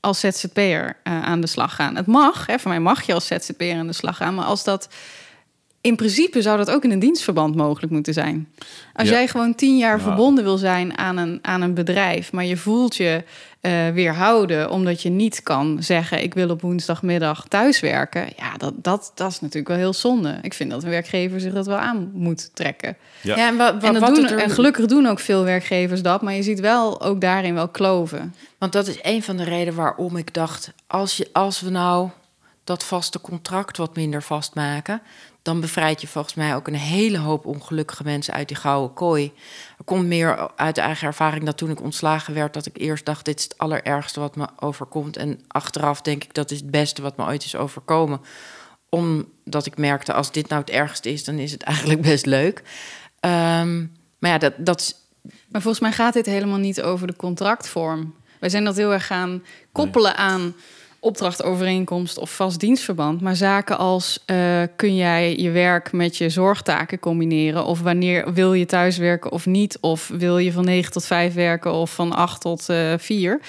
als 0.00 0.20
ZZP'er 0.20 0.96
uh, 1.04 1.22
aan 1.22 1.40
de 1.40 1.46
slag 1.46 1.74
gaan. 1.74 1.96
Het 1.96 2.06
mag, 2.06 2.46
hè, 2.46 2.58
voor 2.58 2.70
mij 2.70 2.80
mag 2.80 3.02
je 3.02 3.14
als 3.14 3.26
ZZP'er 3.26 3.78
aan 3.78 3.86
de 3.86 3.92
slag 3.92 4.16
gaan, 4.16 4.34
maar 4.34 4.44
als 4.44 4.64
dat 4.64 4.88
in 5.80 5.96
principe 5.96 6.42
zou 6.42 6.56
dat 6.56 6.70
ook 6.70 6.84
in 6.84 6.90
een 6.90 6.98
dienstverband 6.98 7.56
mogelijk 7.56 7.92
moeten 7.92 8.12
zijn. 8.12 8.48
Als 8.94 9.08
jij 9.08 9.28
gewoon 9.28 9.54
tien 9.54 9.76
jaar 9.76 10.00
verbonden 10.00 10.44
wil 10.44 10.56
zijn 10.56 10.98
aan 10.98 11.16
een, 11.16 11.38
aan 11.42 11.62
een 11.62 11.74
bedrijf, 11.74 12.32
maar 12.32 12.44
je 12.44 12.56
voelt 12.56 12.96
je 12.96 13.22
uh, 13.62 13.88
weerhouden 13.88 14.70
omdat 14.70 15.02
je 15.02 15.10
niet 15.10 15.42
kan 15.42 15.82
zeggen: 15.82 16.22
Ik 16.22 16.34
wil 16.34 16.50
op 16.50 16.60
woensdagmiddag 16.60 17.44
thuiswerken. 17.48 18.28
Ja, 18.36 18.56
dat, 18.56 18.74
dat, 18.76 19.12
dat 19.14 19.30
is 19.30 19.40
natuurlijk 19.40 19.68
wel 19.68 19.76
heel 19.76 19.92
zonde. 19.92 20.38
Ik 20.42 20.54
vind 20.54 20.70
dat 20.70 20.82
een 20.82 20.90
werkgever 20.90 21.40
zich 21.40 21.52
dat 21.52 21.66
wel 21.66 21.78
aan 21.78 22.10
moet 22.14 22.50
trekken. 22.54 22.96
Ja, 23.20 23.36
en, 23.36 23.56
wat, 23.56 23.82
en, 23.82 23.92
dat 23.92 24.14
doen, 24.14 24.26
en 24.26 24.50
gelukkig 24.50 24.86
doen 24.86 25.06
ook 25.06 25.20
veel 25.20 25.44
werkgevers 25.44 26.02
dat, 26.02 26.22
maar 26.22 26.34
je 26.34 26.42
ziet 26.42 26.60
wel 26.60 27.02
ook 27.02 27.20
daarin 27.20 27.54
wel 27.54 27.68
kloven. 27.68 28.34
Want 28.58 28.72
dat 28.72 28.86
is 28.86 28.98
een 29.02 29.22
van 29.22 29.36
de 29.36 29.44
redenen 29.44 29.74
waarom 29.74 30.16
ik 30.16 30.34
dacht: 30.34 30.72
als, 30.86 31.16
je, 31.16 31.28
als 31.32 31.60
we 31.60 31.70
nou 31.70 32.08
dat 32.64 32.84
vaste 32.84 33.20
contract 33.20 33.76
wat 33.76 33.96
minder 33.96 34.22
vastmaken, 34.22 35.02
dan 35.42 35.60
bevrijd 35.60 36.00
je 36.00 36.06
volgens 36.06 36.34
mij 36.34 36.54
ook 36.54 36.66
een 36.66 36.74
hele 36.74 37.18
hoop 37.18 37.46
ongelukkige 37.46 38.04
mensen 38.04 38.34
uit 38.34 38.48
die 38.48 38.56
gouden 38.56 38.94
kooi. 38.94 39.32
Er 39.78 39.84
komt 39.84 40.06
meer 40.06 40.50
uit 40.56 40.74
de 40.74 40.80
eigen 40.80 41.06
ervaring 41.06 41.44
dat 41.44 41.56
toen 41.56 41.70
ik 41.70 41.82
ontslagen 41.82 42.34
werd, 42.34 42.54
dat 42.54 42.66
ik 42.66 42.78
eerst 42.78 43.04
dacht: 43.04 43.24
dit 43.24 43.38
is 43.38 43.44
het 43.44 43.58
allerergste 43.58 44.20
wat 44.20 44.36
me 44.36 44.46
overkomt. 44.58 45.16
En 45.16 45.40
achteraf 45.48 46.00
denk 46.00 46.24
ik 46.24 46.34
dat 46.34 46.50
is 46.50 46.60
het 46.60 46.70
beste 46.70 47.02
wat 47.02 47.16
me 47.16 47.24
ooit 47.24 47.44
is 47.44 47.56
overkomen. 47.56 48.20
Omdat 48.88 49.66
ik 49.66 49.76
merkte: 49.76 50.12
als 50.12 50.32
dit 50.32 50.48
nou 50.48 50.60
het 50.60 50.70
ergste 50.70 51.12
is, 51.12 51.24
dan 51.24 51.38
is 51.38 51.52
het 51.52 51.62
eigenlijk 51.62 52.00
best 52.00 52.26
leuk. 52.26 52.62
Um, 53.20 53.92
maar 54.18 54.30
ja, 54.30 54.38
dat, 54.38 54.52
dat. 54.58 54.94
Maar 55.48 55.60
volgens 55.60 55.82
mij 55.82 55.92
gaat 55.92 56.12
dit 56.12 56.26
helemaal 56.26 56.58
niet 56.58 56.82
over 56.82 57.06
de 57.06 57.16
contractvorm. 57.16 58.14
Wij 58.40 58.48
zijn 58.48 58.64
dat 58.64 58.76
heel 58.76 58.92
erg 58.92 59.06
gaan 59.06 59.42
koppelen 59.72 60.16
aan 60.16 60.54
opdrachtovereenkomst 61.00 62.18
of 62.18 62.34
vast 62.34 62.60
dienstverband. 62.60 63.20
Maar 63.20 63.36
zaken 63.36 63.78
als 63.78 64.18
uh, 64.26 64.62
kun 64.76 64.96
jij 64.96 65.36
je 65.36 65.50
werk 65.50 65.92
met 65.92 66.16
je 66.16 66.28
zorgtaken 66.28 66.98
combineren? 66.98 67.64
Of 67.64 67.80
wanneer 67.80 68.32
wil 68.32 68.52
je 68.52 68.66
thuiswerken 68.66 69.32
of 69.32 69.46
niet? 69.46 69.78
Of 69.80 70.10
wil 70.12 70.38
je 70.38 70.52
van 70.52 70.64
9 70.64 70.92
tot 70.92 71.04
5 71.04 71.34
werken 71.34 71.72
of 71.72 71.94
van 71.94 72.12
8 72.12 72.40
tot 72.40 72.66
uh, 72.70 72.94
4? 72.98 73.40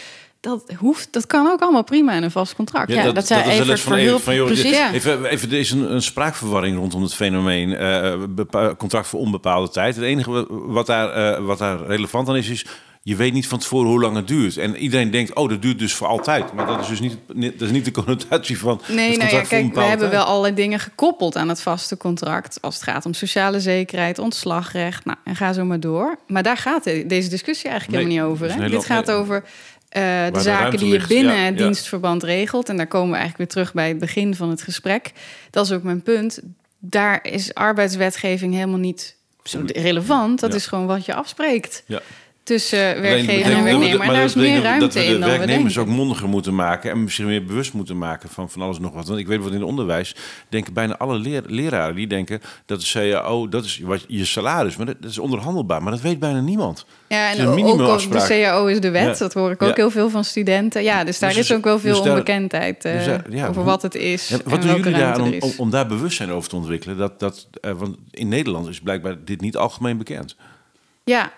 dat 0.41 0.71
hoeft, 0.77 1.13
dat 1.13 1.27
kan 1.27 1.47
ook 1.47 1.61
allemaal 1.61 1.83
prima 1.83 2.13
in 2.13 2.23
een 2.23 2.31
vast 2.31 2.55
contract. 2.55 2.91
Ja, 2.91 3.03
dat, 3.03 3.27
dat 3.27 3.29
even 3.45 3.77
van, 3.77 4.45
precies. 4.45 4.77
Ja. 4.77 4.93
Even, 4.93 5.25
even 5.25 5.51
er 5.51 5.59
is 5.59 5.71
een, 5.71 5.93
een 5.93 6.01
spraakverwarring 6.01 6.77
rondom 6.77 7.01
het 7.01 7.13
fenomeen 7.13 7.69
uh, 7.69 8.69
contract 8.77 9.07
voor 9.07 9.19
onbepaalde 9.19 9.69
tijd. 9.69 9.95
Het 9.95 10.05
enige 10.05 10.47
wat 10.49 10.85
daar, 10.85 11.39
uh, 11.39 11.45
wat 11.45 11.57
daar 11.57 11.85
relevant 11.85 12.29
aan 12.29 12.35
is, 12.35 12.49
is 12.49 12.65
je 13.03 13.15
weet 13.15 13.33
niet 13.33 13.47
van 13.47 13.59
tevoren 13.59 13.89
hoe 13.89 13.99
lang 13.99 14.15
het 14.15 14.27
duurt. 14.27 14.57
En 14.57 14.75
iedereen 14.75 15.11
denkt, 15.11 15.33
oh, 15.33 15.49
dat 15.49 15.61
duurt 15.61 15.79
dus 15.79 15.93
voor 15.93 16.07
altijd. 16.07 16.53
Maar 16.53 16.65
dat 16.65 16.79
is 16.79 16.87
dus 16.87 16.99
niet, 16.99 17.17
dat 17.27 17.61
is 17.61 17.71
niet 17.71 17.85
de 17.85 17.91
connotatie 18.01 18.59
van. 18.59 18.81
Nee, 18.87 19.17
nou 19.17 19.35
ja, 19.35 19.41
kijk, 19.41 19.73
we 19.73 19.81
hebben 19.81 20.09
wel 20.09 20.23
allerlei 20.23 20.53
dingen 20.53 20.79
gekoppeld 20.79 21.35
aan 21.35 21.49
het 21.49 21.61
vaste 21.61 21.97
contract. 21.97 22.57
Als 22.61 22.75
het 22.75 22.83
gaat 22.83 23.05
om 23.05 23.13
sociale 23.13 23.59
zekerheid, 23.59 24.19
ontslagrecht. 24.19 25.05
Nou, 25.05 25.17
en 25.23 25.35
ga 25.35 25.53
zo 25.53 25.65
maar 25.65 25.79
door. 25.79 26.17
Maar 26.27 26.43
daar 26.43 26.57
gaat 26.57 26.83
deze 26.83 27.29
discussie 27.29 27.69
eigenlijk 27.69 28.03
helemaal 28.03 28.25
niet 28.25 28.33
over. 28.33 28.53
Hè? 28.53 28.69
Dit 28.69 28.85
gaat 28.85 29.11
over 29.11 29.35
uh, 29.35 29.43
de 30.31 30.39
zaken 30.39 30.79
die 30.79 30.93
je 30.93 31.07
binnen 31.07 31.45
het 31.45 31.57
dienstverband 31.57 32.23
regelt. 32.23 32.69
En 32.69 32.77
daar 32.77 32.87
komen 32.87 33.11
we 33.11 33.17
eigenlijk 33.17 33.37
weer 33.37 33.63
terug 33.63 33.73
bij 33.73 33.87
het 33.87 33.99
begin 33.99 34.35
van 34.35 34.49
het 34.49 34.61
gesprek. 34.61 35.11
Dat 35.49 35.65
is 35.65 35.71
ook 35.71 35.83
mijn 35.83 36.01
punt. 36.01 36.39
Daar 36.79 37.19
is 37.23 37.53
arbeidswetgeving 37.53 38.53
helemaal 38.53 38.79
niet 38.79 39.15
zo 39.43 39.61
relevant. 39.65 40.39
Dat 40.39 40.53
is 40.53 40.67
gewoon 40.67 40.85
wat 40.85 41.05
je 41.05 41.13
afspreekt. 41.13 41.83
Ja 41.85 42.01
tussen 42.43 43.01
werkgever 43.01 43.51
en 43.51 43.63
werknemer. 43.63 44.01
En 44.01 44.13
daar 44.13 44.23
is 44.23 44.33
meer 44.33 44.61
ruimte 44.61 44.85
dat 44.85 44.93
we 44.93 44.99
de 44.99 45.05
in 45.05 45.19
dan 45.19 45.29
werknemers 45.29 45.77
ook 45.77 45.87
mondiger 45.87 46.29
moeten 46.29 46.55
maken 46.55 46.91
en 46.91 47.03
misschien 47.03 47.25
meer 47.25 47.45
bewust 47.45 47.73
moeten 47.73 47.97
maken 47.97 48.29
van 48.29 48.49
van 48.49 48.61
alles 48.61 48.79
nog 48.79 48.93
wat. 48.93 49.07
Want 49.07 49.19
ik 49.19 49.27
weet 49.27 49.39
wat 49.39 49.51
in 49.51 49.59
het 49.59 49.63
onderwijs 49.67 50.15
denken 50.49 50.73
bijna 50.73 50.97
alle 50.97 51.17
leer, 51.17 51.43
leraren 51.47 51.95
die 51.95 52.07
denken 52.07 52.41
dat 52.65 52.81
de 52.81 52.87
CAO 52.91 53.49
dat 53.49 53.65
is 53.65 53.79
wat 53.79 54.05
je 54.07 54.25
salaris, 54.25 54.75
maar 54.75 54.85
dat, 54.85 54.95
is 55.01 55.17
onderhandelbaar, 55.17 55.83
maar 55.83 55.91
dat 55.91 56.01
weet 56.01 56.19
bijna 56.19 56.39
niemand. 56.39 56.85
Ja, 57.07 57.31
en 57.31 57.47
ook 57.47 58.11
de 58.11 58.25
CAO 58.27 58.65
is 58.65 58.79
de 58.79 58.91
wet. 58.91 59.17
Dat 59.17 59.33
hoor 59.33 59.51
ik 59.51 59.61
ook 59.61 59.75
heel 59.75 59.91
veel 59.91 60.09
van 60.09 60.23
studenten. 60.23 60.83
Ja, 60.83 61.03
dus 61.03 61.19
daar 61.19 61.33
dus 61.33 61.39
is 61.39 61.53
ook 61.53 61.63
wel 61.63 61.79
veel 61.79 62.01
dus 62.01 62.09
onbekendheid 62.09 62.85
uh, 62.85 62.93
dus 62.93 63.17
ja, 63.29 63.47
over 63.47 63.63
wat 63.63 63.81
het 63.81 63.95
is. 63.95 64.31
En 64.31 64.41
wat 64.45 64.61
doen 64.61 64.75
jullie 64.75 64.93
daar 64.93 65.21
om, 65.21 65.39
om, 65.57 65.69
daar 65.69 65.87
bewustzijn 65.87 66.31
over 66.31 66.49
te 66.49 66.55
ontwikkelen? 66.55 66.97
Dat, 66.97 67.19
dat, 67.19 67.47
uh, 67.61 67.71
want 67.71 67.95
in 68.11 68.27
Nederland 68.27 68.67
is 68.67 68.79
blijkbaar 68.79 69.15
dit 69.25 69.41
niet 69.41 69.57
algemeen 69.57 69.97
bekend. 69.97 70.35
Ja, 71.03 71.31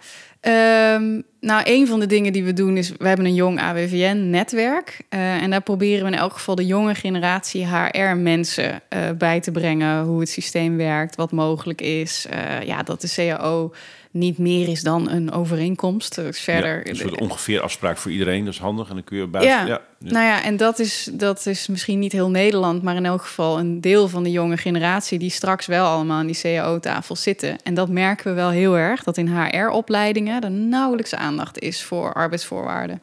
Um, 0.47 1.23
nou, 1.39 1.61
een 1.63 1.87
van 1.87 1.99
de 1.99 2.05
dingen 2.05 2.33
die 2.33 2.43
we 2.43 2.53
doen 2.53 2.77
is, 2.77 2.91
we 2.97 3.07
hebben 3.07 3.25
een 3.25 3.33
jong 3.33 3.59
AWVN-netwerk. 3.59 5.01
Uh, 5.09 5.41
en 5.41 5.49
daar 5.49 5.61
proberen 5.61 6.05
we 6.05 6.11
in 6.11 6.17
elk 6.17 6.33
geval 6.33 6.55
de 6.55 6.65
jonge 6.65 6.95
generatie 6.95 7.67
HR-mensen 7.67 8.81
eh, 8.89 8.99
bij 9.17 9.39
te 9.39 9.51
brengen. 9.51 10.03
Hoe 10.03 10.19
het 10.19 10.29
systeem 10.29 10.77
werkt, 10.77 11.15
wat 11.15 11.31
mogelijk 11.31 11.81
is. 11.81 12.27
Uh, 12.33 12.61
ja, 12.61 12.83
dat 12.83 13.01
de 13.01 13.13
CAO 13.15 13.73
niet 14.13 14.37
meer 14.37 14.67
is 14.67 14.81
dan 14.81 15.09
een 15.09 15.31
overeenkomst. 15.31 16.15
Dus 16.15 16.39
verder. 16.39 16.77
Ja, 16.83 16.89
een 16.89 16.95
soort 16.95 17.19
ongeveer 17.19 17.61
afspraak 17.61 17.97
voor 17.97 18.11
iedereen, 18.11 18.45
dat 18.45 18.53
is 18.53 18.59
handig. 18.59 18.89
En 18.89 18.93
dan 18.95 19.03
kun 19.03 19.17
je 19.17 19.27
buiten. 19.27 19.53
Ja, 19.53 19.65
ja, 19.65 19.81
nou 19.97 20.25
ja, 20.25 20.43
en 20.43 20.57
dat 20.57 20.79
is, 20.79 21.09
dat 21.13 21.45
is 21.45 21.67
misschien 21.67 21.99
niet 21.99 22.11
heel 22.11 22.29
Nederland, 22.29 22.81
maar 22.81 22.95
in 22.95 23.05
elk 23.05 23.21
geval 23.21 23.59
een 23.59 23.81
deel 23.81 24.07
van 24.07 24.23
de 24.23 24.31
jonge 24.31 24.57
generatie 24.57 25.19
die 25.19 25.29
straks 25.29 25.65
wel 25.65 25.85
allemaal 25.85 26.17
aan 26.17 26.25
die 26.25 26.39
CAO-tafel 26.41 27.15
zitten. 27.15 27.61
En 27.63 27.73
dat 27.73 27.89
merken 27.89 28.25
we 28.25 28.33
wel 28.33 28.49
heel 28.49 28.77
erg, 28.77 29.03
dat 29.03 29.17
in 29.17 29.37
HR-opleidingen 29.37 30.41
er 30.41 30.51
nauwelijks 30.51 31.15
aandacht 31.15 31.59
is 31.59 31.83
voor 31.83 32.13
arbeidsvoorwaarden. 32.13 33.01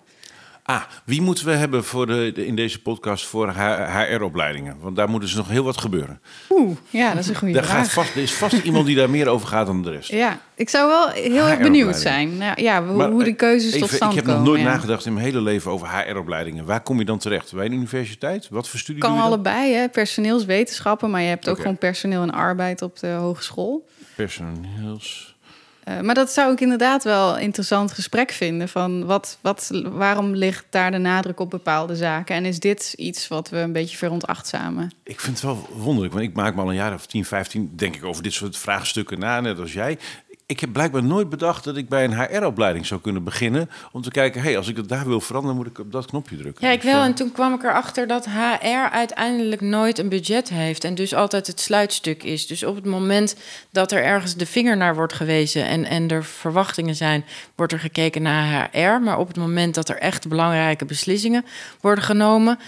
Ah, 0.70 0.82
wie 1.04 1.22
moeten 1.22 1.44
we 1.44 1.52
hebben 1.52 1.84
voor 1.84 2.06
de, 2.06 2.32
in 2.34 2.56
deze 2.56 2.82
podcast 2.82 3.26
voor 3.26 3.50
HR-opleidingen? 3.50 4.76
Want 4.80 4.96
daar 4.96 5.08
moet 5.08 5.20
dus 5.20 5.34
nog 5.34 5.48
heel 5.48 5.64
wat 5.64 5.78
gebeuren. 5.78 6.20
Oeh, 6.50 6.76
ja, 6.90 7.10
dat 7.14 7.22
is 7.22 7.28
een 7.28 7.34
goede 7.34 7.54
daar 7.54 7.64
vraag. 7.64 7.76
Gaat 7.76 7.90
vast, 7.90 8.14
er 8.14 8.22
is 8.22 8.34
vast 8.34 8.62
iemand 8.62 8.86
die 8.86 8.96
daar 8.96 9.10
meer 9.10 9.28
over 9.28 9.48
gaat 9.48 9.66
dan 9.66 9.82
de 9.82 9.90
rest. 9.90 10.10
Ja, 10.10 10.40
ik 10.54 10.68
zou 10.68 10.88
wel 10.88 11.08
heel 11.08 11.46
erg 11.46 11.58
benieuwd 11.58 11.96
zijn. 11.96 12.36
Nou, 12.36 12.62
ja, 12.62 12.84
hoe, 12.84 13.04
hoe 13.04 13.24
de 13.24 13.32
keuzes 13.32 13.78
tot 13.78 13.88
stand 13.88 13.98
komen. 13.98 14.18
Ik 14.18 14.26
heb 14.26 14.36
nog 14.36 14.44
nooit 14.44 14.62
nagedacht 14.62 15.06
in 15.06 15.12
mijn 15.12 15.24
hele 15.24 15.40
leven 15.40 15.70
over 15.70 15.88
HR-opleidingen. 15.88 16.64
Waar 16.64 16.80
kom 16.80 16.98
je 16.98 17.04
dan 17.04 17.18
terecht? 17.18 17.54
Bij 17.54 17.66
een 17.66 17.72
universiteit? 17.72 18.48
Wat 18.50 18.68
voor 18.68 18.78
studie 18.78 19.02
Kan 19.02 19.18
allebei, 19.18 19.72
hè? 19.72 19.88
personeelswetenschappen. 19.88 21.10
Maar 21.10 21.22
je 21.22 21.28
hebt 21.28 21.48
ook 21.48 21.56
gewoon 21.56 21.78
personeel 21.78 22.22
en 22.22 22.30
arbeid 22.30 22.82
op 22.82 22.98
de 22.98 23.08
hogeschool. 23.08 23.88
Personeels... 24.14 25.29
Uh, 25.88 26.00
maar 26.00 26.14
dat 26.14 26.30
zou 26.30 26.52
ik 26.52 26.60
inderdaad 26.60 27.04
wel 27.04 27.38
interessant 27.38 27.92
gesprek 27.92 28.30
vinden. 28.30 28.68
Van 28.68 29.06
wat, 29.06 29.38
wat, 29.40 29.70
waarom 29.84 30.34
ligt 30.34 30.64
daar 30.70 30.90
de 30.90 30.98
nadruk 30.98 31.40
op 31.40 31.50
bepaalde 31.50 31.96
zaken? 31.96 32.34
En 32.34 32.44
is 32.44 32.58
dit 32.58 32.94
iets 32.96 33.28
wat 33.28 33.48
we 33.48 33.56
een 33.56 33.72
beetje 33.72 33.96
veronachtzamen? 33.96 34.90
Ik 35.02 35.20
vind 35.20 35.36
het 35.36 35.44
wel 35.44 35.68
wonderlijk, 35.72 36.14
want 36.14 36.24
ik 36.24 36.34
maak 36.34 36.54
me 36.54 36.60
al 36.60 36.68
een 36.68 36.74
jaar 36.74 36.94
of 36.94 37.06
10, 37.06 37.24
15, 37.24 37.72
denk 37.76 37.96
ik, 37.96 38.04
over 38.04 38.22
dit 38.22 38.32
soort 38.32 38.56
vraagstukken 38.56 39.18
na, 39.18 39.40
net 39.40 39.58
als 39.58 39.72
jij 39.72 39.98
ik 40.50 40.60
heb 40.60 40.72
blijkbaar 40.72 41.02
nooit 41.02 41.28
bedacht 41.28 41.64
dat 41.64 41.76
ik 41.76 41.88
bij 41.88 42.04
een 42.04 42.20
HR-opleiding 42.20 42.86
zou 42.86 43.00
kunnen 43.00 43.24
beginnen. 43.24 43.70
Om 43.92 44.02
te 44.02 44.10
kijken, 44.10 44.42
hey, 44.42 44.56
als 44.56 44.68
ik 44.68 44.76
het 44.76 44.88
daar 44.88 45.06
wil 45.06 45.20
veranderen, 45.20 45.56
moet 45.56 45.66
ik 45.66 45.78
op 45.78 45.92
dat 45.92 46.06
knopje 46.06 46.36
drukken. 46.36 46.66
Ja, 46.66 46.72
ik 46.72 46.82
wel. 46.82 47.02
En 47.02 47.14
toen 47.14 47.32
kwam 47.32 47.54
ik 47.54 47.62
erachter 47.62 48.06
dat 48.06 48.26
HR 48.26 48.90
uiteindelijk 48.92 49.60
nooit 49.60 49.98
een 49.98 50.08
budget 50.08 50.48
heeft. 50.48 50.84
En 50.84 50.94
dus 50.94 51.14
altijd 51.14 51.46
het 51.46 51.60
sluitstuk 51.60 52.22
is. 52.22 52.46
Dus 52.46 52.64
op 52.64 52.74
het 52.74 52.84
moment 52.84 53.36
dat 53.70 53.92
er 53.92 54.02
ergens 54.02 54.34
de 54.34 54.46
vinger 54.46 54.76
naar 54.76 54.94
wordt 54.94 55.12
gewezen 55.12 55.64
en, 55.64 55.84
en 55.84 56.08
er 56.08 56.24
verwachtingen 56.24 56.94
zijn, 56.94 57.24
wordt 57.54 57.72
er 57.72 57.80
gekeken 57.80 58.22
naar 58.22 58.68
HR. 58.72 59.02
Maar 59.02 59.18
op 59.18 59.28
het 59.28 59.36
moment 59.36 59.74
dat 59.74 59.88
er 59.88 59.98
echt 59.98 60.28
belangrijke 60.28 60.84
beslissingen 60.84 61.44
worden 61.80 62.04
genomen, 62.04 62.58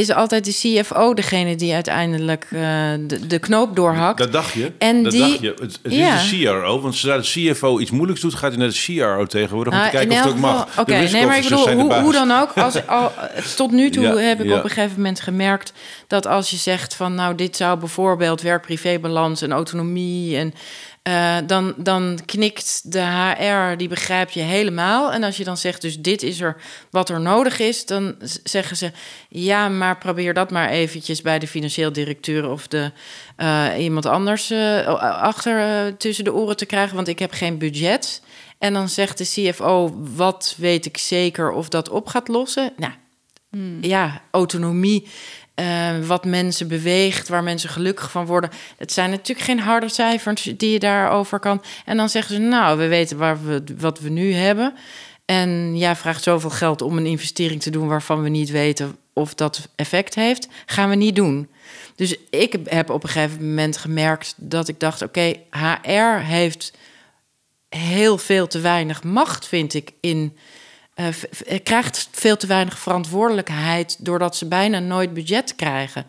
is 0.00 0.10
altijd 0.10 0.44
de 0.44 0.52
CFO 0.52 1.14
degene 1.14 1.56
die 1.56 1.74
uiteindelijk 1.74 2.46
uh, 2.50 2.60
de, 3.06 3.26
de 3.26 3.38
knoop 3.38 3.76
doorhakt. 3.76 4.18
Dat 4.18 4.32
dacht 4.32 4.52
je. 4.52 4.72
En 4.78 5.02
dat 5.02 5.12
die, 5.12 5.20
dacht 5.20 5.40
je. 5.40 5.54
Het, 5.60 5.78
het 5.82 5.92
ja. 5.92 6.14
is 6.14 6.30
de 6.30 6.44
CRO, 6.44 6.80
want 6.80 6.94
zodra 6.94 7.16
de 7.16 7.22
CFO 7.22 7.78
iets 7.78 7.90
moeilijks 7.90 8.20
doet, 8.20 8.34
gaat 8.34 8.50
hij 8.50 8.60
naar 8.60 8.68
de 8.68 8.94
CRO 8.96 9.26
tegenwoordig 9.26 9.72
om 9.72 9.78
te 9.78 9.84
nou, 9.84 9.96
kijken 9.96 10.16
of 10.16 10.24
het 10.24 10.32
ook 10.32 10.38
mag. 10.38 10.62
Oké, 10.70 10.80
okay, 10.80 11.10
nee, 11.10 11.26
maar 11.26 11.36
ik 11.36 11.42
bedoel, 11.42 11.70
hoe, 11.70 11.94
hoe, 11.94 12.12
dan 12.12 12.30
ook. 12.30 12.52
Als, 12.52 12.86
al, 12.86 13.12
tot 13.56 13.70
nu 13.70 13.90
toe 13.90 14.04
heb 14.04 14.40
ik 14.40 14.46
ja. 14.46 14.56
op 14.56 14.64
een 14.64 14.70
gegeven 14.70 14.96
moment 14.96 15.20
gemerkt 15.20 15.72
dat 16.06 16.26
als 16.26 16.50
je 16.50 16.56
zegt 16.56 16.94
van, 16.94 17.14
nou, 17.14 17.34
dit 17.34 17.56
zou 17.56 17.78
bijvoorbeeld 17.78 18.42
werk-privé-balans 18.42 19.42
en 19.42 19.52
autonomie 19.52 20.36
en 20.36 20.54
uh, 21.08 21.36
dan, 21.46 21.74
dan 21.76 22.18
knikt 22.26 22.92
de 22.92 23.00
HR, 23.00 23.76
die 23.76 23.88
begrijp 23.88 24.30
je 24.30 24.40
helemaal. 24.40 25.12
En 25.12 25.22
als 25.22 25.36
je 25.36 25.44
dan 25.44 25.56
zegt, 25.56 25.82
dus 25.82 25.98
dit 25.98 26.22
is 26.22 26.40
er 26.40 26.56
wat 26.90 27.08
er 27.08 27.20
nodig 27.20 27.58
is, 27.58 27.86
dan 27.86 28.14
zeggen 28.44 28.76
ze, 28.76 28.92
ja, 29.28 29.68
maar 29.68 29.98
probeer 29.98 30.34
dat 30.34 30.50
maar 30.50 30.68
eventjes 30.68 31.22
bij 31.22 31.38
de 31.38 31.46
financieel 31.46 31.92
directeur 31.92 32.48
of 32.48 32.68
de, 32.68 32.92
uh, 33.36 33.68
iemand 33.78 34.06
anders 34.06 34.50
uh, 34.50 34.86
achter 35.22 35.96
tussen 35.96 36.24
de 36.24 36.34
oren 36.34 36.56
te 36.56 36.66
krijgen, 36.66 36.96
want 36.96 37.08
ik 37.08 37.18
heb 37.18 37.32
geen 37.32 37.58
budget. 37.58 38.22
En 38.58 38.72
dan 38.72 38.88
zegt 38.88 39.18
de 39.18 39.24
CFO, 39.24 39.94
wat 40.14 40.54
weet 40.58 40.86
ik 40.86 40.96
zeker 40.96 41.50
of 41.50 41.68
dat 41.68 41.88
op 41.88 42.06
gaat 42.06 42.28
lossen? 42.28 42.72
Nou, 42.76 42.92
hmm. 43.50 43.78
ja, 43.80 44.22
autonomie 44.30 45.08
uh, 45.60 46.06
wat 46.06 46.24
mensen 46.24 46.68
beweegt, 46.68 47.28
waar 47.28 47.42
mensen 47.42 47.68
gelukkig 47.70 48.10
van 48.10 48.26
worden. 48.26 48.50
Het 48.76 48.92
zijn 48.92 49.10
natuurlijk 49.10 49.46
geen 49.46 49.60
harde 49.60 49.88
cijfers 49.88 50.42
die 50.42 50.70
je 50.70 50.78
daarover 50.78 51.38
kan. 51.38 51.62
En 51.84 51.96
dan 51.96 52.08
zeggen 52.08 52.34
ze, 52.34 52.40
nou, 52.40 52.78
we 52.78 52.86
weten 52.86 53.16
waar 53.16 53.44
we, 53.44 53.62
wat 53.78 54.00
we 54.00 54.08
nu 54.08 54.32
hebben. 54.32 54.74
En 55.24 55.78
ja, 55.78 55.96
vraagt 55.96 56.22
zoveel 56.22 56.50
geld 56.50 56.82
om 56.82 56.96
een 56.96 57.06
investering 57.06 57.62
te 57.62 57.70
doen 57.70 57.88
waarvan 57.88 58.22
we 58.22 58.28
niet 58.28 58.50
weten 58.50 58.96
of 59.12 59.34
dat 59.34 59.68
effect 59.76 60.14
heeft, 60.14 60.48
gaan 60.66 60.88
we 60.88 60.94
niet 60.94 61.16
doen. 61.16 61.48
Dus 61.94 62.16
ik 62.30 62.56
heb 62.64 62.90
op 62.90 63.02
een 63.02 63.08
gegeven 63.08 63.48
moment 63.48 63.76
gemerkt 63.76 64.34
dat 64.36 64.68
ik 64.68 64.80
dacht: 64.80 65.02
oké, 65.02 65.34
HR 65.50 66.24
heeft 66.24 66.72
heel 67.68 68.18
veel 68.18 68.46
te 68.46 68.60
weinig 68.60 69.02
macht, 69.02 69.46
vind 69.46 69.74
ik, 69.74 69.92
in 70.00 70.36
uh, 71.00 71.58
krijgt 71.62 72.08
veel 72.12 72.36
te 72.36 72.46
weinig 72.46 72.78
verantwoordelijkheid 72.78 74.04
doordat 74.04 74.36
ze 74.36 74.46
bijna 74.46 74.78
nooit 74.78 75.14
budget 75.14 75.54
krijgen. 75.56 76.06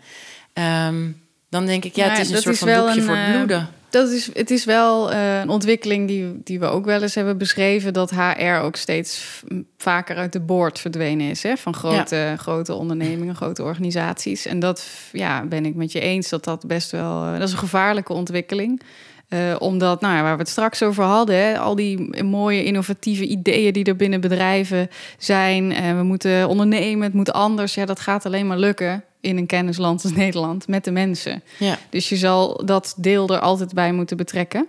Um, 0.54 1.22
dan 1.50 1.66
denk 1.66 1.86
ik, 1.86 1.96
ja, 1.96 2.10
het 2.10 2.20
is 2.20 2.30
een 2.30 2.42
soort 2.42 2.58
van 2.58 2.68
doekje 2.68 3.02
voor 3.02 3.16
het 3.16 3.28
eh, 3.28 3.34
bloeden. 3.34 3.70
Dat 3.90 4.10
is, 4.10 4.30
het 4.34 4.52
is 4.52 4.66
wel 4.66 5.14
uh, 5.14 5.40
een 5.40 5.50
ontwikkeling 5.50 6.08
die, 6.08 6.42
die 6.44 6.60
we 6.60 6.66
ook 6.66 6.86
wel 6.86 7.02
eens 7.02 7.16
hebben 7.16 7.38
beschreven, 7.38 7.94
dat 7.94 8.12
HR 8.12 8.60
ook 8.62 8.76
steeds 8.76 9.42
vaker 9.78 10.16
uit 10.16 10.34
de 10.34 10.40
boord 10.40 10.80
verdwenen 10.80 11.30
is. 11.30 11.44
Hè? 11.44 11.58
Van 11.58 11.74
grote, 11.74 12.16
ja. 12.16 12.38
grote 12.38 12.74
ondernemingen, 12.74 13.36
grote 13.36 13.64
organisaties. 13.64 14.46
En 14.46 14.60
dat 14.60 14.88
ja, 15.12 15.46
ben 15.46 15.66
ik 15.66 15.76
met 15.76 15.92
je 15.92 16.00
eens 16.00 16.30
dat 16.30 16.44
dat 16.44 16.68
best 16.68 16.92
wel. 16.92 17.26
Uh, 17.26 17.32
dat 17.32 17.48
is 17.48 17.52
een 17.52 17.60
gevaarlijke 17.60 18.14
ontwikkeling. 18.14 18.82
Uh, 19.34 19.56
omdat, 19.60 20.02
nou 20.02 20.16
ja, 20.16 20.22
waar 20.22 20.34
we 20.34 20.42
het 20.42 20.50
straks 20.50 20.84
over 20.84 21.04
hadden, 21.04 21.36
hè, 21.36 21.60
al 21.60 21.76
die 21.76 22.24
mooie 22.24 22.64
innovatieve 22.64 23.26
ideeën 23.26 23.74
die 23.74 23.84
er 23.84 23.96
binnen 23.96 24.22
bedrijven 24.22 24.90
zijn. 25.18 25.74
En 25.74 25.98
we 25.98 26.04
moeten 26.04 26.48
ondernemen, 26.48 27.04
het 27.04 27.14
moet 27.14 27.34
anders. 27.34 27.74
Ja, 27.74 27.86
dat 27.86 28.00
gaat 28.00 28.26
alleen 28.26 28.48
maar 28.48 28.58
lukken 28.58 29.04
in 29.22 29.38
een 29.38 29.46
kennisland 29.46 30.04
als 30.04 30.14
Nederland 30.14 30.68
met 30.68 30.84
de 30.84 30.92
mensen. 30.92 31.44
Ja. 31.60 31.78
Dus 31.90 32.10
je 32.10 32.16
zal 32.16 32.66
dat 32.66 32.94
deel 32.98 33.30
er 33.30 33.40
altijd 33.40 33.74
bij 33.74 33.92
moeten 33.92 34.18
betrekken. 34.18 34.68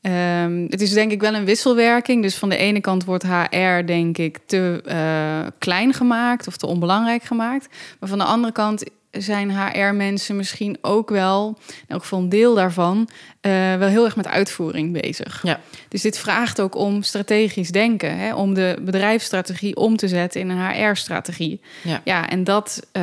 Ehm, 0.00 0.66
het 0.68 0.80
is 0.80 0.92
denk 0.92 1.12
ik 1.12 1.20
wel 1.20 1.34
een 1.34 1.44
wisselwerking. 1.44 2.22
Dus 2.22 2.36
van 2.36 2.48
de 2.48 2.56
ene 2.56 2.80
kant 2.80 3.04
wordt 3.04 3.26
HR, 3.26 3.84
denk 3.86 4.18
ik, 4.18 4.38
te 4.46 4.82
uh, 4.86 5.46
klein 5.58 5.92
gemaakt 5.92 6.46
of 6.46 6.56
te 6.56 6.66
onbelangrijk 6.66 7.22
gemaakt. 7.22 7.68
Maar 8.00 8.08
van 8.08 8.18
de 8.18 8.24
andere 8.24 8.52
kant 8.52 8.84
zijn 9.10 9.50
HR-mensen 9.50 10.36
misschien 10.36 10.78
ook 10.80 11.10
wel, 11.10 11.58
in 11.66 11.84
elk 11.88 12.02
geval 12.02 12.18
een 12.18 12.28
deel 12.28 12.54
daarvan, 12.54 13.08
uh, 13.42 13.52
wel 13.76 13.88
heel 13.88 14.04
erg 14.04 14.16
met 14.16 14.28
uitvoering 14.28 14.92
bezig. 15.00 15.40
Ja. 15.42 15.60
Dus 15.88 16.02
dit 16.02 16.18
vraagt 16.18 16.60
ook 16.60 16.74
om 16.74 17.02
strategisch 17.02 17.70
denken, 17.70 18.18
hè, 18.18 18.34
om 18.34 18.54
de 18.54 18.78
bedrijfsstrategie 18.80 19.76
om 19.76 19.96
te 19.96 20.08
zetten 20.08 20.40
in 20.40 20.48
een 20.48 20.70
HR-strategie. 20.70 21.60
Ja. 21.82 22.00
ja, 22.04 22.28
en 22.28 22.44
dat 22.44 22.86
uh, 22.92 23.02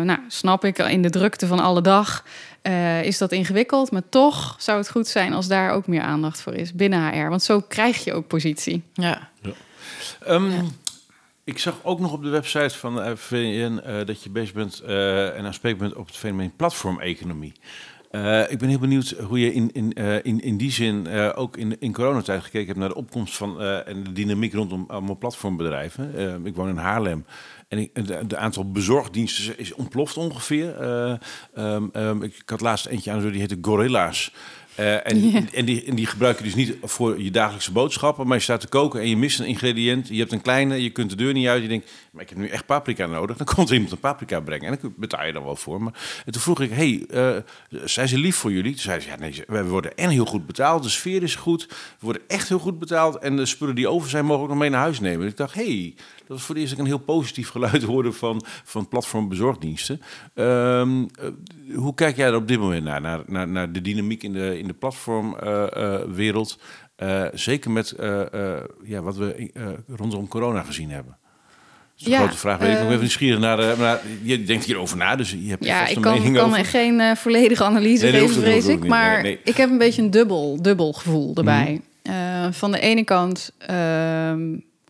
nou, 0.00 0.18
snap 0.28 0.64
ik 0.64 0.78
in 0.78 1.02
de 1.02 1.10
drukte 1.10 1.46
van 1.46 1.60
alle 1.60 1.80
dag. 1.80 2.24
Uh, 2.62 3.02
is 3.04 3.18
dat 3.18 3.32
ingewikkeld, 3.32 3.90
maar 3.90 4.08
toch 4.08 4.56
zou 4.58 4.78
het 4.78 4.90
goed 4.90 5.08
zijn 5.08 5.32
als 5.32 5.48
daar 5.48 5.70
ook 5.70 5.86
meer 5.86 6.00
aandacht 6.00 6.40
voor 6.40 6.54
is 6.54 6.72
binnen 6.72 7.12
HR. 7.12 7.28
Want 7.28 7.42
zo 7.42 7.60
krijg 7.60 8.04
je 8.04 8.12
ook 8.12 8.26
positie. 8.26 8.82
Ja. 8.92 9.28
ja. 9.42 9.52
Um, 10.28 10.50
ja. 10.50 10.62
Ik 11.48 11.58
zag 11.58 11.80
ook 11.82 12.00
nog 12.00 12.12
op 12.12 12.22
de 12.22 12.28
website 12.28 12.78
van 12.78 12.94
de 12.94 13.16
VN 13.16 13.80
uh, 13.86 14.04
dat 14.04 14.22
je 14.22 14.30
bezig 14.30 14.54
bent 14.54 14.82
uh, 14.86 15.36
en 15.36 15.44
aanspreekbaar 15.44 15.88
bent 15.88 16.00
op 16.00 16.06
het 16.06 16.16
fenomeen 16.16 16.56
platformeconomie. 16.56 17.52
Uh, 18.10 18.50
ik 18.50 18.58
ben 18.58 18.68
heel 18.68 18.78
benieuwd 18.78 19.10
hoe 19.10 19.40
je 19.40 19.52
in, 19.52 19.72
in, 19.72 19.92
in, 20.22 20.40
in 20.40 20.56
die 20.56 20.70
zin 20.70 21.08
ook 21.34 21.56
in, 21.56 21.80
in 21.80 21.92
coronatijd 21.92 22.42
gekeken 22.42 22.66
hebt 22.66 22.78
naar 22.78 22.88
de 22.88 22.94
opkomst 22.94 23.36
van 23.36 23.62
en 23.62 24.04
de 24.04 24.12
dynamiek 24.12 24.52
rondom 24.52 24.84
allemaal 24.88 25.18
platformbedrijven. 25.18 26.46
ik 26.46 26.54
woon 26.54 26.68
in 26.68 26.76
Haarlem 26.76 27.24
en 27.68 27.90
de, 28.26 28.36
aantal 28.36 28.70
bezorgdiensten 28.70 29.58
is 29.58 29.74
ontploft 29.74 30.16
ongeveer. 30.16 30.82
Um, 31.58 32.22
ik, 32.22 32.34
ik, 32.34 32.48
had 32.48 32.60
laatst 32.60 32.86
eentje 32.86 33.10
aan, 33.10 33.30
die 33.30 33.40
heette 33.40 33.58
Gorilla's. 33.60 34.32
Uh, 34.80 34.94
en, 34.94 35.48
en, 35.52 35.64
die, 35.64 35.84
en 35.84 35.94
die 35.94 36.06
gebruik 36.06 36.38
je 36.38 36.44
dus 36.44 36.54
niet 36.54 36.76
voor 36.82 37.22
je 37.22 37.30
dagelijkse 37.30 37.72
boodschappen, 37.72 38.26
maar 38.26 38.36
je 38.36 38.42
staat 38.42 38.60
te 38.60 38.68
koken 38.68 39.00
en 39.00 39.08
je 39.08 39.16
mist 39.16 39.38
een 39.38 39.46
ingrediënt. 39.46 40.08
Je 40.08 40.18
hebt 40.18 40.32
een 40.32 40.40
kleine, 40.40 40.82
je 40.82 40.90
kunt 40.90 41.10
de 41.10 41.16
deur 41.16 41.32
niet 41.32 41.46
uit. 41.46 41.62
Je 41.62 41.68
denkt, 41.68 41.90
maar 42.10 42.22
ik 42.22 42.28
heb 42.28 42.38
nu 42.38 42.48
echt 42.48 42.66
paprika 42.66 43.06
nodig. 43.06 43.36
Dan 43.36 43.46
komt 43.54 43.68
er 43.68 43.74
iemand 43.74 43.92
een 43.92 43.98
paprika 43.98 44.40
brengen 44.40 44.66
en 44.66 44.78
dan 44.80 44.94
betaal 44.96 45.26
je 45.26 45.32
dan 45.32 45.44
wel 45.44 45.56
voor. 45.56 45.82
Maar 45.82 46.22
en 46.26 46.32
toen 46.32 46.42
vroeg 46.42 46.60
ik, 46.60 46.70
hey, 46.70 47.04
uh, 47.10 47.36
zijn 47.84 48.08
ze 48.08 48.18
lief 48.18 48.36
voor 48.36 48.52
jullie? 48.52 48.72
Toen 48.72 48.80
zei 48.80 49.00
ze, 49.00 49.08
ja, 49.08 49.16
nee, 49.16 49.42
we 49.46 49.64
worden 49.64 49.96
en 49.96 50.10
heel 50.10 50.24
goed 50.24 50.46
betaald. 50.46 50.82
De 50.82 50.88
sfeer 50.88 51.22
is 51.22 51.34
goed. 51.34 51.66
We 51.68 51.74
worden 51.98 52.22
echt 52.26 52.48
heel 52.48 52.58
goed 52.58 52.78
betaald. 52.78 53.18
En 53.18 53.36
de 53.36 53.46
spullen 53.46 53.74
die 53.74 53.88
over 53.88 54.10
zijn, 54.10 54.24
mogen 54.24 54.42
ook 54.42 54.48
nog 54.48 54.58
mee 54.58 54.70
naar 54.70 54.80
huis 54.80 55.00
nemen. 55.00 55.26
ik 55.26 55.36
dacht, 55.36 55.54
hey, 55.54 55.94
dat 56.28 56.36
was 56.36 56.46
voor 56.46 56.54
de 56.54 56.60
eerste 56.60 56.78
een 56.78 56.86
heel 56.86 56.98
positief 56.98 57.48
geluid 57.48 57.82
horen 57.92 58.14
van, 58.14 58.42
van 58.64 58.88
platformbezorgdiensten. 58.88 60.00
Um, 60.34 61.08
hoe 61.74 61.94
kijk 61.94 62.16
jij 62.16 62.26
er 62.26 62.34
op 62.34 62.48
dit 62.48 62.58
moment 62.58 62.84
naar? 62.84 63.00
Naar, 63.00 63.20
naar, 63.26 63.48
naar 63.48 63.72
de 63.72 63.80
dynamiek 63.80 64.22
in 64.22 64.32
de, 64.32 64.58
in 64.58 64.66
de 64.66 64.74
platformwereld? 64.74 66.58
Uh, 67.02 67.24
zeker 67.32 67.70
met 67.70 67.94
ja, 68.84 69.02
wat 69.02 69.16
we 69.16 69.50
rondom 69.86 70.28
corona 70.28 70.62
gezien 70.62 70.90
hebben. 70.90 71.16
Dat 71.20 72.00
is 72.00 72.06
een 72.06 72.12
ja, 72.12 72.18
grote 72.18 72.36
vraag. 72.36 72.58
Weet 72.58 72.72
ik 72.72 72.78
nog 72.78 72.86
even 72.86 73.00
nieuwsgierig 73.00 73.38
naar, 73.38 73.78
naar. 73.78 74.00
Je 74.22 74.44
denkt 74.44 74.64
hierover 74.64 74.96
na, 74.96 75.16
dus 75.16 75.30
je 75.30 75.48
hebt 75.48 75.64
ja, 75.64 75.86
ik 75.86 76.00
kan, 76.00 76.32
kan 76.32 76.64
geen 76.64 77.00
uh, 77.00 77.14
volledige 77.14 77.64
analyse 77.64 78.06
nee, 78.06 78.20
geven, 78.20 78.42
vrees 78.42 78.66
ik. 78.66 78.86
Maar 78.86 79.12
nee, 79.12 79.22
nee. 79.22 79.40
ik 79.44 79.56
heb 79.56 79.70
een 79.70 79.78
beetje 79.78 80.02
een 80.02 80.10
dubbel, 80.10 80.62
dubbel 80.62 80.92
gevoel 80.92 81.34
erbij. 81.34 81.70
Mm. 81.70 82.12
Uh, 82.12 82.46
van 82.50 82.72
de 82.72 82.80
ene 82.80 83.04
kant 83.04 83.52
uh, 83.70 84.32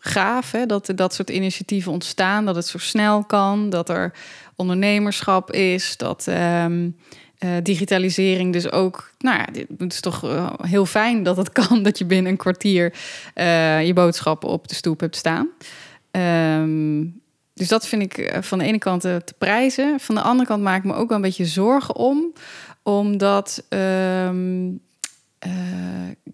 gaaf 0.09 0.51
hè, 0.53 0.67
dat 0.67 0.93
dat 0.95 1.15
soort 1.15 1.31
initiatieven 1.31 1.93
ontstaan, 1.93 2.45
dat 2.45 2.55
het 2.55 2.67
zo 2.67 2.79
snel 2.79 3.25
kan, 3.25 3.71
dat 3.71 3.89
er 3.89 4.13
ondernemerschap 4.57 5.53
is, 5.53 5.97
dat 5.97 6.27
um, 6.29 6.97
uh, 7.39 7.51
digitalisering 7.63 8.53
dus 8.53 8.73
ook, 8.73 9.13
nou 9.19 9.39
ja, 9.39 9.47
het 9.79 9.93
is 9.93 10.01
toch 10.01 10.25
uh, 10.25 10.53
heel 10.63 10.87
fijn 10.87 11.23
dat 11.23 11.37
het 11.37 11.53
kan 11.59 11.83
dat 11.83 11.99
je 11.99 12.05
binnen 12.05 12.33
een 12.33 12.39
kwartier 12.39 12.95
uh, 13.35 13.87
je 13.87 13.93
boodschappen 13.93 14.49
op 14.49 14.69
de 14.69 14.75
stoep 14.75 15.01
hebt 15.01 15.17
staan. 15.17 15.49
Um, 16.11 17.21
dus 17.55 17.69
dat 17.69 17.87
vind 17.87 18.03
ik 18.03 18.37
van 18.41 18.59
de 18.59 18.65
ene 18.65 18.79
kant 18.79 19.01
te 19.01 19.35
prijzen. 19.39 20.01
Van 20.01 20.15
de 20.15 20.21
andere 20.21 20.49
kant 20.49 20.63
maak 20.63 20.79
ik 20.79 20.85
me 20.85 20.95
ook 20.95 21.09
wel 21.09 21.17
een 21.17 21.23
beetje 21.23 21.47
zorgen 21.47 21.97
om, 21.97 22.33
omdat 22.83 23.65
um, 23.69 24.81
uh, 25.47 25.53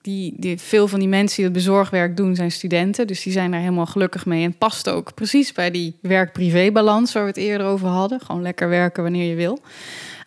die, 0.02 0.34
die, 0.36 0.58
veel 0.58 0.88
van 0.88 0.98
die 0.98 1.08
mensen 1.08 1.36
die 1.36 1.44
het 1.44 1.54
bezorgwerk 1.54 2.16
doen, 2.16 2.34
zijn 2.34 2.52
studenten. 2.52 3.06
Dus 3.06 3.22
die 3.22 3.32
zijn 3.32 3.50
daar 3.50 3.60
helemaal 3.60 3.86
gelukkig 3.86 4.26
mee. 4.26 4.44
En 4.44 4.58
past 4.58 4.88
ook 4.88 5.14
precies 5.14 5.52
bij 5.52 5.70
die 5.70 5.96
werk-privé-balans 6.00 7.12
waar 7.12 7.22
we 7.22 7.28
het 7.28 7.38
eerder 7.38 7.66
over 7.66 7.88
hadden. 7.88 8.20
Gewoon 8.20 8.42
lekker 8.42 8.68
werken 8.68 9.02
wanneer 9.02 9.28
je 9.28 9.34
wil. 9.34 9.60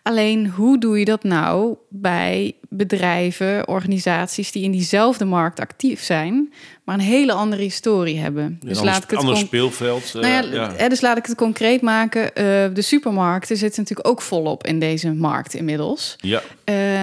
Alleen 0.07 0.47
hoe 0.49 0.77
doe 0.77 0.99
je 0.99 1.05
dat 1.05 1.23
nou 1.23 1.75
bij 1.89 2.55
bedrijven, 2.69 3.67
organisaties 3.67 4.51
die 4.51 4.63
in 4.63 4.71
diezelfde 4.71 5.25
markt 5.25 5.59
actief 5.59 6.03
zijn, 6.03 6.53
maar 6.83 6.95
een 6.95 7.01
hele 7.01 7.31
andere 7.33 7.61
historie 7.61 8.19
hebben? 8.19 8.59
dus 8.65 8.81
laat 8.81 9.03
ik 9.03 9.09
het 9.09 9.19
ander 9.19 9.37
speelveld. 9.37 10.13
Uh, 10.15 10.21
nou 10.21 10.53
ja, 10.53 10.71
ja. 10.77 10.89
Dus 10.89 11.01
laat 11.01 11.17
ik 11.17 11.25
het 11.25 11.35
concreet 11.35 11.81
maken. 11.81 12.21
Uh, 12.23 12.33
de 12.73 12.81
supermarkten 12.81 13.57
zitten 13.57 13.81
natuurlijk 13.81 14.09
ook 14.09 14.21
volop 14.21 14.67
in 14.67 14.79
deze 14.79 15.13
markt 15.13 15.53
inmiddels. 15.53 16.15
Ja. 16.17 16.41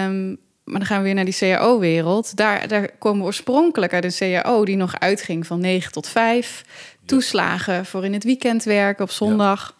Um, 0.05 0.37
maar 0.65 0.79
dan 0.79 0.85
gaan 0.85 0.97
we 0.97 1.03
weer 1.03 1.13
naar 1.13 1.25
die 1.25 1.37
CAO-wereld. 1.37 2.35
Daar, 2.35 2.67
daar 2.67 2.89
komen 2.97 3.19
we 3.19 3.25
oorspronkelijk 3.25 3.93
uit 3.93 4.03
een 4.03 4.41
CAO 4.41 4.65
die 4.65 4.75
nog 4.75 4.99
uitging 4.99 5.47
van 5.47 5.59
9 5.59 5.91
tot 5.91 6.07
5. 6.07 6.63
Toeslagen 7.05 7.85
voor 7.85 8.05
in 8.05 8.13
het 8.13 8.23
weekend 8.23 8.63
werken 8.63 9.03
op 9.03 9.11
zondag. 9.11 9.74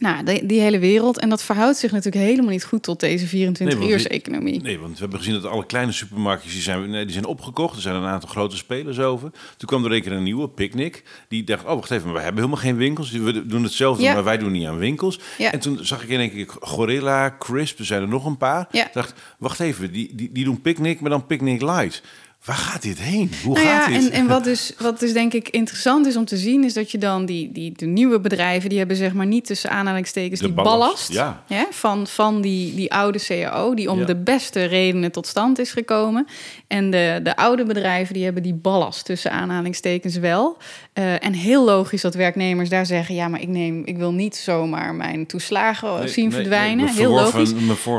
Nou, 0.00 0.24
die, 0.24 0.46
die, 0.46 0.60
hele 0.60 0.78
wereld. 0.78 1.18
En 1.18 1.28
dat 1.28 1.42
verhoudt 1.42 1.76
zich 1.76 1.92
natuurlijk 1.92 2.24
helemaal 2.24 2.50
niet 2.50 2.64
goed 2.64 2.82
tot 2.82 3.00
deze 3.00 3.26
24-uurs-economie. 3.26 4.62
Nee, 4.62 4.78
want 4.78 4.92
we 4.92 4.98
hebben 4.98 5.18
gezien 5.18 5.34
dat 5.34 5.44
alle 5.44 5.66
kleine 5.66 5.92
supermarktjes 5.92 6.52
die 6.52 6.62
zijn, 6.62 6.90
die 6.90 7.10
zijn 7.10 7.24
opgekocht. 7.24 7.76
Er 7.76 7.82
zijn 7.82 7.94
een 7.94 8.04
aantal 8.04 8.28
grote 8.28 8.56
spelers 8.56 8.98
over. 8.98 9.30
Toen 9.56 9.68
kwam 9.68 9.84
er 9.84 10.12
een 10.12 10.22
nieuwe, 10.22 10.48
Picnic. 10.48 11.02
Die 11.28 11.44
dacht, 11.44 11.64
oh, 11.64 11.74
wacht 11.74 11.90
even, 11.90 12.04
maar 12.04 12.14
we 12.14 12.20
hebben 12.20 12.42
helemaal 12.42 12.62
geen 12.62 12.76
winkels. 12.76 13.10
We 13.10 13.46
doen 13.46 13.62
hetzelfde, 13.62 14.02
ja. 14.02 14.12
maar 14.14 14.24
wij 14.24 14.38
doen 14.38 14.52
niet 14.52 14.66
aan 14.66 14.78
winkels. 14.78 15.20
Ja. 15.38 15.52
En 15.52 15.60
toen 15.60 15.78
zag 15.82 16.02
ik 16.02 16.08
in 16.08 16.20
één 16.20 16.30
keer 16.30 16.46
Gorilla, 16.60 17.36
Crisp, 17.38 17.78
er 17.78 17.84
zijn 17.84 18.02
er 18.02 18.08
nog 18.08 18.24
een 18.24 18.36
paar. 18.36 18.68
Ja. 18.70 18.88
Dacht, 18.92 19.14
wacht 19.38 19.60
even, 19.60 19.92
die, 19.92 20.14
die, 20.14 20.32
die 20.32 20.44
doen 20.44 20.60
Picnic, 20.60 21.00
maar 21.00 21.10
dan 21.10 21.26
Picnic 21.26 21.60
Light. 21.62 22.02
Waar 22.50 22.58
gaat 22.58 22.82
dit 22.82 23.00
heen? 23.00 23.32
Hoe 23.44 23.54
nou 23.54 23.66
gaat 23.66 23.86
ja, 23.86 23.98
dit? 23.98 24.10
En, 24.10 24.12
en 24.12 24.26
wat, 24.26 24.44
dus, 24.50 24.72
wat 24.78 25.00
dus 25.00 25.12
denk 25.12 25.32
ik 25.32 25.48
interessant 25.48 26.06
is 26.06 26.16
om 26.16 26.24
te 26.24 26.36
zien, 26.36 26.64
is 26.64 26.72
dat 26.72 26.90
je 26.90 26.98
dan 26.98 27.26
die, 27.26 27.52
die 27.52 27.72
de 27.76 27.86
nieuwe 27.86 28.20
bedrijven, 28.20 28.68
die 28.68 28.78
hebben 28.78 28.96
zeg 28.96 29.12
maar 29.12 29.26
niet 29.26 29.46
tussen 29.46 29.70
aanhalingstekens 29.70 30.40
die 30.40 30.52
ballast, 30.52 31.12
ja. 31.12 31.42
van, 31.70 32.06
van 32.06 32.40
die, 32.40 32.74
die 32.74 32.92
oude 32.92 33.18
CAO, 33.26 33.74
die 33.74 33.90
om 33.90 34.04
de 34.04 34.16
beste 34.16 34.64
redenen 34.64 35.12
tot 35.12 35.26
stand 35.26 35.58
is 35.58 35.72
gekomen. 35.72 36.26
En 36.66 36.90
de, 36.90 37.20
de 37.22 37.36
oude 37.36 37.64
bedrijven, 37.64 38.14
die 38.14 38.24
hebben 38.24 38.42
die 38.42 38.54
ballast 38.54 39.04
tussen 39.04 39.30
aanhalingstekens 39.32 40.16
wel. 40.16 40.56
Uh, 40.94 41.24
en 41.24 41.32
heel 41.32 41.64
logisch 41.64 42.02
dat 42.02 42.14
werknemers 42.14 42.68
daar 42.68 42.86
zeggen, 42.86 43.14
ja, 43.14 43.28
maar 43.28 43.40
ik 43.40 43.48
neem, 43.48 43.82
ik 43.84 43.96
wil 43.96 44.12
niet 44.12 44.36
zomaar 44.36 44.94
mijn 44.94 45.26
toeslagen 45.26 45.98
nee, 45.98 46.08
zien 46.08 46.28
nee, 46.28 46.34
verdwijnen. 46.34 46.84
Nee, 46.84 46.94
heel 46.94 47.12
logisch. 47.12 47.52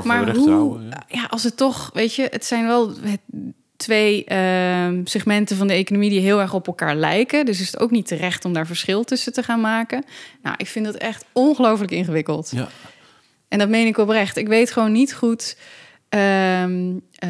maar 0.03 0.35
hoe, 0.35 0.79
ja, 1.07 1.25
als 1.29 1.43
het 1.43 1.57
toch, 1.57 1.89
weet 1.93 2.15
je, 2.15 2.27
het 2.31 2.45
zijn 2.45 2.67
wel 2.67 2.89
het, 3.01 3.19
twee 3.81 4.25
uh, 4.27 4.87
segmenten 5.03 5.57
van 5.57 5.67
de 5.67 5.73
economie 5.73 6.09
die 6.09 6.19
heel 6.19 6.39
erg 6.41 6.53
op 6.53 6.67
elkaar 6.67 6.95
lijken. 6.95 7.45
Dus 7.45 7.59
is 7.59 7.71
het 7.71 7.79
ook 7.79 7.91
niet 7.91 8.07
terecht 8.07 8.45
om 8.45 8.53
daar 8.53 8.67
verschil 8.67 9.03
tussen 9.03 9.33
te 9.33 9.43
gaan 9.43 9.61
maken. 9.61 10.03
Nou, 10.41 10.55
ik 10.57 10.67
vind 10.67 10.85
dat 10.85 10.95
echt 10.95 11.25
ongelooflijk 11.31 11.91
ingewikkeld. 11.91 12.51
Ja. 12.55 12.67
En 13.47 13.59
dat 13.59 13.69
meen 13.69 13.87
ik 13.87 13.97
oprecht. 13.97 14.37
Ik 14.37 14.47
weet 14.47 14.71
gewoon 14.71 14.91
niet 14.91 15.13
goed. 15.13 15.57
Um, 16.09 16.93
uh, 16.93 17.29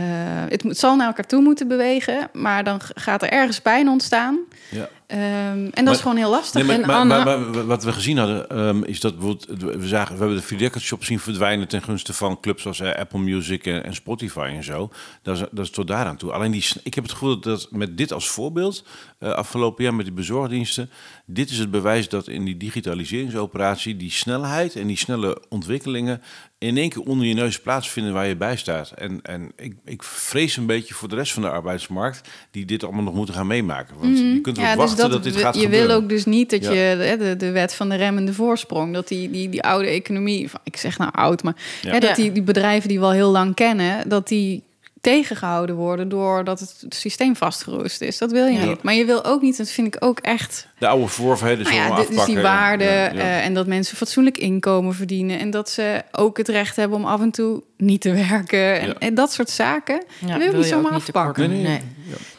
het, 0.49 0.63
het 0.63 0.79
zal 0.79 0.95
naar 0.95 1.07
elkaar 1.07 1.27
toe 1.27 1.41
moeten 1.41 1.67
bewegen, 1.67 2.29
maar 2.33 2.63
dan 2.63 2.81
gaat 2.93 3.21
er 3.21 3.29
ergens 3.29 3.59
pijn 3.59 3.87
ontstaan. 3.87 4.39
Ja. 4.69 4.89
Um, 5.13 5.69
en 5.73 5.85
dat 5.85 5.95
is 5.95 6.01
gewoon 6.01 6.17
heel 6.17 6.29
lastig. 6.29 6.67
Nee, 6.67 6.79
maar, 6.79 7.07
maar, 7.07 7.25
maar, 7.25 7.65
wat 7.65 7.83
we 7.83 7.91
gezien 7.91 8.17
hadden, 8.17 8.59
um, 8.59 8.83
is 8.83 8.99
dat 8.99 9.19
bijvoorbeeld, 9.19 9.61
we, 9.61 9.87
zagen, 9.87 10.13
we 10.13 10.19
hebben 10.19 10.37
de 10.37 10.43
Free 10.43 10.69
Shop 10.79 11.03
zien 11.03 11.19
verdwijnen 11.19 11.67
ten 11.67 11.81
gunste 11.81 12.13
van 12.13 12.39
clubs 12.39 12.61
zoals 12.61 12.79
uh, 12.79 12.93
Apple 12.93 13.19
Music 13.19 13.65
en, 13.65 13.83
en, 13.83 13.93
Spotify 13.93 14.51
en 14.55 14.63
zo. 14.63 14.91
Dat 15.21 15.35
is, 15.35 15.43
dat 15.51 15.65
is 15.65 15.71
tot 15.71 15.87
daaraan 15.87 16.17
toe. 16.17 16.31
Alleen 16.31 16.51
die, 16.51 16.65
ik 16.83 16.93
heb 16.93 17.03
het 17.03 17.13
gevoel 17.13 17.39
dat 17.39 17.67
met 17.71 17.97
dit 17.97 18.13
als 18.13 18.29
voorbeeld, 18.29 18.85
uh, 19.19 19.29
afgelopen 19.29 19.83
jaar 19.83 19.93
met 19.93 20.05
die 20.05 20.13
bezorgdiensten, 20.13 20.89
dit 21.25 21.49
is 21.49 21.57
het 21.57 21.71
bewijs 21.71 22.09
dat 22.09 22.27
in 22.27 22.45
die 22.45 22.57
digitaliseringsoperatie 22.57 23.97
die 23.97 24.11
snelheid 24.11 24.75
en 24.75 24.87
die 24.87 24.97
snelle 24.97 25.41
ontwikkelingen 25.49 26.21
in 26.61 26.77
één 26.77 26.89
keer 26.89 27.01
onder 27.01 27.27
je 27.27 27.33
neus 27.33 27.59
plaatsvinden 27.59 28.13
waar 28.13 28.27
je 28.27 28.35
bij 28.35 28.55
staat. 28.55 28.91
En, 28.91 29.19
en 29.23 29.51
ik, 29.55 29.73
ik 29.85 30.03
vrees 30.03 30.57
een 30.57 30.65
beetje 30.65 30.93
voor 30.93 31.09
de 31.09 31.15
rest 31.15 31.33
van 31.33 31.41
de 31.41 31.49
arbeidsmarkt 31.49 32.29
die 32.51 32.65
dit 32.65 32.83
allemaal 32.83 33.03
nog 33.03 33.13
moeten 33.13 33.35
gaan 33.35 33.47
meemaken. 33.47 33.95
Want 33.99 34.19
mm, 34.19 34.33
je 34.33 34.41
kunt 34.41 34.57
erop 34.57 34.69
ja, 34.69 34.75
dus 34.75 34.83
wachten 34.83 34.97
dat, 34.97 35.11
dat, 35.11 35.23
dit 35.23 35.35
gaat 35.35 35.55
je 35.55 35.61
gebeuren. 35.61 35.87
wil 35.87 35.97
ook 35.97 36.09
dus 36.09 36.25
niet 36.25 36.49
dat 36.49 36.63
je 36.63 37.15
de, 37.19 37.35
de 37.37 37.51
wet 37.51 37.73
van 37.73 37.89
de 37.89 37.95
remmende 37.95 38.33
voorsprong, 38.33 38.93
dat 38.93 39.07
die, 39.07 39.29
die, 39.31 39.49
die 39.49 39.63
oude 39.63 39.87
economie, 39.87 40.49
ik 40.63 40.77
zeg 40.77 40.97
nou 40.97 41.11
oud, 41.13 41.43
maar 41.43 41.55
ja. 41.81 41.99
dat 41.99 42.15
die, 42.15 42.31
die 42.31 42.43
bedrijven 42.43 42.89
die 42.89 42.99
we 42.99 43.05
al 43.05 43.11
heel 43.11 43.31
lang 43.31 43.55
kennen, 43.55 44.09
dat 44.09 44.27
die 44.27 44.63
tegengehouden 45.01 45.75
worden 45.75 46.09
doordat 46.09 46.59
het 46.59 46.85
systeem 46.89 47.35
vastgeroest 47.35 48.01
is. 48.01 48.17
Dat 48.17 48.31
wil 48.31 48.45
je 48.45 48.59
niet. 48.59 48.83
Maar 48.83 48.93
je 48.93 49.05
wil 49.05 49.25
ook 49.25 49.41
niet, 49.41 49.57
dat 49.57 49.69
vind 49.69 49.95
ik 49.95 50.03
ook 50.03 50.19
echt. 50.19 50.67
De 50.77 50.87
oude 50.87 51.07
voorverheden 51.07 51.63
nou 51.63 51.75
ja, 51.75 51.95
Dus 51.95 52.25
die 52.25 52.39
waarde 52.39 52.83
eh, 52.83 53.45
en 53.45 53.53
dat 53.53 53.67
mensen 53.67 53.97
fatsoenlijk 53.97 54.37
inkomen 54.37 54.95
verdienen 54.95 55.39
en 55.39 55.49
dat 55.49 55.69
ze 55.69 56.03
ook 56.11 56.37
het 56.37 56.47
recht 56.47 56.75
hebben 56.75 56.97
om 56.97 57.05
af 57.05 57.21
en 57.21 57.31
toe 57.31 57.63
niet 57.77 58.01
te 58.01 58.13
werken 58.29 58.79
en, 58.79 58.99
en 58.99 59.13
dat 59.13 59.31
soort 59.31 59.49
zaken. 59.49 60.03
Ja, 60.25 60.37
wil 60.37 60.51
je 60.51 60.57
niet 60.57 60.65
zomaar 60.65 60.91
afpakken. 60.91 61.49
Nee, 61.49 61.61
nee. 61.61 61.81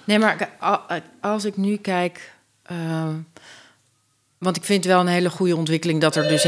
nee. 0.04 0.18
maar 0.18 0.50
als 1.20 1.44
ik 1.44 1.56
nu 1.56 1.76
kijk. 1.76 2.32
Uh, 2.72 3.08
want 4.38 4.56
ik 4.56 4.64
vind 4.64 4.84
wel 4.84 5.00
een 5.00 5.06
hele 5.06 5.30
goede 5.30 5.56
ontwikkeling 5.56 6.00
dat 6.00 6.16
er 6.16 6.28
dus. 6.28 6.44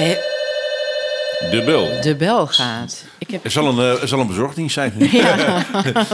De 1.50 1.62
bel. 1.66 2.00
De 2.00 2.16
bel 2.16 2.46
gaat. 2.46 3.04
Ik 3.18 3.30
heb... 3.30 3.44
Er, 3.44 3.50
zal 3.50 3.78
een, 3.78 4.00
er 4.00 4.08
zal 4.08 4.20
een 4.20 4.26
bezorgdienst 4.26 4.74
zijn. 4.74 4.92
Ja. 5.10 5.36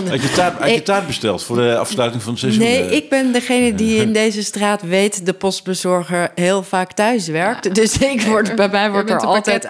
had, 0.09 0.23
je 0.23 0.33
taart, 0.35 0.59
had 0.59 0.71
je 0.71 0.83
taart 0.83 1.07
besteld 1.07 1.43
voor 1.43 1.57
de 1.57 1.77
afsluiting 1.79 2.23
van 2.23 2.33
het 2.33 2.41
seizoen? 2.41 2.63
Nee, 2.63 2.91
ik 2.91 3.09
ben 3.09 3.33
degene 3.33 3.75
die 3.83 4.01
in 4.01 4.13
deze 4.13 4.43
straat 4.43 4.83
weet... 4.83 5.27
de 5.27 5.33
postbezorger 5.33 6.31
heel 6.35 6.63
vaak 6.63 6.93
thuis 6.93 7.27
werkt. 7.29 7.75
Dus 7.75 7.99
ik 7.99 8.23
word, 8.23 8.55
bij 8.55 8.69
mij 8.69 8.91
wordt 8.91 9.11
er 9.11 9.21
altijd... 9.21 9.69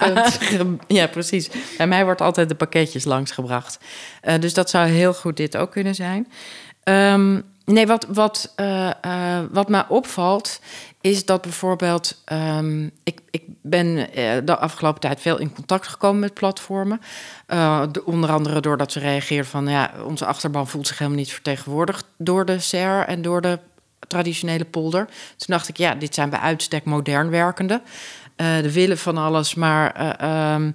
Ja, 0.86 1.06
precies. 1.06 1.50
Bij 1.76 1.86
mij 1.86 2.04
wordt 2.04 2.20
altijd 2.20 2.48
de 2.48 2.54
pakketjes 2.54 3.04
langsgebracht. 3.04 3.78
Uh, 4.24 4.34
dus 4.40 4.54
dat 4.54 4.70
zou 4.70 4.88
heel 4.88 5.14
goed 5.14 5.36
dit 5.36 5.56
ook 5.56 5.70
kunnen 5.70 5.94
zijn. 5.94 6.28
Um, 6.84 7.44
nee, 7.64 7.86
wat, 7.86 8.06
wat, 8.08 8.54
uh, 8.56 9.40
wat 9.50 9.68
mij 9.68 9.84
opvalt 9.88 10.60
is 11.00 11.24
dat 11.24 11.42
bijvoorbeeld, 11.42 12.22
um, 12.32 12.90
ik, 13.04 13.20
ik 13.30 13.42
ben 13.62 13.86
uh, 13.86 14.32
de 14.44 14.56
afgelopen 14.58 15.00
tijd 15.00 15.20
veel 15.20 15.38
in 15.38 15.52
contact 15.52 15.86
gekomen 15.86 16.20
met 16.20 16.34
platformen. 16.34 17.00
De, 17.92 18.02
onder 18.04 18.30
andere 18.30 18.60
doordat 18.60 18.92
ze 18.92 18.98
reageerden 18.98 19.50
van, 19.50 19.68
ja, 19.68 19.90
onze 20.04 20.26
achterban 20.26 20.68
voelt 20.68 20.86
zich 20.86 20.98
helemaal 20.98 21.18
niet 21.18 21.32
vertegenwoordigd 21.32 22.04
door 22.16 22.44
de 22.44 22.58
SER 22.58 23.04
en 23.06 23.22
door 23.22 23.40
de 23.40 23.58
traditionele 24.06 24.64
polder. 24.64 25.04
Toen 25.06 25.46
dacht 25.46 25.68
ik, 25.68 25.76
ja, 25.76 25.94
dit 25.94 26.14
zijn 26.14 26.30
bij 26.30 26.38
uitstek 26.38 26.84
modern 26.84 27.30
werkende. 27.30 27.82
Uh, 28.36 28.62
de 28.62 28.72
willen 28.72 28.98
van 28.98 29.18
alles, 29.18 29.54
maar 29.54 30.16
um, 30.54 30.74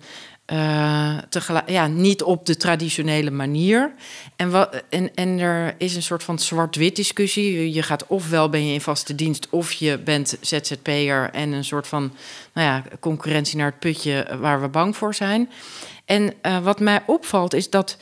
tegelijk, 1.29 1.69
ja, 1.69 1.87
niet 1.87 2.23
op 2.23 2.45
de 2.45 2.57
traditionele 2.57 3.31
manier. 3.31 3.93
En, 4.35 4.51
wat, 4.51 4.83
en, 4.89 5.15
en 5.15 5.39
er 5.39 5.75
is 5.77 5.95
een 5.95 6.03
soort 6.03 6.23
van 6.23 6.39
zwart-wit 6.39 6.95
discussie. 6.95 7.73
Je 7.73 7.83
gaat 7.83 8.07
ofwel 8.07 8.49
ben 8.49 8.67
je 8.67 8.73
in 8.73 8.81
vaste 8.81 9.15
dienst, 9.15 9.47
of 9.49 9.71
je 9.71 9.97
bent 9.97 10.37
ZZP'er 10.41 11.29
en 11.29 11.51
een 11.51 11.63
soort 11.63 11.87
van 11.87 12.13
nou 12.53 12.67
ja, 12.67 12.83
concurrentie 12.99 13.57
naar 13.57 13.69
het 13.69 13.79
putje 13.79 14.27
waar 14.39 14.61
we 14.61 14.67
bang 14.67 14.97
voor 14.97 15.13
zijn. 15.13 15.49
En 16.05 16.33
uh, 16.41 16.59
wat 16.59 16.79
mij 16.79 17.01
opvalt 17.05 17.53
is 17.53 17.69
dat 17.69 17.97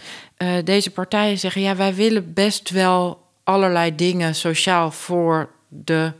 deze 0.63 0.91
partijen 0.91 1.39
zeggen: 1.39 1.61
ja, 1.61 1.75
wij 1.75 1.95
willen 1.95 2.33
best 2.33 2.69
wel 2.69 3.21
allerlei 3.43 3.95
dingen 3.95 4.35
sociaal 4.35 4.91
voor 4.91 5.49
de 5.67 6.11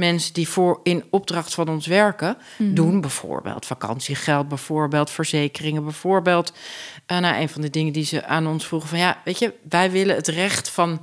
mensen 0.00 0.34
die 0.34 0.48
voor 0.48 0.80
in 0.82 1.04
opdracht 1.10 1.54
van 1.54 1.68
ons 1.68 1.86
werken 1.86 2.36
mm. 2.56 2.74
doen. 2.74 3.00
Bijvoorbeeld 3.00 3.66
vakantiegeld, 3.66 4.48
bijvoorbeeld 4.48 5.10
verzekeringen, 5.10 5.84
bijvoorbeeld. 5.84 6.52
Uh, 7.06 7.18
nou, 7.18 7.40
een 7.40 7.48
van 7.48 7.60
de 7.60 7.70
dingen 7.70 7.92
die 7.92 8.04
ze 8.04 8.24
aan 8.24 8.46
ons 8.46 8.66
vroegen 8.66 8.88
van 8.88 8.98
ja, 8.98 9.20
weet 9.24 9.38
je, 9.38 9.52
wij 9.68 9.90
willen 9.90 10.16
het 10.16 10.28
recht 10.28 10.68
van 10.68 11.00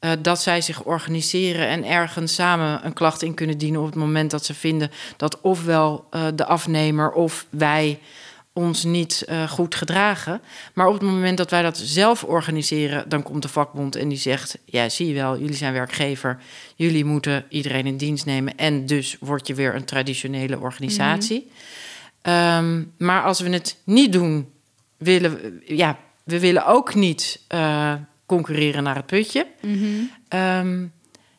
uh, 0.00 0.10
dat 0.18 0.42
zij 0.42 0.60
zich 0.60 0.82
organiseren 0.82 1.68
en 1.68 1.84
ergens 1.84 2.34
samen 2.34 2.86
een 2.86 2.92
klacht 2.92 3.22
in 3.22 3.34
kunnen 3.34 3.58
dienen 3.58 3.80
op 3.80 3.86
het 3.86 3.94
moment 3.94 4.30
dat 4.30 4.44
ze 4.44 4.54
vinden 4.54 4.90
dat 5.16 5.40
ofwel 5.40 6.06
uh, 6.10 6.26
de 6.34 6.44
afnemer 6.44 7.12
of 7.12 7.46
wij 7.50 7.98
ons 8.58 8.84
niet 8.84 9.24
uh, 9.28 9.50
goed 9.50 9.74
gedragen. 9.74 10.40
Maar 10.74 10.86
op 10.86 10.92
het 10.92 11.02
moment 11.02 11.36
dat 11.38 11.50
wij 11.50 11.62
dat 11.62 11.78
zelf 11.78 12.24
organiseren, 12.24 13.08
dan 13.08 13.22
komt 13.22 13.42
de 13.42 13.48
vakbond 13.48 13.96
en 13.96 14.08
die 14.08 14.18
zegt: 14.18 14.58
Ja, 14.64 14.88
zie 14.88 15.08
je 15.08 15.14
wel, 15.14 15.38
jullie 15.38 15.56
zijn 15.56 15.72
werkgever, 15.72 16.38
jullie 16.76 17.04
moeten 17.04 17.44
iedereen 17.48 17.86
in 17.86 17.96
dienst 17.96 18.26
nemen. 18.26 18.56
En 18.56 18.86
dus 18.86 19.16
word 19.20 19.46
je 19.46 19.54
weer 19.54 19.74
een 19.74 19.84
traditionele 19.84 20.58
organisatie. 20.58 21.46
Mm 21.46 22.32
-hmm. 22.32 22.66
um, 22.66 22.92
maar 22.96 23.22
als 23.22 23.40
we 23.40 23.48
het 23.48 23.76
niet 23.84 24.12
doen, 24.12 24.48
willen 24.96 25.34
we, 25.34 25.62
ja, 25.66 25.98
we 26.24 26.40
willen 26.40 26.66
ook 26.66 26.94
niet 26.94 27.40
uh, 27.54 27.92
concurreren 28.26 28.82
naar 28.82 28.96
het 28.96 29.06
putje. 29.06 29.46
Mm 29.60 29.78
-hmm. 29.78 30.10
um, 30.40 30.92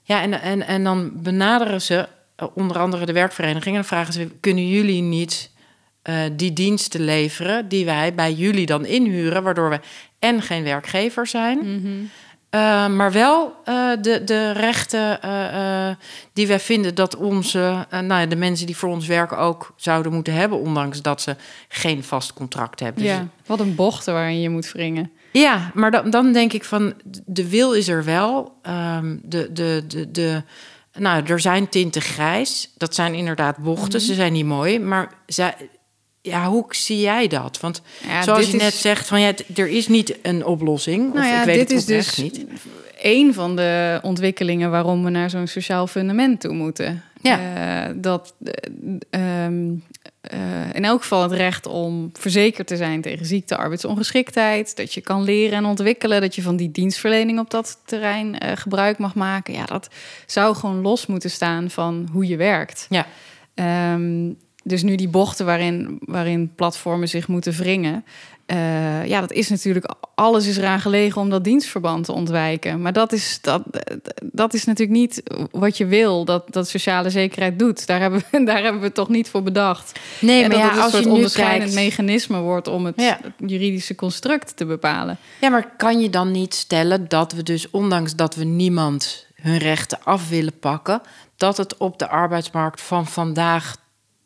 ja, 0.03 0.21
en, 0.21 0.41
en, 0.41 0.67
en 0.67 0.83
dan 0.83 1.11
benaderen 1.13 1.81
ze 1.81 2.07
uh, 2.39 2.47
onder 2.53 2.79
andere 2.79 3.05
de 3.05 3.13
werkvereniging 3.13 3.75
en 3.75 3.81
dan 3.81 3.89
vragen 3.89 4.13
ze: 4.13 4.29
kunnen 4.39 4.67
jullie 4.67 5.01
niet 5.01 5.51
uh, 6.09 6.15
die 6.35 6.53
diensten 6.53 7.01
leveren 7.01 7.67
die 7.67 7.85
wij 7.85 8.13
bij 8.13 8.33
jullie 8.33 8.65
dan 8.65 8.85
inhuren, 8.85 9.43
waardoor 9.43 9.69
we 9.69 9.79
en 10.19 10.41
geen 10.41 10.63
werkgever 10.63 11.27
zijn, 11.27 11.57
mm 11.57 11.81
-hmm. 11.83 12.09
uh, 12.51 12.87
maar 12.87 13.11
wel 13.11 13.55
uh, 13.65 13.91
de, 14.01 14.23
de 14.23 14.51
rechten 14.51 15.19
die 16.33 16.47
wij 16.47 16.59
vinden 16.59 16.95
dat 16.95 17.15
onze, 17.15 17.85
nou 17.89 18.21
ja, 18.21 18.25
de 18.25 18.35
mensen 18.35 18.65
die 18.65 18.77
voor 18.77 18.89
ons 18.89 19.07
werken 19.07 19.37
ook 19.37 19.73
zouden 19.75 20.13
moeten 20.13 20.33
hebben, 20.33 20.59
ondanks 20.59 21.01
dat 21.01 21.21
ze 21.21 21.35
geen 21.67 22.03
vast 22.03 22.33
contract 22.33 22.79
hebben. 22.79 23.03
Ja, 23.03 23.17
dus, 23.19 23.27
wat 23.45 23.59
een 23.59 23.75
bocht 23.75 24.05
waarin 24.05 24.41
je 24.41 24.49
moet 24.49 24.71
wringen. 24.71 25.11
Ja, 25.31 25.71
maar 25.73 25.91
dan, 25.91 26.09
dan 26.09 26.31
denk 26.33 26.53
ik 26.53 26.63
van 26.63 26.93
de 27.25 27.49
wil 27.49 27.73
is 27.73 27.87
er 27.87 28.03
wel. 28.03 28.53
Um, 28.95 29.21
de, 29.23 29.51
de, 29.53 29.83
de, 29.87 30.11
de, 30.11 30.43
nou, 30.93 31.25
er 31.25 31.39
zijn 31.39 31.69
tinten 31.69 32.01
grijs. 32.01 32.73
Dat 32.77 32.95
zijn 32.95 33.13
inderdaad 33.13 33.57
bochten. 33.57 33.85
Mm 33.85 33.91
-hmm. 33.91 33.99
Ze 33.99 34.13
zijn 34.13 34.33
niet 34.33 34.45
mooi, 34.45 34.79
maar 34.79 35.11
zij, 35.25 35.55
ja, 36.21 36.47
hoe 36.47 36.65
zie 36.69 36.99
jij 36.99 37.27
dat? 37.27 37.59
Want 37.59 37.81
ja, 38.07 38.23
zoals 38.23 38.51
je 38.51 38.57
net 38.57 38.73
zegt, 38.73 39.07
van 39.07 39.21
ja, 39.21 39.33
er 39.55 39.67
is 39.67 39.87
niet 39.87 40.17
een 40.21 40.45
oplossing. 40.45 41.13
Nou 41.13 41.27
ja, 41.27 41.33
of 41.33 41.39
ik 41.39 41.45
weet 41.45 41.55
dit 41.55 41.69
het 41.69 41.79
is 41.79 41.85
dus 41.85 42.17
niet. 42.17 42.45
een 43.01 43.33
van 43.33 43.55
de 43.55 43.99
ontwikkelingen 44.01 44.71
waarom 44.71 45.03
we 45.03 45.09
naar 45.09 45.29
zo'n 45.29 45.47
sociaal 45.47 45.87
fundament 45.87 46.41
toe 46.41 46.53
moeten. 46.53 47.03
Ja. 47.21 47.87
Uh, 47.87 47.93
dat 47.95 48.33
uh, 49.11 49.45
um, 49.45 49.83
uh, 50.33 50.73
in 50.73 50.85
elk 50.85 51.01
geval 51.01 51.21
het 51.21 51.31
recht 51.31 51.65
om 51.65 52.09
verzekerd 52.13 52.67
te 52.67 52.77
zijn 52.77 53.01
tegen 53.01 53.25
ziekte, 53.25 53.57
arbeidsongeschiktheid. 53.57 54.75
Dat 54.75 54.93
je 54.93 55.01
kan 55.01 55.23
leren 55.23 55.57
en 55.57 55.65
ontwikkelen. 55.65 56.21
Dat 56.21 56.35
je 56.35 56.41
van 56.41 56.55
die 56.55 56.71
dienstverlening 56.71 57.39
op 57.39 57.49
dat 57.49 57.79
terrein 57.85 58.35
gebruik 58.57 58.97
mag 58.97 59.15
maken. 59.15 59.53
Ja, 59.53 59.65
dat 59.65 59.89
zou 60.25 60.55
gewoon 60.55 60.81
los 60.81 61.05
moeten 61.05 61.29
staan 61.29 61.69
van 61.69 62.09
hoe 62.11 62.27
je 62.27 62.37
werkt. 62.37 62.87
Ja. 62.89 63.05
Um, 63.93 64.37
dus 64.63 64.83
nu 64.83 64.95
die 64.95 65.07
bochten 65.07 65.45
waarin, 65.45 65.97
waarin 65.99 66.51
platformen 66.55 67.09
zich 67.09 67.27
moeten 67.27 67.53
wringen. 67.53 68.05
Uh, 68.53 69.05
ja, 69.05 69.19
dat 69.19 69.31
is 69.31 69.49
natuurlijk, 69.49 69.93
alles 70.15 70.47
is 70.47 70.57
eraan 70.57 70.79
gelegen 70.79 71.21
om 71.21 71.29
dat 71.29 71.43
dienstverband 71.43 72.05
te 72.05 72.11
ontwijken. 72.11 72.81
Maar 72.81 72.93
dat 72.93 73.11
is, 73.11 73.39
dat, 73.41 73.63
dat 74.31 74.53
is 74.53 74.65
natuurlijk 74.65 74.99
niet 74.99 75.23
wat 75.51 75.77
je 75.77 75.85
wil, 75.85 76.25
dat, 76.25 76.53
dat 76.53 76.69
sociale 76.69 77.09
zekerheid 77.09 77.59
doet. 77.59 77.87
Daar 77.87 77.99
hebben, 77.99 78.23
we, 78.31 78.43
daar 78.51 78.63
hebben 78.63 78.79
we 78.79 78.85
het 78.85 78.95
toch 78.95 79.09
niet 79.09 79.29
voor 79.29 79.43
bedacht. 79.43 79.99
Nee, 80.19 80.43
en 80.43 80.49
maar 80.49 80.57
dat 80.57 80.59
ja, 80.59 80.65
het 80.67 80.77
een 80.77 80.83
als 80.83 80.91
soort 80.91 81.03
je 81.03 81.09
onderscheidend 81.09 81.73
kijkt... 81.73 81.89
mechanisme 81.89 82.39
wordt 82.39 82.67
om 82.67 82.85
het 82.85 83.01
ja. 83.01 83.19
juridische 83.45 83.95
construct 83.95 84.57
te 84.57 84.65
bepalen. 84.65 85.17
Ja, 85.41 85.49
maar 85.49 85.75
kan 85.77 85.99
je 85.99 86.09
dan 86.09 86.31
niet 86.31 86.53
stellen 86.53 87.07
dat 87.07 87.31
we 87.31 87.43
dus, 87.43 87.69
ondanks 87.69 88.15
dat 88.15 88.35
we 88.35 88.43
niemand 88.43 89.27
hun 89.35 89.57
rechten 89.57 89.97
af 90.03 90.29
willen 90.29 90.59
pakken, 90.59 91.01
dat 91.37 91.57
het 91.57 91.77
op 91.77 91.99
de 91.99 92.07
arbeidsmarkt 92.07 92.81
van 92.81 93.07
vandaag 93.07 93.75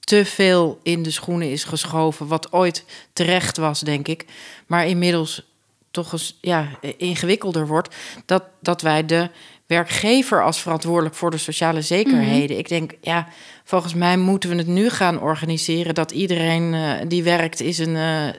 te 0.03 0.25
veel 0.25 0.79
in 0.83 1.03
de 1.03 1.11
schoenen 1.11 1.51
is 1.51 1.63
geschoven. 1.63 2.27
Wat 2.27 2.53
ooit 2.53 2.85
terecht 3.13 3.57
was, 3.57 3.79
denk 3.79 4.07
ik. 4.07 4.25
Maar 4.67 4.87
inmiddels 4.87 5.51
toch 5.91 6.11
eens 6.13 6.37
ja, 6.41 6.67
ingewikkelder 6.97 7.67
wordt. 7.67 7.95
Dat, 8.25 8.43
dat 8.59 8.81
wij 8.81 9.05
de 9.05 9.29
werkgever 9.65 10.43
als 10.43 10.61
verantwoordelijk 10.61 11.15
voor 11.15 11.31
de 11.31 11.37
sociale 11.37 11.81
zekerheden. 11.81 12.55
Mm 12.55 12.61
Ik 12.61 12.69
denk, 12.69 12.91
ja, 13.01 13.27
volgens 13.63 13.93
mij 13.93 14.17
moeten 14.17 14.49
we 14.49 14.55
het 14.55 14.67
nu 14.67 14.89
gaan 14.89 15.21
organiseren 15.21 15.95
dat 15.95 16.11
iedereen 16.11 16.73
uh, 16.73 16.91
die 17.07 17.23
werkt 17.23 17.61
is 17.61 17.77
een, 17.77 17.95
uh, 17.95 18.25
uh, 18.25 18.31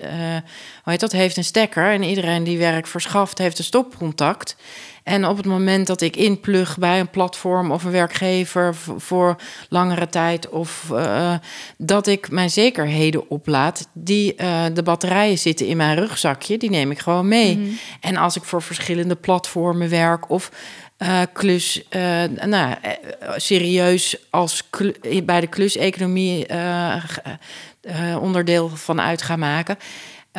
hoe 0.83 0.93
heet 0.93 1.01
dat, 1.01 1.13
heeft 1.13 1.37
een 1.37 1.45
stekker 1.45 1.93
en 1.93 2.03
iedereen 2.03 2.45
die 2.45 2.59
werk 2.59 2.87
verschaft 2.87 3.39
heeft 3.39 3.59
een 3.59 3.65
stopcontact. 3.65 4.57
En 5.05 5.27
op 5.27 5.37
het 5.37 5.47
moment 5.47 5.87
dat 5.87 6.01
ik 6.01 6.17
inplug 6.17 6.79
bij 6.79 7.01
een 7.01 7.11
platform 7.11 7.71
of 7.71 7.85
een 7.85 7.91
werkgever 7.91 8.75
voor 8.97 9.37
langere 9.69 10.07
tijd, 10.07 10.49
of 10.49 10.89
uh, 10.93 11.35
dat 11.79 12.07
ik 12.07 12.31
mijn 12.31 12.51
zekerheden 12.51 13.31
oplaat, 13.31 13.89
die 13.93 14.35
uh, 14.37 14.65
de 14.73 14.83
batterijen 14.83 15.39
zitten 15.39 15.67
in 15.67 15.77
mijn 15.77 15.97
rugzakje, 15.97 16.59
die 16.59 16.71
neem 16.71 16.91
ik 16.91 16.99
gewoon 16.99 17.29
mee. 17.29 17.57
Mm 17.57 17.65
-hmm. 17.65 17.79
En 18.01 18.17
als 18.17 18.37
ik 18.37 18.45
voor 18.45 18.63
verschillende 18.63 19.15
platformen 19.15 19.89
werk 19.91 20.31
of 20.31 20.51
uh, 20.99 21.21
klus, 21.33 21.83
nou, 22.47 22.75
serieus 23.37 24.17
als 24.31 24.63
bij 25.25 25.41
de 25.41 25.47
kluseconomie 25.47 26.47
onderdeel 28.21 28.69
van 28.69 29.01
uit 29.01 29.23
ga 29.23 29.37
maken 29.37 29.79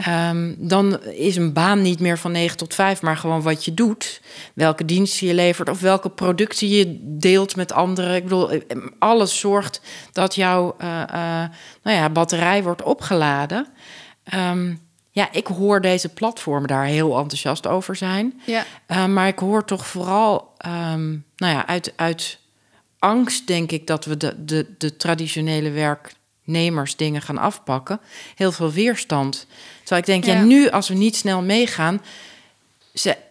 Um, 0.07 0.55
dan 0.57 1.03
is 1.03 1.35
een 1.35 1.53
baan 1.53 1.81
niet 1.81 1.99
meer 1.99 2.17
van 2.17 2.31
9 2.31 2.57
tot 2.57 2.73
5, 2.73 3.01
maar 3.01 3.17
gewoon 3.17 3.41
wat 3.41 3.65
je 3.65 3.73
doet. 3.73 4.21
Welke 4.53 4.85
diensten 4.85 5.27
je 5.27 5.33
levert 5.33 5.69
of 5.69 5.79
welke 5.79 6.09
producten 6.09 6.67
je 6.67 6.97
deelt 7.01 7.55
met 7.55 7.71
anderen. 7.71 8.15
Ik 8.15 8.23
bedoel, 8.23 8.51
eh, 8.51 8.59
alles 8.99 9.39
zorgt 9.39 9.81
dat 10.11 10.35
jouw 10.35 10.75
uh, 10.81 10.87
uh, 10.87 11.43
nou 11.83 11.97
ja, 11.97 12.09
batterij 12.09 12.63
wordt 12.63 12.83
opgeladen. 12.83 13.67
Um, 14.33 14.79
ja, 15.11 15.31
ik 15.31 15.47
hoor 15.47 15.81
deze 15.81 16.09
platformen 16.09 16.67
daar 16.67 16.85
heel 16.85 17.17
enthousiast 17.17 17.67
over 17.67 17.95
zijn. 17.95 18.41
Ja. 18.45 18.65
Uh, 18.87 19.05
maar 19.05 19.27
ik 19.27 19.39
hoor 19.39 19.65
toch 19.65 19.87
vooral, 19.87 20.53
um, 20.65 21.25
nou 21.35 21.53
ja, 21.53 21.67
uit, 21.67 21.93
uit 21.95 22.39
angst 22.99 23.47
denk 23.47 23.71
ik 23.71 23.87
dat 23.87 24.05
we 24.05 24.17
de, 24.17 24.45
de, 24.45 24.65
de 24.77 24.97
traditionele 24.97 25.71
werknemers 25.71 26.95
dingen 26.95 27.21
gaan 27.21 27.37
afpakken. 27.37 27.99
Heel 28.35 28.51
veel 28.51 28.71
weerstand. 28.71 29.47
Terwijl 29.85 30.01
ik 30.01 30.05
denk, 30.05 30.25
ja, 30.25 30.33
ja 30.33 30.43
nu 30.43 30.69
als 30.69 30.87
we 30.87 30.93
niet 30.93 31.15
snel 31.15 31.41
meegaan, 31.41 32.01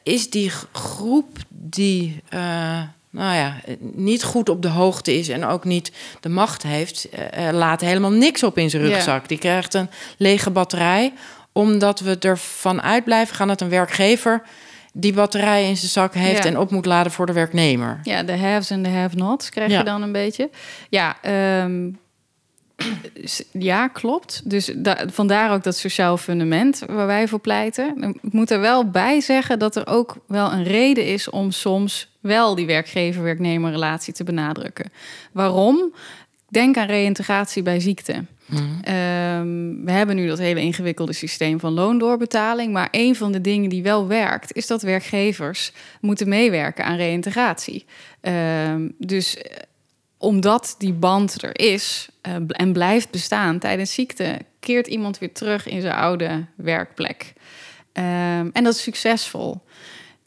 is 0.03 0.31
die 0.31 0.53
groep 0.73 1.39
die. 1.49 2.23
Uh, 2.35 2.83
nou 3.11 3.35
ja, 3.35 3.61
niet 3.81 4.23
goed 4.23 4.49
op 4.49 4.63
de 4.63 4.69
hoogte 4.69 5.19
is 5.19 5.29
en 5.29 5.45
ook 5.45 5.65
niet 5.65 5.93
de 6.21 6.29
macht 6.29 6.63
heeft, 6.63 7.09
uh, 7.13 7.49
laat 7.53 7.81
helemaal 7.81 8.11
niks 8.11 8.43
op 8.43 8.59
in 8.59 8.71
zijn 8.71 8.83
rugzak. 8.83 9.29
Die 9.29 9.39
krijgt 9.39 9.75
een 9.75 9.91
lege 10.17 10.51
batterij, 10.51 11.13
omdat 11.53 12.01
we 12.01 12.19
ervan 12.19 12.83
uit 12.83 13.05
blijven 13.05 13.37
gaan 13.37 13.49
dat 13.49 13.61
een 13.61 13.69
werkgever 13.69 14.43
die 14.93 15.13
batterij 15.13 15.69
in 15.69 15.77
zijn 15.77 15.91
zak 15.91 16.15
heeft 16.15 16.45
en 16.45 16.59
op 16.59 16.71
moet 16.71 16.87
laden 16.87 17.13
voor 17.13 17.27
de 17.27 17.33
werknemer. 17.33 18.01
Ja, 18.03 18.23
de 18.23 18.39
haves 18.39 18.71
en 18.71 18.83
de 18.83 18.89
have-nots 18.89 19.51
krijg 19.51 19.73
je 19.73 19.83
dan 19.83 20.03
een 20.03 20.13
beetje. 20.13 20.51
Ja, 20.89 21.17
um, 21.63 21.99
ja, 23.53 23.89
klopt. 23.89 24.51
Dus 24.51 24.73
vandaar 25.07 25.53
ook 25.53 25.63
dat 25.63 25.77
sociaal 25.77 26.17
fundament 26.17 26.83
waar 26.87 27.07
wij 27.07 27.29
voor 27.29 27.41
pleiten. 27.41 28.17
Ik 28.23 28.33
moet 28.33 28.51
er 28.51 28.61
wel 28.61 28.91
bij 28.91 29.21
zeggen 29.21 29.59
dat 29.59 29.77
er 29.77 29.87
ook 29.87 30.17
wel 30.27 30.53
een 30.53 30.65
reden 30.65 31.07
is 31.07 31.31
om 31.31 31.51
soms 31.51 32.09
wel 32.21 32.55
die 32.55 32.67
werkgever-werknemer-relatie 32.67 34.13
te 34.13 34.25
benadrukken. 34.25 34.93
Waarom? 35.33 35.95
Denk 36.49 36.77
aan 36.77 36.87
reïntegratie 36.87 37.63
bij 37.63 37.81
ziekte. 37.81 38.25
Mhm. 38.47 38.63
Ehm, 38.83 39.85
we 39.85 39.91
hebben 39.91 40.17
nu 40.17 40.27
dat 40.27 40.39
hele 40.39 40.61
ingewikkelde 40.61 41.13
systeem 41.13 41.61
van 41.61 41.73
loondoorbetaling. 41.73 42.73
Maar 42.73 42.89
een 42.91 43.17
van 43.17 43.33
de 43.33 43.41
dingen 43.41 43.71
die 43.71 43.83
wel 43.83 44.07
werkt, 44.07 44.57
is 44.57 44.67
dat 44.67 44.83
werkgevers 44.83 45.73
moeten 46.01 46.29
meewerken 46.29 46.85
aan 46.85 46.97
reïntegratie. 46.97 47.85
Um, 48.21 48.95
dus 48.99 49.37
omdat 50.25 50.75
die 50.79 50.93
band 50.93 51.43
er 51.43 51.61
is 51.61 52.09
uh, 52.29 52.35
en 52.49 52.73
blijft 52.73 53.11
bestaan 53.11 53.59
tijdens 53.59 53.93
ziekte, 53.95 54.39
keert 54.61 54.87
iemand 54.87 55.19
weer 55.19 55.33
terug 55.33 55.67
in 55.67 55.81
zijn 55.81 55.95
oude 55.95 56.45
werkplek. 56.55 57.33
Um, 57.93 58.51
en 58.53 58.65
dat 58.65 58.75
is 58.75 58.83
succesvol. 58.83 59.61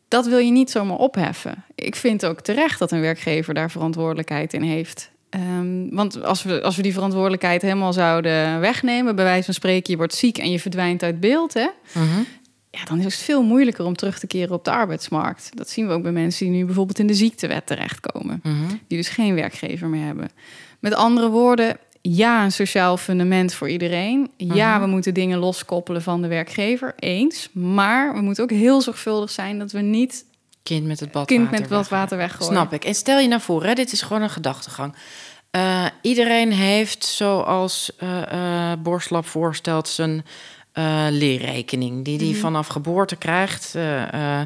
Dat 0.07 0.27
wil 0.27 0.37
je 0.37 0.51
niet 0.51 0.71
zomaar 0.71 0.97
opheffen. 0.97 1.63
Ik 1.75 1.95
vind 1.95 2.25
ook 2.25 2.41
terecht 2.41 2.79
dat 2.79 2.91
een 2.91 3.01
werkgever 3.01 3.53
daar 3.53 3.71
verantwoordelijkheid 3.71 4.53
in 4.53 4.61
heeft. 4.61 5.11
Um, 5.29 5.95
want 5.95 6.23
als 6.23 6.43
we, 6.43 6.61
als 6.61 6.75
we 6.75 6.81
die 6.81 6.93
verantwoordelijkheid 6.93 7.61
helemaal 7.61 7.93
zouden 7.93 8.59
wegnemen, 8.59 9.15
bij 9.15 9.25
wijze 9.25 9.45
van 9.45 9.53
spreken, 9.53 9.91
je 9.91 9.97
wordt 9.97 10.15
ziek 10.15 10.37
en 10.37 10.51
je 10.51 10.59
verdwijnt 10.59 11.03
uit 11.03 11.19
beeld, 11.19 11.53
hè, 11.53 11.67
mhm. 11.91 12.21
Ja, 12.77 12.85
dan 12.85 12.97
is 12.97 13.03
het 13.03 13.13
veel 13.13 13.43
moeilijker 13.43 13.85
om 13.85 13.95
terug 13.95 14.19
te 14.19 14.27
keren 14.27 14.55
op 14.55 14.65
de 14.65 14.71
arbeidsmarkt. 14.71 15.49
Dat 15.53 15.69
zien 15.69 15.87
we 15.87 15.93
ook 15.93 16.01
bij 16.01 16.11
mensen 16.11 16.45
die 16.45 16.55
nu 16.55 16.65
bijvoorbeeld 16.65 16.99
in 16.99 17.07
de 17.07 17.13
ziektewet 17.13 17.65
terechtkomen, 17.65 18.39
mhm. 18.43 18.67
die 18.87 18.97
dus 18.97 19.09
geen 19.09 19.35
werkgever 19.35 19.87
meer 19.87 20.05
hebben. 20.05 20.29
Met 20.79 20.93
andere 20.93 21.29
woorden, 21.29 21.77
ja, 22.01 22.43
een 22.43 22.51
sociaal 22.51 22.97
fundament 22.97 23.53
voor 23.53 23.69
iedereen. 23.69 24.31
Ja, 24.37 24.73
mhm. 24.73 24.81
we 24.81 24.87
moeten 24.87 25.13
dingen 25.13 25.39
loskoppelen 25.39 26.01
van 26.01 26.21
de 26.21 26.27
werkgever, 26.27 26.93
eens. 26.99 27.49
Maar 27.53 28.13
we 28.13 28.21
moeten 28.21 28.43
ook 28.43 28.49
heel 28.49 28.81
zorgvuldig 28.81 29.29
zijn 29.29 29.59
dat 29.59 29.71
we 29.71 29.79
niet 29.79 30.25
kind 30.63 30.85
met 30.85 30.99
het 30.99 31.11
badwater, 31.11 31.35
kind 31.35 31.51
met 31.51 31.69
het 31.69 31.89
water 31.89 32.17
weggooien. 32.17 32.53
Snap 32.53 32.73
ik. 32.73 32.85
En 32.85 32.95
stel 32.95 33.19
je 33.19 33.27
nou 33.27 33.41
voor, 33.41 33.63
hè, 33.63 33.73
dit 33.73 33.91
is 33.91 34.01
gewoon 34.01 34.21
een 34.21 34.29
gedachtegang. 34.29 34.95
Uh, 35.51 35.85
iedereen 36.01 36.51
heeft, 36.51 37.05
zoals 37.05 37.91
uh, 38.03 38.21
uh, 38.33 38.71
Borslap 38.79 39.25
voorstelt, 39.25 39.87
zijn 39.87 40.25
uh, 40.77 41.07
leerrekening 41.09 42.05
die 42.05 42.17
die 42.17 42.31
mhm. 42.31 42.39
vanaf 42.39 42.67
geboorte 42.67 43.15
krijgt. 43.15 43.73
Uh, 43.75 44.01
uh, 44.13 44.41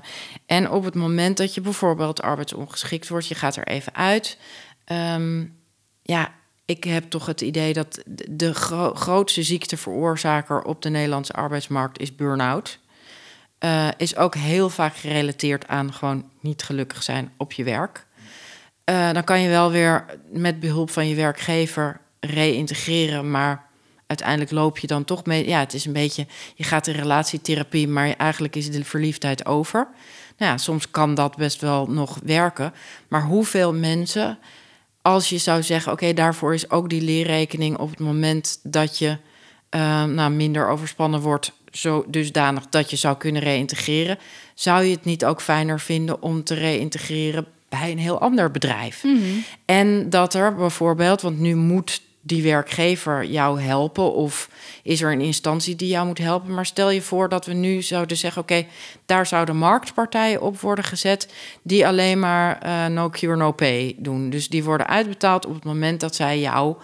en 0.46 0.70
op 0.70 0.84
het 0.84 0.96
moment 0.96 1.38
dat 1.38 1.54
je 1.54 1.62
bijvoorbeeld 1.62 2.22
arbeidsongeschikt 2.22 3.08
wordt, 3.08 3.28
je 3.28 3.36
gaat 3.36 3.56
er 3.56 3.68
even 3.68 3.96
uit. 3.96 4.38
Um, 4.92 5.60
ja, 6.02 6.34
ik 6.66 6.84
heb 6.84 7.10
toch 7.10 7.26
het 7.26 7.42
idee 7.42 7.74
dat 7.74 8.04
de 8.30 8.54
gro 8.54 8.94
grootste 8.94 9.44
ziekteveroorzaker 9.44 10.64
op 10.64 10.82
de 10.82 10.90
Nederlandse 10.90 11.34
arbeidsmarkt 11.34 12.00
is 12.00 12.16
burn-out. 12.16 12.80
is 13.98 14.16
ook 14.16 14.36
heel 14.36 14.70
vaak 14.70 14.96
gerelateerd 14.96 15.68
aan 15.68 15.94
gewoon 15.94 16.30
niet 16.42 16.64
gelukkig 16.64 17.04
zijn 17.04 17.32
op 17.38 17.52
je 17.52 17.64
werk. 17.64 18.06
dan 18.84 19.24
kan 19.24 19.42
je 19.42 19.50
wel 19.50 19.72
weer 19.72 20.06
met 20.32 20.60
behulp 20.60 20.90
van 20.90 21.08
je 21.08 21.16
werkgever 21.16 22.02
reïntegreren, 22.20 23.32
maar 23.32 23.71
uiteindelijk 24.12 24.52
loop 24.52 24.78
je 24.78 24.88
dan 24.88 25.06
toch 25.06 25.26
mee. 25.26 25.48
Ja, 25.48 25.60
het 25.60 25.74
is 25.74 25.86
een 25.86 25.94
beetje, 25.94 26.26
je 26.56 26.64
gaat 26.64 26.88
in 26.88 26.96
relatietherapie, 26.96 27.88
maar 27.88 28.14
eigenlijk 28.18 28.56
is 28.56 28.72
de 28.72 28.86
verliefdheid 28.86 29.46
over. 29.46 29.88
Nou 30.38 30.52
ja, 30.52 30.58
soms 30.58 30.92
kan 30.92 31.16
dat 31.16 31.36
best 31.36 31.62
wel 31.62 31.88
nog 31.88 32.20
werken. 32.24 32.74
Maar 33.08 33.24
hoeveel 33.24 33.74
mensen, 33.74 34.38
als 35.02 35.30
je 35.30 35.38
zou 35.38 35.64
zeggen, 35.64 35.92
oké, 35.92 36.14
daarvoor 36.14 36.54
is 36.54 36.70
ook 36.70 36.90
die 36.90 37.02
leerrekening 37.02 37.78
op 37.78 37.90
het 37.90 38.00
moment 38.00 38.60
dat 38.64 38.98
je 38.98 39.18
uh, 39.76 40.04
nou, 40.04 40.32
minder 40.32 40.68
overspannen 40.68 41.22
wordt, 41.22 41.52
zo 41.72 42.06
dusdanig 42.08 42.70
dat 42.70 42.90
je 42.90 42.96
zou 42.96 43.18
kunnen 43.18 43.42
reïntegreren, 43.42 44.18
zou 44.54 44.84
je 44.84 44.96
het 44.96 45.06
niet 45.06 45.26
ook 45.26 45.42
fijner 45.42 45.80
vinden 45.80 46.22
om 46.22 46.44
te 46.44 46.54
reïntegreren 46.54 47.46
bij 47.70 47.92
een 47.92 48.00
heel 48.00 48.20
ander 48.20 48.52
bedrijf? 48.52 49.04
Mhm. 49.04 49.22
En 49.66 50.10
dat 50.10 50.34
er 50.34 50.56
bijvoorbeeld, 50.56 51.22
want 51.22 51.40
nu 51.40 51.56
moet 51.56 52.02
die 52.22 52.44
werkgever 52.44 53.26
jou 53.26 53.62
helpen? 53.62 54.14
Of 54.14 54.50
is 54.84 55.02
er 55.02 55.12
een 55.12 55.22
instantie 55.22 55.76
die 55.76 55.88
jou 55.88 56.08
moet 56.08 56.18
helpen? 56.18 56.54
Maar 56.54 56.66
stel 56.66 56.90
je 56.90 57.02
voor 57.02 57.30
dat 57.30 57.46
we 57.46 57.54
nu 57.54 57.82
zouden 57.82 58.18
zeggen: 58.18 58.42
oké, 58.42 58.66
daar 59.06 59.26
zouden 59.26 59.58
marktpartijen 59.58 60.42
op 60.42 60.60
worden 60.60 60.86
gezet 60.86 61.34
die 61.62 61.88
alleen 61.88 62.20
maar 62.20 62.66
uh, 62.66 62.86
no 62.86 63.10
cure, 63.10 63.36
no 63.36 63.52
pay 63.52 63.96
doen. 63.98 64.30
Dus 64.30 64.50
die 64.50 64.64
worden 64.64 64.88
uitbetaald 64.88 65.46
op 65.46 65.54
het 65.54 65.64
moment 65.64 66.00
dat 66.00 66.16
zij 66.16 66.40
jou 66.40 66.76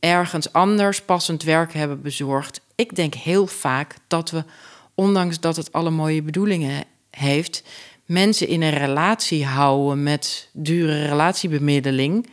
ergens 0.00 0.52
anders 0.52 1.02
passend 1.02 1.42
werk 1.42 1.72
hebben 1.72 2.02
bezorgd. 2.02 2.60
Ik 2.74 2.96
denk 2.96 3.14
heel 3.14 3.46
vaak 3.46 3.94
dat 4.06 4.30
we, 4.30 4.44
ondanks 4.94 5.40
dat 5.40 5.56
het 5.56 5.72
alle 5.72 5.90
mooie 5.90 6.22
bedoelingen 6.22 6.84
heeft, 7.10 7.62
mensen 8.04 8.48
in 8.48 8.62
een 8.62 8.78
relatie 8.78 9.44
houden 9.44 10.02
met 10.02 10.48
dure 10.52 11.06
relatiebemiddeling 11.06 12.28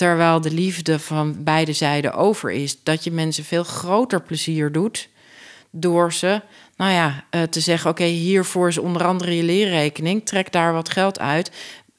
terwijl 0.00 0.40
de 0.40 0.50
liefde 0.50 0.98
van 0.98 1.44
beide 1.44 1.72
zijden 1.72 2.14
over 2.14 2.50
is, 2.50 2.82
dat 2.82 3.04
je 3.04 3.10
mensen 3.10 3.44
veel 3.44 3.64
groter 3.64 4.22
plezier 4.22 4.72
doet 4.72 5.08
door 5.70 6.12
ze, 6.12 6.40
nou 6.76 6.92
ja, 6.92 7.24
uh, 7.30 7.42
te 7.42 7.60
zeggen: 7.60 7.90
oké, 7.90 8.04
hiervoor 8.04 8.68
is 8.68 8.78
onder 8.78 9.04
andere 9.04 9.36
je 9.36 9.42
leerrekening, 9.42 10.26
trek 10.26 10.52
daar 10.52 10.72
wat 10.72 10.88
geld 10.88 11.18
uit. 11.18 11.50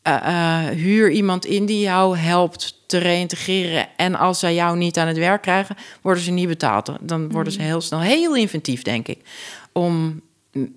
Uh, 0.08 0.14
uh, 0.28 0.66
huur 0.66 1.12
iemand 1.12 1.46
in 1.46 1.66
die 1.66 1.80
jou 1.80 2.18
helpt 2.18 2.82
te 2.86 2.98
reïntegreren. 2.98 3.88
En 3.98 4.16
als 4.16 4.40
zij 4.40 4.54
jou 4.54 4.78
niet 4.78 4.98
aan 4.98 5.08
het 5.08 5.18
werk 5.18 5.42
krijgen, 5.42 5.76
worden 6.02 6.24
ze 6.24 6.32
niet 6.32 6.48
betaald. 6.48 6.92
Dan 7.02 7.32
worden 7.32 7.54
ze 7.54 7.60
mm. 7.60 7.66
heel 7.66 7.82
snel 7.82 8.00
heel 8.00 8.36
inventief, 8.36 8.82
denk 8.82 9.08
ik. 9.08 9.20
Om 9.72 10.22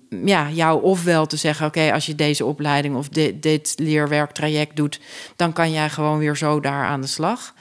ja, 0.09 0.49
jou 0.49 0.83
ofwel 0.83 1.25
te 1.25 1.37
zeggen: 1.37 1.65
Oké, 1.65 1.93
als 1.93 2.05
je 2.05 2.15
deze 2.15 2.45
opleiding 2.45 2.95
of 2.95 3.09
dit, 3.09 3.43
dit 3.43 3.73
leerwerktraject 3.77 4.75
doet, 4.75 4.99
dan 5.35 5.53
kan 5.53 5.71
jij 5.71 5.89
gewoon 5.89 6.17
weer 6.17 6.37
zo 6.37 6.59
daar 6.59 6.85
aan 6.85 7.01
de 7.01 7.07
slag. 7.07 7.53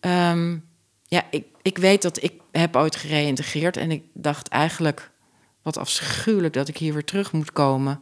Um, 0.00 0.64
ja, 1.08 1.22
ik, 1.30 1.44
ik 1.62 1.78
weet 1.78 2.02
dat 2.02 2.22
ik 2.22 2.32
heb 2.50 2.76
ooit 2.76 2.96
gereïntegreerd 2.96 3.76
en 3.76 3.90
ik 3.90 4.02
dacht 4.12 4.48
eigenlijk: 4.48 5.10
wat 5.62 5.76
afschuwelijk 5.76 6.54
dat 6.54 6.68
ik 6.68 6.76
hier 6.76 6.92
weer 6.92 7.04
terug 7.04 7.32
moet 7.32 7.52
komen. 7.52 8.00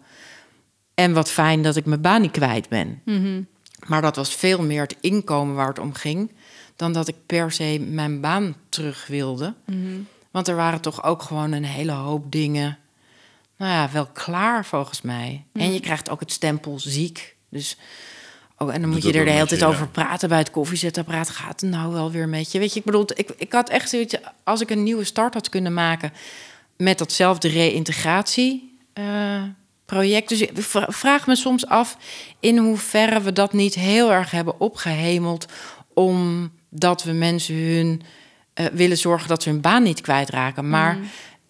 En 0.94 1.12
wat 1.12 1.30
fijn 1.30 1.62
dat 1.62 1.76
ik 1.76 1.86
mijn 1.86 2.00
baan 2.00 2.20
niet 2.20 2.30
kwijt 2.30 2.68
ben. 2.68 3.00
Mm 3.04 3.46
Maar 3.86 4.02
dat 4.02 4.16
was 4.16 4.34
veel 4.34 4.62
meer 4.62 4.82
het 4.82 4.96
inkomen 5.00 5.54
waar 5.54 5.68
het 5.68 5.78
om 5.78 5.94
ging, 5.94 6.32
dan 6.76 6.92
dat 6.92 7.08
ik 7.08 7.16
per 7.26 7.52
se 7.52 7.86
mijn 7.90 8.20
baan 8.20 8.56
terug 8.68 9.06
wilde. 9.06 9.54
Mm 9.66 10.06
Want 10.30 10.48
er 10.48 10.56
waren 10.56 10.80
toch 10.80 11.04
ook 11.04 11.22
gewoon 11.22 11.52
een 11.52 11.64
hele 11.64 11.92
hoop 11.92 12.32
dingen 12.32 12.78
nou 13.56 13.72
ja, 13.72 13.90
wel 13.92 14.06
klaar 14.06 14.64
volgens 14.64 15.02
mij. 15.02 15.44
En 15.52 15.72
je 15.72 15.80
krijgt 15.80 16.10
ook 16.10 16.20
het 16.20 16.32
stempel 16.32 16.78
ziek. 16.78 17.36
Dus, 17.48 17.76
oh, 18.58 18.74
en 18.74 18.80
dan 18.80 18.90
moet 18.90 19.02
je 19.02 19.12
er 19.12 19.24
de 19.24 19.30
hele 19.30 19.46
tijd 19.46 19.64
over 19.64 19.88
praten 19.88 20.28
bij 20.28 20.38
het 20.38 20.50
koffiezetapparaat. 20.50 21.30
Gaat 21.30 21.60
het 21.60 21.70
nou 21.70 21.92
wel 21.92 22.10
weer 22.10 22.28
met 22.28 22.52
je? 22.52 22.58
Weet 22.58 22.72
je, 22.72 22.78
ik 22.78 22.84
bedoel, 22.84 23.06
ik, 23.14 23.30
ik 23.36 23.52
had 23.52 23.68
echt 23.68 23.88
zoiets... 23.88 24.16
Als 24.44 24.60
ik 24.60 24.70
een 24.70 24.82
nieuwe 24.82 25.04
start 25.04 25.34
had 25.34 25.48
kunnen 25.48 25.74
maken 25.74 26.12
met 26.76 26.98
datzelfde 26.98 27.48
reïntegratie... 27.48 28.78
Uh, 28.98 29.42
project. 29.84 30.28
Dus 30.28 30.40
ik 30.40 30.50
vraag 30.88 31.26
me 31.26 31.36
soms 31.36 31.66
af 31.66 31.96
in 32.40 32.58
hoeverre 32.58 33.20
we 33.20 33.32
dat 33.32 33.52
niet 33.52 33.74
heel 33.74 34.12
erg 34.12 34.30
hebben 34.30 34.60
opgehemeld, 34.60 35.46
omdat 35.94 37.02
we 37.02 37.12
mensen 37.12 37.54
hun 37.54 38.02
uh, 38.54 38.66
willen 38.66 38.98
zorgen 38.98 39.28
dat 39.28 39.42
ze 39.42 39.48
hun 39.48 39.60
baan 39.60 39.82
niet 39.82 40.00
kwijtraken. 40.00 40.68
Maar 40.68 40.94
mm. 40.94 41.04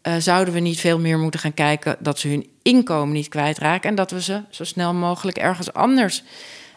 Uh, 0.08 0.14
zouden 0.18 0.54
we 0.54 0.60
niet 0.60 0.80
veel 0.80 0.98
meer 0.98 1.18
moeten 1.18 1.40
gaan 1.40 1.54
kijken 1.54 1.96
dat 1.98 2.18
ze 2.18 2.28
hun 2.28 2.46
inkomen 2.62 3.14
niet 3.14 3.28
kwijtraken 3.28 3.88
en 3.90 3.94
dat 3.94 4.10
we 4.10 4.22
ze 4.22 4.40
zo 4.50 4.64
snel 4.64 4.94
mogelijk 4.94 5.36
ergens 5.36 5.72
anders 5.72 6.22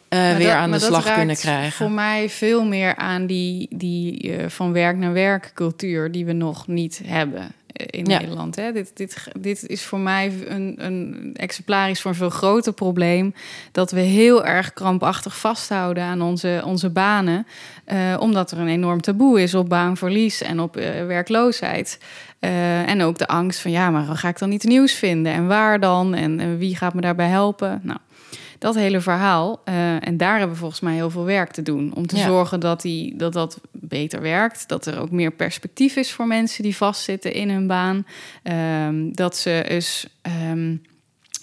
uh, 0.09 0.35
weer 0.35 0.53
aan 0.53 0.71
de 0.71 0.79
slag 0.79 1.13
kunnen 1.13 1.35
krijgen? 1.35 1.71
Voor 1.71 1.91
mij 1.91 2.29
veel 2.29 2.65
meer 2.65 2.95
aan 2.95 3.25
die, 3.25 3.67
die 3.69 4.23
uh, 4.23 4.49
van 4.49 4.73
werk 4.73 4.97
naar 4.97 5.13
werk 5.13 5.51
cultuur 5.53 6.11
die 6.11 6.25
we 6.25 6.33
nog 6.33 6.67
niet 6.67 7.01
hebben. 7.05 7.51
In 7.85 8.03
Nederland. 8.03 8.55
Hè? 8.55 8.71
Dit, 8.71 8.91
dit, 8.93 9.27
dit 9.39 9.67
is 9.67 9.83
voor 9.83 9.99
mij 9.99 10.33
een, 10.47 10.75
een 10.77 11.31
exemplarisch 11.33 12.01
voor 12.01 12.11
een 12.11 12.17
veel 12.17 12.29
groter 12.29 12.73
probleem. 12.73 13.33
Dat 13.71 13.91
we 13.91 13.99
heel 13.99 14.45
erg 14.45 14.73
krampachtig 14.73 15.37
vasthouden 15.37 16.03
aan 16.03 16.21
onze, 16.21 16.61
onze 16.65 16.89
banen. 16.89 17.47
Uh, 17.93 18.15
omdat 18.19 18.51
er 18.51 18.59
een 18.59 18.67
enorm 18.67 19.01
taboe 19.01 19.41
is 19.41 19.53
op 19.53 19.69
baanverlies 19.69 20.41
en 20.41 20.59
op 20.59 20.77
uh, 20.77 21.05
werkloosheid. 21.05 21.99
Uh, 22.39 22.89
en 22.89 23.01
ook 23.01 23.17
de 23.17 23.27
angst 23.27 23.59
van 23.59 23.71
ja, 23.71 23.89
maar 23.89 24.03
ga 24.03 24.27
ik 24.27 24.39
dan 24.39 24.49
niet 24.49 24.63
nieuws 24.63 24.93
vinden? 24.93 25.33
En 25.33 25.47
waar 25.47 25.79
dan? 25.79 26.13
En, 26.13 26.39
en 26.39 26.57
wie 26.57 26.75
gaat 26.75 26.93
me 26.93 27.01
daarbij 27.01 27.27
helpen? 27.27 27.79
Nou, 27.83 27.99
dat 28.59 28.75
hele 28.75 29.01
verhaal. 29.01 29.61
Uh, 29.65 30.07
en 30.07 30.17
daar 30.17 30.37
hebben 30.37 30.53
we 30.53 30.59
volgens 30.59 30.81
mij 30.81 30.93
heel 30.93 31.09
veel 31.09 31.23
werk 31.23 31.51
te 31.51 31.61
doen. 31.61 31.91
Om 31.95 32.07
te 32.07 32.17
zorgen 32.17 32.59
dat, 32.59 32.81
die, 32.81 33.15
dat 33.15 33.33
dat 33.33 33.59
beter 33.71 34.21
werkt. 34.21 34.67
Dat 34.67 34.85
er 34.85 34.99
ook 34.99 35.11
meer 35.11 35.31
perspectief 35.31 35.95
is 35.95 36.11
voor 36.11 36.27
mensen 36.27 36.63
die 36.63 36.75
vastzitten 36.75 37.33
in 37.33 37.49
hun 37.49 37.67
baan. 37.67 38.05
Um, 38.87 39.15
dat 39.15 39.37
ze 39.37 39.65
dus 39.67 40.07
um, 40.51 40.81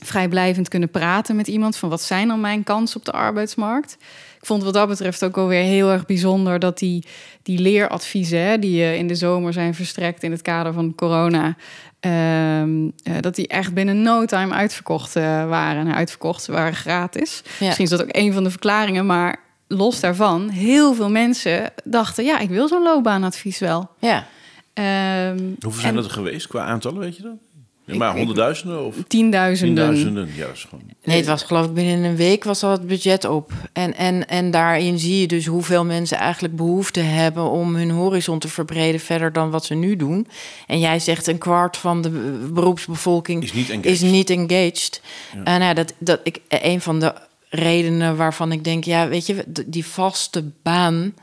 vrijblijvend 0.01 0.69
kunnen 0.69 0.91
praten 0.91 1.36
met 1.36 1.49
iemand 1.49 1.77
van 1.77 1.89
wat 1.89 2.03
zijn 2.03 2.28
dan 2.28 2.41
mijn 2.41 2.62
kansen 2.62 2.97
op 2.97 3.05
de 3.05 3.12
arbeidsmarkt. 3.12 3.97
Ik 4.45 4.51
vond 4.51 4.62
wat 4.62 4.75
dat 4.75 4.89
betreft 4.89 5.25
ook 5.25 5.37
alweer 5.37 5.62
heel 5.62 5.91
erg 5.91 6.07
bijzonder 6.07 6.59
dat 6.59 6.79
die, 6.79 7.05
die 7.43 7.59
leeradviezen 7.59 8.39
hè, 8.39 8.59
die 8.59 8.81
uh, 8.81 8.97
in 8.97 9.07
de 9.07 9.15
zomer 9.15 9.53
zijn 9.53 9.75
verstrekt 9.75 10.23
in 10.23 10.31
het 10.31 10.43
kader 10.43 10.73
van 10.73 10.95
corona, 10.95 11.57
Um, 12.01 12.85
uh, 12.85 13.15
dat 13.21 13.35
die 13.35 13.49
echt 13.49 13.75
binnen 13.75 14.03
no 14.03 14.25
time 14.25 14.55
uitverkocht 14.55 15.16
uh, 15.16 15.23
waren. 15.49 15.87
En 15.87 15.95
uitverkocht 15.95 16.47
waren 16.47 16.75
gratis. 16.75 17.43
Ja. 17.59 17.66
Misschien 17.66 17.85
is 17.85 17.91
dat 17.91 18.03
ook 18.03 18.16
een 18.16 18.33
van 18.33 18.45
de 18.45 18.51
verklaringen, 18.51 19.07
maar 19.07 19.37
los 19.69 20.01
daarvan, 20.01 20.49
heel 20.49 20.95
veel 20.95 21.11
mensen 21.11 21.73
dachten: 21.85 22.25
ja, 22.25 22.39
ik 22.39 22.49
wil 22.49 22.69
zo'n 22.69 22.83
loopbaanadvies 22.83 23.59
wel. 23.59 23.91
Ja. 23.99 24.27
Um, 24.75 25.57
Hoeveel 25.61 25.81
zijn 25.81 25.95
en, 25.95 25.95
dat 25.95 26.05
er 26.05 26.11
geweest 26.11 26.47
qua 26.47 26.65
aantallen, 26.65 26.99
weet 26.99 27.16
je 27.16 27.23
dat? 27.23 27.37
Ja, 27.86 27.97
maar 27.97 28.16
honderdduizenden 28.16 28.85
of? 28.85 28.97
Tienduizenden. 29.06 29.74
Tienduizenden, 29.74 30.28
ja, 30.36 30.47
dat 30.47 30.55
is 30.55 30.65
gewoon... 30.65 30.85
Nee, 31.05 31.16
het 31.16 31.27
was 31.27 31.43
geloof 31.43 31.66
ik 31.66 31.74
binnen 31.74 32.05
een 32.05 32.16
week 32.16 32.44
was 32.44 32.62
al 32.62 32.70
het 32.70 32.86
budget 32.86 33.24
op. 33.24 33.52
En, 33.73 33.97
en, 33.97 34.28
en 34.28 34.51
daarin 34.51 34.98
zie 34.98 35.20
je 35.20 35.27
dus 35.27 35.47
hoeveel 35.47 35.85
mensen 35.85 36.19
eigenlijk 36.19 36.56
behoefte 36.56 37.01
hebben... 37.01 37.51
om 37.51 37.74
hun 37.74 37.90
horizon 37.90 38.39
te 38.39 38.48
verbreden 38.48 39.01
verder 39.01 39.32
dan 39.32 39.51
wat 39.51 39.65
ze 39.65 39.74
nu 39.74 39.97
doen. 39.97 40.28
En 40.66 40.78
jij 40.78 40.98
zegt 40.98 41.27
een 41.27 41.39
kwart 41.39 41.77
van 41.77 42.02
de 42.02 42.11
beroepsbevolking 42.52 43.43
is 43.43 43.52
niet 43.52 43.70
engaged. 43.70 43.93
Is 43.93 44.01
niet 44.01 44.31
engaged. 44.31 45.02
Ja. 45.35 45.44
En 45.44 45.61
nou, 45.61 45.74
dat, 45.74 45.94
dat, 45.98 46.20
ik, 46.23 46.40
een 46.48 46.81
van 46.81 47.01
de 47.01 47.15
redenen 47.48 48.16
waarvan 48.16 48.52
ik 48.52 48.65
denk... 48.65 48.85
ja, 48.85 49.09
weet 49.09 49.27
je, 49.27 49.44
die 49.66 49.86
vaste 49.86 50.44
baan... 50.62 51.15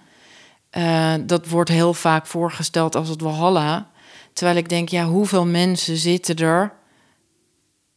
Uh, 0.78 1.14
dat 1.26 1.48
wordt 1.48 1.70
heel 1.70 1.94
vaak 1.94 2.26
voorgesteld 2.26 2.96
als 2.96 3.10
het 3.10 3.22
Walhalla... 3.22 3.91
Terwijl 4.34 4.58
ik 4.58 4.70
denk, 4.70 4.90
ja, 4.90 5.06
hoeveel 5.06 5.46
mensen 5.46 5.98
zitten 5.98 6.36
er 6.36 6.74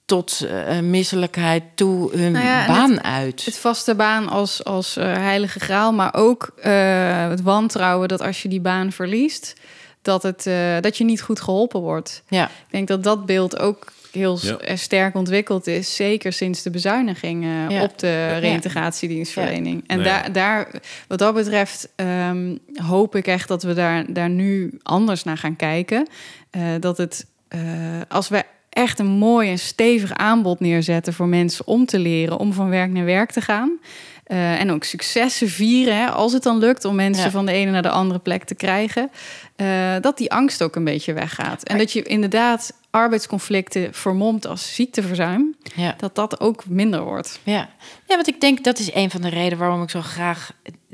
tot 0.05 0.40
uh, 0.44 0.81
misselijkheid 0.81 1.62
toe 1.74 2.16
hun 2.16 2.32
nou 2.32 2.44
ja, 2.44 2.66
baan 2.66 2.90
het, 2.90 3.02
uit? 3.02 3.44
Het 3.44 3.59
vaste 3.59 3.94
baan 3.94 4.28
als, 4.28 4.65
als 4.65 4.97
uh, 4.97 5.05
heilige 5.05 5.61
graal, 5.61 5.93
maar 5.93 6.15
ook 6.15 6.52
uh, 6.59 7.28
het 7.28 7.43
wantrouwen 7.43 8.09
dat 8.09 8.20
als 8.20 8.43
je 8.43 8.48
die 8.48 8.61
baan 8.61 8.93
verliest, 8.93 9.55
dat, 10.02 10.23
het, 10.23 10.48
dat 10.82 10.97
je 10.97 11.05
niet 11.05 11.23
goed 11.23 11.40
geholpen 11.40 11.81
wordt. 11.81 12.23
Ja. 12.28 12.44
Ik 12.47 12.70
denk 12.70 12.89
dat 12.89 13.02
dat 13.02 13.27
beeld 13.27 13.59
ook 13.59 13.93
heel 14.15 14.39
ja. 14.43 14.77
sterk 14.77 15.15
ontwikkeld 15.15 15.66
is, 15.66 15.95
zeker 15.95 16.32
sinds 16.32 16.62
de 16.62 16.70
bezuiniging 16.70 17.45
ja. 17.45 17.82
op 17.82 17.99
de 17.99 18.39
reïntegratiedienstverlening. 18.39 19.85
En 19.86 20.03
daar, 20.03 20.32
daar, 20.32 20.69
wat 21.09 21.19
dat 21.19 21.35
betreft, 21.35 21.89
um, 21.97 22.59
hoop 22.74 23.16
ik 23.16 23.27
echt 23.27 23.49
dat 23.49 23.62
we 23.62 23.74
daar, 23.74 24.12
daar 24.12 24.31
nu 24.31 24.78
anders 24.82 25.24
naar 25.24 25.39
gaan 25.39 25.57
kijken. 25.57 26.07
Uh, 26.57 26.62
dat 26.81 26.99
het, 26.99 27.27
uh, 27.55 27.61
als 28.09 28.28
we 28.28 28.45
echt 28.74 28.99
een 28.99 29.07
mooi 29.07 29.51
en 29.51 29.59
stevig 29.59 30.12
aanbod 30.12 30.61
neerzetten 30.61 31.12
voor 31.12 31.28
mensen 31.28 31.66
om 31.66 31.86
te 31.86 31.99
leren, 31.99 32.39
om 32.39 32.53
van 32.53 32.69
werk 32.69 32.91
naar 32.91 33.05
werk 33.05 33.31
te 33.31 33.41
gaan. 33.41 33.78
Uh, 34.27 34.61
en 34.61 34.71
ook 34.71 34.85
successen 34.85 35.49
vieren, 35.49 35.97
hè, 35.97 36.07
als 36.07 36.33
het 36.33 36.43
dan 36.43 36.59
lukt 36.59 36.85
om 36.85 36.95
mensen 36.95 37.25
ja. 37.25 37.31
van 37.31 37.47
de 37.47 37.53
ene 37.53 37.71
naar 37.71 37.83
de 37.83 37.89
andere 37.89 38.21
plek 38.21 38.45
te 38.45 38.55
krijgen. 38.55 39.11
Uh, 39.57 39.95
dat 40.01 40.19
die 40.19 40.33
angst 40.33 40.63
ook 40.63 40.77
een 40.77 40.85
beetje 40.85 41.13
weggaat. 41.13 41.63
En 41.63 41.79
dat 41.79 41.93
je 41.93 42.03
inderdaad 42.03 42.73
arbeidsconflicten 42.91 43.95
vermomt 43.95 44.47
als 44.47 44.75
ziekteverzuim, 44.75 45.57
ja. 45.75 45.95
dat 45.99 46.15
dat 46.15 46.41
ook 46.41 46.67
minder 46.67 47.03
wordt. 47.03 47.41
Ja. 47.43 47.69
ja, 48.07 48.15
want 48.15 48.29
ik 48.29 48.41
denk 48.41 48.65
dat 48.65 48.79
is 48.79 48.95
een 48.95 49.11
van 49.11 49.21
de 49.21 49.29
redenen 49.29 49.59
waarom 49.59 49.83
ik 49.83 49.91
zo 49.91 50.01
graag, 50.01 50.53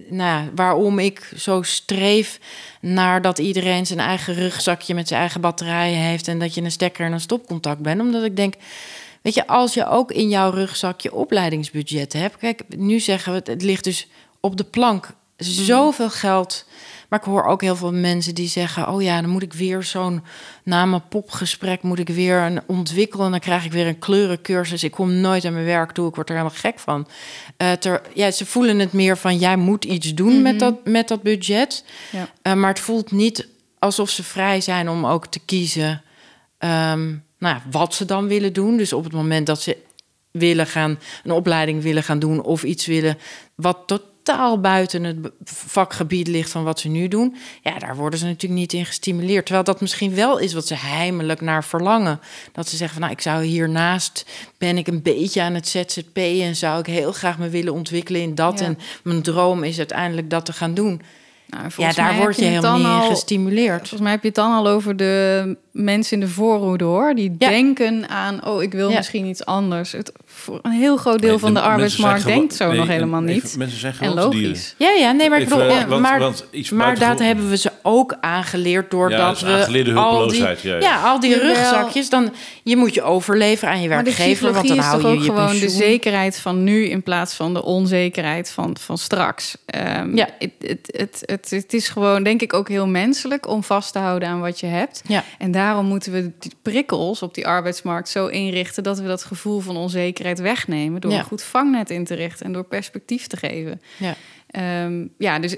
nou, 0.09 0.51
waarom 0.55 0.99
ik 0.99 1.33
zo 1.37 1.63
streef 1.63 2.39
naar 2.81 3.23
dat 3.23 3.39
iedereen 3.39 3.87
zijn 3.87 3.99
eigen 3.99 4.35
rugzakje 4.35 4.95
met 4.95 5.09
zijn 5.09 5.21
eigen 5.21 5.41
batterijen 5.41 5.99
heeft 5.99 6.29
en 6.29 6.39
dat 6.39 6.55
je 6.55 6.63
een 6.63 6.71
stekker 6.71 7.05
en 7.07 7.13
een 7.13 7.21
stopcontact 7.21 7.81
bent, 7.81 8.01
omdat 8.01 8.25
ik 8.25 8.37
denk. 8.37 8.55
Weet 9.23 9.35
je, 9.35 9.47
als 9.47 9.75
je 9.75 9.87
ook 9.87 10.13
in 10.13 10.29
jouw 10.29 10.51
rugzakje 10.51 11.15
opleidingsbudget 11.15 12.13
hebt. 12.13 12.37
Kijk, 12.37 12.63
nu 12.77 13.01
zeggen 13.01 13.33
we 13.33 13.51
het, 13.51 13.63
ligt 13.63 13.85
dus 13.85 14.09
op 14.41 14.57
de 14.57 14.65
plank 14.65 15.11
zoveel 15.37 16.11
geld. 16.11 16.65
Maar 17.09 17.19
ik 17.19 17.25
hoor 17.25 17.45
ook 17.45 17.61
heel 17.61 17.77
veel 17.77 17.93
mensen 17.93 18.35
die 18.35 18.49
zeggen: 18.49 18.89
Oh 18.89 19.03
ja, 19.03 19.21
dan 19.21 19.31
moet 19.31 19.43
ik 19.43 19.53
weer 19.53 19.83
zo'n 19.83 20.23
na 20.65 20.85
mijn 20.85 21.09
popgesprek 21.09 21.83
moet 21.83 21.99
ik 21.99 22.09
weer 22.09 22.39
een 22.39 22.61
ontwikkelen. 22.67 23.25
En 23.25 23.31
dan 23.31 23.41
krijg 23.41 23.65
ik 23.65 23.73
weer 23.73 23.87
een 23.87 23.99
kleurencursus. 23.99 24.85
Ik 24.85 24.91
kom 24.91 25.13
nooit 25.13 25.45
aan 25.45 25.53
mijn 25.53 25.65
werk 25.65 25.93
toe. 25.93 26.09
Ik 26.09 26.15
word 26.15 26.29
er 26.29 26.37
helemaal 26.37 26.59
gek 26.59 26.79
van. 26.79 27.09
Uh, 27.59 27.73
ter, 27.73 28.03
ja, 28.15 28.31
ze 28.31 28.47
voelen 28.47 28.79
het 28.79 28.93
meer 28.93 29.17
van: 29.17 29.39
jij 29.39 29.57
moet 29.57 29.85
iets 29.85 30.15
doen 30.15 30.43
met, 30.43 30.59
dat, 30.59 30.85
met 30.85 31.09
dat 31.09 31.23
budget. 31.23 31.85
Ja. 32.13 32.29
Uh, 32.43 32.53
maar 32.53 32.71
het 32.71 32.81
voelt 32.81 33.11
niet 33.11 33.49
alsof 33.79 34.11
ze 34.11 34.23
vrij 34.23 34.61
zijn 34.61 34.89
om 34.89 35.07
ook 35.07 35.27
te 35.27 35.39
kiezen. 35.39 36.03
Um, 36.59 37.25
nou, 37.41 37.59
wat 37.71 37.95
ze 37.95 38.05
dan 38.05 38.27
willen 38.27 38.53
doen. 38.53 38.77
Dus 38.77 38.93
op 38.93 39.05
het 39.05 39.13
moment 39.13 39.47
dat 39.47 39.63
ze 39.63 39.77
willen 40.31 40.67
gaan, 40.67 40.99
een 41.25 41.31
opleiding 41.31 41.83
willen 41.83 42.03
gaan 42.03 42.19
doen 42.19 42.43
of 42.43 42.63
iets 42.63 42.87
willen 42.87 43.19
wat 43.55 43.79
totaal 43.87 44.61
buiten 44.61 45.05
het 45.05 45.31
vakgebied 45.45 46.29
ligt 46.29 46.51
van 46.51 46.65
wat 46.65 46.81
ze 46.81 46.89
nu 46.89 47.09
doen, 47.09 47.37
ja, 47.63 47.79
daar 47.79 47.97
worden 47.97 48.19
ze 48.19 48.25
natuurlijk 48.25 48.61
niet 48.61 48.73
in 48.73 48.87
gestimuleerd. 48.87 49.45
Terwijl 49.45 49.65
dat 49.65 49.81
misschien 49.81 50.15
wel 50.15 50.39
is 50.39 50.53
wat 50.53 50.67
ze 50.67 50.75
heimelijk 50.75 51.41
naar 51.41 51.65
verlangen. 51.65 52.21
Dat 52.53 52.69
ze 52.69 52.77
zeggen 52.77 52.99
van, 52.99 53.01
nou, 53.01 53.13
ik 53.13 53.23
zou 53.23 53.45
hiernaast 53.45 54.27
ben 54.59 54.79
ik 54.79 54.87
een 54.87 55.03
beetje 55.03 55.43
aan 55.43 55.55
het 55.55 55.69
ZZP 55.69 56.17
en 56.17 56.57
zou 56.57 56.79
ik 56.79 56.87
heel 56.87 57.13
graag 57.13 57.39
me 57.39 57.49
willen 57.49 57.73
ontwikkelen 57.73 58.21
in 58.21 58.35
dat. 58.35 58.59
Ja. 58.59 58.65
En 58.65 58.79
mijn 59.03 59.23
droom 59.23 59.65
is 59.65 59.79
uiteindelijk 59.79 60.31
dat 60.31 60.45
te 60.45 60.53
gaan 60.53 60.75
doen. 60.75 61.03
Nou, 61.51 61.71
ja, 61.77 61.93
daar 61.93 62.17
word 62.17 62.37
je, 62.37 62.45
je 62.45 62.49
helemaal 62.49 62.79
niet 62.79 62.87
al, 62.87 63.09
gestimuleerd. 63.09 63.79
Volgens 63.79 64.01
mij 64.01 64.11
heb 64.11 64.21
je 64.21 64.27
het 64.27 64.37
dan 64.37 64.53
al 64.53 64.69
over 64.69 64.97
de 64.97 65.57
mensen 65.71 66.21
in 66.21 66.27
de 66.27 66.33
voorhoede 66.33 66.85
hoor. 66.85 67.15
Die 67.15 67.35
ja. 67.39 67.49
denken 67.49 68.09
aan, 68.09 68.47
oh, 68.47 68.63
ik 68.63 68.73
wil 68.73 68.89
ja. 68.89 68.97
misschien 68.97 69.27
iets 69.27 69.45
anders. 69.45 69.93
Het, 69.93 70.13
voor 70.41 70.59
een 70.63 70.71
heel 70.71 70.97
groot 70.97 71.21
deel 71.21 71.31
nee, 71.31 71.39
van 71.39 71.55
de, 71.55 71.61
de 71.61 71.67
arbeidsmarkt 71.67 72.25
denkt 72.25 72.55
zo 72.55 72.69
nee, 72.69 72.79
nog 72.79 72.87
helemaal 72.87 73.23
even, 73.23 73.35
niet. 73.35 73.57
Mensen 73.57 73.79
zijn 73.79 73.95
en 74.01 74.15
logisch. 74.15 74.75
Ja, 74.79 74.91
ja, 74.91 75.13
nee, 75.13 75.31
maar 75.31 75.41
ik 75.41 75.49
bedoel, 75.49 75.63
even, 75.63 75.89
want, 75.89 76.03
maar, 76.03 76.19
want 76.19 76.45
iets 76.51 76.71
maar 76.71 76.99
dat 76.99 77.19
hebben 77.19 77.49
we 77.49 77.57
ze 77.57 77.71
ook 77.83 78.17
aangeleerd 78.21 78.91
doordat 78.91 79.41
we 79.41 79.93
al 79.95 80.29
die, 80.29 80.47
ja, 80.63 81.03
al 81.03 81.21
die 81.21 81.39
rugzakjes, 81.39 82.09
dan 82.09 82.33
je 82.63 82.77
moet 82.77 82.95
je 82.95 83.03
overleveren 83.03 83.75
aan 83.75 83.83
je 83.83 83.89
werkgever, 83.89 84.53
want 84.53 84.69
dan 84.69 84.77
is 84.77 84.85
hou 84.85 85.01
toch 85.01 85.11
je 85.11 85.17
ook 85.17 85.23
je 85.23 85.29
gewoon 85.31 85.47
pensioen. 85.47 85.69
de 85.69 85.75
zekerheid 85.75 86.39
van 86.39 86.65
nu 86.65 86.85
in 86.85 87.03
plaats 87.03 87.35
van 87.35 87.55
de 87.55 87.63
onzekerheid 87.63 88.51
van, 88.51 88.77
van 88.81 88.99
straks. 88.99 89.57
Um, 89.99 90.17
ja. 90.17 90.29
Het, 90.39 90.53
het, 90.59 90.91
het, 90.97 91.23
het, 91.27 91.51
het 91.51 91.73
is 91.75 91.89
gewoon, 91.89 92.23
denk 92.23 92.43
ik, 92.43 92.53
ook 92.53 92.69
heel 92.69 92.87
menselijk 92.87 93.49
om 93.49 93.63
vast 93.63 93.93
te 93.93 93.99
houden 93.99 94.29
aan 94.29 94.41
wat 94.41 94.61
je 94.61 94.67
hebt. 94.67 95.03
Ja. 95.07 95.25
En 95.39 95.51
daarom 95.51 95.87
moeten 95.87 96.13
we 96.13 96.31
die 96.39 96.53
prikkels 96.63 97.23
op 97.23 97.35
die 97.35 97.47
arbeidsmarkt 97.47 98.09
zo 98.09 98.27
inrichten 98.27 98.83
dat 98.83 98.99
we 98.99 99.07
dat 99.07 99.25
gevoel 99.25 99.61
van 99.61 99.77
onzekerheid 99.77 100.30
wegnemen 100.39 101.01
door 101.01 101.11
Ja. 101.11 101.19
een 101.19 101.25
goed 101.25 101.43
vangnet 101.43 101.91
in 101.91 102.05
te 102.05 102.15
richten 102.15 102.47
en 102.47 102.53
door 102.53 102.65
perspectief 102.65 103.27
te 103.27 103.37
geven. 103.37 103.81
Ja. 103.97 104.15
Ehm, 104.51 105.07
ja, 105.19 105.39
dus 105.39 105.57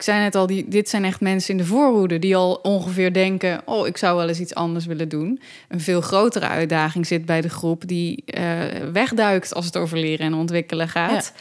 ik 0.00 0.06
zei 0.06 0.20
net 0.20 0.34
al, 0.34 0.46
die, 0.46 0.68
dit 0.68 0.88
zijn 0.88 1.04
echt 1.04 1.20
mensen 1.20 1.50
in 1.50 1.56
de 1.56 1.64
voorhoede 1.64 2.18
die 2.18 2.36
al 2.36 2.54
ongeveer 2.54 3.12
denken: 3.12 3.62
Oh, 3.64 3.86
ik 3.86 3.96
zou 3.96 4.16
wel 4.16 4.28
eens 4.28 4.40
iets 4.40 4.54
anders 4.54 4.86
willen 4.86 5.08
doen. 5.08 5.40
Een 5.68 5.80
veel 5.80 6.00
grotere 6.00 6.48
uitdaging 6.48 7.06
zit 7.06 7.26
bij 7.26 7.40
de 7.40 7.48
groep 7.48 7.82
die 7.88 8.22
eh, 8.24 8.60
wegduikt 8.92 9.54
als 9.54 9.64
het 9.64 9.76
over 9.76 9.98
leren 9.98 10.26
en 10.26 10.34
ontwikkelen 10.34 10.88
gaat. 10.88 11.32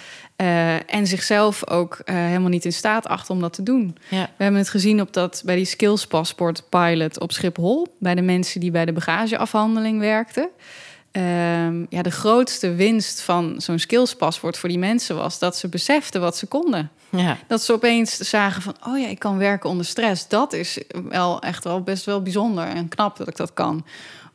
Uh, 0.41 0.93
en 0.93 1.07
zichzelf 1.07 1.69
ook 1.69 2.01
uh, 2.06 2.15
helemaal 2.15 2.49
niet 2.49 2.65
in 2.65 2.73
staat 2.73 3.07
acht 3.07 3.30
om 3.30 3.39
dat 3.39 3.53
te 3.53 3.64
doen. 3.64 3.97
Ja. 4.10 4.30
We 4.38 4.43
hebben 4.43 4.60
het 4.61 4.69
gezien 4.69 5.01
op 5.01 5.14
dat, 5.14 5.41
bij 5.45 5.56
die 5.56 5.65
skills 5.65 6.07
passport 6.07 6.64
pilot 6.69 7.19
op 7.19 7.31
Schiphol. 7.31 7.88
Bij 7.99 8.15
de 8.15 8.22
mensen 8.22 8.60
die 8.60 8.72
bij 8.72 8.85
de 8.85 8.91
bagageafhandeling 8.93 9.99
werkten. 9.99 10.49
Um, 11.11 11.86
ja, 11.90 12.02
de 12.02 12.11
grootste 12.11 12.73
winst 12.73 13.22
van 13.22 13.56
zo'n 13.57 13.80
skillspaspoort 13.80 14.57
voor 14.57 14.69
die 14.69 14.80
mensen 14.80 15.15
was 15.15 15.40
dat 15.40 15.57
ze 15.57 15.68
beseften 15.68 16.22
wat 16.22 16.38
ze 16.38 16.45
konden. 16.45 16.91
Ja. 17.10 17.38
Dat 17.48 17.64
ze 17.64 17.73
opeens 17.73 18.18
zagen 18.18 18.61
van, 18.61 18.76
oh 18.88 18.99
ja, 18.99 19.07
ik 19.07 19.19
kan 19.19 19.38
werken 19.38 19.69
onder 19.69 19.86
stress. 19.86 20.27
Dat 20.27 20.53
is 20.53 20.80
wel 21.10 21.41
echt 21.41 21.64
wel 21.64 21.81
best 21.81 22.06
wel 22.06 22.22
bijzonder 22.22 22.68
en 22.68 22.88
knap 22.88 23.18
dat 23.18 23.27
ik 23.27 23.36
dat 23.36 23.53
kan. 23.53 23.86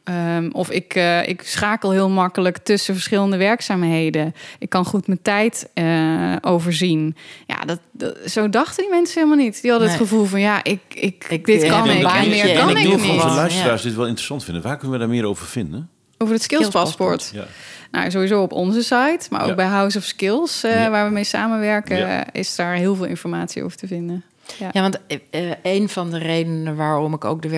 Ehm, 0.04 0.48
of 0.52 0.70
ik, 0.70 0.94
uh, 0.94 1.28
ik 1.28 1.42
schakel 1.42 1.90
heel 1.90 2.08
makkelijk 2.08 2.58
tussen 2.58 2.94
verschillende 2.94 3.36
werkzaamheden. 3.36 4.34
Ik 4.58 4.68
kan 4.68 4.84
goed 4.84 5.06
mijn 5.06 5.22
tijd 5.22 5.68
uh, 5.74 6.36
overzien. 6.40 7.16
Ja, 7.46 7.56
dat, 7.56 7.78
dat, 7.92 8.16
zo 8.26 8.48
dachten 8.48 8.82
die 8.82 8.92
mensen 8.92 9.14
helemaal 9.14 9.44
niet. 9.44 9.62
Die 9.62 9.70
hadden 9.70 9.88
het 9.88 9.98
gevoel 9.98 10.24
van 10.24 10.40
ja, 10.40 10.64
ik, 10.64 10.80
ik, 10.88 11.26
ik 11.28 11.44
dit 11.44 11.66
kan 11.66 11.90
ik. 11.90 12.06
En 12.06 12.28
meer 12.28 12.56
kan 12.56 12.70
ik, 12.70 12.78
ik 12.78 13.00
niet. 13.00 13.10
Onze 13.10 13.26
luisteraars 13.26 13.82
ja. 13.82 13.88
dit 13.88 13.96
wel 13.96 14.06
interessant 14.06 14.44
vinden. 14.44 14.62
Waar 14.62 14.76
kunnen 14.76 14.98
we 14.98 15.04
daar 15.04 15.14
meer 15.14 15.24
over 15.24 15.46
vinden? 15.46 15.90
Over 16.24 16.34
het 16.34 16.44
skillspaspoort. 16.44 17.30
Ja. 17.32 17.46
Nou, 17.90 18.10
sowieso 18.10 18.42
op 18.42 18.52
onze 18.52 18.82
site, 18.82 19.26
maar 19.30 19.48
ook 19.48 19.56
bij 19.56 19.66
House 19.66 19.98
of 19.98 20.04
Skills, 20.04 20.64
uh, 20.64 20.88
waar 20.88 21.06
we 21.06 21.12
mee 21.12 21.24
samenwerken, 21.24 22.24
is 22.32 22.54
daar 22.54 22.74
heel 22.74 22.94
veel 22.94 23.04
informatie 23.04 23.62
over 23.62 23.76
te 23.76 23.86
vinden. 23.86 24.24
Ja, 24.58 24.70
ja 24.72 24.80
want 24.80 24.98
uh, 25.30 25.50
een 25.62 25.88
van 25.88 26.10
de 26.10 26.18
redenen 26.18 26.76
waarom 26.76 27.14
ik 27.14 27.24
ook 27.24 27.42
de 27.42 27.48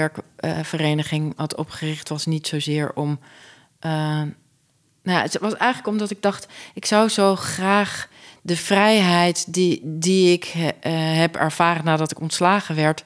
werkvereniging 0.40 1.32
had 1.36 1.54
opgericht, 1.56 2.08
was 2.08 2.26
niet 2.26 2.46
zozeer 2.46 2.92
om. 2.94 3.18
Uh, 3.86 3.90
nou, 5.02 5.22
het 5.22 5.38
was 5.38 5.56
eigenlijk 5.56 5.88
omdat 5.88 6.10
ik 6.10 6.22
dacht, 6.22 6.46
ik 6.74 6.86
zou 6.86 7.08
zo 7.08 7.36
graag 7.36 8.08
de 8.42 8.56
vrijheid 8.56 9.52
die, 9.52 9.80
die 9.84 10.32
ik 10.32 10.44
heb 11.16 11.36
ervaren 11.36 11.84
nadat 11.84 12.10
ik 12.10 12.20
ontslagen 12.20 12.74
werd, 12.74 13.04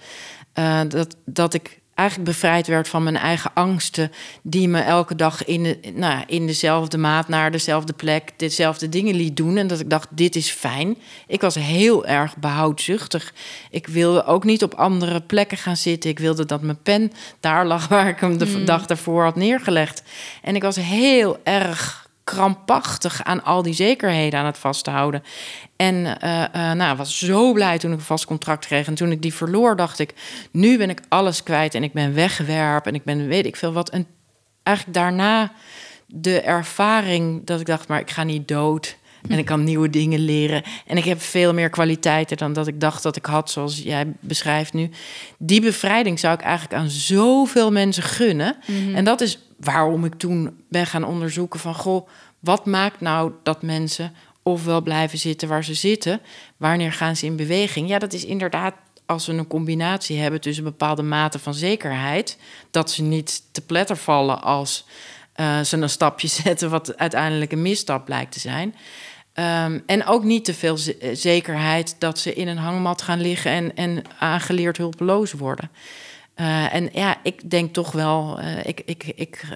dat, 0.89 1.17
dat 1.25 1.55
ik 1.55 1.80
eigenlijk 2.01 2.31
bevrijd 2.31 2.67
werd 2.67 2.89
van 2.89 3.03
mijn 3.03 3.17
eigen 3.17 3.51
angsten, 3.55 4.13
die 4.43 4.69
me 4.69 4.81
elke 4.81 5.15
dag 5.15 5.45
in, 5.45 5.63
de, 5.63 5.79
nou, 5.95 6.23
in 6.27 6.47
dezelfde 6.47 6.99
maat 6.99 7.29
naar 7.29 7.51
dezelfde 7.51 7.93
plek 7.93 8.33
dezelfde 8.37 8.89
dingen 8.89 9.15
liet 9.15 9.37
doen. 9.37 9.57
En 9.57 9.67
dat 9.67 9.81
ik 9.81 9.91
dacht, 9.91 10.09
dit 10.11 10.37
is 10.37 10.51
fijn. 10.51 10.97
Ik 11.27 11.41
was 11.41 11.55
heel 11.55 12.07
erg 12.07 12.37
behoudzuchtig. 12.37 13.33
Ik 13.71 13.87
wilde 13.87 14.25
ook 14.25 14.45
niet 14.45 14.63
op 14.63 14.75
andere 14.75 15.21
plekken 15.21 15.59
gaan 15.59 15.77
zitten. 15.77 16.11
Ik 16.11 16.19
wilde 16.19 16.47
dat 16.47 16.63
mijn 16.63 16.83
pen 16.83 17.13
daar 17.41 17.67
lag 17.67 17.89
waar 17.89 18.09
ik 18.09 18.21
hem 18.21 18.39
de 18.39 18.47
mm. 18.47 18.65
dag 18.65 18.87
daarvoor 18.87 19.23
had 19.23 19.37
neergelegd. 19.37 20.03
En 20.43 20.55
ik 20.55 20.63
was 20.63 20.77
heel 20.77 21.39
erg 21.43 22.09
krampachtig 22.25 23.25
aan 23.25 23.45
al 23.45 23.63
die 23.63 23.75
zekerheden 23.75 24.39
aan 24.39 24.47
het 24.47 24.59
vasthouden. 24.59 25.23
En 25.81 25.95
uh, 25.95 26.45
uh, 26.57 26.73
nou, 26.73 26.97
was 26.97 27.19
zo 27.19 27.53
blij 27.53 27.79
toen 27.79 27.93
ik 27.93 27.99
een 27.99 28.05
vast 28.05 28.25
contract 28.25 28.67
kreeg. 28.67 28.87
En 28.87 28.95
toen 28.95 29.11
ik 29.11 29.23
die 29.23 29.35
verloor, 29.35 29.77
dacht 29.77 29.99
ik: 29.99 30.15
nu 30.51 30.79
ben 30.79 30.91
ik 30.91 31.01
alles 31.09 31.43
kwijt 31.43 31.75
en 31.75 31.83
ik 31.83 31.93
ben 31.93 32.15
weggewerpen 32.15 32.93
en 32.93 32.99
ik 32.99 33.05
ben 33.05 33.27
weet 33.27 33.47
ik 33.47 33.57
veel 33.57 33.73
wat. 33.73 33.91
En 33.91 34.07
eigenlijk 34.63 34.97
daarna 34.97 35.53
de 36.07 36.41
ervaring 36.41 37.47
dat 37.47 37.61
ik 37.61 37.67
dacht: 37.67 37.89
maar 37.89 38.01
ik 38.01 38.11
ga 38.11 38.23
niet 38.23 38.49
dood. 38.49 38.99
En 39.29 39.39
ik 39.39 39.45
kan 39.45 39.65
nieuwe 39.65 39.91
dingen 39.91 40.19
leren. 40.19 40.63
En 40.87 40.97
ik 40.97 41.05
heb 41.05 41.21
veel 41.21 41.55
meer 41.55 41.71
kwaliteiten 41.71 42.37
dan 42.37 42.53
dat 42.53 42.67
ik 42.67 42.81
dacht 42.81 43.03
dat 43.03 43.17
ik 43.17 43.27
had, 43.27 43.51
zoals 43.51 43.79
jij 43.79 44.13
beschrijft 44.21 44.73
nu. 44.73 44.91
Die 45.39 45.61
bevrijding 45.61 46.19
zou 46.19 46.35
ik 46.35 46.41
eigenlijk 46.41 46.75
aan 46.75 46.89
zoveel 46.89 47.73
mensen 47.73 48.03
gunnen. 48.03 48.57
Mhm. 48.67 48.95
En 48.95 49.05
dat 49.05 49.21
is 49.21 49.39
waarom 49.59 50.05
ik 50.05 50.15
toen 50.15 50.63
ben 50.69 50.87
gaan 50.87 51.05
onderzoeken 51.05 51.61
van... 51.61 51.75
goh, 51.75 52.09
wat 52.41 52.67
maakt 52.67 53.01
nou 53.01 53.33
dat 53.43 53.63
mensen 53.63 54.13
ofwel 54.43 54.81
blijven 54.81 55.19
zitten 55.19 55.49
waar 55.49 55.65
ze 55.65 55.75
zitten... 55.75 56.21
wanneer 56.57 56.93
gaan 56.93 57.17
ze 57.17 57.27
in 57.27 57.37
beweging? 57.37 57.89
Ja, 57.89 57.99
dat 57.99 58.13
is 58.13 58.25
inderdaad 58.25 58.75
als 59.07 59.27
we 59.27 59.33
een 59.33 59.47
combinatie 59.47 60.19
hebben 60.19 60.41
tussen 60.41 60.65
bepaalde 60.65 61.03
mate 61.03 61.39
van 61.39 61.55
zekerheid... 61.55 62.39
dat 62.71 62.91
ze 62.91 63.03
niet 63.03 63.43
te 63.53 63.61
pletter 63.61 63.97
vallen 63.97 64.43
als 64.43 64.87
uh, 65.37 65.61
ze 65.61 65.77
een 65.77 65.91
stapje 65.91 66.29
zetten... 66.43 66.71
wat 66.71 66.97
uiteindelijk 66.97 67.53
een 67.53 67.63
misstap 67.63 68.05
blijkt 68.05 68.33
te 68.33 68.41
zijn... 68.41 68.75
Um, 69.35 69.83
en 69.87 70.07
ook 70.07 70.25
niet 70.25 70.45
te 70.45 70.55
veel 70.55 70.79
zekerheid 71.13 71.97
dat 71.99 72.19
ze 72.19 72.35
in 72.35 72.49
een 72.49 72.59
hangmat 72.59 73.03
gaan 73.03 73.21
liggen 73.21 73.51
en, 73.51 73.77
en 73.77 74.03
aangeleerd 74.19 74.77
hulpeloos 74.77 75.33
worden. 75.33 75.71
Uh, 76.37 76.75
en 76.75 76.89
ja, 76.93 77.17
ik 77.23 77.51
denk 77.51 77.75
toch 77.75 77.93
wel, 77.93 78.41
ik, 78.65 78.83
ik, 78.85 79.13
ik 79.17 79.47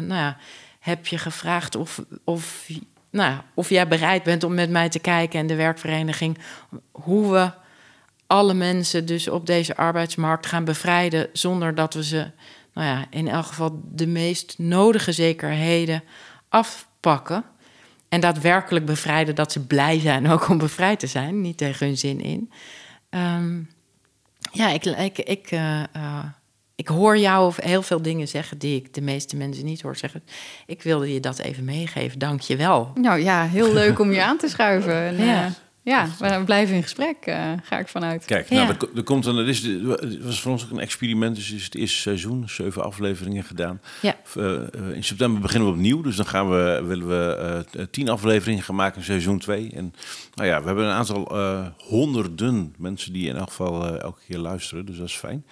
nou 0.00 0.14
ja, 0.14 0.36
heb 0.84 1.06
je 1.06 1.18
gevraagd 1.18 1.76
of, 1.76 2.00
of, 2.24 2.68
nou, 3.14 3.40
of 3.54 3.68
jij 3.68 3.88
bereid 3.88 4.22
bent 4.22 4.44
om 4.44 4.54
met 4.54 4.70
mij 4.70 4.88
te 4.88 4.98
kijken 4.98 5.40
en 5.40 5.46
de 5.46 5.54
werkvereniging, 5.54 6.38
hoe 6.90 7.32
we 7.32 7.50
alle 8.26 8.54
mensen 8.54 9.06
dus 9.06 9.28
op 9.28 9.46
deze 9.46 9.76
arbeidsmarkt 9.76 10.46
gaan 10.46 10.64
bevrijden 10.64 11.28
zonder 11.32 11.74
dat 11.74 11.94
we 11.94 12.04
ze, 12.04 12.30
nou 12.72 12.86
ja, 12.86 13.04
in 13.10 13.28
elk 13.28 13.46
geval 13.46 13.80
de 13.84 14.06
meest 14.06 14.54
nodige 14.58 15.12
zekerheden 15.12 16.02
afpakken. 16.48 17.44
En 18.08 18.20
daadwerkelijk 18.20 18.86
bevrijden 18.86 19.34
dat 19.34 19.52
ze 19.52 19.66
blij 19.66 20.00
zijn 20.00 20.28
ook 20.28 20.48
om 20.48 20.58
bevrijd 20.58 20.98
te 20.98 21.06
zijn, 21.06 21.40
niet 21.40 21.56
tegen 21.56 21.86
hun 21.86 21.98
zin 21.98 22.20
in. 22.20 22.52
Um, 23.10 23.70
ja, 24.52 24.70
ik, 24.70 24.84
ik, 24.84 25.18
ik, 25.18 25.50
uh, 25.50 25.82
uh, 25.96 26.24
ik 26.76 26.88
hoor 26.88 27.18
jou 27.18 27.52
heel 27.56 27.82
veel 27.82 28.02
dingen 28.02 28.28
zeggen 28.28 28.58
die 28.58 28.76
ik 28.76 28.94
de 28.94 29.00
meeste 29.00 29.36
mensen 29.36 29.64
niet 29.64 29.82
hoor 29.82 29.96
zeggen. 29.96 30.22
Ik 30.66 30.82
wilde 30.82 31.12
je 31.12 31.20
dat 31.20 31.38
even 31.38 31.64
meegeven. 31.64 32.18
Dank 32.18 32.40
je 32.40 32.56
wel. 32.56 32.90
Nou 32.94 33.20
ja, 33.20 33.46
heel 33.46 33.72
leuk 33.72 33.98
om 33.98 34.12
je 34.12 34.22
aan 34.28 34.38
te 34.38 34.48
schuiven. 34.48 34.94
En, 34.94 35.24
ja. 35.24 35.44
Uh, 35.44 35.50
ja, 35.82 36.08
we 36.18 36.44
blijven 36.44 36.74
in 36.74 36.82
gesprek, 36.82 37.16
uh, 37.26 37.52
ga 37.62 37.78
ik 37.78 37.88
vanuit. 37.88 38.24
Kijk, 38.24 38.50
nou, 38.50 38.68
er, 38.68 38.88
er, 38.96 39.02
komt 39.02 39.26
een, 39.26 39.36
er 39.36 39.48
is, 39.48 39.62
het 39.62 40.24
was 40.24 40.40
voor 40.40 40.52
ons 40.52 40.64
ook 40.64 40.70
een 40.70 40.78
experiment. 40.78 41.36
Dus 41.36 41.48
het 41.48 41.56
is 41.56 41.64
het 41.64 41.74
eerste 41.74 41.98
seizoen, 41.98 42.48
zeven 42.48 42.84
afleveringen 42.84 43.44
gedaan. 43.44 43.80
Ja. 44.02 44.16
Uh, 44.36 44.60
in 44.92 45.04
september 45.04 45.40
beginnen 45.40 45.68
we 45.68 45.74
opnieuw. 45.74 46.00
Dus 46.00 46.16
dan 46.16 46.26
gaan 46.26 46.50
we, 46.50 46.82
willen 46.84 47.08
we 47.08 47.64
uh, 47.76 47.84
tien 47.90 48.08
afleveringen 48.08 48.62
gaan 48.62 48.74
maken 48.74 48.98
in 48.98 49.04
seizoen 49.04 49.38
2. 49.38 49.70
En 49.74 49.94
nou 50.34 50.48
ja, 50.48 50.60
we 50.60 50.66
hebben 50.66 50.84
een 50.84 50.92
aantal 50.92 51.36
honderden 51.78 52.74
mensen 52.78 53.12
die 53.12 53.28
in 53.28 53.36
elk 53.36 53.48
geval 53.48 53.98
elke 53.98 54.20
keer 54.26 54.38
luisteren. 54.38 54.86
Dus 54.86 54.96
dat 54.96 55.06
is 55.06 55.16
fijn. 55.16 55.44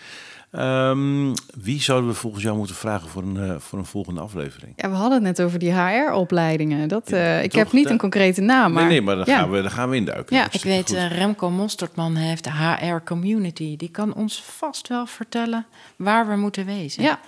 Um, 0.58 1.32
wie 1.60 1.82
zouden 1.82 2.10
we 2.10 2.16
volgens 2.16 2.42
jou 2.42 2.56
moeten 2.56 2.76
vragen 2.76 3.08
voor 3.08 3.22
een, 3.22 3.36
uh, 3.36 3.54
voor 3.58 3.78
een 3.78 3.84
volgende 3.84 4.20
aflevering? 4.20 4.72
Ja, 4.76 4.90
we 4.90 4.94
hadden 4.94 5.24
het 5.24 5.36
net 5.36 5.46
over 5.46 5.58
die 5.58 5.72
HR-opleidingen. 5.72 6.88
Dat, 6.88 7.10
ja, 7.10 7.16
uh, 7.16 7.42
ik 7.42 7.52
heb 7.52 7.72
niet 7.72 7.90
een 7.90 7.98
concrete 7.98 8.40
naam, 8.40 8.72
maar... 8.72 8.82
Nee, 8.82 8.92
nee 8.92 9.02
maar 9.02 9.16
dan, 9.16 9.24
ja. 9.26 9.38
gaan, 9.38 9.50
we, 9.50 9.62
dan 9.62 9.70
gaan 9.70 9.88
we 9.88 9.96
induiken. 9.96 10.36
Ja, 10.36 10.46
ik 10.50 10.62
weet, 10.62 10.92
uh, 10.92 11.10
Remco 11.10 11.50
Mostertman 11.50 12.16
heeft 12.16 12.44
de 12.44 12.50
HR-community. 12.50 13.76
Die 13.76 13.90
kan 13.90 14.14
ons 14.14 14.42
vast 14.42 14.88
wel 14.88 15.06
vertellen 15.06 15.66
waar 15.96 16.28
we 16.28 16.36
moeten 16.36 16.66
wezen. 16.66 17.02
Ja, 17.02 17.20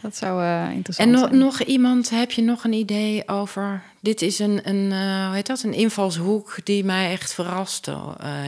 dat 0.00 0.16
zou 0.16 0.44
interessant 0.72 1.12
en 1.12 1.18
zijn. 1.18 1.32
En 1.32 1.38
nog 1.38 1.62
iemand, 1.62 2.10
heb 2.10 2.30
je 2.30 2.42
nog 2.42 2.64
een 2.64 2.72
idee 2.72 3.28
over... 3.28 3.82
Dit 4.00 4.22
is 4.22 4.38
een, 4.38 4.68
een, 4.68 4.86
hoe 5.26 5.34
heet 5.34 5.46
dat, 5.46 5.62
een 5.62 5.74
invalshoek 5.74 6.58
die 6.64 6.84
mij 6.84 7.10
echt 7.10 7.34
verraste 7.34 7.96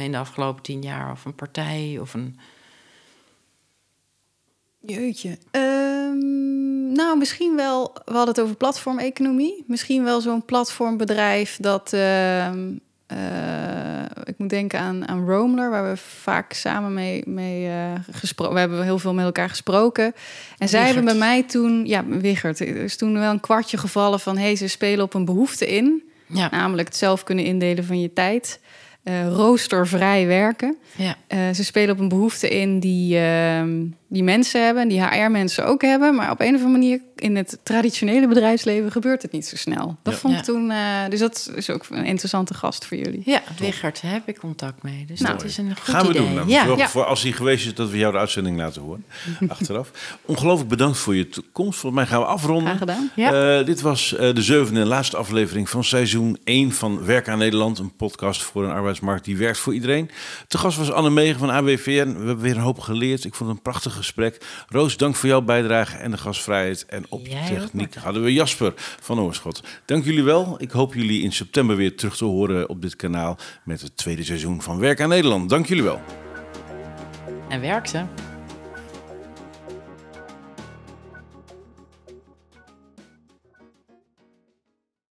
in 0.02 0.12
de 0.12 0.18
afgelopen 0.18 0.62
tien 0.62 0.82
jaar. 0.82 1.10
Of 1.10 1.24
een 1.24 1.35
partij 1.35 1.98
of 2.01 2.14
een 2.14 2.39
Jeetje. 4.81 5.39
Um, 5.51 6.93
nou, 6.93 7.19
misschien 7.19 7.57
wel. 7.57 7.93
We 8.05 8.12
hadden 8.12 8.35
het 8.35 8.40
over 8.40 8.57
platformeconomie. 8.57 9.65
Misschien 9.66 10.05
wel 10.05 10.20
zo'n 10.20 10.44
platformbedrijf 10.44 11.57
dat. 11.61 11.93
Uh, 11.94 12.47
uh, 12.47 14.05
ik 14.24 14.35
moet 14.36 14.48
denken 14.48 14.78
aan, 14.78 15.09
aan 15.09 15.27
Roamler, 15.27 15.70
waar 15.70 15.90
we 15.90 15.97
vaak 15.97 16.52
samen 16.52 16.94
mee, 16.94 17.23
mee 17.27 17.66
uh, 17.66 17.93
gesproken. 18.11 18.55
We 18.55 18.61
hebben 18.61 18.82
heel 18.82 18.98
veel 18.98 19.15
met 19.15 19.24
elkaar 19.24 19.48
gesproken. 19.48 20.05
En 20.05 20.12
Wiggert. 20.59 20.70
zij 20.70 20.85
hebben 20.85 21.05
bij 21.05 21.15
mij 21.15 21.43
toen. 21.43 21.86
Ja, 21.86 22.05
Wiggert. 22.07 22.61
Er 22.61 22.77
is 22.77 22.97
toen 22.97 23.19
wel 23.19 23.31
een 23.31 23.40
kwartje 23.40 23.77
gevallen 23.77 24.20
van. 24.20 24.36
hé, 24.36 24.43
hey, 24.43 24.57
ze 24.57 24.69
spelen 24.69 25.05
op 25.05 25.15
een 25.15 25.24
behoefte 25.24 25.66
in. 25.66 26.02
Ja. 26.27 26.48
Namelijk 26.51 26.89
het 26.89 26.97
zelf 26.97 27.24
kunnen 27.24 27.44
indelen 27.44 27.85
van 27.85 28.01
je 28.01 28.12
tijd 28.12 28.61
uh, 29.05 29.28
roostervrij 29.28 30.27
werken. 30.27 30.77
Ja. 30.97 31.16
Ze 31.55 31.65
spelen 31.65 31.94
op 31.94 32.01
een 32.01 32.09
behoefte 32.09 32.48
in 32.48 32.81
die, 32.81 33.16
uh, 33.16 33.62
die 34.11 34.23
mensen 34.23 34.65
hebben, 34.65 34.89
die 34.89 35.03
HR-mensen 35.03 35.66
ook 35.66 35.82
hebben. 35.82 36.15
Maar 36.15 36.31
op 36.31 36.41
een 36.41 36.55
of 36.55 36.62
andere 36.62 36.70
manier 36.70 37.01
in 37.16 37.37
het 37.37 37.59
traditionele 37.62 38.28
bedrijfsleven 38.28 38.93
gebeurt 38.93 39.23
het 39.23 39.32
niet 39.32 39.47
zo 39.47 39.57
snel. 39.57 39.97
Dat 40.03 40.12
ja. 40.12 40.19
vond 40.19 40.39
ik 40.39 40.43
toen. 40.43 40.70
Uh, 40.70 41.09
dus 41.09 41.20
dat 41.20 41.51
is 41.55 41.70
ook 41.70 41.87
een 41.91 42.05
interessante 42.05 42.55
gast 42.55 42.87
voor 42.87 42.97
jullie. 42.97 43.23
Ja, 43.24 43.43
Wichert 43.59 44.01
heb 44.01 44.28
ik 44.28 44.39
contact 44.39 44.82
mee. 44.82 45.05
Dus 45.07 45.20
nou, 45.20 45.37
dat 45.37 45.45
is 45.45 45.57
een 45.57 45.77
goed 45.77 45.95
Gaan 45.95 46.03
we 46.03 46.09
idee. 46.09 46.23
doen. 46.23 46.35
Nou, 46.35 46.49
ja. 46.77 46.89
Voor, 46.89 47.05
als 47.05 47.23
hij 47.23 47.32
geweest 47.32 47.66
is, 47.66 47.74
dat 47.74 47.91
we 47.91 47.99
jou 47.99 48.12
de 48.12 48.19
uitzending 48.19 48.57
laten 48.57 48.82
horen. 48.82 49.05
achteraf. 49.49 49.91
Ongelooflijk 50.24 50.69
bedankt 50.69 50.99
voor 50.99 51.16
je 51.16 51.28
komst. 51.53 51.78
Volgens 51.78 52.03
mij 52.03 52.07
gaan 52.11 52.20
we 52.20 52.27
afronden. 52.27 52.66
Graag 52.66 52.78
gedaan. 52.78 53.11
Ja. 53.15 53.62
dit 53.62 53.81
was 53.81 54.09
de 54.19 54.43
zevende 54.43 54.81
en 54.81 54.87
laatste 54.87 55.16
aflevering 55.16 55.69
van 55.69 55.85
seizoen 55.85 56.39
1 56.45 56.73
van 56.73 57.05
Werk 57.05 57.28
aan 57.28 57.39
Nederland. 57.39 57.78
Een 57.78 57.97
podcast 57.97 58.43
voor 58.43 58.65
een 58.65 58.70
arbeidsmarkt 58.70 59.24
die 59.24 59.37
werkt 59.37 59.59
voor 59.59 59.74
iedereen. 59.74 60.11
Te 60.49 60.59
gast 60.59 60.78
was 60.78 60.93
Anne 60.93 61.11
Megen 61.11 61.39
van 61.39 61.51
ABVN. 61.51 62.12
We 62.12 62.16
hebben 62.27 62.41
weer 62.41 62.57
een 62.57 62.62
hoop 62.62 62.78
geleerd. 62.78 63.24
Ik 63.24 63.35
vond 63.35 63.49
het 63.49 63.59
een 63.59 63.65
prachtig 63.65 63.99
gesprek. 64.01 64.64
Roos, 64.68 64.97
dank 64.97 65.14
voor 65.14 65.28
jouw 65.28 65.40
bijdrage 65.40 65.97
en 65.97 66.10
de 66.10 66.18
gastvrijheid. 66.18 66.86
En 66.86 67.05
op 67.09 67.24
techniek 67.24 67.94
hadden 67.94 68.22
we 68.22 68.32
Jasper 68.32 68.72
van 68.77 69.20
Oorschot. 69.20 69.62
Dank 69.85 70.05
jullie 70.05 70.22
wel. 70.22 70.55
Ik 70.59 70.70
hoop 70.70 70.94
jullie 70.94 71.22
in 71.22 71.32
september 71.32 71.77
weer 71.77 71.97
terug 71.97 72.16
te 72.16 72.24
horen 72.24 72.68
op 72.68 72.82
dit 72.82 72.97
kanaal 72.97 73.39
met 73.64 73.81
het 73.81 73.97
tweede 73.97 74.24
seizoen 74.24 74.62
van 74.62 74.78
Werk 74.78 75.01
aan 75.01 75.09
Nederland. 75.09 75.48
Dank 75.48 75.66
jullie 75.66 75.82
wel. 75.82 76.01
En 77.48 77.60
werk 77.60 77.86
ze. 77.86 78.05